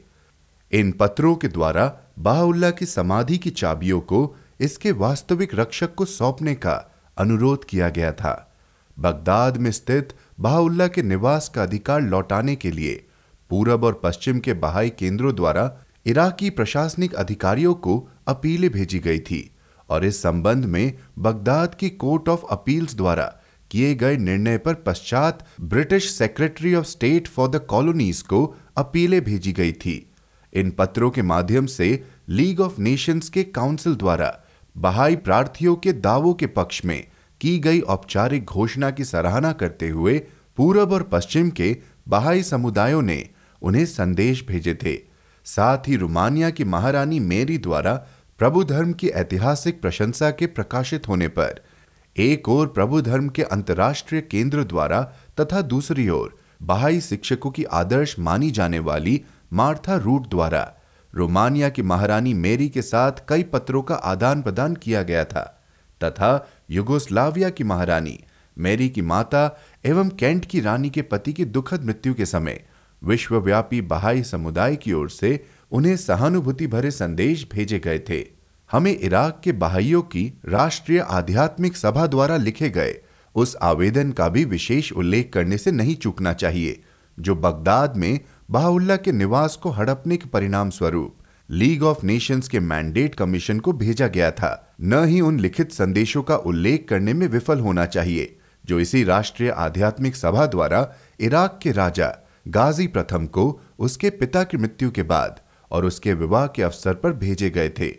इन 0.72 0.92
पत्रों 0.92 1.36
के 1.36 1.48
द्वारा 1.48 2.00
बाहुल्ला 2.18 2.70
की 2.70 2.86
समाधि 2.86 3.38
की 3.38 3.50
चाबियों 3.50 4.00
को 4.00 4.36
इसके 4.60 4.92
वास्तविक 4.92 5.54
रक्षक 5.54 5.94
को 5.94 6.04
सौंपने 6.04 6.54
का 6.54 6.92
अनुरोध 7.18 7.64
किया 7.64 7.88
गया 7.88 8.12
था। 8.12 8.56
बगदाद 8.98 9.56
में 9.56 9.70
स्थित 9.70 10.08
बाहुल्ला 10.40 10.88
के 10.88 11.02
निवास 11.02 11.48
का 11.48 11.62
अधिकार 11.62 12.00
लौटाने 12.00 12.56
के 12.56 12.70
लिए 12.70 13.04
पूरब 13.50 13.84
और 13.84 14.00
पश्चिम 14.04 14.38
के 14.38 14.52
बहाई 14.52 14.90
केंद्रों 14.90 15.34
द्वारा 15.34 15.78
इराकी 16.06 16.50
प्रशासनिक 16.50 17.14
अधिकारियों 17.14 17.74
को 17.74 18.08
अपीलें 18.26 18.70
भेजी 18.70 18.98
गई 18.98 19.18
थी। 19.18 19.54
और 19.88 20.04
इस 20.04 20.22
संबंध 20.22 20.64
में 20.64 20.92
बगदाद 21.18 21.74
की 21.74 21.90
कोर्ट 21.90 22.28
ऑफ़ 22.28 22.42
अपील्स 22.50 22.94
द्वारा 22.94 23.24
किए 23.70 23.94
गए 23.94 24.16
निर्णय 24.16 24.58
पर 24.58 24.74
पश्चात 24.74 25.46
British 25.60 26.10
secretary 26.10 26.74
of 26.74 26.86
state 26.86 27.28
for 27.28 27.48
the 27.48 27.56
colonies 27.56 28.22
को 28.22 28.56
अपीलें 28.76 29.24
भेजी 29.24 29.52
गई 29.52 29.72
थी। 29.72 30.10
इन 30.54 30.70
पत्रों 30.70 31.10
के 31.10 31.22
माध्यम 31.22 31.66
से 31.66 32.04
लीग 32.28 32.60
ऑफ़ 32.60 32.80
नेशंस 32.80 33.28
के 33.28 33.44
काउंसिल 33.44 33.94
द्वारा 33.94 34.40
बहाई 34.76 35.16
प्रार्थियों 35.16 35.76
के 35.76 35.92
दावों 35.92 36.34
के 36.34 36.46
पक्ष 36.46 36.84
में 36.84 37.06
की 37.40 37.58
गई 37.58 37.80
औपचारिक 37.80 38.44
घोषणा 38.44 38.90
की 38.90 39.04
सराहना 39.04 39.52
करते 39.52 39.88
हुए 39.88 40.18
पूरब 40.56 40.92
और 40.92 41.02
पश्चिम 41.02 41.50
के 41.50 41.76
बहाई 42.08 42.42
समुदायों 42.42 43.02
ने 43.02 43.28
उन्हें 43.62 43.84
संदेश 43.86 44.44
भेजे 44.48 44.74
थे। 44.74 44.96
साथ 45.44 45.88
ही 45.88 45.96
रोमानिया 45.96 46.50
की 46.50 46.64
महारानी 46.64 47.20
मेरी 47.20 47.58
द्वारा 47.58 48.06
प्रभु 48.38 48.64
धर्म 48.64 48.92
की 48.92 49.08
ऐतिहासिक 49.08 49.80
प्रशंसा 49.82 50.30
के 50.30 50.46
प्रकाशित 50.46 51.08
होने 51.08 51.28
पर, 51.28 51.62
एक 52.16 52.48
ओर 52.48 52.66
प्रभु 52.66 53.00
धर्म 53.02 53.28
के 53.28 53.42
अंतर्राष्ट्रीय 53.42 54.20
केंद्र 54.20 54.64
द्वारा 54.64 55.00
तथा 55.40 55.60
दूसरी 55.62 56.08
ओर 56.08 56.36
बहाई 56.62 57.00
शिक्षकों 57.00 57.50
की 57.50 57.64
आदर्श 57.64 58.18
मानी 58.18 58.50
जाने 58.50 58.78
वाली 58.78 59.24
मार्था 59.52 59.96
रूट 59.96 60.28
द्वारा 60.28 60.74
रोमानिया 61.14 61.68
की 61.68 61.82
महारानी 61.82 62.34
मेरी 62.34 62.68
के 62.68 62.82
साथ 62.82 63.12
कई 63.28 63.42
पत्रों 63.42 63.82
का 63.82 63.94
आदान 63.94 64.42
प्रदान 64.42 64.74
किया 64.74 65.02
गया 65.02 65.24
था, 65.24 65.62
तथा 66.04 66.48
युगोस्लाविया 66.70 67.50
की 67.50 67.64
महारानी 67.64 68.18
मेरी 68.58 68.88
की 68.88 69.02
माता 69.02 69.58
एवं 69.84 70.08
कैंट 70.08 70.44
की 70.44 70.60
रानी 70.60 70.90
के 70.90 71.02
पति 71.02 71.32
की 71.32 71.44
दुखद 71.44 71.84
मृत्यु 71.84 72.14
के 72.14 72.26
समय 72.26 72.64
विश्वव्यापी 73.04 73.80
बहाई 73.80 74.22
समुदाय 74.22 74.76
की 74.76 74.92
ओर 74.92 75.10
से 75.10 75.44
उन्हें 75.72 75.96
सहानुभूति 75.96 76.66
भरे 76.66 76.90
संदेश 76.90 77.46
भेजे 77.52 77.78
गए 77.78 77.98
थे। 77.98 78.24
हमें 78.70 78.98
इराक 78.98 79.40
के 79.44 79.52
बहाइयों 79.52 80.02
की 80.02 80.32
राष्ट्रीय 80.44 80.98
आध्यात्मिक 81.00 81.76
सभा 81.76 82.06
द्वारा 82.06 82.36
लिखे 82.36 82.70
गए 82.70 82.94
उस 83.34 83.56
आवेदन 83.62 84.10
का 84.12 84.28
भी 84.28 84.44
विशेष 84.44 84.92
उल्लेख 84.92 85.30
करने 85.32 85.58
से 85.58 85.72
नहीं 85.72 85.94
चूकना 85.96 86.32
चाहिए, 86.32 86.82
जो 87.18 87.34
बगदाद 87.34 87.96
में 87.96 88.20
बहाउल्ला 88.50 88.96
के 88.96 89.12
निवास 89.12 89.56
को 89.56 89.70
हड़पने 89.70 90.16
के 90.16 90.28
परिणाम 90.28 90.70
स्वरूप 90.70 91.16
लीग 91.50 91.82
ऑफ़ 91.82 92.04
नेशंस 92.06 92.48
के 92.48 92.60
मैंडेट 92.60 93.14
कमीशन 93.14 93.60
को 93.60 93.72
भेजा 93.72 94.06
गया 94.06 94.30
था। 94.30 94.74
न 94.80 95.04
ही 95.04 95.20
उन 95.20 95.38
लिखित 95.40 95.72
संदेशों 95.72 96.22
का 96.22 96.36
उल्लेख 96.36 96.86
करने 96.88 97.12
में 97.14 97.26
विफल 97.26 97.60
होना 97.60 97.86
चाहिए, 97.86 98.38
जो 98.64 98.80
इसी 98.80 99.04
राष्ट्रीय 99.04 99.50
आध्यात्मिक 99.50 100.16
सभा 100.16 100.46
द्वारा 100.46 100.86
इराक 101.20 101.58
के 101.62 101.72
राजा 101.72 102.12
गाजी 102.48 102.86
प्रथम 102.86 103.26
को 103.26 103.60
उसके 103.78 104.10
पिता 104.10 104.42
की 104.44 104.56
मृत्यु 104.56 104.90
के 104.90 105.02
बाद 105.02 105.40
और 105.70 105.84
उसके 105.84 106.14
विवाह 106.14 106.46
के 106.46 106.62
अवसर 106.62 106.94
पर 106.94 107.12
भेजे 107.12 107.50
गए 107.50 107.68
थे। 107.68 107.94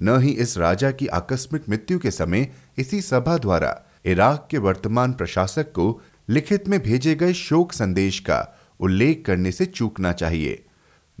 न 0.00 0.18
ही 0.20 0.30
इस 0.30 0.58
राजा 0.58 0.90
की 0.90 1.06
आकस्मिक 1.06 1.68
मृत्यु 1.68 1.98
के 1.98 2.10
समय 2.10 2.52
इसी 2.78 3.00
सभा 3.00 3.38
द्वारा 3.38 3.82
इराक 4.04 4.48
के 4.50 4.58
वर्तमान 4.58 5.12
प्रशासक 5.12 5.72
को 5.72 6.00
लिखित 6.28 6.68
में 6.68 6.82
भेजे 6.82 7.14
गए 7.14 7.32
शोक 7.32 7.72
संदेश 7.72 8.20
का 8.20 8.58
उल्लेख 8.80 9.22
करने 9.26 9.52
से 9.52 9.66
चूकना 9.66 10.12
चाहिए। 10.12 10.64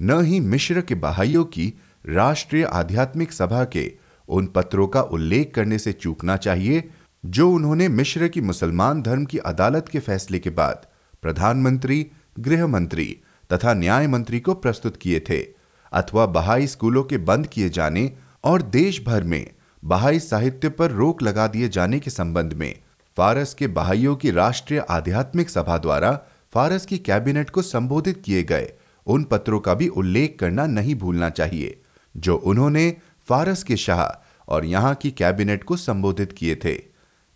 न 0.00 0.24
ही 0.24 0.40
मिश्र 0.40 0.80
के 0.80 0.94
बहाइयों 0.94 1.44
की 1.44 1.72
राष्ट्रीय 2.08 2.64
आध्यात्मिक 2.64 3.32
सभा 3.32 3.64
के 3.64 3.92
उन 4.28 4.46
पत्रों 4.46 4.88
का 4.88 5.02
उल्लेख 5.02 5.52
करने 5.54 5.78
से 5.78 5.92
चूकना 5.92 6.36
चाहिए, 6.36 6.90
जो 7.26 7.50
उन्होंने 7.50 7.88
मिश्र 7.88 8.28
की 8.28 8.40
मुसलमान 8.40 9.02
धर्म 9.02 9.24
की 9.24 9.38
अदालत 9.38 9.88
के 9.88 9.98
फैसले 9.98 10.38
के 10.38 10.50
बाद 10.50 10.86
प्रधानमंत्री 11.22 12.06
गृह 12.38 12.66
मंत्री 12.66 13.18
तथा 13.52 13.74
न्याय 13.74 14.06
मंत्री 14.06 14.40
को 14.40 14.54
प्रस्तुत 14.54 14.96
किए 14.96 15.20
थे। 15.20 15.55
अथवा 15.92 16.26
बहाई 16.26 16.66
स्कूलों 16.66 17.02
के 17.04 17.18
बंद 17.18 17.46
किए 17.46 17.68
जाने 17.68 18.12
और 18.44 18.62
देश 18.62 19.02
भर 19.06 19.24
में 19.24 19.50
बहाई 19.84 20.18
साहित्य 20.18 20.68
पर 20.68 20.90
रोक 20.90 21.22
लगा 21.22 21.46
दिए 21.46 21.68
जाने 21.68 22.00
के 22.00 22.10
संबंध 22.10 22.52
में 22.52 22.74
फारस 23.16 23.54
के 23.54 23.66
बहाइयों 23.66 24.16
की 24.16 24.30
राष्ट्रीय 24.30 24.84
आध्यात्मिक 24.90 25.50
सभा 25.50 25.78
द्वारा 25.78 26.20
फारस 26.52 26.86
की 26.86 26.98
कैबिनेट 26.98 27.50
को 27.50 27.62
संबोधित 27.62 28.22
किए 28.24 28.42
गए 28.42 28.72
उन 29.06 29.24
पत्रों 29.24 29.60
का 29.60 29.74
भी 29.74 29.88
उल्लेख 29.88 30.36
करना 30.40 30.66
नहीं 30.66 30.94
भूलना 30.94 31.30
चाहिए, 31.30 31.80
जो 32.16 32.36
उन्होंने 32.36 32.96
फारस 33.28 33.62
के 33.62 33.76
शाह 33.76 34.24
और 34.48 34.64
यहाँ 34.64 34.94
की 34.94 35.10
कैबिनेट 35.10 35.64
को 35.64 35.76
संबोधित 35.76 36.32
किए 36.32 36.56
थे। 36.64 36.82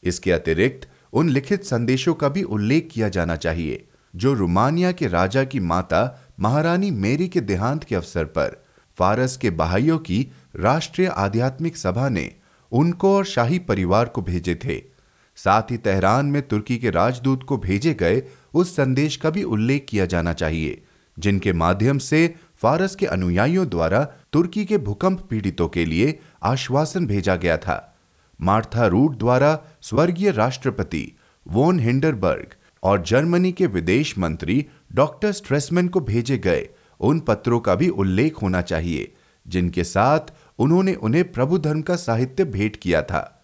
इसके 0.02 0.32
अतिरिक्त 0.32 0.88
उन 1.12 1.28
लिखित 1.28 1.64
संदेशों 1.64 2.14
का 2.14 2.28
भी 2.28 2.42
उल्लेख 2.42 2.88
किया 2.92 3.08
जाना 3.08 3.36
चाहिए, 3.36 3.86
जो 4.16 4.32
रोमानिया 4.34 4.92
के 4.92 5.06
राजा 5.06 5.44
की 5.44 5.60
माता 5.60 6.19
महारानी 6.40 6.90
मेरी 6.90 7.28
के 7.28 7.40
देहांत 7.40 7.84
के 7.84 7.94
अवसर 7.94 8.24
पर 8.24 8.56
फारस 8.98 9.36
के 9.36 9.50
बहाइयों 9.50 9.98
की 9.98 10.26
राष्ट्रीय 10.56 11.08
आध्यात्मिक 11.08 11.76
सभा 11.76 12.08
ने 12.08 12.30
उनको 12.72 13.14
और 13.16 13.24
शाही 13.24 13.58
परिवार 13.58 14.04
को 14.04 14.22
भेजे 14.22 14.54
थे। 14.54 14.82
साथ 15.36 15.70
ही 15.70 15.76
तेहरान 15.76 16.26
में 16.26 16.40
तुर्की 16.42 16.78
के 16.78 16.90
राजदूत 16.90 17.42
को 17.42 17.56
भेजे 17.56 17.94
गए 17.94 18.22
उस 18.54 18.74
संदेश 18.76 19.16
का 19.16 19.30
भी 19.30 19.42
उल्लेख 19.42 19.86
किया 19.88 20.06
जाना 20.06 20.32
चाहिए, 20.32 20.82
जिनके 21.16 21.52
माध्यम 21.52 21.98
से 21.98 22.34
फारस 22.62 22.94
के 22.94 23.06
अनुयायियों 23.06 23.68
द्वारा 23.68 24.02
तुर्की 24.32 24.64
के 24.64 24.78
भूकंप 24.78 25.20
पीड़ितों 25.20 25.68
के 25.68 25.84
लिए 25.84 26.18
आश्वासन 26.42 27.06
भेजा 27.06 27.36
गया 27.36 27.56
था। 27.56 27.96
मार्था 28.40 28.86
रूट 28.86 29.18
द्वारा 29.18 29.58
स्वर्गीय 29.82 30.30
राष्ट्रपति 30.30 31.12
वोन 31.46 31.80
हिंडरबर्ग 31.80 32.54
और 32.82 33.02
जर्मनी 33.02 33.52
के 33.52 33.66
विदेश 33.66 34.18
मंत्री 34.18 34.66
डॉक्टर 34.92 35.32
स्ट्रेसमैन 35.32 35.88
को 35.88 36.00
भेजे 36.00 36.38
गए। 36.38 36.68
उन 37.00 37.20
पत्रों 37.20 37.60
का 37.60 37.74
भी 37.74 37.88
उल्लेख 37.88 38.42
होना 38.42 38.62
चाहिए, 38.62 39.12
जिनके 39.46 39.84
साथ 39.84 40.20
उन्होंने 40.58 40.94
उन्हें 40.94 41.32
प्रभु 41.32 41.58
धर्म 41.58 41.82
का 41.82 41.96
साहित्य 41.96 42.44
भेंट 42.44 42.76
किया 42.76 43.02
था। 43.02 43.42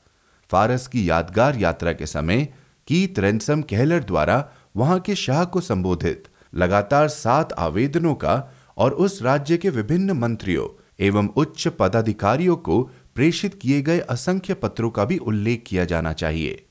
फारस 0.51 0.87
की 0.87 1.11
यादगार 1.11 1.57
यात्रा 1.57 1.93
के 1.93 2.07
समय 2.07 2.49
कीत 2.89 3.19
रेंसम 3.19 3.63
कहलर 3.63 4.05
द्वारा 4.05 4.53
वहाँ 4.77 5.01
के 5.01 5.15
शाह 5.15 5.45
को 5.45 5.61
संबोधित। 5.61 6.25
लगातार 6.55 7.09
सात 7.09 7.53
आवेदनों 7.53 8.15
का 8.15 8.55
और 8.77 8.93
उस 8.93 9.23
राज्य 9.23 9.57
के 9.57 9.71
विभिन्न 9.71 10.11
मंत्रियों 10.11 10.69
एवं 11.01 11.29
उच्च 11.29 11.69
पदाधिकारियों 11.69 12.57
को 12.57 12.83
प्रेषित 13.15 13.59
किए 13.63 13.83
गए 13.83 13.99
असंख्य 13.99 14.55
पत्रों 14.55 14.91
का 14.91 15.05
भी 15.05 15.19
उल्लेख 15.19 15.65
किया 15.67 15.85
जाना 15.85 16.13
चाहिए। 16.13 16.67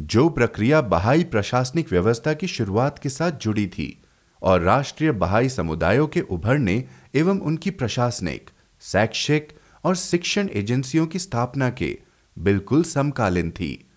जो 0.00 0.28
प्रक्रिया 0.28 0.80
बहाई 0.80 1.24
प्रशासनिक 1.24 1.92
व्यवस्था 1.92 2.34
की 2.34 2.46
शुरुआत 2.46 2.98
के 2.98 3.08
साथ 3.08 3.32
जुड़ी 3.32 3.66
थी 3.66 4.01
और 4.42 4.60
राष्ट्रीय 4.60 5.12
बहाई 5.12 5.48
समुदायों 5.48 6.06
के 6.06 6.20
उभरने 6.20 6.84
एवं 7.14 7.38
उनकी 7.38 7.70
प्रशासनिक, 7.70 8.50
शैक्षिक 8.80 9.52
और 9.84 9.96
शिक्षण 9.96 10.48
एजेंसियों 10.52 11.06
की 11.06 11.18
स्थापना 11.18 11.70
के 11.70 11.98
बिल्कुल 12.38 12.84
समकालीन 12.84 13.50
थी। 13.50 13.88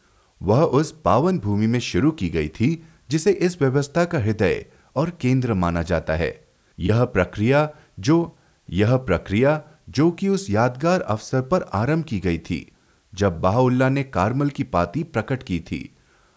वह 0.41 0.61
उस 0.61 1.01
पावन 1.05 1.39
भूमि 1.39 1.67
में 1.67 1.79
शुरू 1.79 2.11
की 2.11 2.29
गई 2.29 2.47
थी, 2.47 2.83
जिसे 3.09 3.31
इस 3.31 3.61
व्यवस्था 3.61 4.05
का 4.05 4.19
हृदय 4.19 4.65
और 4.95 5.09
केंद्र 5.09 5.53
माना 5.53 5.83
जाता 5.83 6.13
है। 6.13 6.47
यह 6.79 7.05
प्रक्रिया 7.05 7.69
जो, 7.99 8.37
यह 8.69 8.97
प्रक्रिया 8.97 9.63
जो 9.89 10.11
कि 10.11 10.27
उस 10.27 10.49
यादगार 10.49 11.01
अवसर 11.01 11.41
पर 11.41 11.61
आरंभ 11.61 12.05
की 12.05 12.19
गई 12.19 12.37
थी, 12.37 12.71
जब 13.15 13.41
बाहुल्ला 13.41 13.89
ने 13.89 14.03
कार्मल 14.03 14.49
की 14.49 14.63
पाती 14.63 15.03
प्रकट 15.03 15.43
की 15.43 15.59
थी 15.59 15.95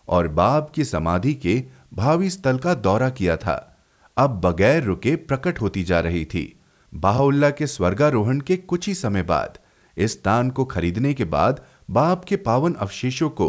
और 0.08 0.28
बाब 0.28 0.72
की 0.74 0.84
समाधि 0.84 1.34
के 1.34 1.64
भावी 1.94 2.30
स्थल 2.30 2.58
का 2.58 2.74
दौरा 2.74 3.10
किया 3.10 3.36
था। 3.36 3.77
अब 4.18 4.40
बगैर 4.44 4.82
रुके 4.82 5.14
प्रकट 5.16 5.60
होती 5.60 5.82
जा 5.84 6.00
रही 6.00 6.24
थी। 6.24 6.60
बाहुल्ला 6.92 7.50
के 7.50 7.66
स्वर्गारोहण 7.66 8.40
के 8.40 8.56
कुछ 8.56 8.86
ही 8.88 8.94
समय 8.94 9.22
बाद, 9.22 9.58
इस 9.96 10.12
स्थान 10.12 10.50
को 10.50 10.64
खरीदने 10.64 11.12
के 11.14 11.24
बाद 11.24 11.64
बाप 11.90 12.24
के 12.24 12.36
पावन 12.36 12.74
अवशेषों 12.74 13.28
को 13.30 13.48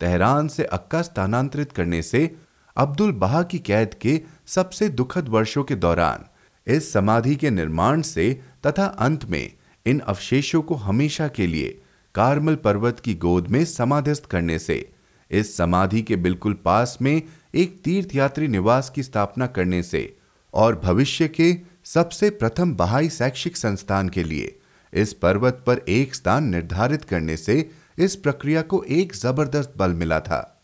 तेहरान 0.00 0.48
से 0.48 0.64
अक्का 0.64 1.02
स्थानांतरित 1.02 1.72
करने 1.72 2.02
से 2.02 2.30
अब्दुल 2.76 3.12
बहा 3.12 3.42
की 3.42 3.58
कैद 3.58 3.94
के 3.94 4.20
सबसे 4.46 4.88
दुखद 4.88 5.28
वर्षों 5.28 5.64
के 5.64 5.74
दौरान, 5.74 6.24
इस 6.66 6.92
समाधि 6.92 7.36
के 7.36 7.50
निर्माण 7.50 8.02
से 8.02 8.32
तथा 8.66 8.84
अंत 8.84 9.24
में 9.24 9.52
इन 9.86 9.98
अवशेषों 9.98 10.62
को 10.62 10.74
हमेशा 10.74 11.28
के 11.28 11.46
लिए 11.46 11.80
कार्मल 12.14 12.54
पर्वत 12.54 13.00
की 13.00 13.14
गोद 13.14 13.48
में 13.48 13.64
समाधिस्थ 13.64 14.26
करने 14.26 14.58
से, 14.58 14.90
इस 15.30 15.56
समाधि 15.56 16.02
के 16.02 16.16
बिल्कुल 16.16 16.52
पास 16.54 16.98
में 17.02 17.22
एक 17.54 17.80
तीर्थयात्री 17.84 18.48
निवास 18.48 18.90
की 18.90 19.02
स्थापना 19.02 19.46
करने 19.46 19.82
से 19.82 20.16
और 20.54 20.80
भविष्य 20.80 21.28
के 21.28 21.56
सबसे 21.84 22.30
प्रथम 22.30 22.74
बहाई 22.74 23.08
शैक्षिक 23.08 23.56
संस्थान 23.56 24.08
के 24.08 24.24
लिए 24.24 24.58
इस 24.92 25.12
पर्वत 25.12 25.62
पर 25.66 25.78
एक 25.88 26.14
स्थान 26.14 26.44
निर्धारित 26.44 27.04
करने 27.04 27.36
से 27.36 27.70
इस 27.98 28.16
प्रक्रिया 28.16 28.62
को 28.62 28.82
एक 28.82 29.14
ज़बरदस्त 29.14 29.72
बल 29.76 29.92
मिला 29.92 30.20
था। 30.20 30.62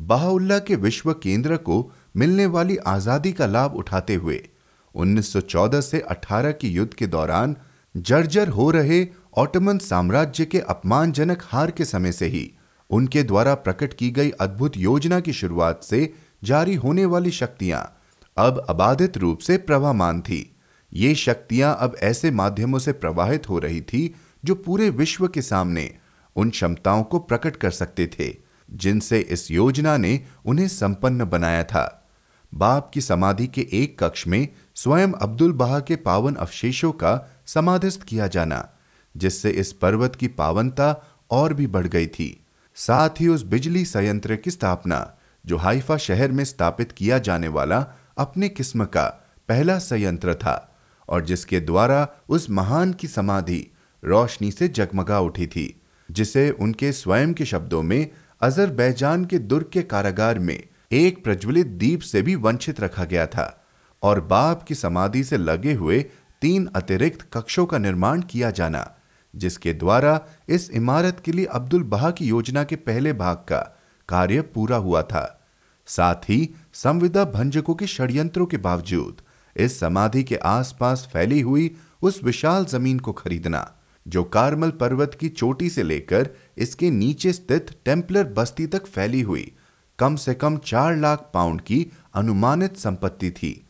बहाउल्ला 0.00 0.58
के 0.58 0.76
विश्व 0.76 1.12
केंद्र 1.12 1.56
को 1.56 1.92
मिलने 2.16 2.46
वाली 2.46 2.76
आज़ादी 2.76 3.32
का 3.32 3.46
लाभ 3.46 3.74
उठाते 3.74 4.14
हुए 4.14 4.48
1914 4.94 5.82
से 5.82 6.02
18 6.12 6.52
की 6.52 6.68
युद्ध 6.68 6.94
के 6.94 7.06
दौरान 7.06 7.56
जर्जर 7.96 8.48
हो 8.48 8.70
रहे 8.70 9.06
ऑटोमन 9.36 9.78
साम्राज्य 9.78 10.44
के 10.44 10.60
अपमानजनक 10.60 11.42
हार 11.42 11.70
के 11.70 11.84
समय 11.84 12.12
से 12.12 12.26
ही 12.26 12.50
उनके 12.90 13.22
द्वारा 13.22 13.54
प्रकट 13.54 13.94
की 13.94 14.10
गई 14.10 14.30
अद्भुत 14.30 14.76
योजना 14.76 15.20
की 15.20 15.32
शुरुआत 15.32 15.82
से 15.84 16.12
जारी 16.44 16.74
होने 16.74 17.04
वाली 17.04 17.30
शक्तियाँ 17.30 17.98
अब 18.36 18.66
अबाधित 18.68 19.18
रूप 19.18 19.38
से 19.38 19.56
प्रवाहमान 19.56 20.20
थी। 20.20 20.56
ये 20.92 21.14
शक्तियाँ 21.14 21.76
अब 21.80 21.96
ऐसे 22.02 22.30
माध्यमों 22.30 22.78
से 22.78 22.92
प्रवाहित 22.92 23.48
हो 23.48 23.58
रही 23.58 23.80
थी 23.80 24.14
जो 24.44 24.54
पूरे 24.54 24.90
विश्व 24.90 25.28
के 25.28 25.42
सामने 25.42 25.94
उन 26.36 26.50
क्षमताओं 26.50 27.02
को 27.02 27.18
प्रकट 27.18 27.56
कर 27.56 27.70
सकते 27.70 28.06
थे, 28.06 28.36
जिनसे 28.70 29.18
इस 29.20 29.50
योजना 29.50 29.96
ने 29.96 30.20
उन्हें 30.44 30.68
संपन्न 30.68 31.24
बनाया 31.24 31.64
था। 31.64 32.08
बाप 32.54 32.90
की 32.94 33.00
समाधि 33.00 33.46
के 33.46 33.66
एक 33.72 34.04
कक्ष 34.04 34.26
में 34.26 34.48
स्वयं 34.74 35.12
अब्दुल 35.12 35.52
बहा 35.52 35.80
के 35.80 35.96
पावन 35.96 36.34
अवशेषों 36.34 36.92
का 36.92 37.30
समाधिस्थ 37.46 38.02
किया 38.02 38.26
जाना, 38.26 38.68
जिससे 39.16 39.50
इस 39.50 39.72
पर्वत 39.72 40.16
की 40.16 40.28
पावनता 40.28 41.04
और 41.30 41.54
भी 41.54 41.66
बढ़ 41.66 41.86
गई 41.86 42.06
थी। 42.06 42.45
साथ 42.76 43.20
ही 43.20 43.28
उस 43.28 43.42
बिजली 43.42 43.84
संयंत्र 43.84 44.36
की 44.36 44.50
स्थापना, 44.50 45.18
जो 45.44 45.56
हाइफा 45.56 45.96
शहर 45.96 46.32
में 46.32 46.44
स्थापित 46.44 46.92
किया 46.92 47.18
जाने 47.18 47.48
वाला 47.48 47.86
अपने 48.18 48.48
किस्म 48.48 48.84
का 48.84 49.04
पहला 49.48 49.78
संयंत्र 49.78 50.34
था 50.34 50.76
और 51.08 51.24
जिसके 51.24 51.60
द्वारा 51.60 52.08
उस 52.28 52.50
महान 52.50 52.92
की 52.92 53.08
समाधि 53.08 53.66
रोशनी 54.04 54.50
से 54.50 54.68
जगमगा 54.68 55.20
उठी 55.20 55.46
थी, 55.46 55.82
जिसे 56.10 56.50
उनके 56.50 56.92
स्वयं 56.92 57.34
के 57.34 57.44
शब्दों 57.44 57.82
में 57.82 58.10
अजरबैजान 58.40 59.24
के 59.24 59.38
दुर्ग 59.38 59.70
के 59.72 59.82
कारागार 59.82 60.38
में 60.38 60.62
एक 60.92 61.24
प्रज्वलित 61.24 61.66
दीप 61.66 62.00
से 62.00 62.22
भी 62.22 62.34
वंचित 62.34 62.80
रखा 62.80 63.04
गया 63.04 63.26
था 63.26 63.64
और 64.02 64.20
बाप 64.20 64.62
की 64.62 64.74
समाधि 64.74 65.24
से 65.24 65.36
लगे 65.36 65.72
हुए 65.72 66.02
तीन 66.42 66.68
अतिरिक्त 66.76 67.26
कक्षों 67.32 67.66
का 67.66 67.78
निर्माण 67.78 68.20
किया 68.20 68.50
जाना 68.50 68.95
जिसके 69.36 69.72
द्वारा 69.74 70.20
इस 70.48 70.70
इमारत 70.70 71.20
के 71.24 71.32
लिए 71.32 71.44
अब्दुल 71.44 71.82
बहा 71.82 72.10
की 72.10 72.26
योजना 72.26 72.64
के 72.64 72.76
पहले 72.76 73.12
भाग 73.12 73.36
का 73.36 73.60
कार्य 74.08 74.40
पूरा 74.42 74.76
हुआ 74.76 75.02
था। 75.02 75.48
साथ 75.86 76.28
ही 76.28 76.48
संविदा 76.74 77.24
भंजकों 77.24 77.74
के 77.74 77.86
षड्यंत्रों 77.86 78.46
के 78.46 78.56
बावजूद 78.56 79.20
इस 79.56 79.78
समाधि 79.80 80.22
के 80.24 80.36
आसपास 80.36 81.08
फैली 81.12 81.40
हुई 81.40 81.70
उस 82.02 82.20
विशाल 82.24 82.64
ज़मीन 82.64 82.98
को 82.98 83.12
खरीदना, 83.12 83.72
जो 84.06 84.24
कार्मल 84.24 84.70
पर्वत 84.70 85.16
की 85.20 85.28
चोटी 85.28 85.70
से 85.70 85.82
लेकर 85.82 86.28
इसके 86.58 86.90
नीचे 86.90 87.32
स्थित 87.32 87.70
टेम्पलर 87.84 88.24
बस्ती 88.24 88.66
तक 88.66 88.86
फैली 88.86 89.20
हुई 89.20 89.52
कम 89.98 90.16
से 90.16 90.34
कम 90.34 90.56
चार 90.56 90.96
लाख 90.96 91.30
पाउंड 91.34 91.60
की 91.60 91.86
अनुमानित 92.14 92.76
संपत्ति 92.76 93.30
थी। 93.30 93.66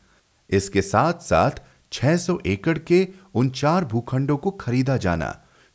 इसके 0.51 0.83
साथ 0.83 1.23
साथ 1.23 1.63
600 1.93 2.39
एकड़ 2.47 2.79
के 2.79 3.09
उन 3.35 3.49
चार 3.51 3.85
भूखंडों 3.85 4.37
को 4.37 4.51
खरीदा 4.51 4.97
जाना 4.97 5.29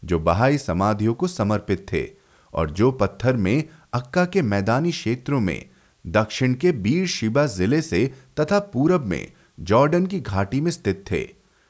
जो 0.04 0.20
बहाई 0.20 0.58
समाधियों 0.58 1.14
को 1.14 1.28
समर्पित 1.28 1.86
थे 1.94 2.06
और 2.54 2.72
जो 2.72 2.92
पत्थर 2.92 3.36
में, 3.36 3.64
अक्का 3.94 4.26
के 4.26 4.42
मैदानी 4.42 4.92
क्षेत्रों 4.92 5.40
में, 5.40 5.66
दक्षिण 6.06 6.54
के 6.54 6.72
बीर 6.72 7.08
शिबा 7.08 7.46
ज़िले 7.46 7.82
से 7.82 8.06
तथा 8.40 8.60
पूरब 8.60 9.06
में, 9.06 9.32
जॉर्डन 9.60 10.06
की 10.06 10.20
घाटी 10.20 10.62
में 10.62 10.72
स्थित 10.72 11.04
थे। 11.12 11.28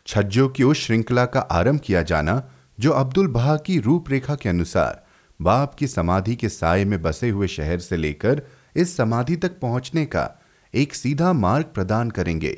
छज्जों 0.07 0.49
की 0.49 0.63
उस 0.63 0.85
श्रृंखला 0.85 1.25
का 1.25 1.39
आरंभ 1.39 1.79
किया 1.79 2.01
जाना, 2.01 2.41
जो 2.79 2.91
अब्दुल 2.91 3.27
बहा 3.27 3.55
की 3.57 3.79
रूपरेखा 3.79 4.35
के 4.35 4.49
अनुसार, 4.49 5.03
बाप 5.39 5.75
की 5.75 5.87
समाधि 5.87 6.35
के 6.35 6.49
साय 6.49 6.85
में 6.85 7.01
बसे 7.01 7.29
हुए 7.29 7.47
शहर 7.47 7.79
से 7.79 7.97
लेकर 7.97 8.41
इस 8.75 8.95
समाधि 8.97 9.35
तक 9.35 9.59
पहुँचने 9.59 10.05
का 10.05 10.29
एक 10.73 10.93
सीधा 10.95 11.33
मार्ग 11.33 11.65
प्रदान 11.65 12.11
करेंगे, 12.11 12.51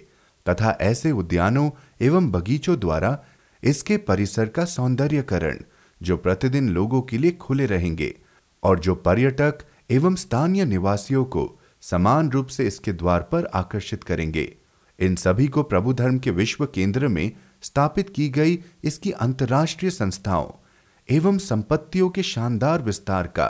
तथा 0.45 0.78
ऐसे 0.82 1.12
उद्यानों 1.12 1.70
एवं 2.02 2.32
बगीचों 2.32 2.80
द्वारा 2.80 3.24
इसके 3.64 3.98
परिसर 3.98 4.45
का 4.45 4.65
सौंदर्यकरण, 4.65 5.60
जो 6.02 6.18
प्रतिदिन 6.18 6.69
लोगों 6.69 7.02
के 7.02 7.18
लिए 7.18 7.31
खुले 7.31 7.65
रहेंगे, 7.65 8.15
और 8.64 8.80
जो 8.80 8.95
पर्यटक 8.95 9.57
एवं 9.91 10.15
स्थानीय 10.15 10.65
निवासियों 10.65 11.26
को 11.26 11.60
समान 11.81 12.30
रूप 12.30 12.48
से 12.48 12.68
इसके 12.68 12.94
द्वार 12.94 13.22
पर 13.22 13.45
आकर्षित 13.45 14.03
करेंगे। 14.03 14.56
इन 14.99 15.15
सभी 15.15 15.48
को 15.48 15.64
प्रभु 15.64 15.94
धर्म 15.94 16.18
के 16.19 16.31
विश्व 16.31 16.65
केंद्र 16.65 17.07
में 17.07 17.31
स्थापित 17.61 18.10
की 18.10 18.30
गई 18.30 18.60
इसकी 18.84 19.11
अंतर्राष्ट्रीय 19.11 19.91
संस्थाओं 19.91 20.52
एवं 21.10 21.38
संपत्तियों 21.38 22.10
के 22.10 22.23
शानदार 22.23 22.81
विस्तार 22.81 23.27
का 23.27 23.48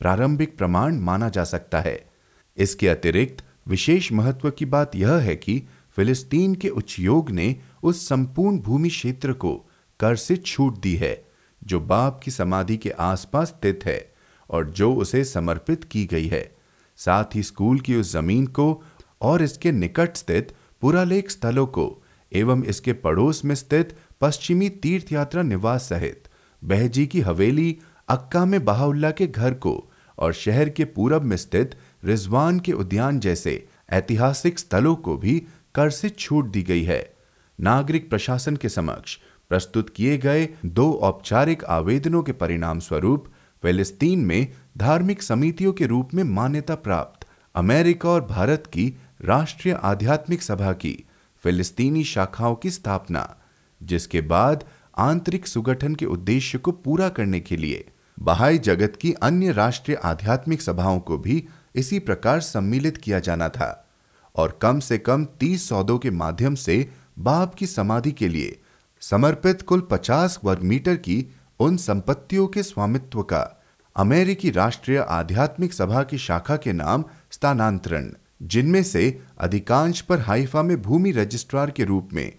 प्रारंभिक 0.00 0.58
प्रमाण 0.58 0.96
माना 0.96 1.28
जा 1.28 1.44
सकता 1.44 1.80
है। 1.80 2.10
इसके 2.56 2.88
अतिरिक्त 2.88 3.44
विशेष 3.68 4.12
महत्व 4.12 4.50
की 4.50 4.64
बात 4.64 4.96
यह 4.96 5.12
है 5.12 5.36
कि 5.36 5.62
फिलिस्तीन 5.96 6.54
के 6.54 6.68
उच्चयोग 6.68 7.30
ने 7.30 7.56
उस 7.82 8.08
संपूर्ण 8.08 8.58
भूमि 8.58 8.88
क्षेत्र 8.88 9.32
को 9.32 9.54
कर 10.00 10.16
से 10.16 10.36
छूट 10.36 10.78
दी 10.78 10.94
है, 10.96 11.24
जो 11.62 11.80
बाप 11.80 12.20
की 12.24 12.30
समाधि 12.30 12.76
के 12.76 12.90
आसपास 12.90 13.48
स्थित 13.48 13.80
है 13.84 14.14
और 14.50 14.70
जो 14.70 14.94
उसे 14.94 15.24
समर्पित 15.24 15.84
की 15.84 16.04
गई 16.06 16.26
है। 16.26 16.56
साथ 16.96 17.34
ही 17.34 17.42
स्कूल 17.42 17.80
की 17.80 17.96
उस 17.96 18.12
ज़मीन 18.12 18.46
को 18.46 18.82
और 19.22 19.42
इसके 19.42 19.72
निकट 19.72 20.16
स्थित 20.16 20.54
पुरालेख 20.80 21.30
स्थलों 21.30 21.66
को 21.66 22.02
एवं 22.32 22.62
इसके 22.64 22.92
पड़ोस 22.92 23.44
में 23.44 23.54
स्थित 23.54 23.96
पश्चिमी 24.20 24.68
तीर्थ 24.68 25.12
यात्रा 25.12 25.42
निवास 25.42 25.88
सहित 25.88 26.28
बहजी 26.62 27.06
की 27.06 27.20
हवेली, 27.20 27.78
अक्का 28.08 28.44
में 28.44 28.64
बहाउल्ला 28.64 29.10
के 29.10 29.26
घर 29.26 29.54
को 29.54 29.90
और 30.18 30.32
शहर 30.32 30.68
के 30.68 30.84
पूरब 30.84 31.22
में 31.22 31.36
स्थित 31.36 31.74
रिजवान 32.04 32.60
के 32.60 32.72
उद्यान 32.72 33.20
जैसे 33.20 33.66
ऐतिहासिक 33.90 34.58
स्थलों 34.58 34.94
को 34.96 35.16
भी 35.16 35.38
कर 35.74 35.90
से 35.90 36.08
छूट 36.08 36.46
दी 36.46 36.62
गई 36.62 36.82
है। 36.82 37.15
नागरिक 37.60 38.10
प्रशासन 38.10 38.56
के 38.56 38.68
समक्ष 38.68 39.18
प्रस्तुत 39.48 39.90
किए 39.90 40.18
गए 40.18 40.48
दो 40.64 40.92
औपचारिक 40.92 41.64
आवेदनों 41.64 42.22
के 42.22 42.32
परिणाम 42.32 42.78
स्वरूप 42.78 43.26
फिलिस्तीन 43.62 44.24
में 44.24 44.52
धार्मिक 44.78 45.22
समितियों 45.22 45.72
के 45.72 45.86
रूप 45.86 46.14
में 46.14 46.22
मान्यता 46.24 46.74
प्राप्त 46.74 47.26
अमेरिका 47.54 48.08
और 48.08 48.24
भारत 48.24 48.66
की 48.66 48.96
राष्ट्रीय 49.24 49.74
आध्यात्मिक 49.74 50.42
सभा 50.42 50.72
की 50.72 51.04
फिलिस्तीनी 51.44 52.04
शाखाओं 52.04 52.54
की 52.54 52.70
स्थापना, 52.70 53.36
जिसके 53.82 54.20
बाद 54.20 54.64
आंतरिक 54.98 55.46
सुगठन 55.46 55.94
के 55.94 56.06
उद्देश्य 56.06 56.58
को 56.58 56.72
पूरा 56.72 57.08
करने 57.08 57.40
के 57.40 57.56
लिए 57.56 57.88
बहाई 58.18 58.58
जगत 58.58 58.98
की 59.00 59.12
अन्य 59.12 59.52
राष्ट्रीय 59.52 59.96
आध्यात्मिक 60.04 60.62
सभाओं 60.62 61.00
को 61.00 61.18
भी 61.18 61.48
इसी 61.74 61.98
प्रकार 61.98 62.40
सम्मिलित 62.40 62.96
किया 62.96 63.18
जाना 63.18 63.48
था 63.48 63.88
और 64.34 64.58
कम 64.62 64.80
से 64.80 64.98
कम 64.98 65.24
तीस 65.24 65.68
सौदों 65.68 65.98
के 65.98 66.10
माध्यम 66.10 66.54
से 66.54 66.90
बाप 67.18 67.54
की 67.54 67.66
समाधि 67.66 68.12
के 68.12 68.28
लिए 68.28 68.60
समर्पित 69.00 69.62
कुल 69.62 69.88
50 69.92 70.38
वर्ग 70.44 70.62
मीटर 70.62 70.96
की 70.96 71.26
उन 71.60 71.76
संपत्तियों 71.76 72.46
के 72.46 72.62
स्वामित्व 72.62 73.22
का 73.22 73.62
अमेरिकी 73.96 74.50
राष्ट्रीय 74.50 74.98
आध्यात्मिक 74.98 75.72
सभा 75.72 76.02
की 76.02 76.18
शाखा 76.18 76.56
के 76.56 76.72
नाम 76.72 77.04
स्थानांतरण, 77.30 78.12
जिनमें 78.42 78.82
से 78.82 79.20
अधिकांश 79.40 80.00
पर 80.00 80.20
हाइफा 80.20 80.62
में 80.62 80.82
भूमि 80.82 81.10
रजिस्ट्रार 81.10 81.70
के 81.70 81.84
रूप 81.84 82.08
में 82.12 82.32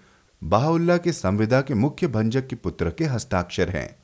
बाहुल्ला 0.44 0.98
के 0.98 1.12
संविदा 1.12 1.62
के 1.62 1.74
मुख्य 1.74 2.08
भंजक 2.08 2.48
के 2.48 2.56
पुत्र 2.56 2.90
के 2.90 3.06
हस्ताक्षर 3.06 3.70
हैं। 3.70 3.96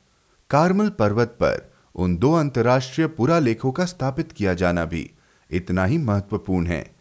कार्मल 0.50 0.88
पर्वत 0.88 1.28
पर 1.28 1.72
उन 1.94 2.16
दो 2.16 2.32
अंतर्राष्ट्रीय 2.32 3.06
पुरालेखों 3.06 3.72
का 3.72 3.84
स्थापित 3.84 4.32
किया 4.32 4.54
जाना 4.54 4.84
भी 4.84 5.10
इतना 5.50 5.84
ही 5.84 5.98
महत्वपूर्ण 5.98 6.66
है। 6.66 6.93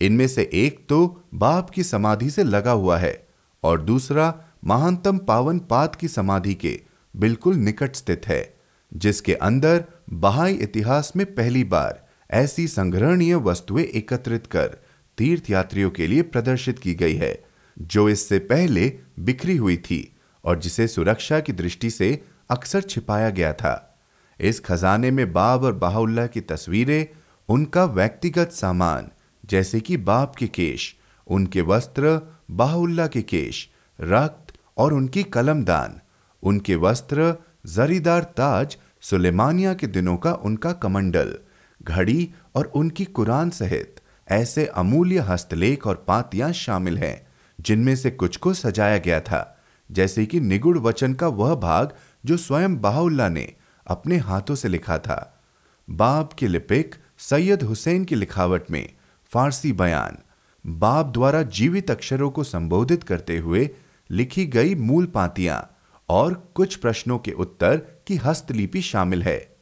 इनमें 0.00 0.28
से 0.28 0.50
एक 0.52 0.86
तो 0.88 1.24
बाप 1.34 1.70
की 1.70 1.82
समाधि 1.82 2.30
से 2.30 2.44
लगा 2.44 2.72
हुआ 2.72 2.98
है 2.98 3.26
और 3.62 3.80
दूसरा 3.82 4.34
महानतम 4.64 5.18
पावन 5.18 5.58
पात 5.58 5.94
की 5.94 6.08
समाधि 6.08 6.54
के 6.54 6.80
बिल्कुल 7.16 7.54
निकट 7.54 7.96
स्थित 7.96 8.26
है, 8.26 8.56
जिसके 8.94 9.34
अंदर 9.34 9.84
बहाई 10.10 10.54
इतिहास 10.54 11.12
में 11.16 11.26
पहली 11.34 11.64
बार 11.64 12.04
ऐसी 12.30 12.66
संग्रहणीय 12.68 13.34
वस्तुएँ 13.34 13.84
एकत्रित 13.84 14.46
कर 14.46 14.76
तीर्थयात्रियों 15.18 15.90
के 15.90 16.06
लिए 16.06 16.22
प्रदर्शित 16.22 16.78
की 16.78 16.94
गई 16.94 17.14
है, 17.14 17.44
जो 17.78 18.08
इससे 18.08 18.38
पहले 18.38 18.92
बिखरी 19.20 19.56
हुई 19.56 19.76
थी 19.76 20.16
और 20.44 20.58
जिसे 20.58 20.88
सुरक्षा 20.88 21.40
की 21.40 21.52
दृष्टि 21.52 21.90
से 21.90 22.22
अक्सर 22.50 22.82
छिपाया 22.82 23.30
गया 23.30 23.52
था। 23.52 23.98
इस 24.40 24.60
खजाने 24.60 25.10
में 25.10 25.32
बाब 25.32 25.64
और 25.64 25.72
बाहुल्ला 25.72 26.26
की 26.26 26.40
तस्वीरें, 26.40 27.06
उनका 27.48 27.84
व्यक्तिगत 27.84 28.52
सामान 28.52 29.08
जैसे 29.46 29.80
कि 29.80 29.96
बाप 29.96 30.36
के 30.36 30.46
केश, 30.46 30.96
उनके 31.26 31.60
वस्त्र, 31.60 32.36
बाहुल्ला 32.50 33.06
के 33.06 33.22
केश, 33.22 33.70
रक्त 34.00 34.54
और 34.76 34.92
उनकी 34.92 35.22
कलमदान। 35.22 36.00
उनके 36.42 36.76
वस्त्र, 36.76 37.34
जरीदार 37.66 38.22
ताज 38.22 38.76
सुलेमानिया 39.00 39.74
के 39.74 39.86
दिनों 39.86 40.16
का 40.16 40.32
उनका 40.32 40.72
कमंडल, 40.72 41.38
घड़ी 41.82 42.34
और 42.54 42.64
उनकी 42.64 43.04
कुरान 43.04 43.50
सहित। 43.50 44.00
ऐसे 44.28 44.66
अमूल्य 44.66 45.18
हस्तलेख 45.18 45.86
और 45.86 46.04
पातियाँ 46.08 46.52
शामिल 46.52 46.98
हैं, 46.98 47.26
जिनमें 47.60 47.96
से 47.96 48.10
कुछ 48.10 48.36
को 48.36 48.54
सजाया 48.54 48.98
गया 48.98 49.20
था। 49.20 49.64
जैसे 49.92 50.26
कि 50.26 50.40
निगुड़ 50.40 50.78
वचन 50.78 51.14
का 51.14 51.28
वह 51.28 51.54
भाग 51.54 51.94
जो 52.24 52.36
स्वयं 52.36 52.80
बाहुल्ला 52.80 53.28
ने 53.28 53.52
अपने 53.86 54.16
हाथों 54.16 54.54
से 54.54 54.68
लिखा 54.68 54.98
था। 54.98 55.44
बाप 55.90 56.32
के 56.32 56.48
लिपिक 56.48 56.94
सैयद 57.18 57.62
हुसैन 57.62 58.04
की 58.04 58.14
लिखावट 58.14 58.70
में 58.70 58.92
फारसी 59.32 59.72
बयान, 59.72 60.18
बाप 60.64 61.06
द्वारा 61.06 61.42
जीवित 61.42 61.90
अक्षरों 61.90 62.30
को 62.30 62.44
संबोधित 62.44 63.02
करते 63.04 63.38
हुए 63.38 63.68
लिखी 64.10 64.46
गई 64.46 64.74
मूल 64.74 65.06
पातियाँ 65.06 65.76
और 66.08 66.34
कुछ 66.54 66.76
प्रश्नों 66.76 67.18
के 67.18 67.32
उत्तर 67.32 67.76
की 68.06 68.16
हस्तलिपि 68.16 68.80
शामिल 68.82 69.22
है। 69.22 69.56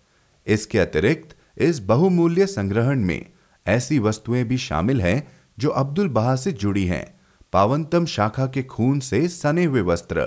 इसके 0.46 0.78
अतिरिक्त 0.78 1.36
इस 1.58 1.78
बहुमूल्य 1.78 2.46
संग्रहण 2.46 3.00
में 3.00 3.26
ऐसी 3.66 3.98
वस्तुएँ 3.98 4.44
भी 4.44 4.56
शामिल 4.58 5.00
हैं 5.00 5.32
जो 5.58 5.68
अब्दुल 5.70 6.08
बहा 6.08 6.36
से 6.36 6.52
जुड़ी 6.52 6.86
हैं। 6.86 7.20
पावनतम 7.52 8.06
शाखा 8.06 8.46
के 8.46 8.62
खून 8.62 9.00
से 9.00 9.28
सने 9.28 9.64
हुए 9.64 9.80
वस्त्र, 9.80 10.20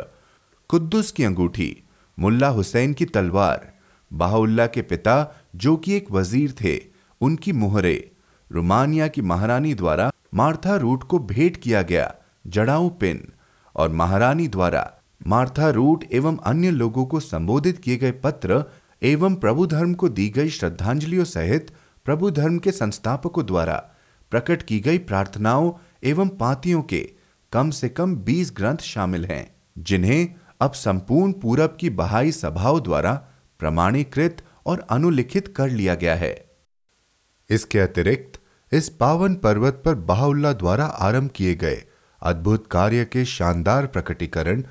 कुद्दुस 0.69 1.11
की 1.11 1.23
अंगूठी, 1.23 1.83
मुल्ला 2.19 2.47
हुसैन 2.47 2.93
की 2.93 3.05
तलवार, 3.05 3.73
बाहुल्ला 4.11 4.67
के 4.67 4.81
पिता 4.81 5.45
जो 5.55 5.75
कि 5.77 5.95
एक 5.95 6.11
वज़ीर 6.11 6.51
थे, 6.51 6.79
उनकी 7.21 7.51
मोहरे 7.51 8.11
रोमानिया 8.51 9.07
की 9.07 9.21
महारानी 9.21 9.73
द्वारा 9.73 10.11
मार्था 10.33 10.75
रूट 10.75 11.03
को 11.03 11.19
भेंट 11.19 11.57
किया 11.57 11.81
गया, 11.81 12.15
जड़ाऊ 12.47 12.89
पिन, 12.89 13.33
और 13.75 13.89
महारानी 13.89 14.47
द्वारा 14.47 14.93
मार्था 15.27 15.69
रूट 15.69 16.03
एवं 16.11 16.37
अन्य 16.37 16.71
लोगों 16.71 17.05
को 17.05 17.19
संबोधित 17.19 17.77
किए 17.77 17.97
गए 17.97 18.11
पत्र 18.11 18.63
एवं 19.03 19.35
प्रभु 19.35 19.67
धर्म 19.67 19.93
को 19.93 20.09
दी 20.09 20.29
गई 20.29 20.49
श्रद्धांजलियों 20.49 21.23
सहित 21.23 21.71
प्रभु 22.05 22.31
धर्म 22.31 22.57
के 22.57 22.71
संस्थापकों 22.71 23.45
द्वारा 23.45 23.75
प्रकट 24.31 24.63
की 24.63 24.79
गई 24.79 24.97
प्रार्थनाओं 24.97 25.71
एवं 26.03 26.27
पातियों 26.27 26.81
के 26.81 27.09
कम 27.51 27.69
से 27.69 27.89
कम 27.89 28.15
20 28.15 28.55
ग्रंथ 28.55 28.77
शामिल 28.77 29.25
हैं, 29.25 29.55
जिन्हें 29.77 30.35
अब 30.61 30.71
संपूर्ण 30.71 31.31
पूरब 31.31 31.77
की 31.79 31.89
बहाई 31.89 32.31
सभाओं 32.31 32.81
द्वारा 32.81 33.13
प्रमाणीकृत 33.59 34.37
और 34.65 34.87
अनुलिखित 34.89 35.47
कर 35.47 35.69
लिया 35.69 35.95
गया 35.95 36.15
है। 36.15 36.46
इसके 37.49 37.79
अतिरिक्त, 37.79 38.39
इस 38.71 38.89
पावन 38.89 39.35
पर्वत 39.35 39.81
पर 39.85 39.95
बाहुल्ला 39.95 40.51
द्वारा 40.53 40.85
आरंभ 40.85 41.29
किए 41.35 41.55
गए 41.55 41.83
अद्भुत 42.21 42.67
कार्य 42.71 43.05
के 43.05 43.25
शानदार 43.25 43.85
प्रकटीकरण 43.87 44.63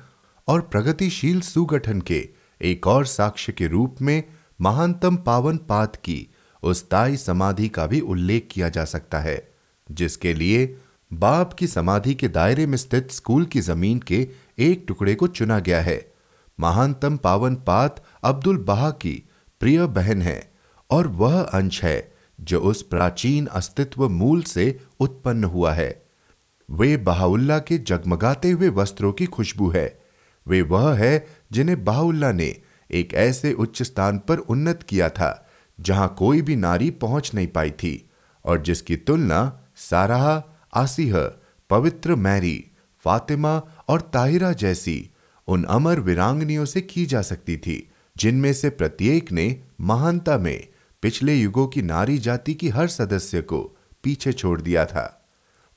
और 0.47 0.61
प्रगतिशील 0.61 1.41
सुगठन 1.41 2.01
के 2.01 2.27
एक 2.61 2.87
और 2.87 3.05
साक्ष्य 3.05 3.51
के 3.51 3.67
रूप 3.67 4.01
में 4.01 4.23
महानतम 4.61 5.15
पावन 5.15 5.57
पात 5.57 5.95
की 5.95 6.27
उस 6.63 6.89
ताई 6.89 7.17
समाधि 7.17 7.67
का 7.69 7.85
भी 7.87 7.99
उल्लेख 7.99 8.47
किया 8.51 8.69
जा 8.69 8.85
सकता 8.85 9.19
है, 9.19 9.47
जिसके 9.91 10.33
लिए 10.33 10.65
बाप 11.11 11.53
की 11.53 11.67
समाधि 11.67 12.13
के 12.13 12.27
दायरे 12.27 12.65
में 12.65 12.77
स्थित 12.77 13.11
स्कूल 13.11 13.45
की 13.45 13.61
ज़मीन 13.61 13.99
के 13.99 14.27
एक 14.59 14.85
टुकड़े 14.87 15.15
को 15.15 15.27
चुना 15.27 15.59
गया 15.59 15.81
है। 15.81 15.99
महानतम 16.59 17.17
पावन 17.17 17.55
पात 17.55 18.03
अब्दुल 18.23 18.57
बहा 18.57 18.89
की 18.91 19.23
प्रिय 19.61 19.85
बहन 19.87 20.21
है 20.21 20.51
और 20.89 21.07
वह 21.07 21.41
अंश 21.41 21.83
है 21.83 21.99
जो 22.41 22.59
उस 22.59 22.81
प्राचीन 22.81 23.45
अस्तित्व 23.45 24.09
मूल 24.09 24.41
से 24.41 24.79
उत्पन्न 24.99 25.43
हुआ 25.43 25.73
है। 25.73 26.05
वे 26.71 26.97
बाहुल्ला 26.97 27.59
के 27.59 27.77
जगमगाते 27.77 28.51
हुए 28.51 28.69
वस्त्रों 28.69 29.11
की 29.13 29.25
खुशबू 29.25 29.69
है। 29.69 29.99
वे 30.47 30.61
वह 30.61 30.93
है 30.93 31.27
जिन्हें 31.51 31.83
बहाउल्ला 31.83 32.31
ने 32.31 32.55
एक 32.91 33.13
ऐसे 33.13 33.53
उच्च 33.53 33.83
स्थान 33.83 34.17
पर 34.17 34.37
उन्नत 34.37 34.83
किया 34.83 35.09
था, 35.09 35.47
जहाँ 35.79 36.15
कोई 36.17 36.41
भी 36.41 36.55
नारी 36.55 36.91
पहुँच 36.91 37.31
नहीं 37.35 37.47
पाई 37.47 37.71
थी, 37.71 38.09
और 38.45 38.61
जिसकी 38.61 38.95
तुलना 38.95 39.63
साराह, 39.75 40.41
आसीह, 40.73 41.17
पवित्र 41.69 42.15
मैरी, 42.15 42.71
फातिमा 43.05 43.61
और 43.87 44.01
ताहिरा 44.01 44.51
जैसी 44.51 45.09
उन 45.47 45.63
अमर 45.63 45.99
वीरांगनियों 45.99 46.65
से 46.65 46.81
की 46.81 47.05
जा 47.05 47.21
सकती 47.21 47.57
थी, 47.57 47.89
जिनमें 48.17 48.53
से 48.53 48.69
प्रत्येक 48.69 49.31
ने 49.31 49.63
महानता 49.81 50.37
में 50.37 50.67
पिछले 51.01 51.35
युगों 51.35 51.67
की 51.67 51.81
नारी 51.81 52.17
जाति 52.17 52.53
की 52.53 52.69
हर 52.69 52.87
सदस्य 52.87 53.41
को 53.41 53.77
पीछे 54.03 54.33
छोड़ 54.33 54.61
दिया 54.61 54.85
था 54.85 55.29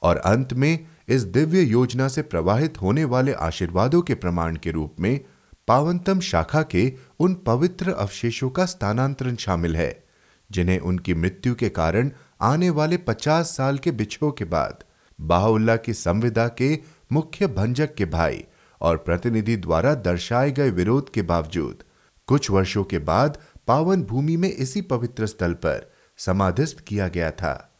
और 0.02 0.16
अंत 0.16 0.52
में 0.52 0.86
इस 1.08 1.22
दिव्य 1.22 1.60
योजना 1.60 2.08
से 2.08 2.22
प्रवाहित 2.22 2.82
होने 2.82 3.04
वाले 3.04 3.32
आशीर्वादों 3.32 4.02
के 4.02 4.14
प्रमाण 4.14 4.56
के 4.56 4.70
रूप 4.70 4.96
में 5.00 5.20
पावनतम 5.68 6.20
शाखा 6.20 6.62
के 6.62 6.92
उन 7.20 7.34
पवित्र 7.34 7.90
अवशेषों 7.90 8.50
का 8.50 8.66
स्थानांतरण 8.66 9.36
शामिल 9.36 9.76
है, 9.76 10.04
जिन्हें 10.50 10.78
उनकी 10.78 11.14
मृत्यु 11.14 11.54
के 11.54 11.68
कारण 11.68 12.10
आने 12.40 12.70
वाले 12.70 12.96
पचास 12.96 13.56
साल 13.56 13.78
के 13.78 13.90
बिछो 13.90 14.30
के 14.30 14.44
बाद 14.44 14.84
बाहुल्ला 15.20 15.76
की 15.76 15.94
संविदा 15.94 16.48
के 16.48 16.78
मुख्य 17.12 17.46
भंजक 17.46 17.94
के 17.94 18.04
भाई 18.04 18.44
और 18.80 18.96
प्रतिनिधि 18.96 19.56
द्वारा 19.56 19.94
दर्शाए 19.94 20.50
गए 20.50 20.70
विरोध 20.70 21.12
के 21.12 21.22
बावजूद 21.22 21.82
कुछ 22.26 22.50
वर्षों 22.50 22.84
के 22.84 22.98
बाद 22.98 23.38
पावन 23.66 24.02
भूमि 24.02 24.36
में 24.36 24.52
इसी 24.52 24.80
पवित्र 24.80 25.26
स्थल 25.26 25.52
पर 25.52 25.92
समाधिस्थ 26.16 26.80
किया 26.80 27.08
गया 27.08 27.30
था। 27.30 27.72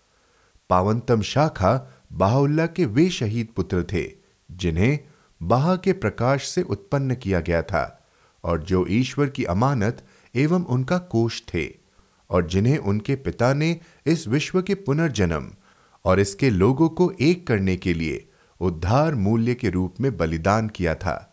पावनतम 0.70 1.22
शाखा 1.22 1.92
बाहुल्ला 2.12 2.66
के 2.66 2.84
वे 2.84 3.10
शहीद 3.10 3.48
पुत्र 3.56 3.84
थे, 3.92 4.12
जिन्हें 4.50 4.98
बाहा 5.42 5.76
के 5.76 5.92
प्रकाश 5.92 6.48
से 6.48 6.62
उत्पन्न 6.62 7.14
किया 7.14 7.40
गया 7.40 7.62
था 7.62 8.08
और 8.44 8.62
जो 8.62 8.86
ईश्वर 8.86 9.28
की 9.28 9.44
अमानत 9.44 10.06
एवं 10.36 10.64
उनका 10.64 10.98
कोष 10.98 11.42
थे 11.54 11.74
और 12.30 12.46
जिन्हें 12.46 12.78
उनके 12.78 13.16
पिता 13.16 13.52
ने 13.52 13.80
इस 14.06 14.28
विश्व 14.28 14.62
के 14.62 14.74
पुनर्जन्म 14.74 15.50
और 16.04 16.20
इसके 16.20 16.50
लोगों 16.50 16.88
को 16.88 17.12
एक 17.20 17.46
करने 17.46 17.76
के 17.76 17.94
लिए 17.94 18.28
उद्धार 18.60 19.14
मूल्य 19.14 19.54
के 19.54 19.70
रूप 19.70 19.94
में 20.00 20.16
बलिदान 20.16 20.68
किया 20.68 20.94
था। 20.94 21.26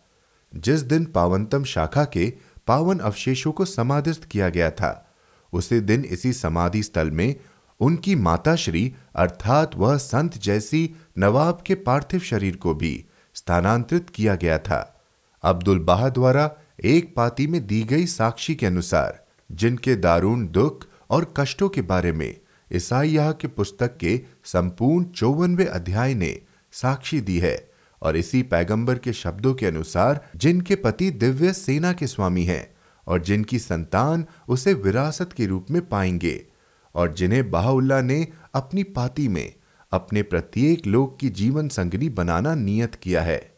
जिस 0.56 0.80
दिन 0.80 1.04
पावनतम 1.04 1.64
शाखा 1.64 2.04
के 2.04 2.32
पावन 2.68 2.98
अवशेषों 2.98 3.52
को 3.52 3.64
समाधिस्थ 3.64 4.24
किया 4.24 4.48
गया 4.48 4.70
था। 4.70 5.16
उसी 5.52 5.80
दिन 5.80 6.04
इसी 6.04 6.32
समाधि 6.32 6.82
स्थल 6.82 7.10
में 7.10 7.34
उनकी 7.80 8.14
माताश्री, 8.14 8.94
अर्थात 9.14 9.74
वह 9.74 9.96
संत 9.96 10.38
जैसी 10.38 10.94
नवाब 11.18 11.62
के 11.66 11.74
पार्थिव 11.74 12.20
शरीर 12.20 12.56
को 12.56 12.74
भी 12.74 13.04
स्थानांतरित 13.34 14.10
किया 14.10 14.34
गया 14.34 14.58
था। 14.58 15.00
अब्दुल 15.42 15.78
बाह 15.78 16.08
द्वारा 16.08 16.50
एक 16.84 17.14
पाती 17.16 17.46
में 17.46 17.66
दी 17.66 17.82
गई 17.82 18.06
साक्षी 18.06 18.54
के 18.54 18.66
अनुसार, 18.66 19.26
जिनके 19.52 19.96
दारुण 19.96 20.46
दुख 20.48 20.86
और 21.10 21.34
कष्टों 21.36 21.68
के 21.68 21.82
बारे 21.82 22.12
में 22.12 22.36
ईसाइया 22.72 23.32
के 23.32 23.48
पुस्तक 23.48 23.96
के 23.96 24.20
संपूर्ण 24.44 25.04
चौवनवे 25.04 25.64
अध्याय 25.64 26.14
ने 26.14 26.40
साक्षी 26.72 27.20
दी 27.20 27.38
है। 27.38 27.67
और 28.02 28.16
इसी 28.16 28.42
पैगंबर 28.42 28.98
के 28.98 29.12
शब्दों 29.12 29.54
के 29.54 29.66
अनुसार 29.66 30.28
जिनके 30.36 30.76
पति 30.76 31.10
दिव्य 31.10 31.52
सेना 31.52 31.92
के 31.92 32.06
स्वामी 32.06 32.44
हैं 32.44 32.76
और 33.06 33.22
जिनकी 33.22 33.58
संतान 33.58 34.26
उसे 34.48 34.74
विरासत 34.74 35.32
के 35.32 35.46
रूप 35.46 35.66
में 35.70 35.88
पाएँगे 35.88 36.46
और 36.94 37.12
जिन्हें 37.14 37.50
बाहुल्ला 37.50 38.00
ने 38.00 38.28
अपनी 38.54 38.82
पाती 38.82 39.28
में 39.28 39.52
अपने 39.92 40.22
प्रत्येक 40.22 40.86
लोक 40.86 41.18
की 41.20 41.28
जीवन 41.28 41.68
संगनी 41.68 42.08
बनाना 42.08 42.54
नियत 42.54 42.94
किया 42.94 43.22
है। 43.22 43.54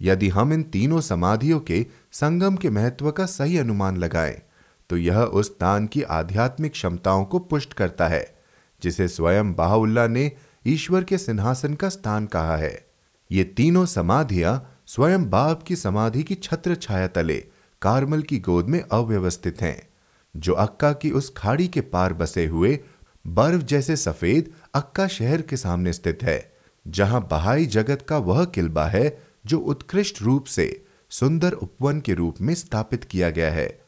यदि 0.00 0.28
हम 0.28 0.52
इन 0.52 0.62
तीनों 0.62 1.00
समाधियों 1.00 1.60
के 1.60 1.86
संगम 2.12 2.56
के 2.56 2.70
महत्व 2.70 3.10
का 3.10 3.26
सही 3.26 3.58
अनुमान 3.58 3.96
लगाएँ 3.96 4.42
तो 4.90 4.96
यह 4.96 5.18
उस 5.18 5.58
तान 5.58 5.86
की 5.86 6.02
आध्यात्मिक 6.02 6.72
क्षमताओं 6.72 7.24
को 7.24 7.38
पुष्ट 7.38 7.72
करता 7.72 8.08
है, 8.08 8.34
जिसे 8.82 9.08
स्वयं 9.08 9.54
बाहुल्ला 9.54 10.06
ने 10.06 10.32
ईश्वर 10.66 11.04
के 11.04 11.18
सिंहासन 11.18 11.74
का 11.74 11.88
स्थान 11.88 12.26
कहा 12.26 12.56
है। 12.56 12.91
ये 13.32 13.44
तीनों 13.44 13.86
समाधियाँ 13.86 14.82
स्वयं 14.86 15.30
बाप 15.30 15.62
की 15.62 15.76
समाधि 15.76 16.22
की 16.22 16.34
छत्र 16.34 16.74
छाया 16.74 17.06
तले, 17.08 17.44
कार्मल 17.82 18.22
की 18.22 18.38
गोद 18.38 18.68
में 18.68 18.80
अव्यवस्थित 18.92 19.62
हैं। 19.62 19.88
जो 20.36 20.52
अक्का 20.52 20.92
की 20.92 21.10
उस 21.10 21.32
खाड़ी 21.36 21.68
के 21.68 21.80
पार 21.80 22.12
बसे 22.12 22.46
हुए, 22.46 22.80
बर्फ़ 23.26 23.62
जैसे 23.62 23.96
सफ़ेद 23.96 24.52
अक्का 24.74 25.08
शहर 25.08 25.42
के 25.42 25.56
सामने 25.56 25.92
स्थित 25.92 26.22
है, 26.22 26.52
जहाँ 26.88 27.28
बहाई 27.30 27.66
जगत 27.66 28.02
का 28.08 28.18
वह 28.18 28.44
किलबा 28.44 28.86
है 28.86 29.18
जो 29.46 29.58
उत्कृष्ट 29.58 30.22
रूप 30.22 30.44
से, 30.44 30.84
सुंदर 31.10 31.52
उपवन 31.52 32.00
के 32.00 32.14
रूप 32.14 32.40
में 32.40 32.54
स्थापित 32.54 33.04
किया 33.04 33.30
गया 33.30 33.50
है। 33.50 33.80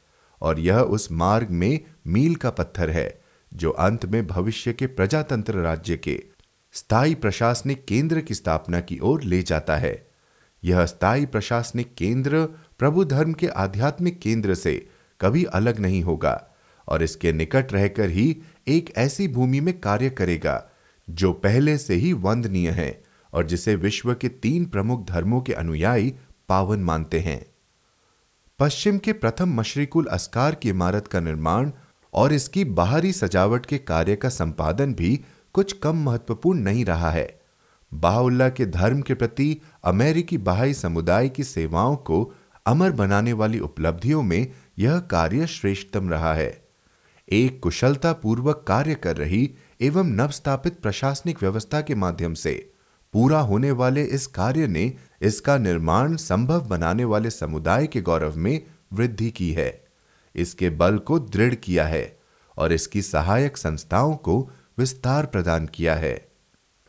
और 0.42 0.60
यह 0.60 0.78
उस 0.78 1.12
मार्ग 1.12 1.50
में 1.50 1.80
मील 2.06 2.34
का 2.34 2.50
पत्थर 2.50 2.90
है, 2.90 3.20
जो 3.54 3.70
अंत 3.70 4.06
में 4.06 4.26
भविष्य 4.26 4.72
के 4.72 4.86
प्रजातंत्र 4.86 5.54
राज्य 5.54 5.96
के 5.96 6.33
स्थायी 6.74 7.14
प्रशासनिक 7.14 7.84
केंद्र 7.84 8.20
की 8.20 8.34
स्थापना 8.34 8.80
की 8.80 8.98
ओर 8.98 9.22
ले 9.22 9.42
जाता 9.42 9.76
है। 9.76 10.06
यह 10.62 10.84
स्थायी 10.86 11.26
प्रशासनिक 11.26 11.94
केंद्र 11.94 12.44
प्रभु 12.78 13.04
धर्म 13.04 13.32
के 13.32 13.46
आध्यात्मिक 13.46 14.18
केंद्र 14.20 14.54
से 14.54 14.74
कभी 15.20 15.44
अलग 15.44 15.78
नहीं 15.78 16.02
होगा 16.02 16.50
और 16.88 17.02
इसके 17.02 17.32
निकट 17.32 17.72
रहकर 17.72 18.10
ही 18.10 18.36
एक 18.68 18.92
ऐसी 18.96 19.28
भूमि 19.28 19.60
में 19.60 19.78
कार्य 19.80 20.10
करेगा, 20.10 20.70
जो 21.08 21.32
पहले 21.32 21.76
से 21.78 21.94
ही 21.94 22.12
वंदनीय 22.12 22.70
है 22.70 23.02
और 23.32 23.46
जिसे 23.46 23.74
विश्व 23.76 24.14
के 24.14 24.28
तीन 24.28 24.64
प्रमुख 24.64 25.06
धर्मों 25.06 25.40
के 25.40 25.52
अनुयायी 25.52 26.14
पावन 26.48 26.80
मानते 26.80 27.20
हैं। 27.20 27.44
पश्चिम 28.58 28.98
के 28.98 29.12
प्रथम 29.12 29.54
मशरिकुल 29.54 30.06
अस्कार 30.06 30.54
की 30.54 30.68
इमारत 30.68 31.06
का 31.06 31.20
निर्माण 31.20 31.70
और 32.14 32.32
इसकी 32.32 32.64
बाहरी 32.64 33.12
सजावट 33.12 33.66
के 33.66 33.78
कार्य 33.78 34.16
का 34.16 34.28
संपादन 34.28 34.94
भी 34.94 35.20
कुछ 35.54 35.72
कम 35.72 35.96
महत्वपूर्ण 35.96 36.60
नहीं 36.60 36.84
रहा 36.84 37.10
है। 37.10 37.40
बाहुल्ला 37.92 38.48
के 38.48 38.66
धर्म 38.66 39.00
के 39.00 39.14
प्रति 39.14 39.60
अमेरिकी 39.84 40.38
बहाई 40.38 40.74
समुदाय 40.74 41.28
की 41.28 41.44
सेवाओं 41.44 41.96
को 41.96 42.32
अमर 42.66 42.90
बनाने 42.90 43.32
वाली 43.32 43.58
उपलब्धियों 43.58 44.22
में 44.22 44.52
यह 44.78 44.98
कार्य 44.98 45.46
श्रेष्ठतम 45.46 46.10
रहा 46.10 46.34
है। 46.34 46.64
एक 47.28 47.60
कुशलता 47.62 48.12
पूर्वक 48.12 48.64
कार्य 48.68 48.94
कर 48.94 49.16
रही 49.16 49.50
एवं 49.80 50.06
नवस्थापित 50.06 50.80
प्रशासनिक 50.80 51.42
व्यवस्था 51.42 51.80
के 51.80 51.94
माध्यम 51.94 52.34
से 52.34 52.70
पूरा 53.12 53.40
होने 53.40 53.70
वाले 53.70 54.04
इस 54.04 54.26
कार्य 54.26 54.66
ने 54.66 54.92
इसका 55.22 55.56
निर्माण 55.58 56.16
संभव 56.16 56.60
बनाने 56.60 57.04
वाले 57.04 57.30
समुदाय 57.30 57.86
के 57.86 58.00
गौरव 58.00 58.36
में 58.36 58.62
वृद्धि 58.92 59.30
की 59.30 59.52
है। 59.52 59.84
इसके 60.34 60.70
बल 60.70 60.98
को 60.98 61.18
दृढ़ 61.18 61.54
किया 61.54 61.86
है 61.86 62.18
और 62.58 62.72
इसकी 62.72 63.02
सहायक 63.02 63.56
संस्थाओं 63.56 64.14
को 64.16 64.50
विस्तार 64.78 65.26
प्रदान 65.26 65.66
किया 65.66 65.94
है। 65.94 66.28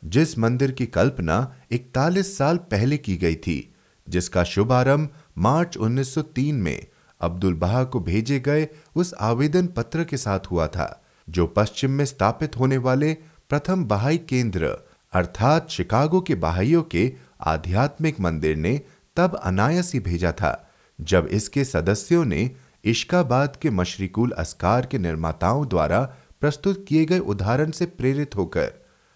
जिस 0.06 0.40
मंदिर 0.40 0.72
की 0.72 0.86
कल्पना 0.86 1.56
41 1.72 2.38
साल 2.38 2.58
पहले 2.58 2.98
की 2.98 3.18
गई 3.18 3.36
थी, 3.36 3.76
जिसका 4.10 4.44
शुभारंभ 4.44 5.10
मार्च 5.38 5.78
1903 5.78 6.56
में 6.56 6.86
अब्दुल 7.22 7.54
बहा 7.54 7.84
को 7.84 8.00
भेजे 8.00 8.40
गए 8.40 8.68
उस 8.96 9.14
आवेदन 9.20 9.68
पत्र 9.68 10.04
के 10.04 10.18
साथ 10.18 10.40
हुआ 10.40 10.68
था, 10.68 11.04
जो 11.30 11.48
पश्चिम 11.48 11.92
में 11.92 12.06
स्थापित 12.06 12.60
होने 12.60 12.78
वाले 12.78 13.14
प्रथम 13.50 13.86
बहाई 13.86 14.18
केंद्र, 14.18 14.66
अर्थात 15.14 15.70
शिकागो 15.70 16.22
के 16.22 16.36
बहाइयों 16.36 16.84
के 16.84 17.14
आध्यात्मिक 17.42 18.20
मंदिर 18.20 18.56
ने 18.56 18.82
तब 19.16 19.36
अनायस 19.36 19.94
ही 19.94 20.00
भेजा 20.00 20.32
था, 20.32 20.72
जब 21.02 21.28
इसके 21.32 21.66
सदस्यों 21.66 22.26
ने 22.26 22.52
इश्काबाद 22.84 23.56
के 23.56 23.70
मशरिकुल 23.70 24.32
अस्कार 24.32 24.86
के 24.86 24.98
निर्माताओं 24.98 25.68
द्वारा 25.68 26.16
प्रस्तुत 26.46 26.86
किए 26.88 27.06
गए 27.06 27.20
उदाहरण 27.20 27.72
से 27.72 27.86
प्रेरित 27.86 28.36
होकर। 28.36 28.74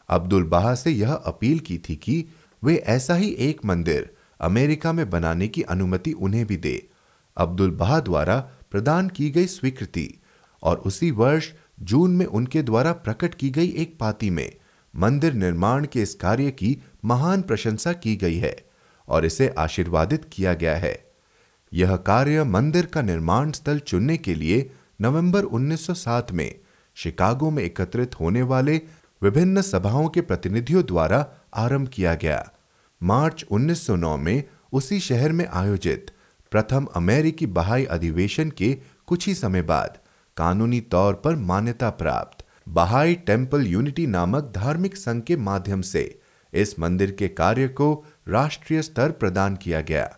अब्दुल 0.10 0.44
बहा 0.44 0.76
से 0.76 0.92
यह 0.92 1.14
अपील 1.14 1.60
की 1.60 1.78
थी 1.78 1.96
कि 1.96 2.26
वे 2.64 2.76
ऐसा 2.76 3.16
ही 3.16 3.30
एक 3.30 3.66
मंदिर 3.66 4.14
अमेरिका 4.42 4.94
में 4.94 5.10
बनाने 5.10 5.48
की 5.48 5.62
अनुमति 5.62 6.12
उन्हें 6.12 6.46
भी 6.46 6.58
दे। 6.58 6.90
अब्दुल 7.38 7.72
बहा 7.72 8.00
द्वारा 8.00 8.40
प्रदान 8.72 9.10
की 9.10 9.30
गई 9.30 9.48
स्वीकृति 9.48 10.22
और 10.64 10.78
उसी 10.78 11.12
वर्ष 11.12 11.52
जून 11.80 12.12
में 12.12 12.26
उनके 12.26 12.64
द्वारा 12.64 12.92
प्रकट 12.92 13.36
की 13.36 13.50
गई 13.50 13.68
एक 13.68 14.00
पाती 14.00 14.30
में 14.30 14.56
मंदिर 14.96 15.34
निर्माण 15.34 15.86
के 15.86 16.02
इस 16.02 16.16
कार्य 16.16 16.52
की 16.52 16.82
महान 17.06 17.42
प्रशंसा 17.42 17.94
की 17.94 18.16
गई 18.16 18.38
है 18.38 18.66
और 19.08 19.26
इसे 19.26 19.50
आशीर्वादित 19.58 20.26
किया 20.32 20.54
गया 20.54 20.76
है। 20.78 21.12
यह 21.74 21.96
कार्य 21.96 22.44
मंदिर 22.44 22.86
का 22.86 23.02
निर्माण 23.02 23.52
स्थल 23.52 23.80
चुनने 23.80 24.18
के 24.18 24.36
लिए 24.36 24.72
नवंबर 25.02 25.44
1907 25.44 26.32
में 26.32 26.60
शिकागो 27.04 27.50
में 27.50 27.64
एकत्रित 27.64 28.20
होने 28.20 28.42
वाले 28.42 28.82
विभिन्न 29.24 29.62
सभाओं 29.62 30.08
के 30.08 30.22
प्रतिनिधियों 30.22 30.84
द्वारा 30.84 31.28
आरंभ 31.56 31.88
किया 31.88 32.14
गया। 32.14 32.52
मार्च 33.04 33.46
1909 33.52 34.18
में 34.18 34.44
उसी 34.74 35.00
शहर 35.00 35.32
में 35.32 35.48
आयोजित 35.48 36.12
प्रथम 36.52 36.86
अमेरिकी 36.86 37.46
बहाई 37.46 37.86
अधिवेशन 37.86 38.50
के 38.50 38.78
कुछ 39.08 39.28
ही 39.28 39.36
समय 39.36 39.62
बाद 39.62 39.98
कानूनी 40.38 40.82
तौर 40.82 41.14
पर 41.14 41.36
मान्यता 41.36 41.90
प्राप्त 41.90 42.46
बहाई 42.70 43.16
टेंपल 43.16 43.68
यूनिटी 43.68 44.08
नामक 44.08 44.52
धार्मिक 44.56 44.98
संघ 44.98 45.24
के 45.24 45.36
माध्यम 45.36 45.82
से 45.82 46.20
इस 46.54 46.80
मंदिर 46.80 47.12
के 47.12 47.28
कार्य 47.28 47.68
को 47.68 48.06
राष्ट्रीय 48.28 48.82
स्तर 48.82 49.12
प्रदान 49.12 49.56
किया 49.56 49.82
गया। 49.82 50.18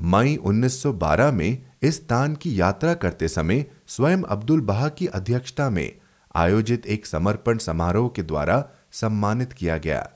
मई 0.00 0.36
1912 0.36 1.32
में 1.32 1.62
इस 1.82 2.08
दान 2.08 2.34
की 2.34 2.60
यात्रा 2.60 2.94
करते 2.94 3.28
समय 3.28 3.64
स्वयं 3.86 4.22
अब्दुल 4.22 4.60
बहा 4.60 4.88
की 4.88 5.06
अध्यक्षता 5.06 5.70
में 5.70 5.97
आयोजित 6.34 6.86
एक 6.86 7.06
समर्पण 7.06 7.58
समारोह 7.58 8.08
के 8.08 8.22
द्वारा 8.22 8.64
सम्मानित 8.92 9.52
किया 9.52 9.76
गया। 9.78 10.08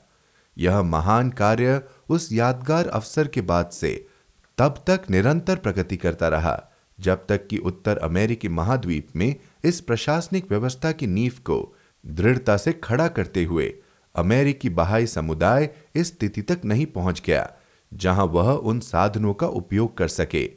यह 0.57 0.81
महान 0.81 1.29
कार्य 1.29 1.81
उस 2.09 2.31
यादगार 2.31 2.87
अवसर 2.87 3.27
के 3.27 3.41
बाद 3.41 3.69
से 3.69 4.05
तब 4.57 4.83
तक 4.87 5.01
निरंतर 5.09 5.55
प्रगति 5.55 5.97
करता 5.97 6.27
रहा, 6.27 6.59
जब 6.99 7.25
तक 7.29 7.47
कि 7.47 7.57
उत्तर 7.57 7.97
अमेरिकी 7.97 8.49
महाद्वीप 8.49 9.07
में 9.15 9.35
इस 9.63 9.81
प्रशासनिक 9.81 10.49
व्यवस्था 10.49 10.91
की 10.91 11.07
नींव 11.07 11.33
को 11.45 11.75
दृढ़ता 12.05 12.57
से 12.57 12.73
खड़ा 12.73 13.07
करते 13.07 13.43
हुए 13.43 13.73
अमेरिकी 14.15 14.69
बहाई 14.69 15.07
समुदाय 15.07 15.69
इस 15.95 16.07
स्थिति 16.07 16.41
तक 16.41 16.61
नहीं 16.65 16.85
पहुँच 16.85 17.21
गया, 17.25 17.49
जहाँ 17.91 18.25
वह 18.25 18.51
उन 18.51 18.79
साधनों 18.79 19.33
का 19.33 19.47
उपयोग 19.47 19.97
कर 19.97 20.07
सके, 20.07 20.49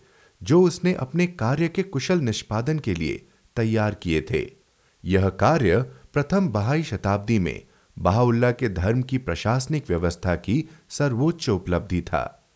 जो 0.42 0.62
उसने 0.62 0.92
अपने 0.94 1.26
कार्य 1.26 1.68
के 1.68 1.82
कुशल 1.82 2.20
निष्पादन 2.20 2.78
के 2.78 2.94
लिए 2.94 3.26
तैयार 3.56 3.94
किए 3.94 4.20
थे। 4.20 4.55
यह 5.05 5.28
कार्य 5.28 5.82
प्रथम 6.12 6.48
बहाई 6.48 6.82
शताब्दी 6.82 7.39
में 7.39 7.62
बहाउल्ला 7.98 8.51
के 8.51 8.68
धर्म 8.68 9.02
की 9.02 9.18
प्रशासनिक 9.18 9.85
व्यवस्था 9.89 10.36
की 10.36 10.68
सर्वोच्च 10.89 11.48
उपलब्धि 11.48 12.01
था। 12.01 12.48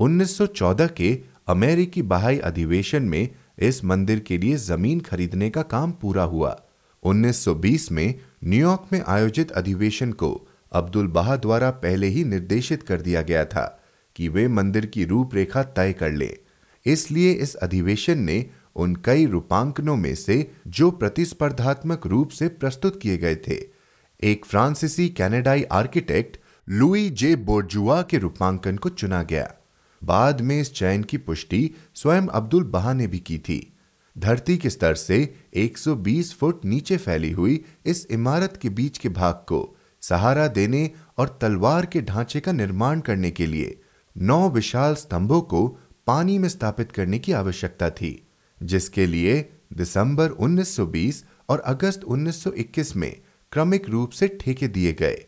1914 0.00 0.90
के 0.92 1.18
अमेरिकी 1.48 2.02
बहाई 2.02 2.38
अधिवेशन 2.38 3.02
में 3.02 3.28
इस 3.58 3.84
मंदिर 3.84 4.20
के 4.20 4.38
लिए 4.38 4.56
ज़मीन 4.56 5.00
खरीदने 5.00 5.50
का 5.50 5.62
काम 5.62 5.92
पूरा 5.92 6.22
हुआ। 6.22 6.62
1920 7.02 7.90
में 7.92 8.14
न्यूयॉर्क 8.44 8.86
में 8.92 9.02
आयोजित 9.06 9.50
अधिवेशन 9.50 10.12
को 10.12 10.48
अब्दुल 10.72 11.06
बहा 11.06 11.36
द्वारा 11.36 11.70
पहले 11.70 12.06
ही 12.06 12.24
निर्देशित 12.24 12.82
कर 12.82 13.00
दिया 13.00 13.22
गया 13.22 13.44
था 13.44 13.82
कि 14.16 14.28
वे 14.28 14.48
मंदिर 14.48 14.86
की 14.86 15.04
रूपरेखा 15.04 15.62
तय 15.62 15.92
कर 15.92 16.12
ले। 16.12 16.38
इसलिए 16.86 17.32
इस 17.32 17.54
अधिवेशन 17.54 18.18
ने 18.18 18.50
उन 18.78 18.96
कई 19.04 19.26
रूपांकनों 19.26 19.96
में 19.96 20.14
से 20.14 20.50
जो 20.66 20.90
प्रतिस्पर्धात्मक 20.90 22.06
रूप 22.06 22.28
से 22.28 22.48
प्रस्तुत 22.48 23.00
किए 23.02 23.18
गए 23.18 23.36
थे। 23.36 23.62
एक 24.22 24.44
फ्रांसीसी 24.44 25.08
कैनेडाई 25.08 25.62
आर्किटेक्ट, 25.62 26.36
लुई 26.68 27.10
जे 27.10 27.36
बोर्जुआ 27.36 28.02
के 28.02 28.18
रूपांकन 28.18 28.76
को 28.76 28.88
चुना 28.88 29.22
गया। 29.22 29.54
बाद 30.04 30.40
में 30.40 30.60
इस 30.60 30.74
चयन 30.74 31.02
की 31.02 31.16
पुष्टि 31.16 31.70
स्वयं 31.94 32.26
अब्दुल 32.26 32.64
बहा 32.64 32.92
ने 32.92 33.06
भी 33.06 33.18
की 33.18 33.38
थी। 33.38 33.72
धरती 34.18 34.56
के 34.58 34.70
स्तर 34.70 34.94
से 34.94 35.34
120 35.54 36.34
फुट 36.34 36.64
नीचे 36.64 36.96
फैली 36.96 37.30
हुई 37.30 37.64
इस 37.86 38.06
इमारत 38.10 38.58
के 38.62 38.68
बीच 38.68 38.98
के 38.98 39.08
भाग 39.08 39.34
को 39.34 39.76
सहारा 40.00 40.48
देने 40.48 40.90
और 41.18 41.38
तलवार 41.40 41.86
के 41.86 42.02
ढांचे 42.02 42.40
का 42.40 42.52
निर्माण 42.52 43.00
करने 43.00 43.30
के 43.30 43.46
लिए 43.46 43.80
नौ 44.16 44.50
विशाल 44.50 44.94
स्तंभों 44.94 45.40
को 45.40 45.78
पानी 46.06 46.38
में 46.38 46.48
स्थापित 46.48 46.92
करने 46.92 47.18
की 47.18 47.32
आवश्यकता 47.32 47.90
थी। 47.90 48.27
जिसके 48.62 49.06
लिए 49.06 49.40
दिसंबर 49.72 50.30
1920 50.30 51.22
और 51.48 51.60
अगस्त 51.60 52.04
1921 52.04 52.94
में 52.96 53.16
क्रमिक 53.52 53.88
रूप 53.88 54.10
से 54.10 54.28
ठेके 54.40 54.68
दिए 54.68 54.92
गए। 54.92 55.24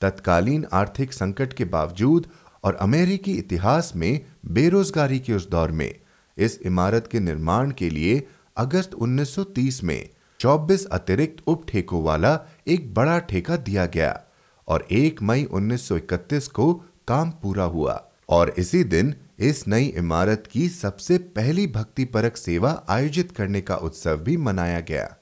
तत्कालीन 0.00 0.66
आर्थिक 0.72 1.12
संकट 1.12 1.52
के 1.52 1.64
बावजूद 1.64 2.26
और 2.64 2.74
अमेरिकी 2.74 3.32
इतिहास 3.32 3.92
में 3.96 4.20
बेरोजगारी 4.46 5.18
के 5.18 5.32
उस 5.32 5.48
दौर 5.48 5.70
में, 5.70 5.94
इस 6.38 6.60
इमारत 6.66 7.08
के 7.12 7.20
निर्माण 7.20 7.70
के 7.70 7.90
लिए 7.90 8.26
अगस्त 8.56 8.94
1930 8.94 9.82
में 9.84 10.08
24 10.40 10.84
अतिरिक्त 10.86 11.42
उप 11.46 11.64
ठेकों 11.68 12.02
वाला 12.02 12.38
एक 12.68 12.94
बड़ा 12.94 13.18
ठेका 13.18 13.56
दिया 13.56 13.86
गया 13.86 14.20
और 14.68 14.86
1 14.92 15.22
मई 15.22 15.44
1931 15.44 16.46
को 16.48 16.72
काम 17.08 17.30
पूरा 17.30 17.64
हुआ 17.64 18.02
और 18.28 18.54
इसी 18.58 18.84
दिन 18.84 19.14
इस 19.40 19.68
नई 19.68 19.84
इमारत 19.84 20.44
की 20.50 20.68
सबसे 20.68 21.18
पहली 21.18 21.66
भक्तिपरक 21.66 22.36
सेवा 22.36 22.84
आयोजित 22.88 23.30
करने 23.30 23.60
का 23.60 23.76
उत्सव 23.76 24.16
भी 24.16 24.36
मनाया 24.36 24.80
गया। 24.80 25.16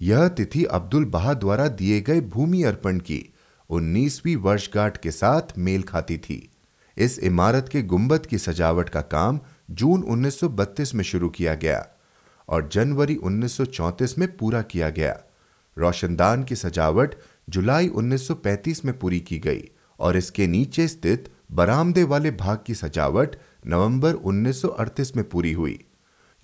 यह 0.00 0.28
तिथि 0.28 0.64
अब्दुल 0.64 1.04
बहा 1.04 1.34
द्वारा 1.34 1.68
दिए 1.68 2.00
गए 2.00 2.20
भूमि 2.20 2.62
अर्पण 2.62 2.98
की 2.98 3.34
19वीं 3.70 4.36
वर्षगांठ 4.36 4.96
के 4.96 5.10
साथ 5.10 5.42
मेल 5.58 5.82
खाती 5.82 6.18
थी। 6.18 6.50
इस 6.96 7.18
इमारत 7.18 7.68
के 7.68 7.82
गुंबद 7.82 8.26
की 8.26 8.38
सजावट 8.38 8.88
का 8.88 9.00
काम 9.00 9.40
जून 9.70 10.02
1932 10.02 10.94
में 10.94 11.04
शुरू 11.04 11.28
किया 11.28 11.54
गया 11.54 11.86
और 12.48 12.68
जनवरी 12.68 13.16
1934 13.16 14.18
में 14.18 14.36
पूरा 14.36 14.62
किया 14.62 14.90
गया। 14.90 15.20
रोशनदान 15.78 16.44
की 16.44 16.56
सजावट 16.56 17.14
जुलाई 17.50 17.88
1935 17.88 18.84
में 18.84 18.98
पूरी 18.98 19.20
की 19.20 19.38
गई 19.38 19.68
और 20.00 20.16
इसके 20.16 20.46
नीचे 20.46 20.88
स्थित 20.88 21.32
बरामदे 21.52 22.02
वाले 22.02 22.30
भाग 22.30 22.58
की 22.66 22.74
सजावट 22.74 23.36
नवंबर 23.68 24.14
1938 24.14 25.16
में 25.16 25.28
पूरी 25.28 25.52
हुई। 25.52 25.84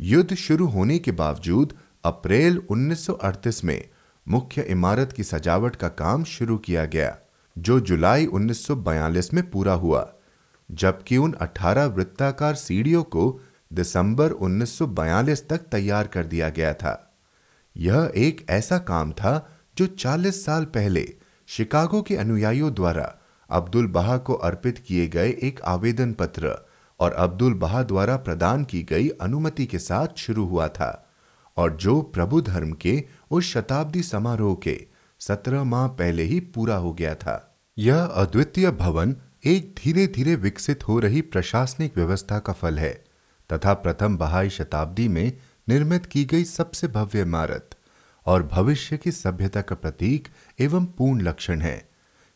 युद्ध 0.00 0.34
शुरू 0.34 0.66
होने 0.66 0.98
के 0.98 1.12
बावजूद 1.12 1.72
अप्रैल 2.04 2.62
1938 2.70 3.64
में 3.64 3.88
मुख्य 4.28 4.62
इमारत 4.62 5.12
की 5.12 5.24
सजावट 5.24 5.76
का 5.76 5.88
काम 5.88 6.24
शुरू 6.24 6.58
किया 6.58 6.84
गया, 6.84 7.18
जो 7.58 7.80
जुलाई 7.80 8.26
1942 8.26 9.34
में 9.34 9.50
पूरा 9.50 9.72
हुआ, 9.72 10.14
जबकि 10.70 11.16
उन 11.16 11.32
18 11.32 11.86
वृत्ताकार 11.86 12.54
सीढ़ियों 12.54 13.02
को 13.02 13.40
दिसंबर 13.72 14.30
1942 14.30 15.48
तक 15.48 15.58
तैयार 15.58 16.06
कर 16.06 16.24
दिया 16.24 16.48
गया 16.48 16.74
था। 16.74 17.16
यह 17.76 18.12
एक 18.16 18.46
ऐसा 18.50 18.78
काम 18.78 19.12
था 19.12 19.58
जो 19.78 19.86
40 19.86 20.44
साल 20.44 20.64
पहले 20.64 21.14
शिकागो 21.46 22.02
के 22.02 22.16
अनुयायियों 22.16 22.74
द्वारा 22.74 23.18
अब्दुल 23.50 23.86
बहा 23.86 24.18
को 24.18 24.34
अर्पित 24.34 24.78
किए 24.78 25.06
गए 25.06 25.30
एक 25.42 25.60
आवेदन 25.62 26.12
पत्र 26.12 26.73
और 27.00 27.12
अब्दुल 27.12 27.54
बहा 27.54 27.82
द्वारा 27.82 28.16
प्रदान 28.16 28.64
की 28.64 28.82
गई 28.82 29.08
अनुमति 29.08 29.66
के 29.66 29.78
साथ 29.78 30.08
शुरू 30.16 30.44
हुआ 30.44 30.68
था 30.68 31.10
और 31.56 31.76
जो 31.76 32.02
प्रभु 32.02 32.40
धर्म 32.40 32.72
के 32.72 33.04
उस 33.30 33.44
शताब्दी 33.44 34.02
समारोह 34.02 34.54
के 34.54 34.86
सत्रह 35.20 35.64
माह 35.64 35.86
पहले 35.88 36.22
ही 36.22 36.40
पूरा 36.40 36.76
हो 36.76 36.92
गया 36.92 37.14
था। 37.14 37.58
यह 37.78 38.04
अद्वितीय 38.04 38.70
भवन 38.70 39.16
एक 39.44 39.74
धीरे 39.78 40.06
धीरे 40.06 40.36
विकसित 40.36 40.88
हो 40.88 40.98
रही 40.98 41.20
प्रशासनिक 41.20 41.96
व्यवस्था 41.96 42.38
का 42.38 42.52
फल 42.52 42.78
है 42.78 43.04
तथा 43.52 43.74
प्रथम 43.74 44.16
बहाई 44.16 44.50
शताब्दी 44.50 45.08
में 45.08 45.32
निर्मित 45.68 46.06
की 46.06 46.24
गई 46.24 46.44
सबसे 46.44 46.88
भव्य 46.88 47.20
इमारत 47.20 47.70
और 48.26 48.42
भविष्य 48.42 48.96
की 48.96 49.12
सभ्यता 49.12 49.60
का 49.60 49.74
प्रतीक 49.74 50.28
एवं 50.60 50.86
पूर्ण 50.86 51.20
लक्षण 51.20 51.60
है। 51.60 51.88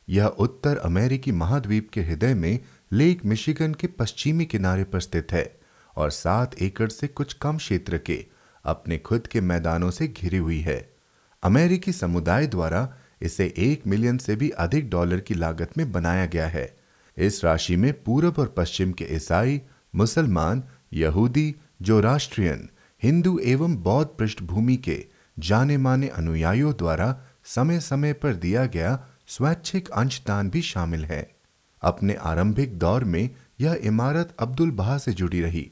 यह 0.09 0.27
उत्तर 0.27 0.77
अमेरिकी 0.77 1.33
महाद्वीप 1.33 1.91
के 1.91 2.03
हृदय 2.03 2.35
में 2.35 2.59
लेक 2.93 3.25
मिशिगन 3.25 3.75
के 3.75 3.87
पश्चिमी 3.87 4.45
किनारे 4.45 4.85
पर 4.85 5.01
स्थित 5.01 5.33
है 5.33 5.61
और 5.97 6.11
सात 6.11 6.63
एकड़ 6.63 6.89
से 6.89 7.07
कुछ 7.07 7.33
कम 7.33 7.57
क्षेत्र 7.57 7.99
के 7.99 8.27
अपने 8.65 8.99
खुद 8.99 9.27
के 9.27 9.41
मैदानों 9.41 9.91
से 9.91 10.09
घिरी 10.09 10.37
हुई 10.37 10.61
है। 10.61 10.95
अमेरिकी 11.43 11.93
समुदाय 11.93 12.47
द्वारा 12.47 12.97
इसे 13.23 13.55
एक 13.59 13.87
मिलियन 13.87 14.19
से 14.19 14.37
भी 14.37 14.51
अधिक 14.51 14.91
डॉलर 14.91 15.21
की 15.21 15.35
लागत 15.35 15.79
में 15.79 15.93
बनाया 15.93 16.27
गया 16.27 16.47
है। 16.47 16.77
इस 17.17 17.45
राशि 17.45 17.77
में 17.77 18.03
पूर्व 18.03 18.35
और 18.39 18.55
पश्चिम 18.57 18.93
के 18.93 19.07
ईसाई, 19.11 19.61
मुसलमान, 19.95 20.65
यहूदी 20.93 21.55
जो 21.83 22.01
राष्ट्रीयन 22.01 22.69
हिंदू 23.03 23.39
एवं 23.39 23.77
बौद्ध 23.77 24.11
पृष्ठभूमि 24.19 24.77
के 24.77 25.07
जाने 25.39 25.77
माने 25.77 26.09
अनुयायियों 26.09 26.73
द्वारा 26.73 27.25
समय 27.45 27.81
समय 27.81 28.13
पर 28.13 28.35
दिया 28.35 28.67
गया 28.67 29.09
स्वैच्छिक 29.27 29.89
अंशदान 29.89 30.51
भी 30.51 30.63
शामिल 30.63 31.05
है। 31.05 31.38
अपने 31.83 32.15
आरंभिक 32.15 32.79
दौर 32.79 33.05
में 33.05 33.31
यह 33.61 33.81
इमारत 33.83 34.35
अब्दुल 34.39 34.71
बहा 34.71 34.99
से 34.99 35.13
जुड़ी 35.13 35.41
रही, 35.41 35.71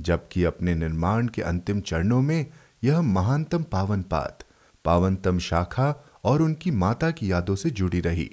जबकि 0.00 0.44
अपने 0.44 0.74
निर्माण 0.74 1.28
के 1.28 1.42
अंतिम 1.42 1.80
चरणों 1.80 2.22
में 2.22 2.46
यह 2.84 3.00
महानतम 3.02 3.62
पावन 3.62 4.02
पात 4.02 4.44
पावनतम 4.84 5.38
शाखा 5.38 5.94
और 6.24 6.42
उनकी 6.42 6.70
माता 6.70 7.10
की 7.10 7.30
यादों 7.32 7.56
से 7.56 7.70
जुड़ी 7.70 8.00
रही। 8.00 8.30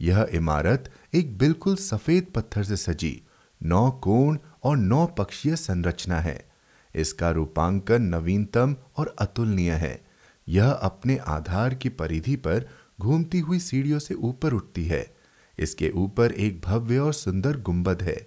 यह 0.00 0.26
इमारत 0.32 0.90
एक 1.14 1.38
बिल्कुल 1.38 1.76
सफ़ेद 1.76 2.26
पत्थर 2.34 2.64
से 2.64 2.76
सजी, 2.76 3.22
नौ 3.62 3.90
कोण 3.90 4.38
और 4.64 4.76
नौ 4.76 5.06
पक्षीय 5.06 5.56
संरचना 5.56 6.20
है। 6.20 6.50
इसका 6.94 7.30
रूपांकन 7.30 8.02
नवीनतम 8.02 8.76
और 8.96 9.14
अतुलनीय 9.18 9.72
है। 9.72 10.00
यह 10.48 10.70
अपने 10.70 11.16
आधार 11.16 11.74
की 11.74 11.88
परिधि 11.88 12.36
पर 12.36 12.68
घूमती 13.00 13.38
हुई 13.38 13.58
सीढ़ियों 13.58 13.98
से 13.98 14.14
ऊपर 14.14 14.52
उठती 14.52 14.84
है। 14.84 15.19
इसके 15.60 15.90
ऊपर 15.90 16.32
एक 16.32 16.60
भव्य 16.60 16.98
और 16.98 17.12
सुंदर 17.14 17.60
गुंबद 17.60 18.02
है, 18.02 18.26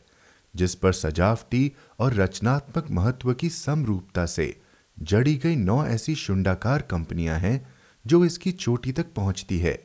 जिस 0.56 0.76
पर 0.76 0.94
सजावटी 0.94 1.72
और 2.00 2.14
रचनात्मक 2.14 2.92
महत्व 2.92 3.34
की 3.34 3.50
समरूपता 3.50 4.26
से 4.26 4.56
जड़ी 4.98 5.36
गई 5.36 5.56
नौ 5.56 5.86
ऐसी 5.86 6.16
शुंडाकार 6.16 6.82
कंपनियाँ 6.82 7.40
हैं 7.40 7.74
जो 8.06 8.26
इसकी 8.26 8.52
चोटी 8.52 8.92
तक 8.92 9.14
पहुँचती 9.16 9.60
है 9.60 9.78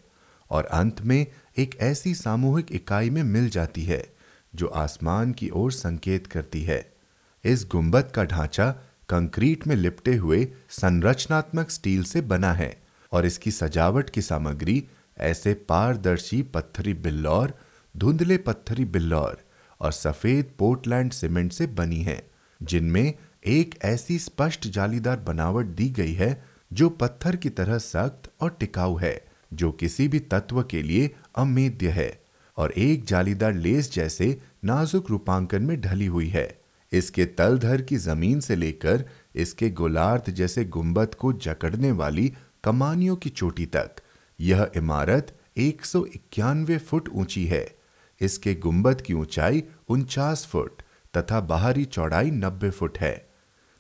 और 0.50 0.64
अंत 0.64 1.00
में 1.00 1.26
एक 1.58 1.76
ऐसी 1.80 2.14
सामूहिक 2.14 2.72
इकाई 2.72 3.10
में 3.10 3.22
मिल 3.22 3.48
जाती 3.48 3.82
है 3.82 4.04
जो 4.54 4.66
आसमान 4.66 5.32
की 5.32 5.50
ओर 5.50 5.72
संकेत 5.72 6.26
करती 6.26 6.62
है। 6.62 6.92
इस 7.44 7.66
गुंबद 7.70 8.10
का 8.14 8.24
ढांचा 8.24 8.70
कंक्रीट 9.08 9.66
में 9.66 9.74
लिपटे 9.76 10.14
हुए 10.16 10.48
संरचनात्मक 10.70 11.70
स्टील 11.70 12.02
से 12.04 12.20
बना 12.20 12.52
है 12.52 12.76
और 13.12 13.26
इसकी 13.26 13.50
सजावट 13.50 14.10
की 14.10 14.22
सामग्री 14.22 14.84
ऐसे 15.20 15.54
पारदर्शी 15.68 16.42
पत्थरी 16.44 16.94
बिल्लौर, 16.94 17.52
धुंधले 17.94 18.36
पत्थरी 18.38 18.84
बिल्लौर 18.84 19.42
और 19.80 19.92
सफ़ेद 19.92 20.52
पोर्टलैंड 20.58 21.12
सीमेंट 21.12 21.52
से 21.52 21.66
बनी 21.66 22.02
है, 22.02 22.22
जिनमें 22.60 23.14
एक 23.46 23.74
ऐसी 23.84 24.18
स्पष्ट 24.18 24.66
जालीदार 24.68 25.18
बनावट 25.20 25.66
दी 25.66 25.88
गई 25.90 26.12
है 26.12 26.30
जो 26.72 26.88
पत्थर 26.90 27.36
की 27.36 27.50
तरह 27.50 27.78
सख्त 27.78 28.30
और 28.40 28.56
टिकाऊ 28.60 28.96
है, 28.96 29.20
जो 29.54 29.70
किसी 29.72 30.08
भी 30.08 30.18
तत्व 30.18 30.62
के 30.62 30.82
लिए 30.82 31.10
अमेद्य 31.36 31.88
है 31.88 32.10
और 32.56 32.72
एक 32.72 33.04
जालीदार 33.04 33.52
लेस 33.54 33.92
जैसे 33.92 34.40
नाजुक 34.64 35.10
रूपांकन 35.10 35.62
में 35.62 35.80
ढली 35.80 36.06
हुई 36.06 36.28
है। 36.28 36.48
इसके 36.92 37.24
तलधर 37.24 37.82
की 37.82 37.96
ज़मीन 37.96 38.40
से 38.40 38.56
लेकर 38.56 39.04
इसके 39.34 39.70
गोलार्ध 39.70 40.30
जैसे 40.30 40.64
गुंबद 40.64 41.14
को 41.14 41.32
जकड़ने 41.32 41.92
वाली 41.92 42.32
कमानियों 42.64 43.16
की 43.16 43.30
चोटी 43.30 43.66
तक 43.66 44.00
यह 44.40 44.70
इमारत 44.76 45.36
एक 45.56 45.84
सौ 45.84 46.04
इक्यानवे 46.04 46.78
फुट 46.78 47.08
ऊँची 47.08 47.46
है। 47.46 47.74
इसके 48.20 48.54
गुंबद 48.54 49.00
की 49.00 49.14
ऊंचाई 49.14 49.62
उनचास 49.88 50.46
फुट 50.46 50.82
तथा 51.16 51.40
बाहरी 51.40 51.84
चौड़ाई 51.84 52.30
नब्बे 52.30 52.70
फुट 52.70 52.98
है। 52.98 53.28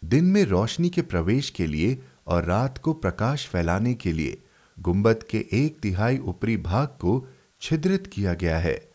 दिन 0.04 0.24
में 0.24 0.44
रोशनी 0.44 0.88
के 0.88 1.02
प्रवेश 1.02 1.50
के 1.50 1.66
लिए 1.66 1.98
और 2.26 2.44
रात 2.44 2.78
को 2.78 2.92
प्रकाश 2.92 3.46
फैलाने 3.46 3.94
के 3.94 4.12
लिए 4.12 4.42
गुंबद 4.80 5.22
के 5.22 5.44
एक 5.52 5.78
तिहाई 5.80 6.18
ऊपरी 6.18 6.56
भाग 6.56 6.86
को 6.86 7.26
छिद्रित 7.60 8.06
किया 8.06 8.34
गया 8.34 8.58
है। 8.58 8.88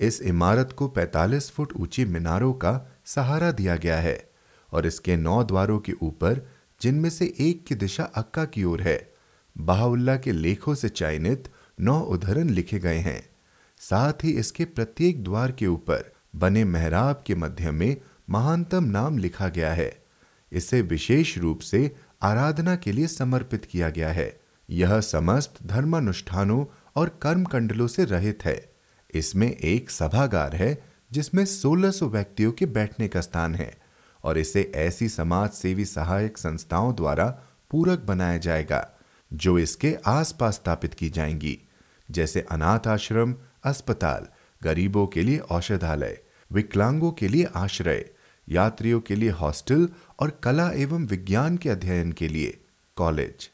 इस 0.00 0.22
इमारत 0.22 0.72
को 0.72 0.94
45 0.98 1.50
फुट 1.50 1.72
ऊँची 1.72 2.04
मीनारों 2.04 2.52
का 2.52 2.90
सहारा 3.04 3.50
दिया 3.52 3.76
गया 3.76 3.98
है 4.00 4.30
और 4.72 4.86
इसके 4.86 5.16
नौ 5.16 5.44
द्वारों 5.44 5.78
के 5.78 5.92
ऊपर 6.02 6.48
जिनमें 6.80 7.10
से 7.10 7.34
एक 7.40 7.64
की 7.66 7.74
दिशा 7.74 8.04
अक्का 8.04 8.44
की 8.44 8.64
ओर 8.64 8.80
है। 8.80 9.09
बाहुल्ला 9.66 10.16
के 10.16 10.32
लेखों 10.32 10.74
से 10.74 10.88
चयनित 10.88 11.48
नौ 11.80 12.00
उदाहरण 12.00 12.48
लिखे 12.48 12.78
गए 12.78 12.98
हैं। 12.98 13.30
साथ 13.78 14.12
ही 14.24 14.30
इसके 14.30 14.64
प्रत्येक 14.64 15.24
द्वार 15.24 15.52
के 15.52 15.66
ऊपर 15.66 16.12
बने 16.36 16.64
मेहराब 16.64 17.24
के 17.26 17.34
मध्य 17.34 17.70
में 17.70 17.96
महानतम 18.30 18.84
नाम 18.84 19.18
लिखा 19.18 19.48
गया 19.48 19.72
है। 19.72 20.04
इसे 20.52 20.82
विशेष 20.82 21.38
रूप 21.38 21.58
से 21.58 21.96
आराधना 22.22 22.76
के 22.76 22.92
लिए 22.92 23.06
समर्पित 23.06 23.64
किया 23.64 23.90
गया 23.90 24.08
है। 24.08 24.40
यह 24.70 25.00
समस्त 25.00 25.54
धर्मानुष्ठानों 25.66 26.64
और 26.96 27.18
कर्म 27.22 27.44
कंडलों 27.44 27.86
से 27.86 28.04
रहित 28.04 28.44
है। 28.44 28.72
इसमें 29.14 29.56
एक 29.56 29.90
सभागार 29.90 30.56
है, 30.56 30.84
जिसमें 31.12 31.44
1600 31.44 32.08
व्यक्तियों 32.08 32.52
के 32.52 32.66
बैठने 32.66 33.08
का 33.08 33.20
स्थान 33.20 33.54
है 33.54 33.76
और 34.24 34.38
इसे 34.38 34.72
ऐसी 34.74 35.08
समाज 35.08 35.50
सेवी 35.50 35.84
सहायक 35.84 36.38
संस्थाओं 36.38 36.94
द्वारा 36.94 37.26
पूरक 37.70 37.98
बनाया 37.98 38.38
जाएगा। 38.38 38.96
जो 39.32 39.58
इसके 39.58 39.96
आसपास 40.06 40.54
स्थापित 40.54 40.94
की 40.94 41.10
जाएँगी, 41.10 41.58
जैसे 42.10 42.40
अनाथ 42.40 42.88
आश्रम, 42.88 43.34
अस्पताल, 43.64 44.26
गरीबों 44.62 45.06
के 45.06 45.22
लिए 45.22 45.38
औषधालय, 45.38 46.20
विकलांगों 46.52 47.12
के 47.12 47.28
लिए 47.28 47.44
आश्रय, 47.44 48.10
यात्रियों 48.48 49.00
के 49.00 49.14
लिए 49.14 49.30
हॉस्टल 49.30 49.88
और 50.20 50.40
कला 50.42 50.70
एवं 50.70 51.06
विज्ञान 51.06 51.56
के 51.56 51.68
अध्ययन 51.68 52.12
के 52.12 52.28
लिए 52.28 52.60
कॉलेज। 52.96 53.50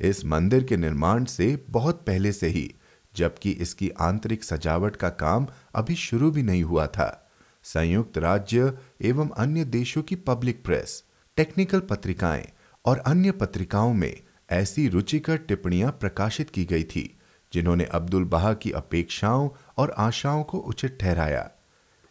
इस 0.00 0.24
मंदिर 0.24 0.64
के 0.64 0.76
निर्माण 0.76 1.24
से 1.24 1.64
बहुत 1.70 2.04
पहले 2.06 2.32
से 2.32 2.46
ही, 2.46 2.74
जबकि 3.16 3.50
इसकी 3.50 3.90
आंतरिक 3.90 4.44
सजावट 4.44 4.96
का 4.96 5.08
काम 5.08 5.46
अभी 5.74 5.94
शुरू 5.94 6.30
भी 6.30 6.42
नहीं 6.42 6.62
हुआ 6.62 6.86
था, 6.86 7.30
संयुक्त 7.62 8.18
राज्य 8.18 8.78
एवं 9.02 9.30
अन्य 9.30 9.64
देशों 9.64 10.02
की 10.02 10.16
पब्लिक 10.16 10.64
प्रेस, 10.64 11.04
टेक्निकल 11.36 11.80
पत्रिकाएँ 11.80 12.48
और 12.84 12.98
अन्य 12.98 13.30
पत्रिकाओं 13.30 13.94
में 13.94 14.20
ऐसी 14.50 14.88
रुचिकर 14.88 15.36
टिप्पणियाँ 15.36 15.90
प्रकाशित 15.92 16.50
की 16.50 16.64
गई 16.64 16.84
थी, 16.84 17.18
जिन्होंने 17.52 17.84
अब्दुल 17.84 18.24
बहा 18.24 18.52
की 18.54 18.70
अपेक्षाओं 18.70 19.48
और 19.78 19.94
आशाओं 19.98 20.42
को 20.42 20.58
उचित 20.58 20.98
ठहराया। 21.00 21.50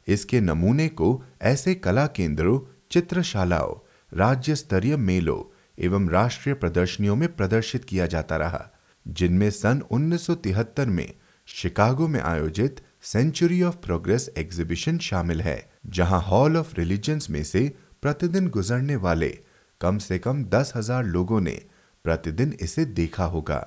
इसके 0.07 0.39
नमूने 0.41 0.87
को 0.87 1.23
ऐसे 1.41 1.75
कला 1.75 2.05
केंद्रों, 2.07 2.59
चित्रशालाओं 2.91 3.75
राज्य 4.11 4.55
स्तरीय 4.55 4.97
मेलों 4.97 5.43
एवं 5.79 6.09
राष्ट्रीय 6.09 6.55
प्रदर्शनियों 6.55 7.15
में 7.15 7.35
प्रदर्शित 7.35 7.85
किया 7.85 8.05
जाता 8.05 8.37
रहा, 8.37 8.69
जिनमें 9.07 9.49
सन 9.51 9.81
1973 9.91 10.85
में 10.85 11.13
शिकागो 11.47 12.07
में 12.07 12.19
आयोजित 12.19 12.81
सेंचुरी 13.01 13.61
ऑफ़ 13.63 13.75
प्रोग्रेस 13.75 14.29
एग्जीबिशन 14.37 14.97
शामिल 14.97 15.41
है, 15.41 15.71
जहाँ 15.85 16.21
हॉल 16.21 16.57
ऑफ़ 16.57 16.75
रिलीजन्स 16.77 17.29
में 17.29 17.43
से 17.43 17.75
प्रतिदिन 18.01 18.47
गुजरने 18.47 18.95
वाले 18.95 19.29
कम 19.81 19.97
से 19.97 20.19
कम 20.19 20.43
दस 20.45 20.73
हज़ार 20.75 21.05
लोगों 21.05 21.41
ने 21.41 21.61
प्रतिदिन 22.07 22.57
इसे 22.61 22.85
देखा 22.85 23.25
होगा। 23.25 23.65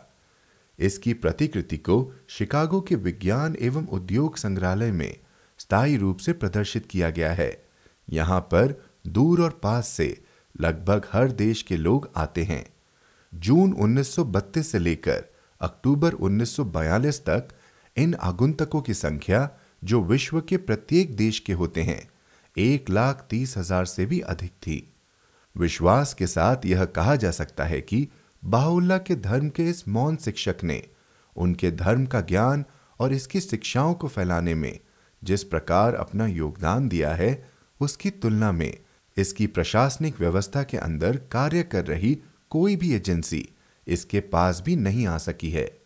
इसकी 0.78 1.12
प्रतिकृति 1.14 1.76
को 1.76 1.96
शिकागो 2.28 2.80
के 2.80 2.94
विज्ञान 2.94 3.56
एवं 3.60 3.86
उद्योग 3.86 4.36
संग्रहालय 4.36 4.90
में 4.90 5.16
स्थायी 5.58 5.96
रूप 5.96 6.18
से 6.18 6.32
प्रदर्शित 6.32 6.86
किया 6.86 7.10
गया 7.10 7.32
है। 7.32 7.50
यहाँ 8.08 8.40
पर 8.40 8.74
दूर 9.06 9.42
और 9.42 9.60
पास 9.62 9.88
से 9.88 10.24
लगभग 10.60 11.08
हर 11.12 11.32
देश 11.32 11.62
के 11.62 11.76
लोग 11.76 12.10
आते 12.16 12.44
हैं। 12.44 12.64
जून 13.34 13.72
1932 13.72 14.70
से 14.72 14.78
लेकर 14.78 15.24
अक्टूबर 15.60 16.14
1942 16.14 17.20
तक 17.20 17.48
इन 17.96 18.14
आगुंतकों 18.14 18.80
की 18.80 18.94
संख्या, 18.94 19.48
जो 19.84 20.02
विश्व 20.02 20.40
के 20.40 20.56
प्रत्येक 20.56 21.16
देश 21.16 21.38
के 21.38 21.52
होते 21.52 21.82
हैं, 21.82 22.08
एक 22.56 22.90
लाख 22.90 23.26
तीस 23.30 23.56
हज़ार 23.56 23.84
से 23.84 24.06
भी 24.06 24.20
अधिक 24.20 24.50
थी। 24.50 24.92
विश्वास 25.56 26.14
के 26.14 26.26
साथ 26.26 26.66
यह 26.66 26.84
कहा 26.84 27.16
जा 27.16 27.30
सकता 27.30 27.64
है 27.64 27.80
कि 27.80 28.08
बाहुल्ला 28.44 28.98
के 28.98 29.16
धर्म 29.16 29.48
के 29.48 29.64
इस 29.64 29.88
मौन 29.88 30.16
शिक्षक 30.16 30.56
ने 30.64 30.86
उनके 31.36 31.70
धर्म 31.70 32.06
का 32.06 32.20
ज्ञान 32.20 32.64
और 33.00 33.12
इसकी 33.12 33.40
शिक्षाओं 33.40 33.94
को 33.94 34.08
फैलाने 34.08 34.54
में 34.54 34.80
जिस 35.24 35.44
प्रकार 35.44 35.94
अपना 35.94 36.26
योगदान 36.26 36.88
दिया 36.88 37.14
है, 37.14 37.48
उसकी 37.80 38.10
तुलना 38.10 38.52
में 38.52 38.78
इसकी 39.16 39.46
प्रशासनिक 39.46 40.20
व्यवस्था 40.20 40.62
के 40.62 40.76
अंदर 40.76 41.16
कार्य 41.16 41.62
कर 41.62 41.84
रही 41.84 42.18
कोई 42.50 42.76
भी 42.76 42.94
एजेंसी 42.94 43.48
इसके 43.86 44.20
पास 44.20 44.62
भी 44.66 44.76
नहीं 44.76 45.06
आ 45.06 45.18
सकी 45.18 45.50
है। 45.50 45.80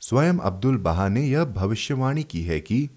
स्वयं 0.00 0.38
अब्दुल 0.38 0.76
बहा 0.76 1.08
ने 1.08 1.22
यह 1.22 1.44
भविष्यवाणी 1.44 2.22
की 2.22 2.42
है 2.42 2.60
कि 2.60 2.90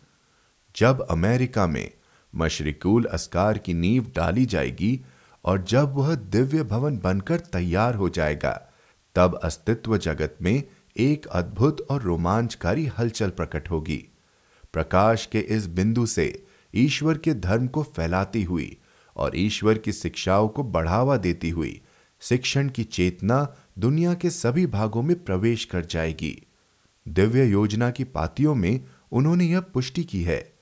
जब 0.76 1.08
अमेरिका 1.10 1.68
में 1.68 1.92
मशरिकुल 2.36 3.06
अस्कार 3.06 3.58
की 3.58 3.74
नींव 3.74 4.12
डाली 4.16 4.46
जाएगी 4.46 5.00
और 5.46 5.64
जब 5.64 5.94
वह 5.94 6.16
दिव्य 6.16 6.64
भवन 6.64 6.98
बनकर 6.98 7.40
तैयार 7.40 7.96
हो 7.96 8.10
जाएगा 8.10 8.71
तब 9.16 9.40
अस्तित्व 9.44 9.98
जगत 9.98 10.38
में 10.42 10.64
एक 10.98 11.26
अद्भुत 11.28 11.82
और 11.82 12.02
रोमांचकारी 12.02 12.86
हलचल 13.00 13.30
प्रकट 13.30 13.70
होगी। 13.72 14.04
प्रकाश 14.74 15.26
के 15.26 15.40
इस 15.40 15.68
बिंदु 15.68 16.06
से 16.06 16.44
ईश्वर 16.74 17.18
के 17.18 17.34
धर्म 17.34 17.68
को 17.68 17.84
फैलाती 17.96 18.44
हुई 18.44 18.78
और 19.16 19.32
ईश्वर 19.36 19.78
की 19.78 19.92
शिक्षाओं 19.94 20.48
को 20.48 20.64
बढ़ावा 20.64 21.18
देती 21.18 21.50
हुई 21.50 21.82
शिक्षण 22.22 22.70
की 22.70 22.84
चेतना 22.84 23.56
दुनिया 23.80 24.14
के 24.14 24.30
सभी 24.30 24.66
भागों 24.68 25.02
में 25.02 25.16
प्रवेश 25.24 25.66
कर 25.66 25.86
जाएगी। 25.86 26.36
दिव्य 27.08 27.46
योजना 27.46 27.90
की 27.92 28.04
पातियों 28.04 28.56
में 28.56 28.86
उन्होंने 29.12 29.46
यह 29.46 29.60
पुष्टि 29.74 30.04
की 30.04 30.24
है। 30.24 30.54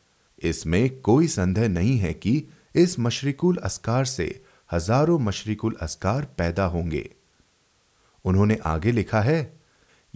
इसमें 0.42 1.00
कोई 1.02 1.28
संदेह 1.28 1.68
नहीं 1.68 1.98
है 1.98 2.14
कि 2.14 2.44
इस 2.76 3.00
मशरिकुल 3.00 3.58
अस्कार 3.58 4.06
से 4.06 4.44
हज़ारों 4.72 5.20
मशरिकुल 5.20 5.76
अस्कार 5.82 6.26
पैदा 6.38 6.66
होंगे। 6.66 7.10
उन्होंने 8.26 8.58
आगे 8.66 8.92
लिखा 8.92 9.22
है, 9.22 9.60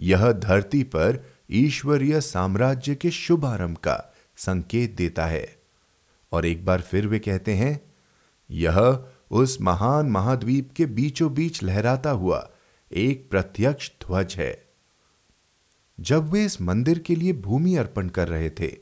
यह 0.00 0.32
धरती 0.32 0.82
पर 0.82 1.26
ईश्वरीय 1.50 2.20
साम्राज्य 2.20 2.94
के 2.94 3.10
शुभारंभ 3.10 3.76
का 3.76 4.14
संकेत 4.36 4.96
देता 4.96 5.26
है। 5.26 5.56
और 6.32 6.46
एक 6.46 6.64
बार 6.64 6.80
फिर 6.80 7.06
वे 7.06 7.18
कहते 7.18 7.54
हैं, 7.54 7.94
यह 8.50 9.04
उस 9.30 9.58
महान 9.60 10.06
महाद्वीप 10.06 10.72
के 10.76 10.86
बीचों 10.86 11.34
बीच 11.34 11.62
लहराता 11.62 12.10
हुआ 12.10 12.50
एक 12.92 13.30
प्रत्यक्ष 13.30 13.90
ध्वज 13.90 14.34
है। 14.38 14.64
जब 16.00 16.32
वे 16.32 16.44
इस 16.44 16.62
मंदिर 16.62 16.98
के 16.98 17.14
लिए 17.14 17.32
भूमि 17.32 17.76
अर्पण 17.76 18.08
कर 18.08 18.28
रहे 18.28 18.50
थे, 18.50 18.76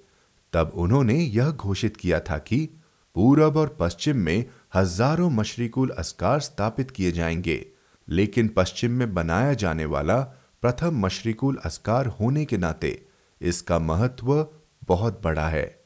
तब 0.52 0.72
उन्होंने 0.74 1.14
यह 1.14 1.50
घोषित 1.50 1.96
किया 1.96 2.20
था 2.20 2.38
कि 2.38 2.68
पूरब 3.14 3.56
और 3.56 3.76
पश्चिम 3.80 4.16
में 4.16 4.44
हज़ारों 4.74 5.30
मशरिकुल 5.30 5.88
अस्कार 5.88 6.40
स्थापित 6.40 6.90
किए 6.90 7.12
जाएँगे। 7.12 7.71
लेकिन 8.08 8.48
पश्चिम 8.48 8.90
में 8.90 9.14
बनाया 9.14 9.54
जाने 9.54 9.84
वाला 9.84 10.20
प्रथम 10.60 10.98
मशरिकुल 11.00 11.56
अस्कार 11.56 12.06
होने 12.06 12.44
के 12.44 12.58
नाते 12.58 13.06
इसका 13.40 13.78
महत्व 13.78 14.48
बहुत 14.88 15.20
बड़ा 15.24 15.48
है। 15.48 15.84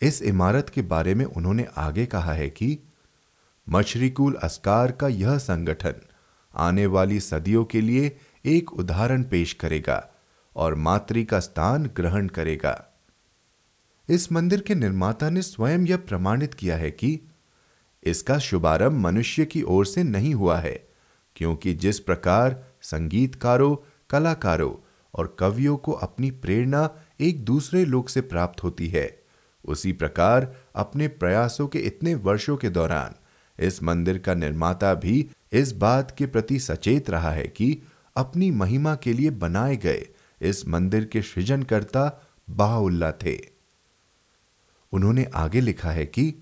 इस 0.00 0.22
इमारत 0.22 0.68
के 0.68 0.82
बारे 0.82 1.14
में 1.14 1.24
उन्होंने 1.24 1.66
आगे 1.76 2.06
कहा 2.06 2.32
है 2.32 2.50
कि 2.50 2.78
मशरिकुल 3.68 4.34
अस्कार 4.34 4.92
का 4.92 5.08
यह 5.08 5.38
संगठन 5.38 5.94
आने 6.54 6.86
वाली 6.86 7.20
सदियों 7.20 7.64
के 7.64 7.80
लिए 7.80 8.16
एक 8.44 8.72
उदाहरण 8.72 9.22
पेश 9.22 9.52
करेगा 9.52 10.08
और 10.56 10.74
मातृ 10.74 11.24
का 11.24 11.40
स्थान 11.40 11.86
ग्रहण 11.86 12.28
करेगा। 12.28 12.84
इस 14.08 14.32
मंदिर 14.32 14.60
के 14.60 14.74
निर्माता 14.74 15.30
ने 15.30 15.42
स्वयं 15.42 15.78
यह 15.78 15.96
प्रमाणित 15.96 16.54
किया 16.54 16.76
है 16.76 16.90
कि 16.90 17.27
इसका 18.02 18.38
शुभारंभ 18.38 18.92
मनुष्य 18.92 19.44
की 19.44 19.62
ओर 19.62 19.86
से 19.86 20.02
नहीं 20.02 20.34
हुआ 20.34 20.58
है, 20.58 20.88
क्योंकि 21.36 21.74
जिस 21.74 22.00
प्रकार 22.00 22.62
संगीतकारों, 22.82 23.76
कलाकारों 24.10 24.72
और 25.14 25.36
कवियों 25.38 25.76
को 25.76 25.92
अपनी 25.92 26.30
प्रेरणा 26.30 26.90
एक 27.20 27.44
दूसरे 27.44 27.84
लोक 27.84 28.08
से 28.08 28.20
प्राप्त 28.20 28.62
होती 28.62 28.88
है, 28.88 29.22
उसी 29.64 29.92
प्रकार 29.92 30.54
अपने 30.74 31.08
प्रयासों 31.08 31.66
के 31.68 31.78
इतने 31.78 32.14
वर्षों 32.14 32.56
के 32.56 32.70
दौरान 32.70 33.14
इस 33.58 33.82
मंदिर 33.82 34.18
का 34.18 34.34
निर्माता 34.34 34.94
भी 34.94 35.30
इस 35.52 35.72
बात 35.72 36.14
के 36.18 36.26
प्रति 36.26 36.58
सचेत 36.58 37.10
रहा 37.10 37.30
है 37.30 37.46
कि 37.46 37.82
अपनी 38.16 38.50
महिमा 38.50 38.94
के 38.94 39.12
लिए 39.12 39.30
बनाए 39.30 39.76
गए 39.76 40.06
इस 40.40 40.66
मंदिर 40.68 41.04
के 41.04 41.22
सृजनकर्ता 41.22 42.04
बाहुल्ला 42.50 43.10
थे। 43.12 43.38
उन्होंने 44.92 45.26
आगे 45.34 45.60
लिखा 45.60 45.90
है 45.90 46.06
कि 46.06 46.34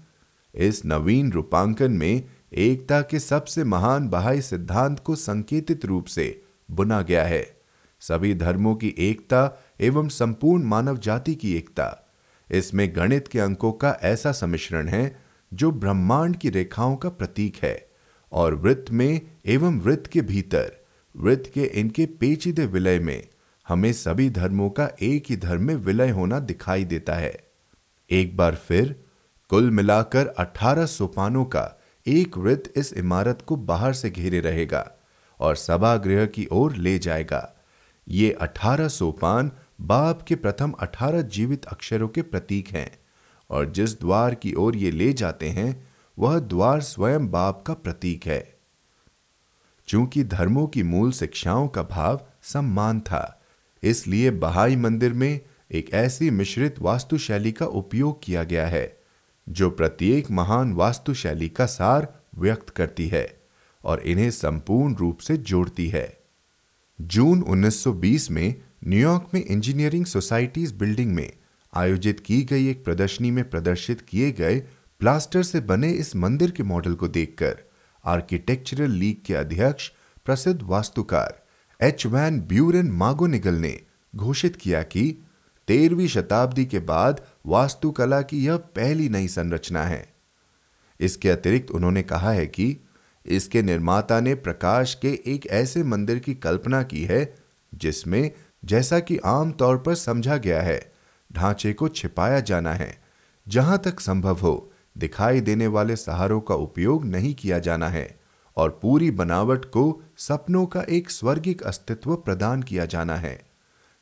इस 0.56 0.82
नवीन 0.86 1.32
रूपांकन 1.32 1.92
में 1.92 2.22
एकता 2.52 3.00
के 3.00 3.18
सबसे 3.18 3.64
महान 3.64 4.08
बहाई 4.08 4.40
सिद्धांत 4.40 5.00
को 5.00 5.16
संकेतित 5.16 5.84
रूप 5.84 6.06
से 6.06 6.42
बुना 6.70 7.02
गया 7.02 7.24
है। 7.24 7.56
सभी 8.00 8.34
धर्मों 8.34 8.74
की 8.74 8.94
एकता 8.98 9.62
एवं 9.80 10.08
संपूर्ण 10.08 10.64
मानव 10.64 10.98
जाति 10.98 11.34
की 11.34 11.54
एकता। 11.54 12.12
इसमें 12.50 12.96
गणित 12.96 13.28
के 13.28 13.40
अंकों 13.40 13.72
का 13.72 13.96
ऐसा 14.02 14.32
सम्मिश्रण 14.32 14.88
है 14.88 15.22
जो 15.54 15.70
ब्रह्मांड 15.70 16.36
की 16.36 16.50
रेखाओं 16.50 16.96
का 16.96 17.08
प्रतीक 17.08 17.56
है 17.56 17.88
और 18.32 18.54
वृत्त 18.54 18.90
में 18.90 19.20
एवं 19.46 19.78
वृत्त 19.80 20.06
के 20.06 20.20
भीतर, 20.20 20.72
वृत्त 21.16 21.50
के 21.54 21.64
इनके 21.64 22.06
पेचीदे 22.06 22.66
विलय 22.66 22.98
में 22.98 23.28
हमें 23.68 23.92
सभी 23.92 24.30
धर्मों 24.30 24.70
का 24.70 24.88
एक 25.02 25.24
ही 25.30 25.36
धर्म 25.36 25.62
में 25.62 25.74
विलय 25.74 26.10
होना 26.10 26.38
दिखाई 26.38 26.84
देता 26.84 27.14
है। 27.14 27.36
एक 28.10 28.36
बार 28.36 28.54
फिर 28.54 29.05
कुल 29.48 29.70
मिलाकर 29.70 30.34
18 30.38 30.86
सोपानों 30.86 31.44
का 31.44 31.80
एक 32.06 32.38
वृत्त 32.38 32.72
इस 32.76 32.92
इमारत 32.92 33.42
को 33.46 33.56
बाहर 33.56 33.92
से 33.92 34.10
घेरे 34.10 34.40
रहेगा 34.40 34.90
और 35.40 35.56
सभागृह 35.56 36.26
की 36.26 36.48
ओर 36.52 36.76
ले 36.76 36.98
जाएगा। 36.98 37.56
ये 38.08 38.32
अठारह 38.32 38.88
सोपान 38.88 39.52
बाप 39.80 40.22
के 40.22 40.34
प्रथम 40.34 40.70
अठारह 40.70 41.22
जीवित 41.22 41.64
अक्षरों 41.64 42.08
के 42.08 42.22
प्रतीक 42.22 42.68
हैं 42.68 42.98
और 43.50 43.70
जिस 43.70 44.00
द्वार 44.00 44.34
की 44.34 44.54
ओर 44.54 44.76
ये 44.76 44.90
ले 44.90 45.12
जाते 45.12 45.48
हैं, 45.48 45.88
वह 46.18 46.38
द्वार 46.38 46.80
स्वयं 46.80 47.30
बाप 47.30 47.64
का 47.66 47.74
प्रतीक 47.74 48.26
है। 48.26 48.58
चूँकि 49.88 50.24
धर्मों 50.24 50.66
की 50.66 50.82
मूल 50.82 51.12
शिक्षाओं 51.12 51.68
का 51.68 51.82
भाव 51.82 52.26
सम्मान 52.42 53.00
था, 53.00 53.42
इसलिए 53.82 54.30
बहाई 54.30 54.76
मंदिर 54.76 55.12
में 55.12 55.40
एक 55.72 55.94
ऐसी 55.94 56.30
मिश्रित 56.30 56.74
वास्तुशैली 56.78 57.52
का 57.52 57.66
उपयोग 57.66 58.22
किया 58.22 58.42
गया 58.42 58.66
है। 58.66 58.95
जो 59.48 59.70
प्रत्येक 59.70 60.30
महान 60.30 60.72
वास्तुशैली 60.72 61.48
का 61.48 61.66
सार 61.66 62.20
व्यक्त 62.38 62.70
करती 62.70 63.08
है 63.08 63.40
और 63.84 64.00
इन्हें 64.00 64.30
संपूर्ण 64.30 64.94
रूप 64.94 65.18
से 65.18 65.36
जोड़ती 65.36 65.88
है। 65.88 66.20
जून 67.00 67.42
1920 67.42 68.30
में 68.30 68.54
न्यूयॉर्क 68.86 69.28
में 69.34 69.44
इंजीनियरिंग 69.44 70.06
सोसाइटीज 70.06 70.72
बिल्डिंग 70.72 71.14
में 71.14 71.32
आयोजित 71.74 72.20
की 72.20 72.42
गई 72.42 72.66
एक 72.66 72.84
प्रदर्शनी 72.84 73.30
में 73.30 73.50
प्रदर्शित 73.50 74.00
किए 74.00 74.32
गए 74.32 74.58
प्लास्टर 75.00 75.42
से 75.42 75.60
बने 75.60 75.90
इस 75.90 76.16
मंदिर 76.16 76.50
के 76.50 76.62
मॉडल 76.62 76.94
को 76.94 77.08
देखकर 77.08 77.56
आर्किटेक्चरल 78.04 78.90
लीग 78.90 79.16
के 79.26 79.34
अध्यक्ष 79.34 79.88
प्रसिद्ध 80.24 80.62
वास्तुकार 80.62 81.42
एच 81.80 82.06
वैन 82.06 82.40
ब्यूरन 82.40 82.90
मागोनिगल 82.90 83.54
ने 83.54 83.80
घोषित 84.16 84.56
किया 84.56 84.82
कि 84.82 85.22
तेरहवीं 85.68 86.08
शताब्दी 86.08 86.64
के 86.64 86.78
बाद 86.78 87.20
वास्तुकला 87.46 88.22
की 88.22 88.46
यह 88.46 88.56
पहली 88.56 89.08
नई 89.08 89.28
संरचना 89.28 89.82
है। 89.82 90.14
इसके 91.00 91.30
अतिरिक्त 91.30 91.70
उन्होंने 91.70 92.02
कहा 92.02 92.30
है 92.30 92.46
कि 92.46 92.76
इसके 93.26 93.62
निर्माता 93.62 94.20
ने 94.20 94.34
प्रकाश 94.34 94.94
के 94.94 95.20
एक 95.26 95.46
ऐसे 95.46 95.82
मंदिर 95.82 96.18
की 96.18 96.34
कल्पना 96.34 96.82
की 96.82 97.04
है, 97.04 97.34
जिसमें 97.74 98.30
जैसा 98.64 98.98
कि 98.98 99.18
आम 99.24 99.52
तौर 99.52 99.78
पर 99.78 99.94
समझा 99.94 100.36
गया 100.36 100.62
है, 100.62 100.92
ढांचे 101.32 101.72
को 101.72 101.88
छिपाया 101.88 102.40
जाना 102.40 102.72
है, 102.72 103.02
जहाँ 103.48 103.78
तक 103.78 104.00
संभव 104.00 104.38
हो, 104.38 104.72
दिखाई 104.98 105.40
देने 105.40 105.66
वाले 105.66 105.96
सहारों 105.96 106.40
का 106.40 106.54
उपयोग 106.54 107.04
नहीं 107.04 107.34
किया 107.34 107.58
जाना 107.58 107.88
है, 107.88 108.20
और 108.56 108.78
पूरी 108.82 109.10
बनावट 109.10 109.64
को 109.64 110.02
सपनों 110.18 110.66
का 110.66 110.84
एक 110.88 111.10
स्वर्गिक 111.10 111.62
अस्तित्व 111.62 112.16
प्रदान 112.16 112.62
किया 112.62 112.84
जाना 112.84 113.16
है। 113.16 113.46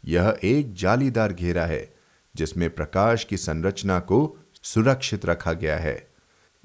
यह 0.04 0.38
एक 0.44 0.74
जालीदार 0.74 1.32
घेरा 1.32 1.66
है 1.66 1.93
जिसमें 2.36 2.70
प्रकाश 2.70 3.24
की 3.24 3.36
संरचना 3.36 3.98
को 3.98 4.38
सुरक्षित 4.62 5.26
रखा 5.26 5.52
गया 5.52 5.76
है। 5.76 6.08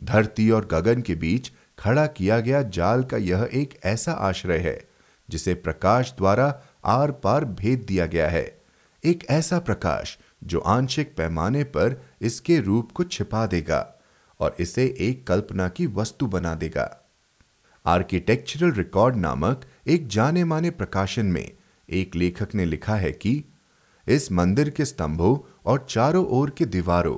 धरती 0.01 0.51
और 0.51 0.65
गगन 0.65 1.01
के 1.01 1.15
बीच 1.15 1.51
खड़ा 1.79 2.07
किया 2.07 2.39
गया 2.39 2.61
जाल 2.61 3.03
का 3.03 3.17
यह 3.17 3.49
एक 3.53 3.79
ऐसा 3.83 4.11
आश्रय 4.11 4.57
है, 4.57 4.89
जिसे 5.29 5.53
प्रकाश 5.53 6.13
द्वारा 6.17 6.61
आर 6.85 7.11
पार 7.11 7.45
भेद 7.45 7.85
दिया 7.87 8.05
गया 8.05 8.29
है। 8.29 8.61
एक 9.05 9.25
ऐसा 9.29 9.59
प्रकाश 9.59 10.17
जो 10.43 10.59
आंशिक 10.59 11.15
पैमाने 11.17 11.63
पर 11.63 12.05
इसके 12.21 12.59
रूप 12.59 12.91
को 12.91 13.03
छिपा 13.03 13.45
देगा 13.45 13.95
और 14.39 14.55
इसे 14.59 14.95
एक 14.99 15.27
कल्पना 15.27 15.69
की 15.69 15.87
वस्तु 15.87 16.27
बना 16.27 16.55
देगा। 16.55 17.09
आर्किटेक्चरल 17.85 18.71
रिकॉर्ड 18.71 19.15
नामक 19.15 19.61
एक 19.87 20.07
जाने 20.07 20.43
माने 20.43 20.69
प्रकाशन 20.69 21.25
में 21.25 21.51
एक 21.89 22.15
लेखक 22.15 22.55
ने 22.55 22.65
लिखा 22.65 22.95
है 22.95 23.11
कि 23.11 23.43
इस 24.09 24.31
मंदिर 24.31 24.69
के 24.69 24.85
स्तंभों 24.85 25.37
और 25.65 25.85
चारों 25.89 26.25
ओर 26.27 26.49
के 26.49 26.65
दीवारों 26.65 27.17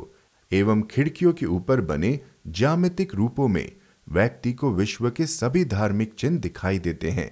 एवं 0.52 0.82
खिड़कियों 0.82 1.34
के 1.34 1.46
ऊपर 1.46 1.82
बने 1.82 2.20
ज्यामितिक 2.48 3.16
रूपों 3.16 3.48
में 3.48 3.72
व्यक्ति 4.08 4.54
को 4.54 4.72
विश्व 4.72 5.10
के 5.10 5.26
सभी 5.26 5.64
धार्मिक 5.66 6.14
चिन्ह 6.14 6.40
दिखाई 6.40 6.80
देते 6.80 7.12
हैं। 7.12 7.32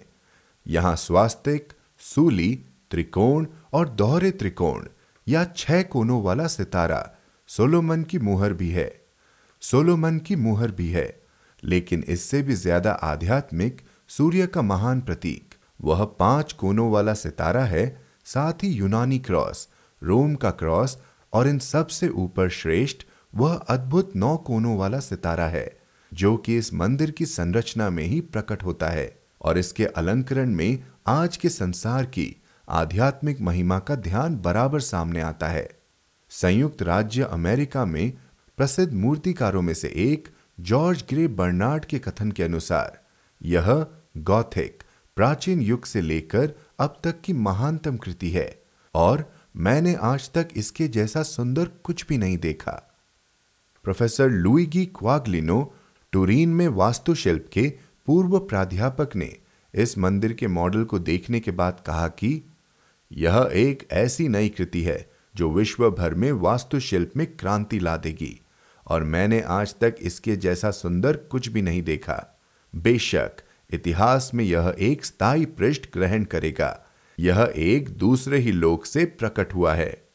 यहाँ 0.65 0.95
स्वास्तिक, 0.95 1.73
सूली, 1.99 2.65
त्रिकोण 2.91 3.47
और 3.73 3.89
दोहरे 3.89 4.31
त्रिकोण 4.31 4.85
या 5.27 5.43
छह 5.57 5.81
कोनों 5.83 6.21
वाला 6.23 6.47
सितारा 6.47 7.05
सोलोमन 7.49 8.03
की 8.03 8.19
मुहर 8.19 8.53
भी 8.53 8.69
है। 8.69 8.91
सोलोमन 9.61 10.17
की 10.17 10.35
मुहर 10.35 10.71
भी 10.71 10.89
है, 10.89 11.21
लेकिन 11.63 12.03
इससे 12.07 12.41
भी 12.41 12.55
ज़्यादा 12.55 12.91
आध्यात्मिक 12.91 13.81
सूर्य 14.09 14.47
का 14.47 14.61
महान 14.61 15.01
प्रतीक, 15.01 15.55
वह 15.81 16.03
पाँच 16.19 16.53
कोनों 16.53 16.91
वाला 16.91 17.13
सितारा 17.13 17.63
है 17.65 18.08
साथ 18.33 18.63
ही 18.63 18.69
यूनानी 18.69 19.19
क्रॉस, 19.19 19.67
रोम 20.03 20.35
का 20.35 20.49
क्रॉस 20.51 20.97
और 21.33 21.47
इन 21.47 21.59
सबसे 21.59 22.09
ऊपर 22.09 22.49
श्रेष्ठ, 22.49 22.97
वह 23.35 23.53
अद्भुत 23.53 24.15
नौ 24.15 24.37
कोनों 24.37 24.77
वाला 24.77 24.99
सितारा 24.99 25.47
है, 25.47 25.79
जो 26.13 26.37
कि 26.37 26.57
इस 26.57 26.73
मंदिर 26.73 27.11
की 27.11 27.25
संरचना 27.25 27.89
में 27.89 28.03
ही 28.03 28.21
प्रकट 28.21 28.63
होता 28.63 28.87
है 28.87 29.19
और 29.41 29.57
इसके 29.57 29.85
अलंकरण 29.85 30.49
में 30.49 30.83
आज 31.07 31.37
के 31.37 31.49
संसार 31.49 32.05
की 32.05 32.35
आध्यात्मिक 32.69 33.41
महिमा 33.41 33.79
का 33.79 33.95
ध्यान 33.95 34.35
बराबर 34.35 34.79
सामने 34.79 35.21
आता 35.21 35.47
है। 35.47 35.67
संयुक्त 36.29 36.81
राज्य 36.81 37.23
अमेरिका 37.23 37.85
में 37.85 38.13
प्रसिद्ध 38.57 38.93
मूर्तिकारों 38.93 39.61
में 39.61 39.73
से 39.73 39.87
एक, 39.95 40.27
जॉर्ज 40.59 41.03
ग्रे 41.09 41.27
बर्नार्ड 41.27 41.85
के 41.85 41.99
कथन 41.99 42.31
के 42.31 42.43
अनुसार, 42.43 42.99
यह 43.41 43.85
गौथिक, 44.17 44.83
प्राचीन 45.15 45.61
युग 45.61 45.85
से 45.85 46.01
लेकर 46.01 46.53
अब 46.79 46.99
तक 47.03 47.21
की 47.21 47.33
महानतम 47.33 47.97
कृति 47.97 48.29
है, 48.29 48.63
और 48.95 49.31
मैंने 49.55 49.93
आज 49.95 50.29
तक 50.31 50.47
इसके 50.55 50.87
जैसा 50.87 51.23
सुंदर 51.23 51.69
कुछ 51.83 52.05
भी 52.07 52.17
नहीं 52.17 52.37
देखा। 52.37 52.71
प्रोफेसर 53.85 54.29
लुईगी 54.29 54.85
क्वागलिनो 54.85 55.61
टूरीन 56.13 56.49
में 56.49 56.67
वास्तुशिल्प 56.67 57.49
के 57.53 57.67
पूर्व 58.07 58.37
प्राध्यापक 58.39 59.15
ने 59.15 59.35
इस 59.73 59.97
मंदिर 59.97 60.33
के 60.33 60.47
मॉडल 60.47 60.83
को 60.83 60.99
देखने 60.99 61.39
के 61.39 61.51
बाद 61.51 61.83
कहा 61.87 62.07
कि 62.07 62.41
यह 63.11 63.49
एक 63.53 63.87
ऐसी 63.91 64.27
नई 64.27 64.49
कृति 64.49 64.81
है 64.83 65.09
जो 65.35 65.49
विश्व 65.51 65.89
भर 65.91 66.13
में 66.13 66.31
वास्तुशिल्प 66.31 67.11
में 67.17 67.25
क्रांति 67.27 67.79
ला 67.79 67.97
देगी 67.97 68.39
और 68.87 69.03
मैंने 69.03 69.41
आज 69.41 69.75
तक 69.81 69.95
इसके 70.01 70.35
जैसा 70.35 70.71
सुंदर 70.71 71.17
कुछ 71.31 71.49
भी 71.49 71.61
नहीं 71.61 71.81
देखा। 71.83 72.39
बेशक 72.73 73.41
इतिहास 73.71 74.31
में 74.33 74.43
यह 74.43 74.75
एक 74.79 75.05
स्थायी 75.05 75.45
पृष्ठ 75.45 75.85
ग्रहण 75.93 76.23
करेगा। 76.23 76.85
यह 77.19 77.53
एक 77.55 77.89
दूसरे 77.89 78.37
ही 78.37 78.51
लोक 78.51 78.85
से 78.85 79.05
प्रकट 79.05 79.53
हुआ 79.53 79.73
है। 79.73 80.09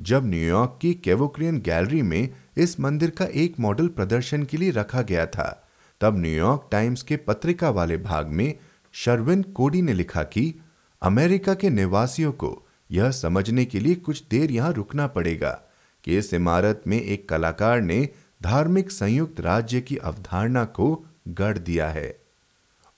जब 0.00 0.26
न्यूयॉर्क 0.26 0.78
की 0.82 0.94
केवोक्रियन 0.94 1.60
गैलरी 1.60 2.02
में 2.02 2.34
इस 2.56 2.80
मंदिर 2.80 3.10
का 3.10 3.24
एक 3.24 3.60
मॉडल 3.60 3.88
प्रदर्शन 3.88 4.42
के 4.42 4.56
लिए 4.56 4.70
रखा 4.70 5.02
गया 5.02 5.26
था, 5.26 5.68
तब 6.00 6.18
न्यूयॉर्क 6.18 6.68
टाइम्स 6.72 7.02
के 7.02 7.16
पत्रिका 7.16 7.70
वाले 7.70 7.96
भाग 7.96 8.26
में 8.26 8.58
शर्विन 8.92 9.42
कोडी 9.42 9.82
ने 9.82 9.92
लिखा 9.92 10.22
कि 10.22 10.54
अमेरिका 11.02 11.54
के 11.54 11.70
निवासियों 11.70 12.32
को 12.32 12.66
यह 12.90 13.10
समझने 13.10 13.64
के 13.64 13.80
लिए 13.80 13.94
कुछ 13.94 14.24
देर 14.30 14.50
यहाँ 14.50 14.72
रुकना 14.72 15.06
पड़ेगा 15.06 15.62
कि 16.04 16.18
इस 16.18 16.34
इमारत 16.34 16.82
में 16.86 17.02
एक 17.02 17.28
कलाकार 17.28 17.80
ने 17.80 18.08
धार्मिक 18.42 18.90
संयुक्त 18.90 19.40
राज्य 19.40 19.80
की 19.80 19.96
अवधारणा 19.96 20.64
को 20.64 21.06
गढ़ 21.28 21.58
दिया 21.58 21.88
है। 21.88 22.21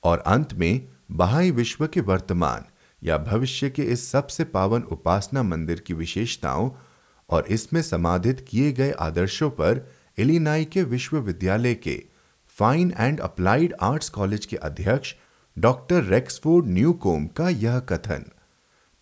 और 0.04 0.18
अंत 0.26 0.54
में 0.54 0.88
बहाई 1.10 1.50
विश्व 1.50 1.86
के 1.86 2.00
वर्तमान 2.00 2.64
या 3.02 3.18
भविष्य 3.18 3.70
के 3.70 3.82
इस 3.82 4.10
सबसे 4.10 4.44
पावन 4.44 4.82
उपासना 4.82 5.42
मंदिर 5.42 5.80
की 5.80 5.94
विशेषताओं 5.94 6.70
और 7.30 7.46
इसमें 7.46 7.82
समाधित 7.82 8.44
किए 8.48 8.72
गए 8.72 8.90
आदर्शों 8.90 9.50
पर 9.50 9.86
इलिनाई 10.18 10.64
के 10.64 10.82
विश्वविद्यालय 10.82 11.74
के 11.74 12.02
fine 12.56 12.92
and 12.98 13.20
applied 13.20 13.74
arts 13.82 14.08
college 14.08 14.46
के 14.46 14.56
अध्यक्ष 14.56 15.14
डॉक्टर 15.56 16.02
रेक्सफोर्ड 16.02 16.66
न्यूकोम 16.66 17.26
का 17.26 17.48
यह 17.48 17.78
कथन, 17.78 18.24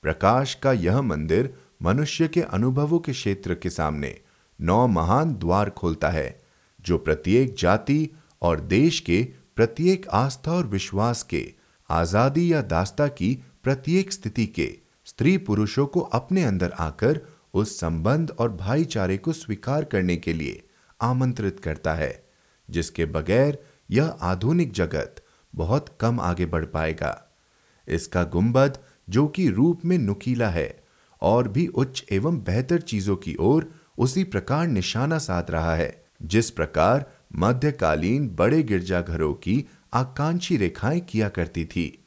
प्रकाश 0.02 0.54
का 0.54 0.72
यह 0.72 1.00
मंदिर 1.02 1.54
मनुष्य 1.82 2.28
के 2.28 2.40
अनुभवों 2.40 2.98
के 2.98 3.12
क्षेत्र 3.12 3.54
के 3.54 3.70
सामने 3.70 4.18
नौ 4.60 4.86
महान 4.86 5.34
द्वार 5.34 5.70
खोलता 5.70 6.08
है, 6.08 6.42
जो 6.80 6.98
प्रत्येक 6.98 7.54
जाति 7.58 8.08
और 8.42 8.60
देश 8.60 9.00
के 9.00 9.22
प्रत्येक 9.62 10.06
आस्था 10.08 10.52
और 10.52 10.66
विश्वास 10.66 11.22
के, 11.22 11.54
आज़ादी 11.90 12.52
या 12.52 12.62
दास्ता 12.62 13.06
की 13.08 13.44
प्रत्येक 13.62 14.12
स्थिति 14.12 14.46
के 14.46 14.66
स्त्री 15.04 15.36
पुरुषों 15.38 15.86
को 15.86 16.00
अपने 16.00 16.42
अंदर 16.44 16.70
आकर 16.70 17.20
उस 17.54 17.78
संबंध 17.80 18.30
और 18.30 18.52
भाईचारे 18.52 19.16
को 19.16 19.32
स्वीकार 19.32 19.84
करने 19.84 20.16
के 20.16 20.32
लिए 20.32 20.62
आमंत्रित 21.00 21.60
करता 21.60 21.94
है, 21.94 22.26
जिसके 22.68 23.06
बगैर 23.06 23.58
यह 23.90 24.04
आधुनिक 24.04 24.72
जगत 24.72 25.24
बहुत 25.54 25.96
कम 26.00 26.20
आगे 26.20 26.46
बढ़ 26.46 26.64
पाएगा। 26.64 27.16
इसका 27.88 28.24
गुंबद, 28.24 28.78
जो 29.10 29.26
कि 29.26 29.48
रूप 29.50 29.84
में 29.84 29.98
नुकीला 29.98 30.48
है 30.48 30.84
और 31.22 31.48
भी 31.48 31.66
उच्च 31.66 32.04
एवं 32.12 32.42
बेहतर 32.44 32.80
चीज़ों 32.80 33.16
की 33.16 33.36
ओर 33.40 33.72
उसी 33.98 34.24
प्रकार 34.24 34.66
निशाना 34.66 35.18
साध 35.18 35.50
रहा 35.50 35.74
है, 35.74 36.04
जिस 36.22 36.50
प्रकार 36.50 37.10
मध्यकालीन 37.36 38.28
बड़े 38.28 38.62
गिरजाघरों 38.62 39.34
की 39.34 39.64
आकांक्षी 39.92 40.56
रेखाएँ 40.56 41.00
किया 41.00 41.28
करती 41.28 41.64
थी। 41.64 42.04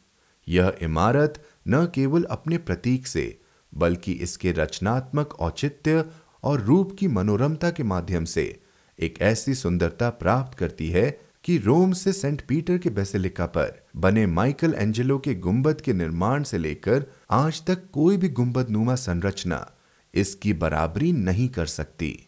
यह 0.50 0.76
इमारत 0.82 1.44
न 1.68 1.86
केवल 1.86 2.24
अपने 2.24 2.58
प्रतीक 2.58 3.08
से, 3.08 3.40
बल्कि 3.78 4.12
इसके 4.12 4.52
रचनात्मक 4.52 5.34
औचित्य 5.34 6.06
और 6.44 6.62
रूप 6.62 6.96
की 7.00 7.08
मनोरमता 7.08 7.70
के 7.70 7.84
माध्यम 7.84 8.26
से 8.26 8.60
एक 9.00 9.22
ऐसी 9.22 9.56
सुंदरता 9.56 10.10
प्राप्त 10.10 10.58
करती 10.58 10.90
है 10.90 11.20
कि 11.44 11.58
रोम 11.58 11.92
से 11.92 12.14
सेंट 12.14 12.42
पीटर 12.42 12.78
के 12.78 12.90
बेसिलिका 12.90 13.46
पर 13.46 13.84
बने 13.96 14.26
माइकल 14.26 14.74
एंजेलो 14.74 15.20
के 15.20 15.36
गुंबद 15.36 15.82
के 15.82 15.94
निर्माण 15.94 16.44
से 16.44 16.58
लेकर 16.58 17.06
आज 17.32 17.66
तक 17.66 17.90
कोई 17.94 18.18
भी 18.18 18.30
गुंबद 18.30 18.70
नुमा 18.70 18.96
संरचना 18.96 19.72
इसकी 20.14 20.54
बराबरी 20.54 21.12
नहीं 21.12 21.50
कर 21.50 21.66
सकती। 21.66 22.25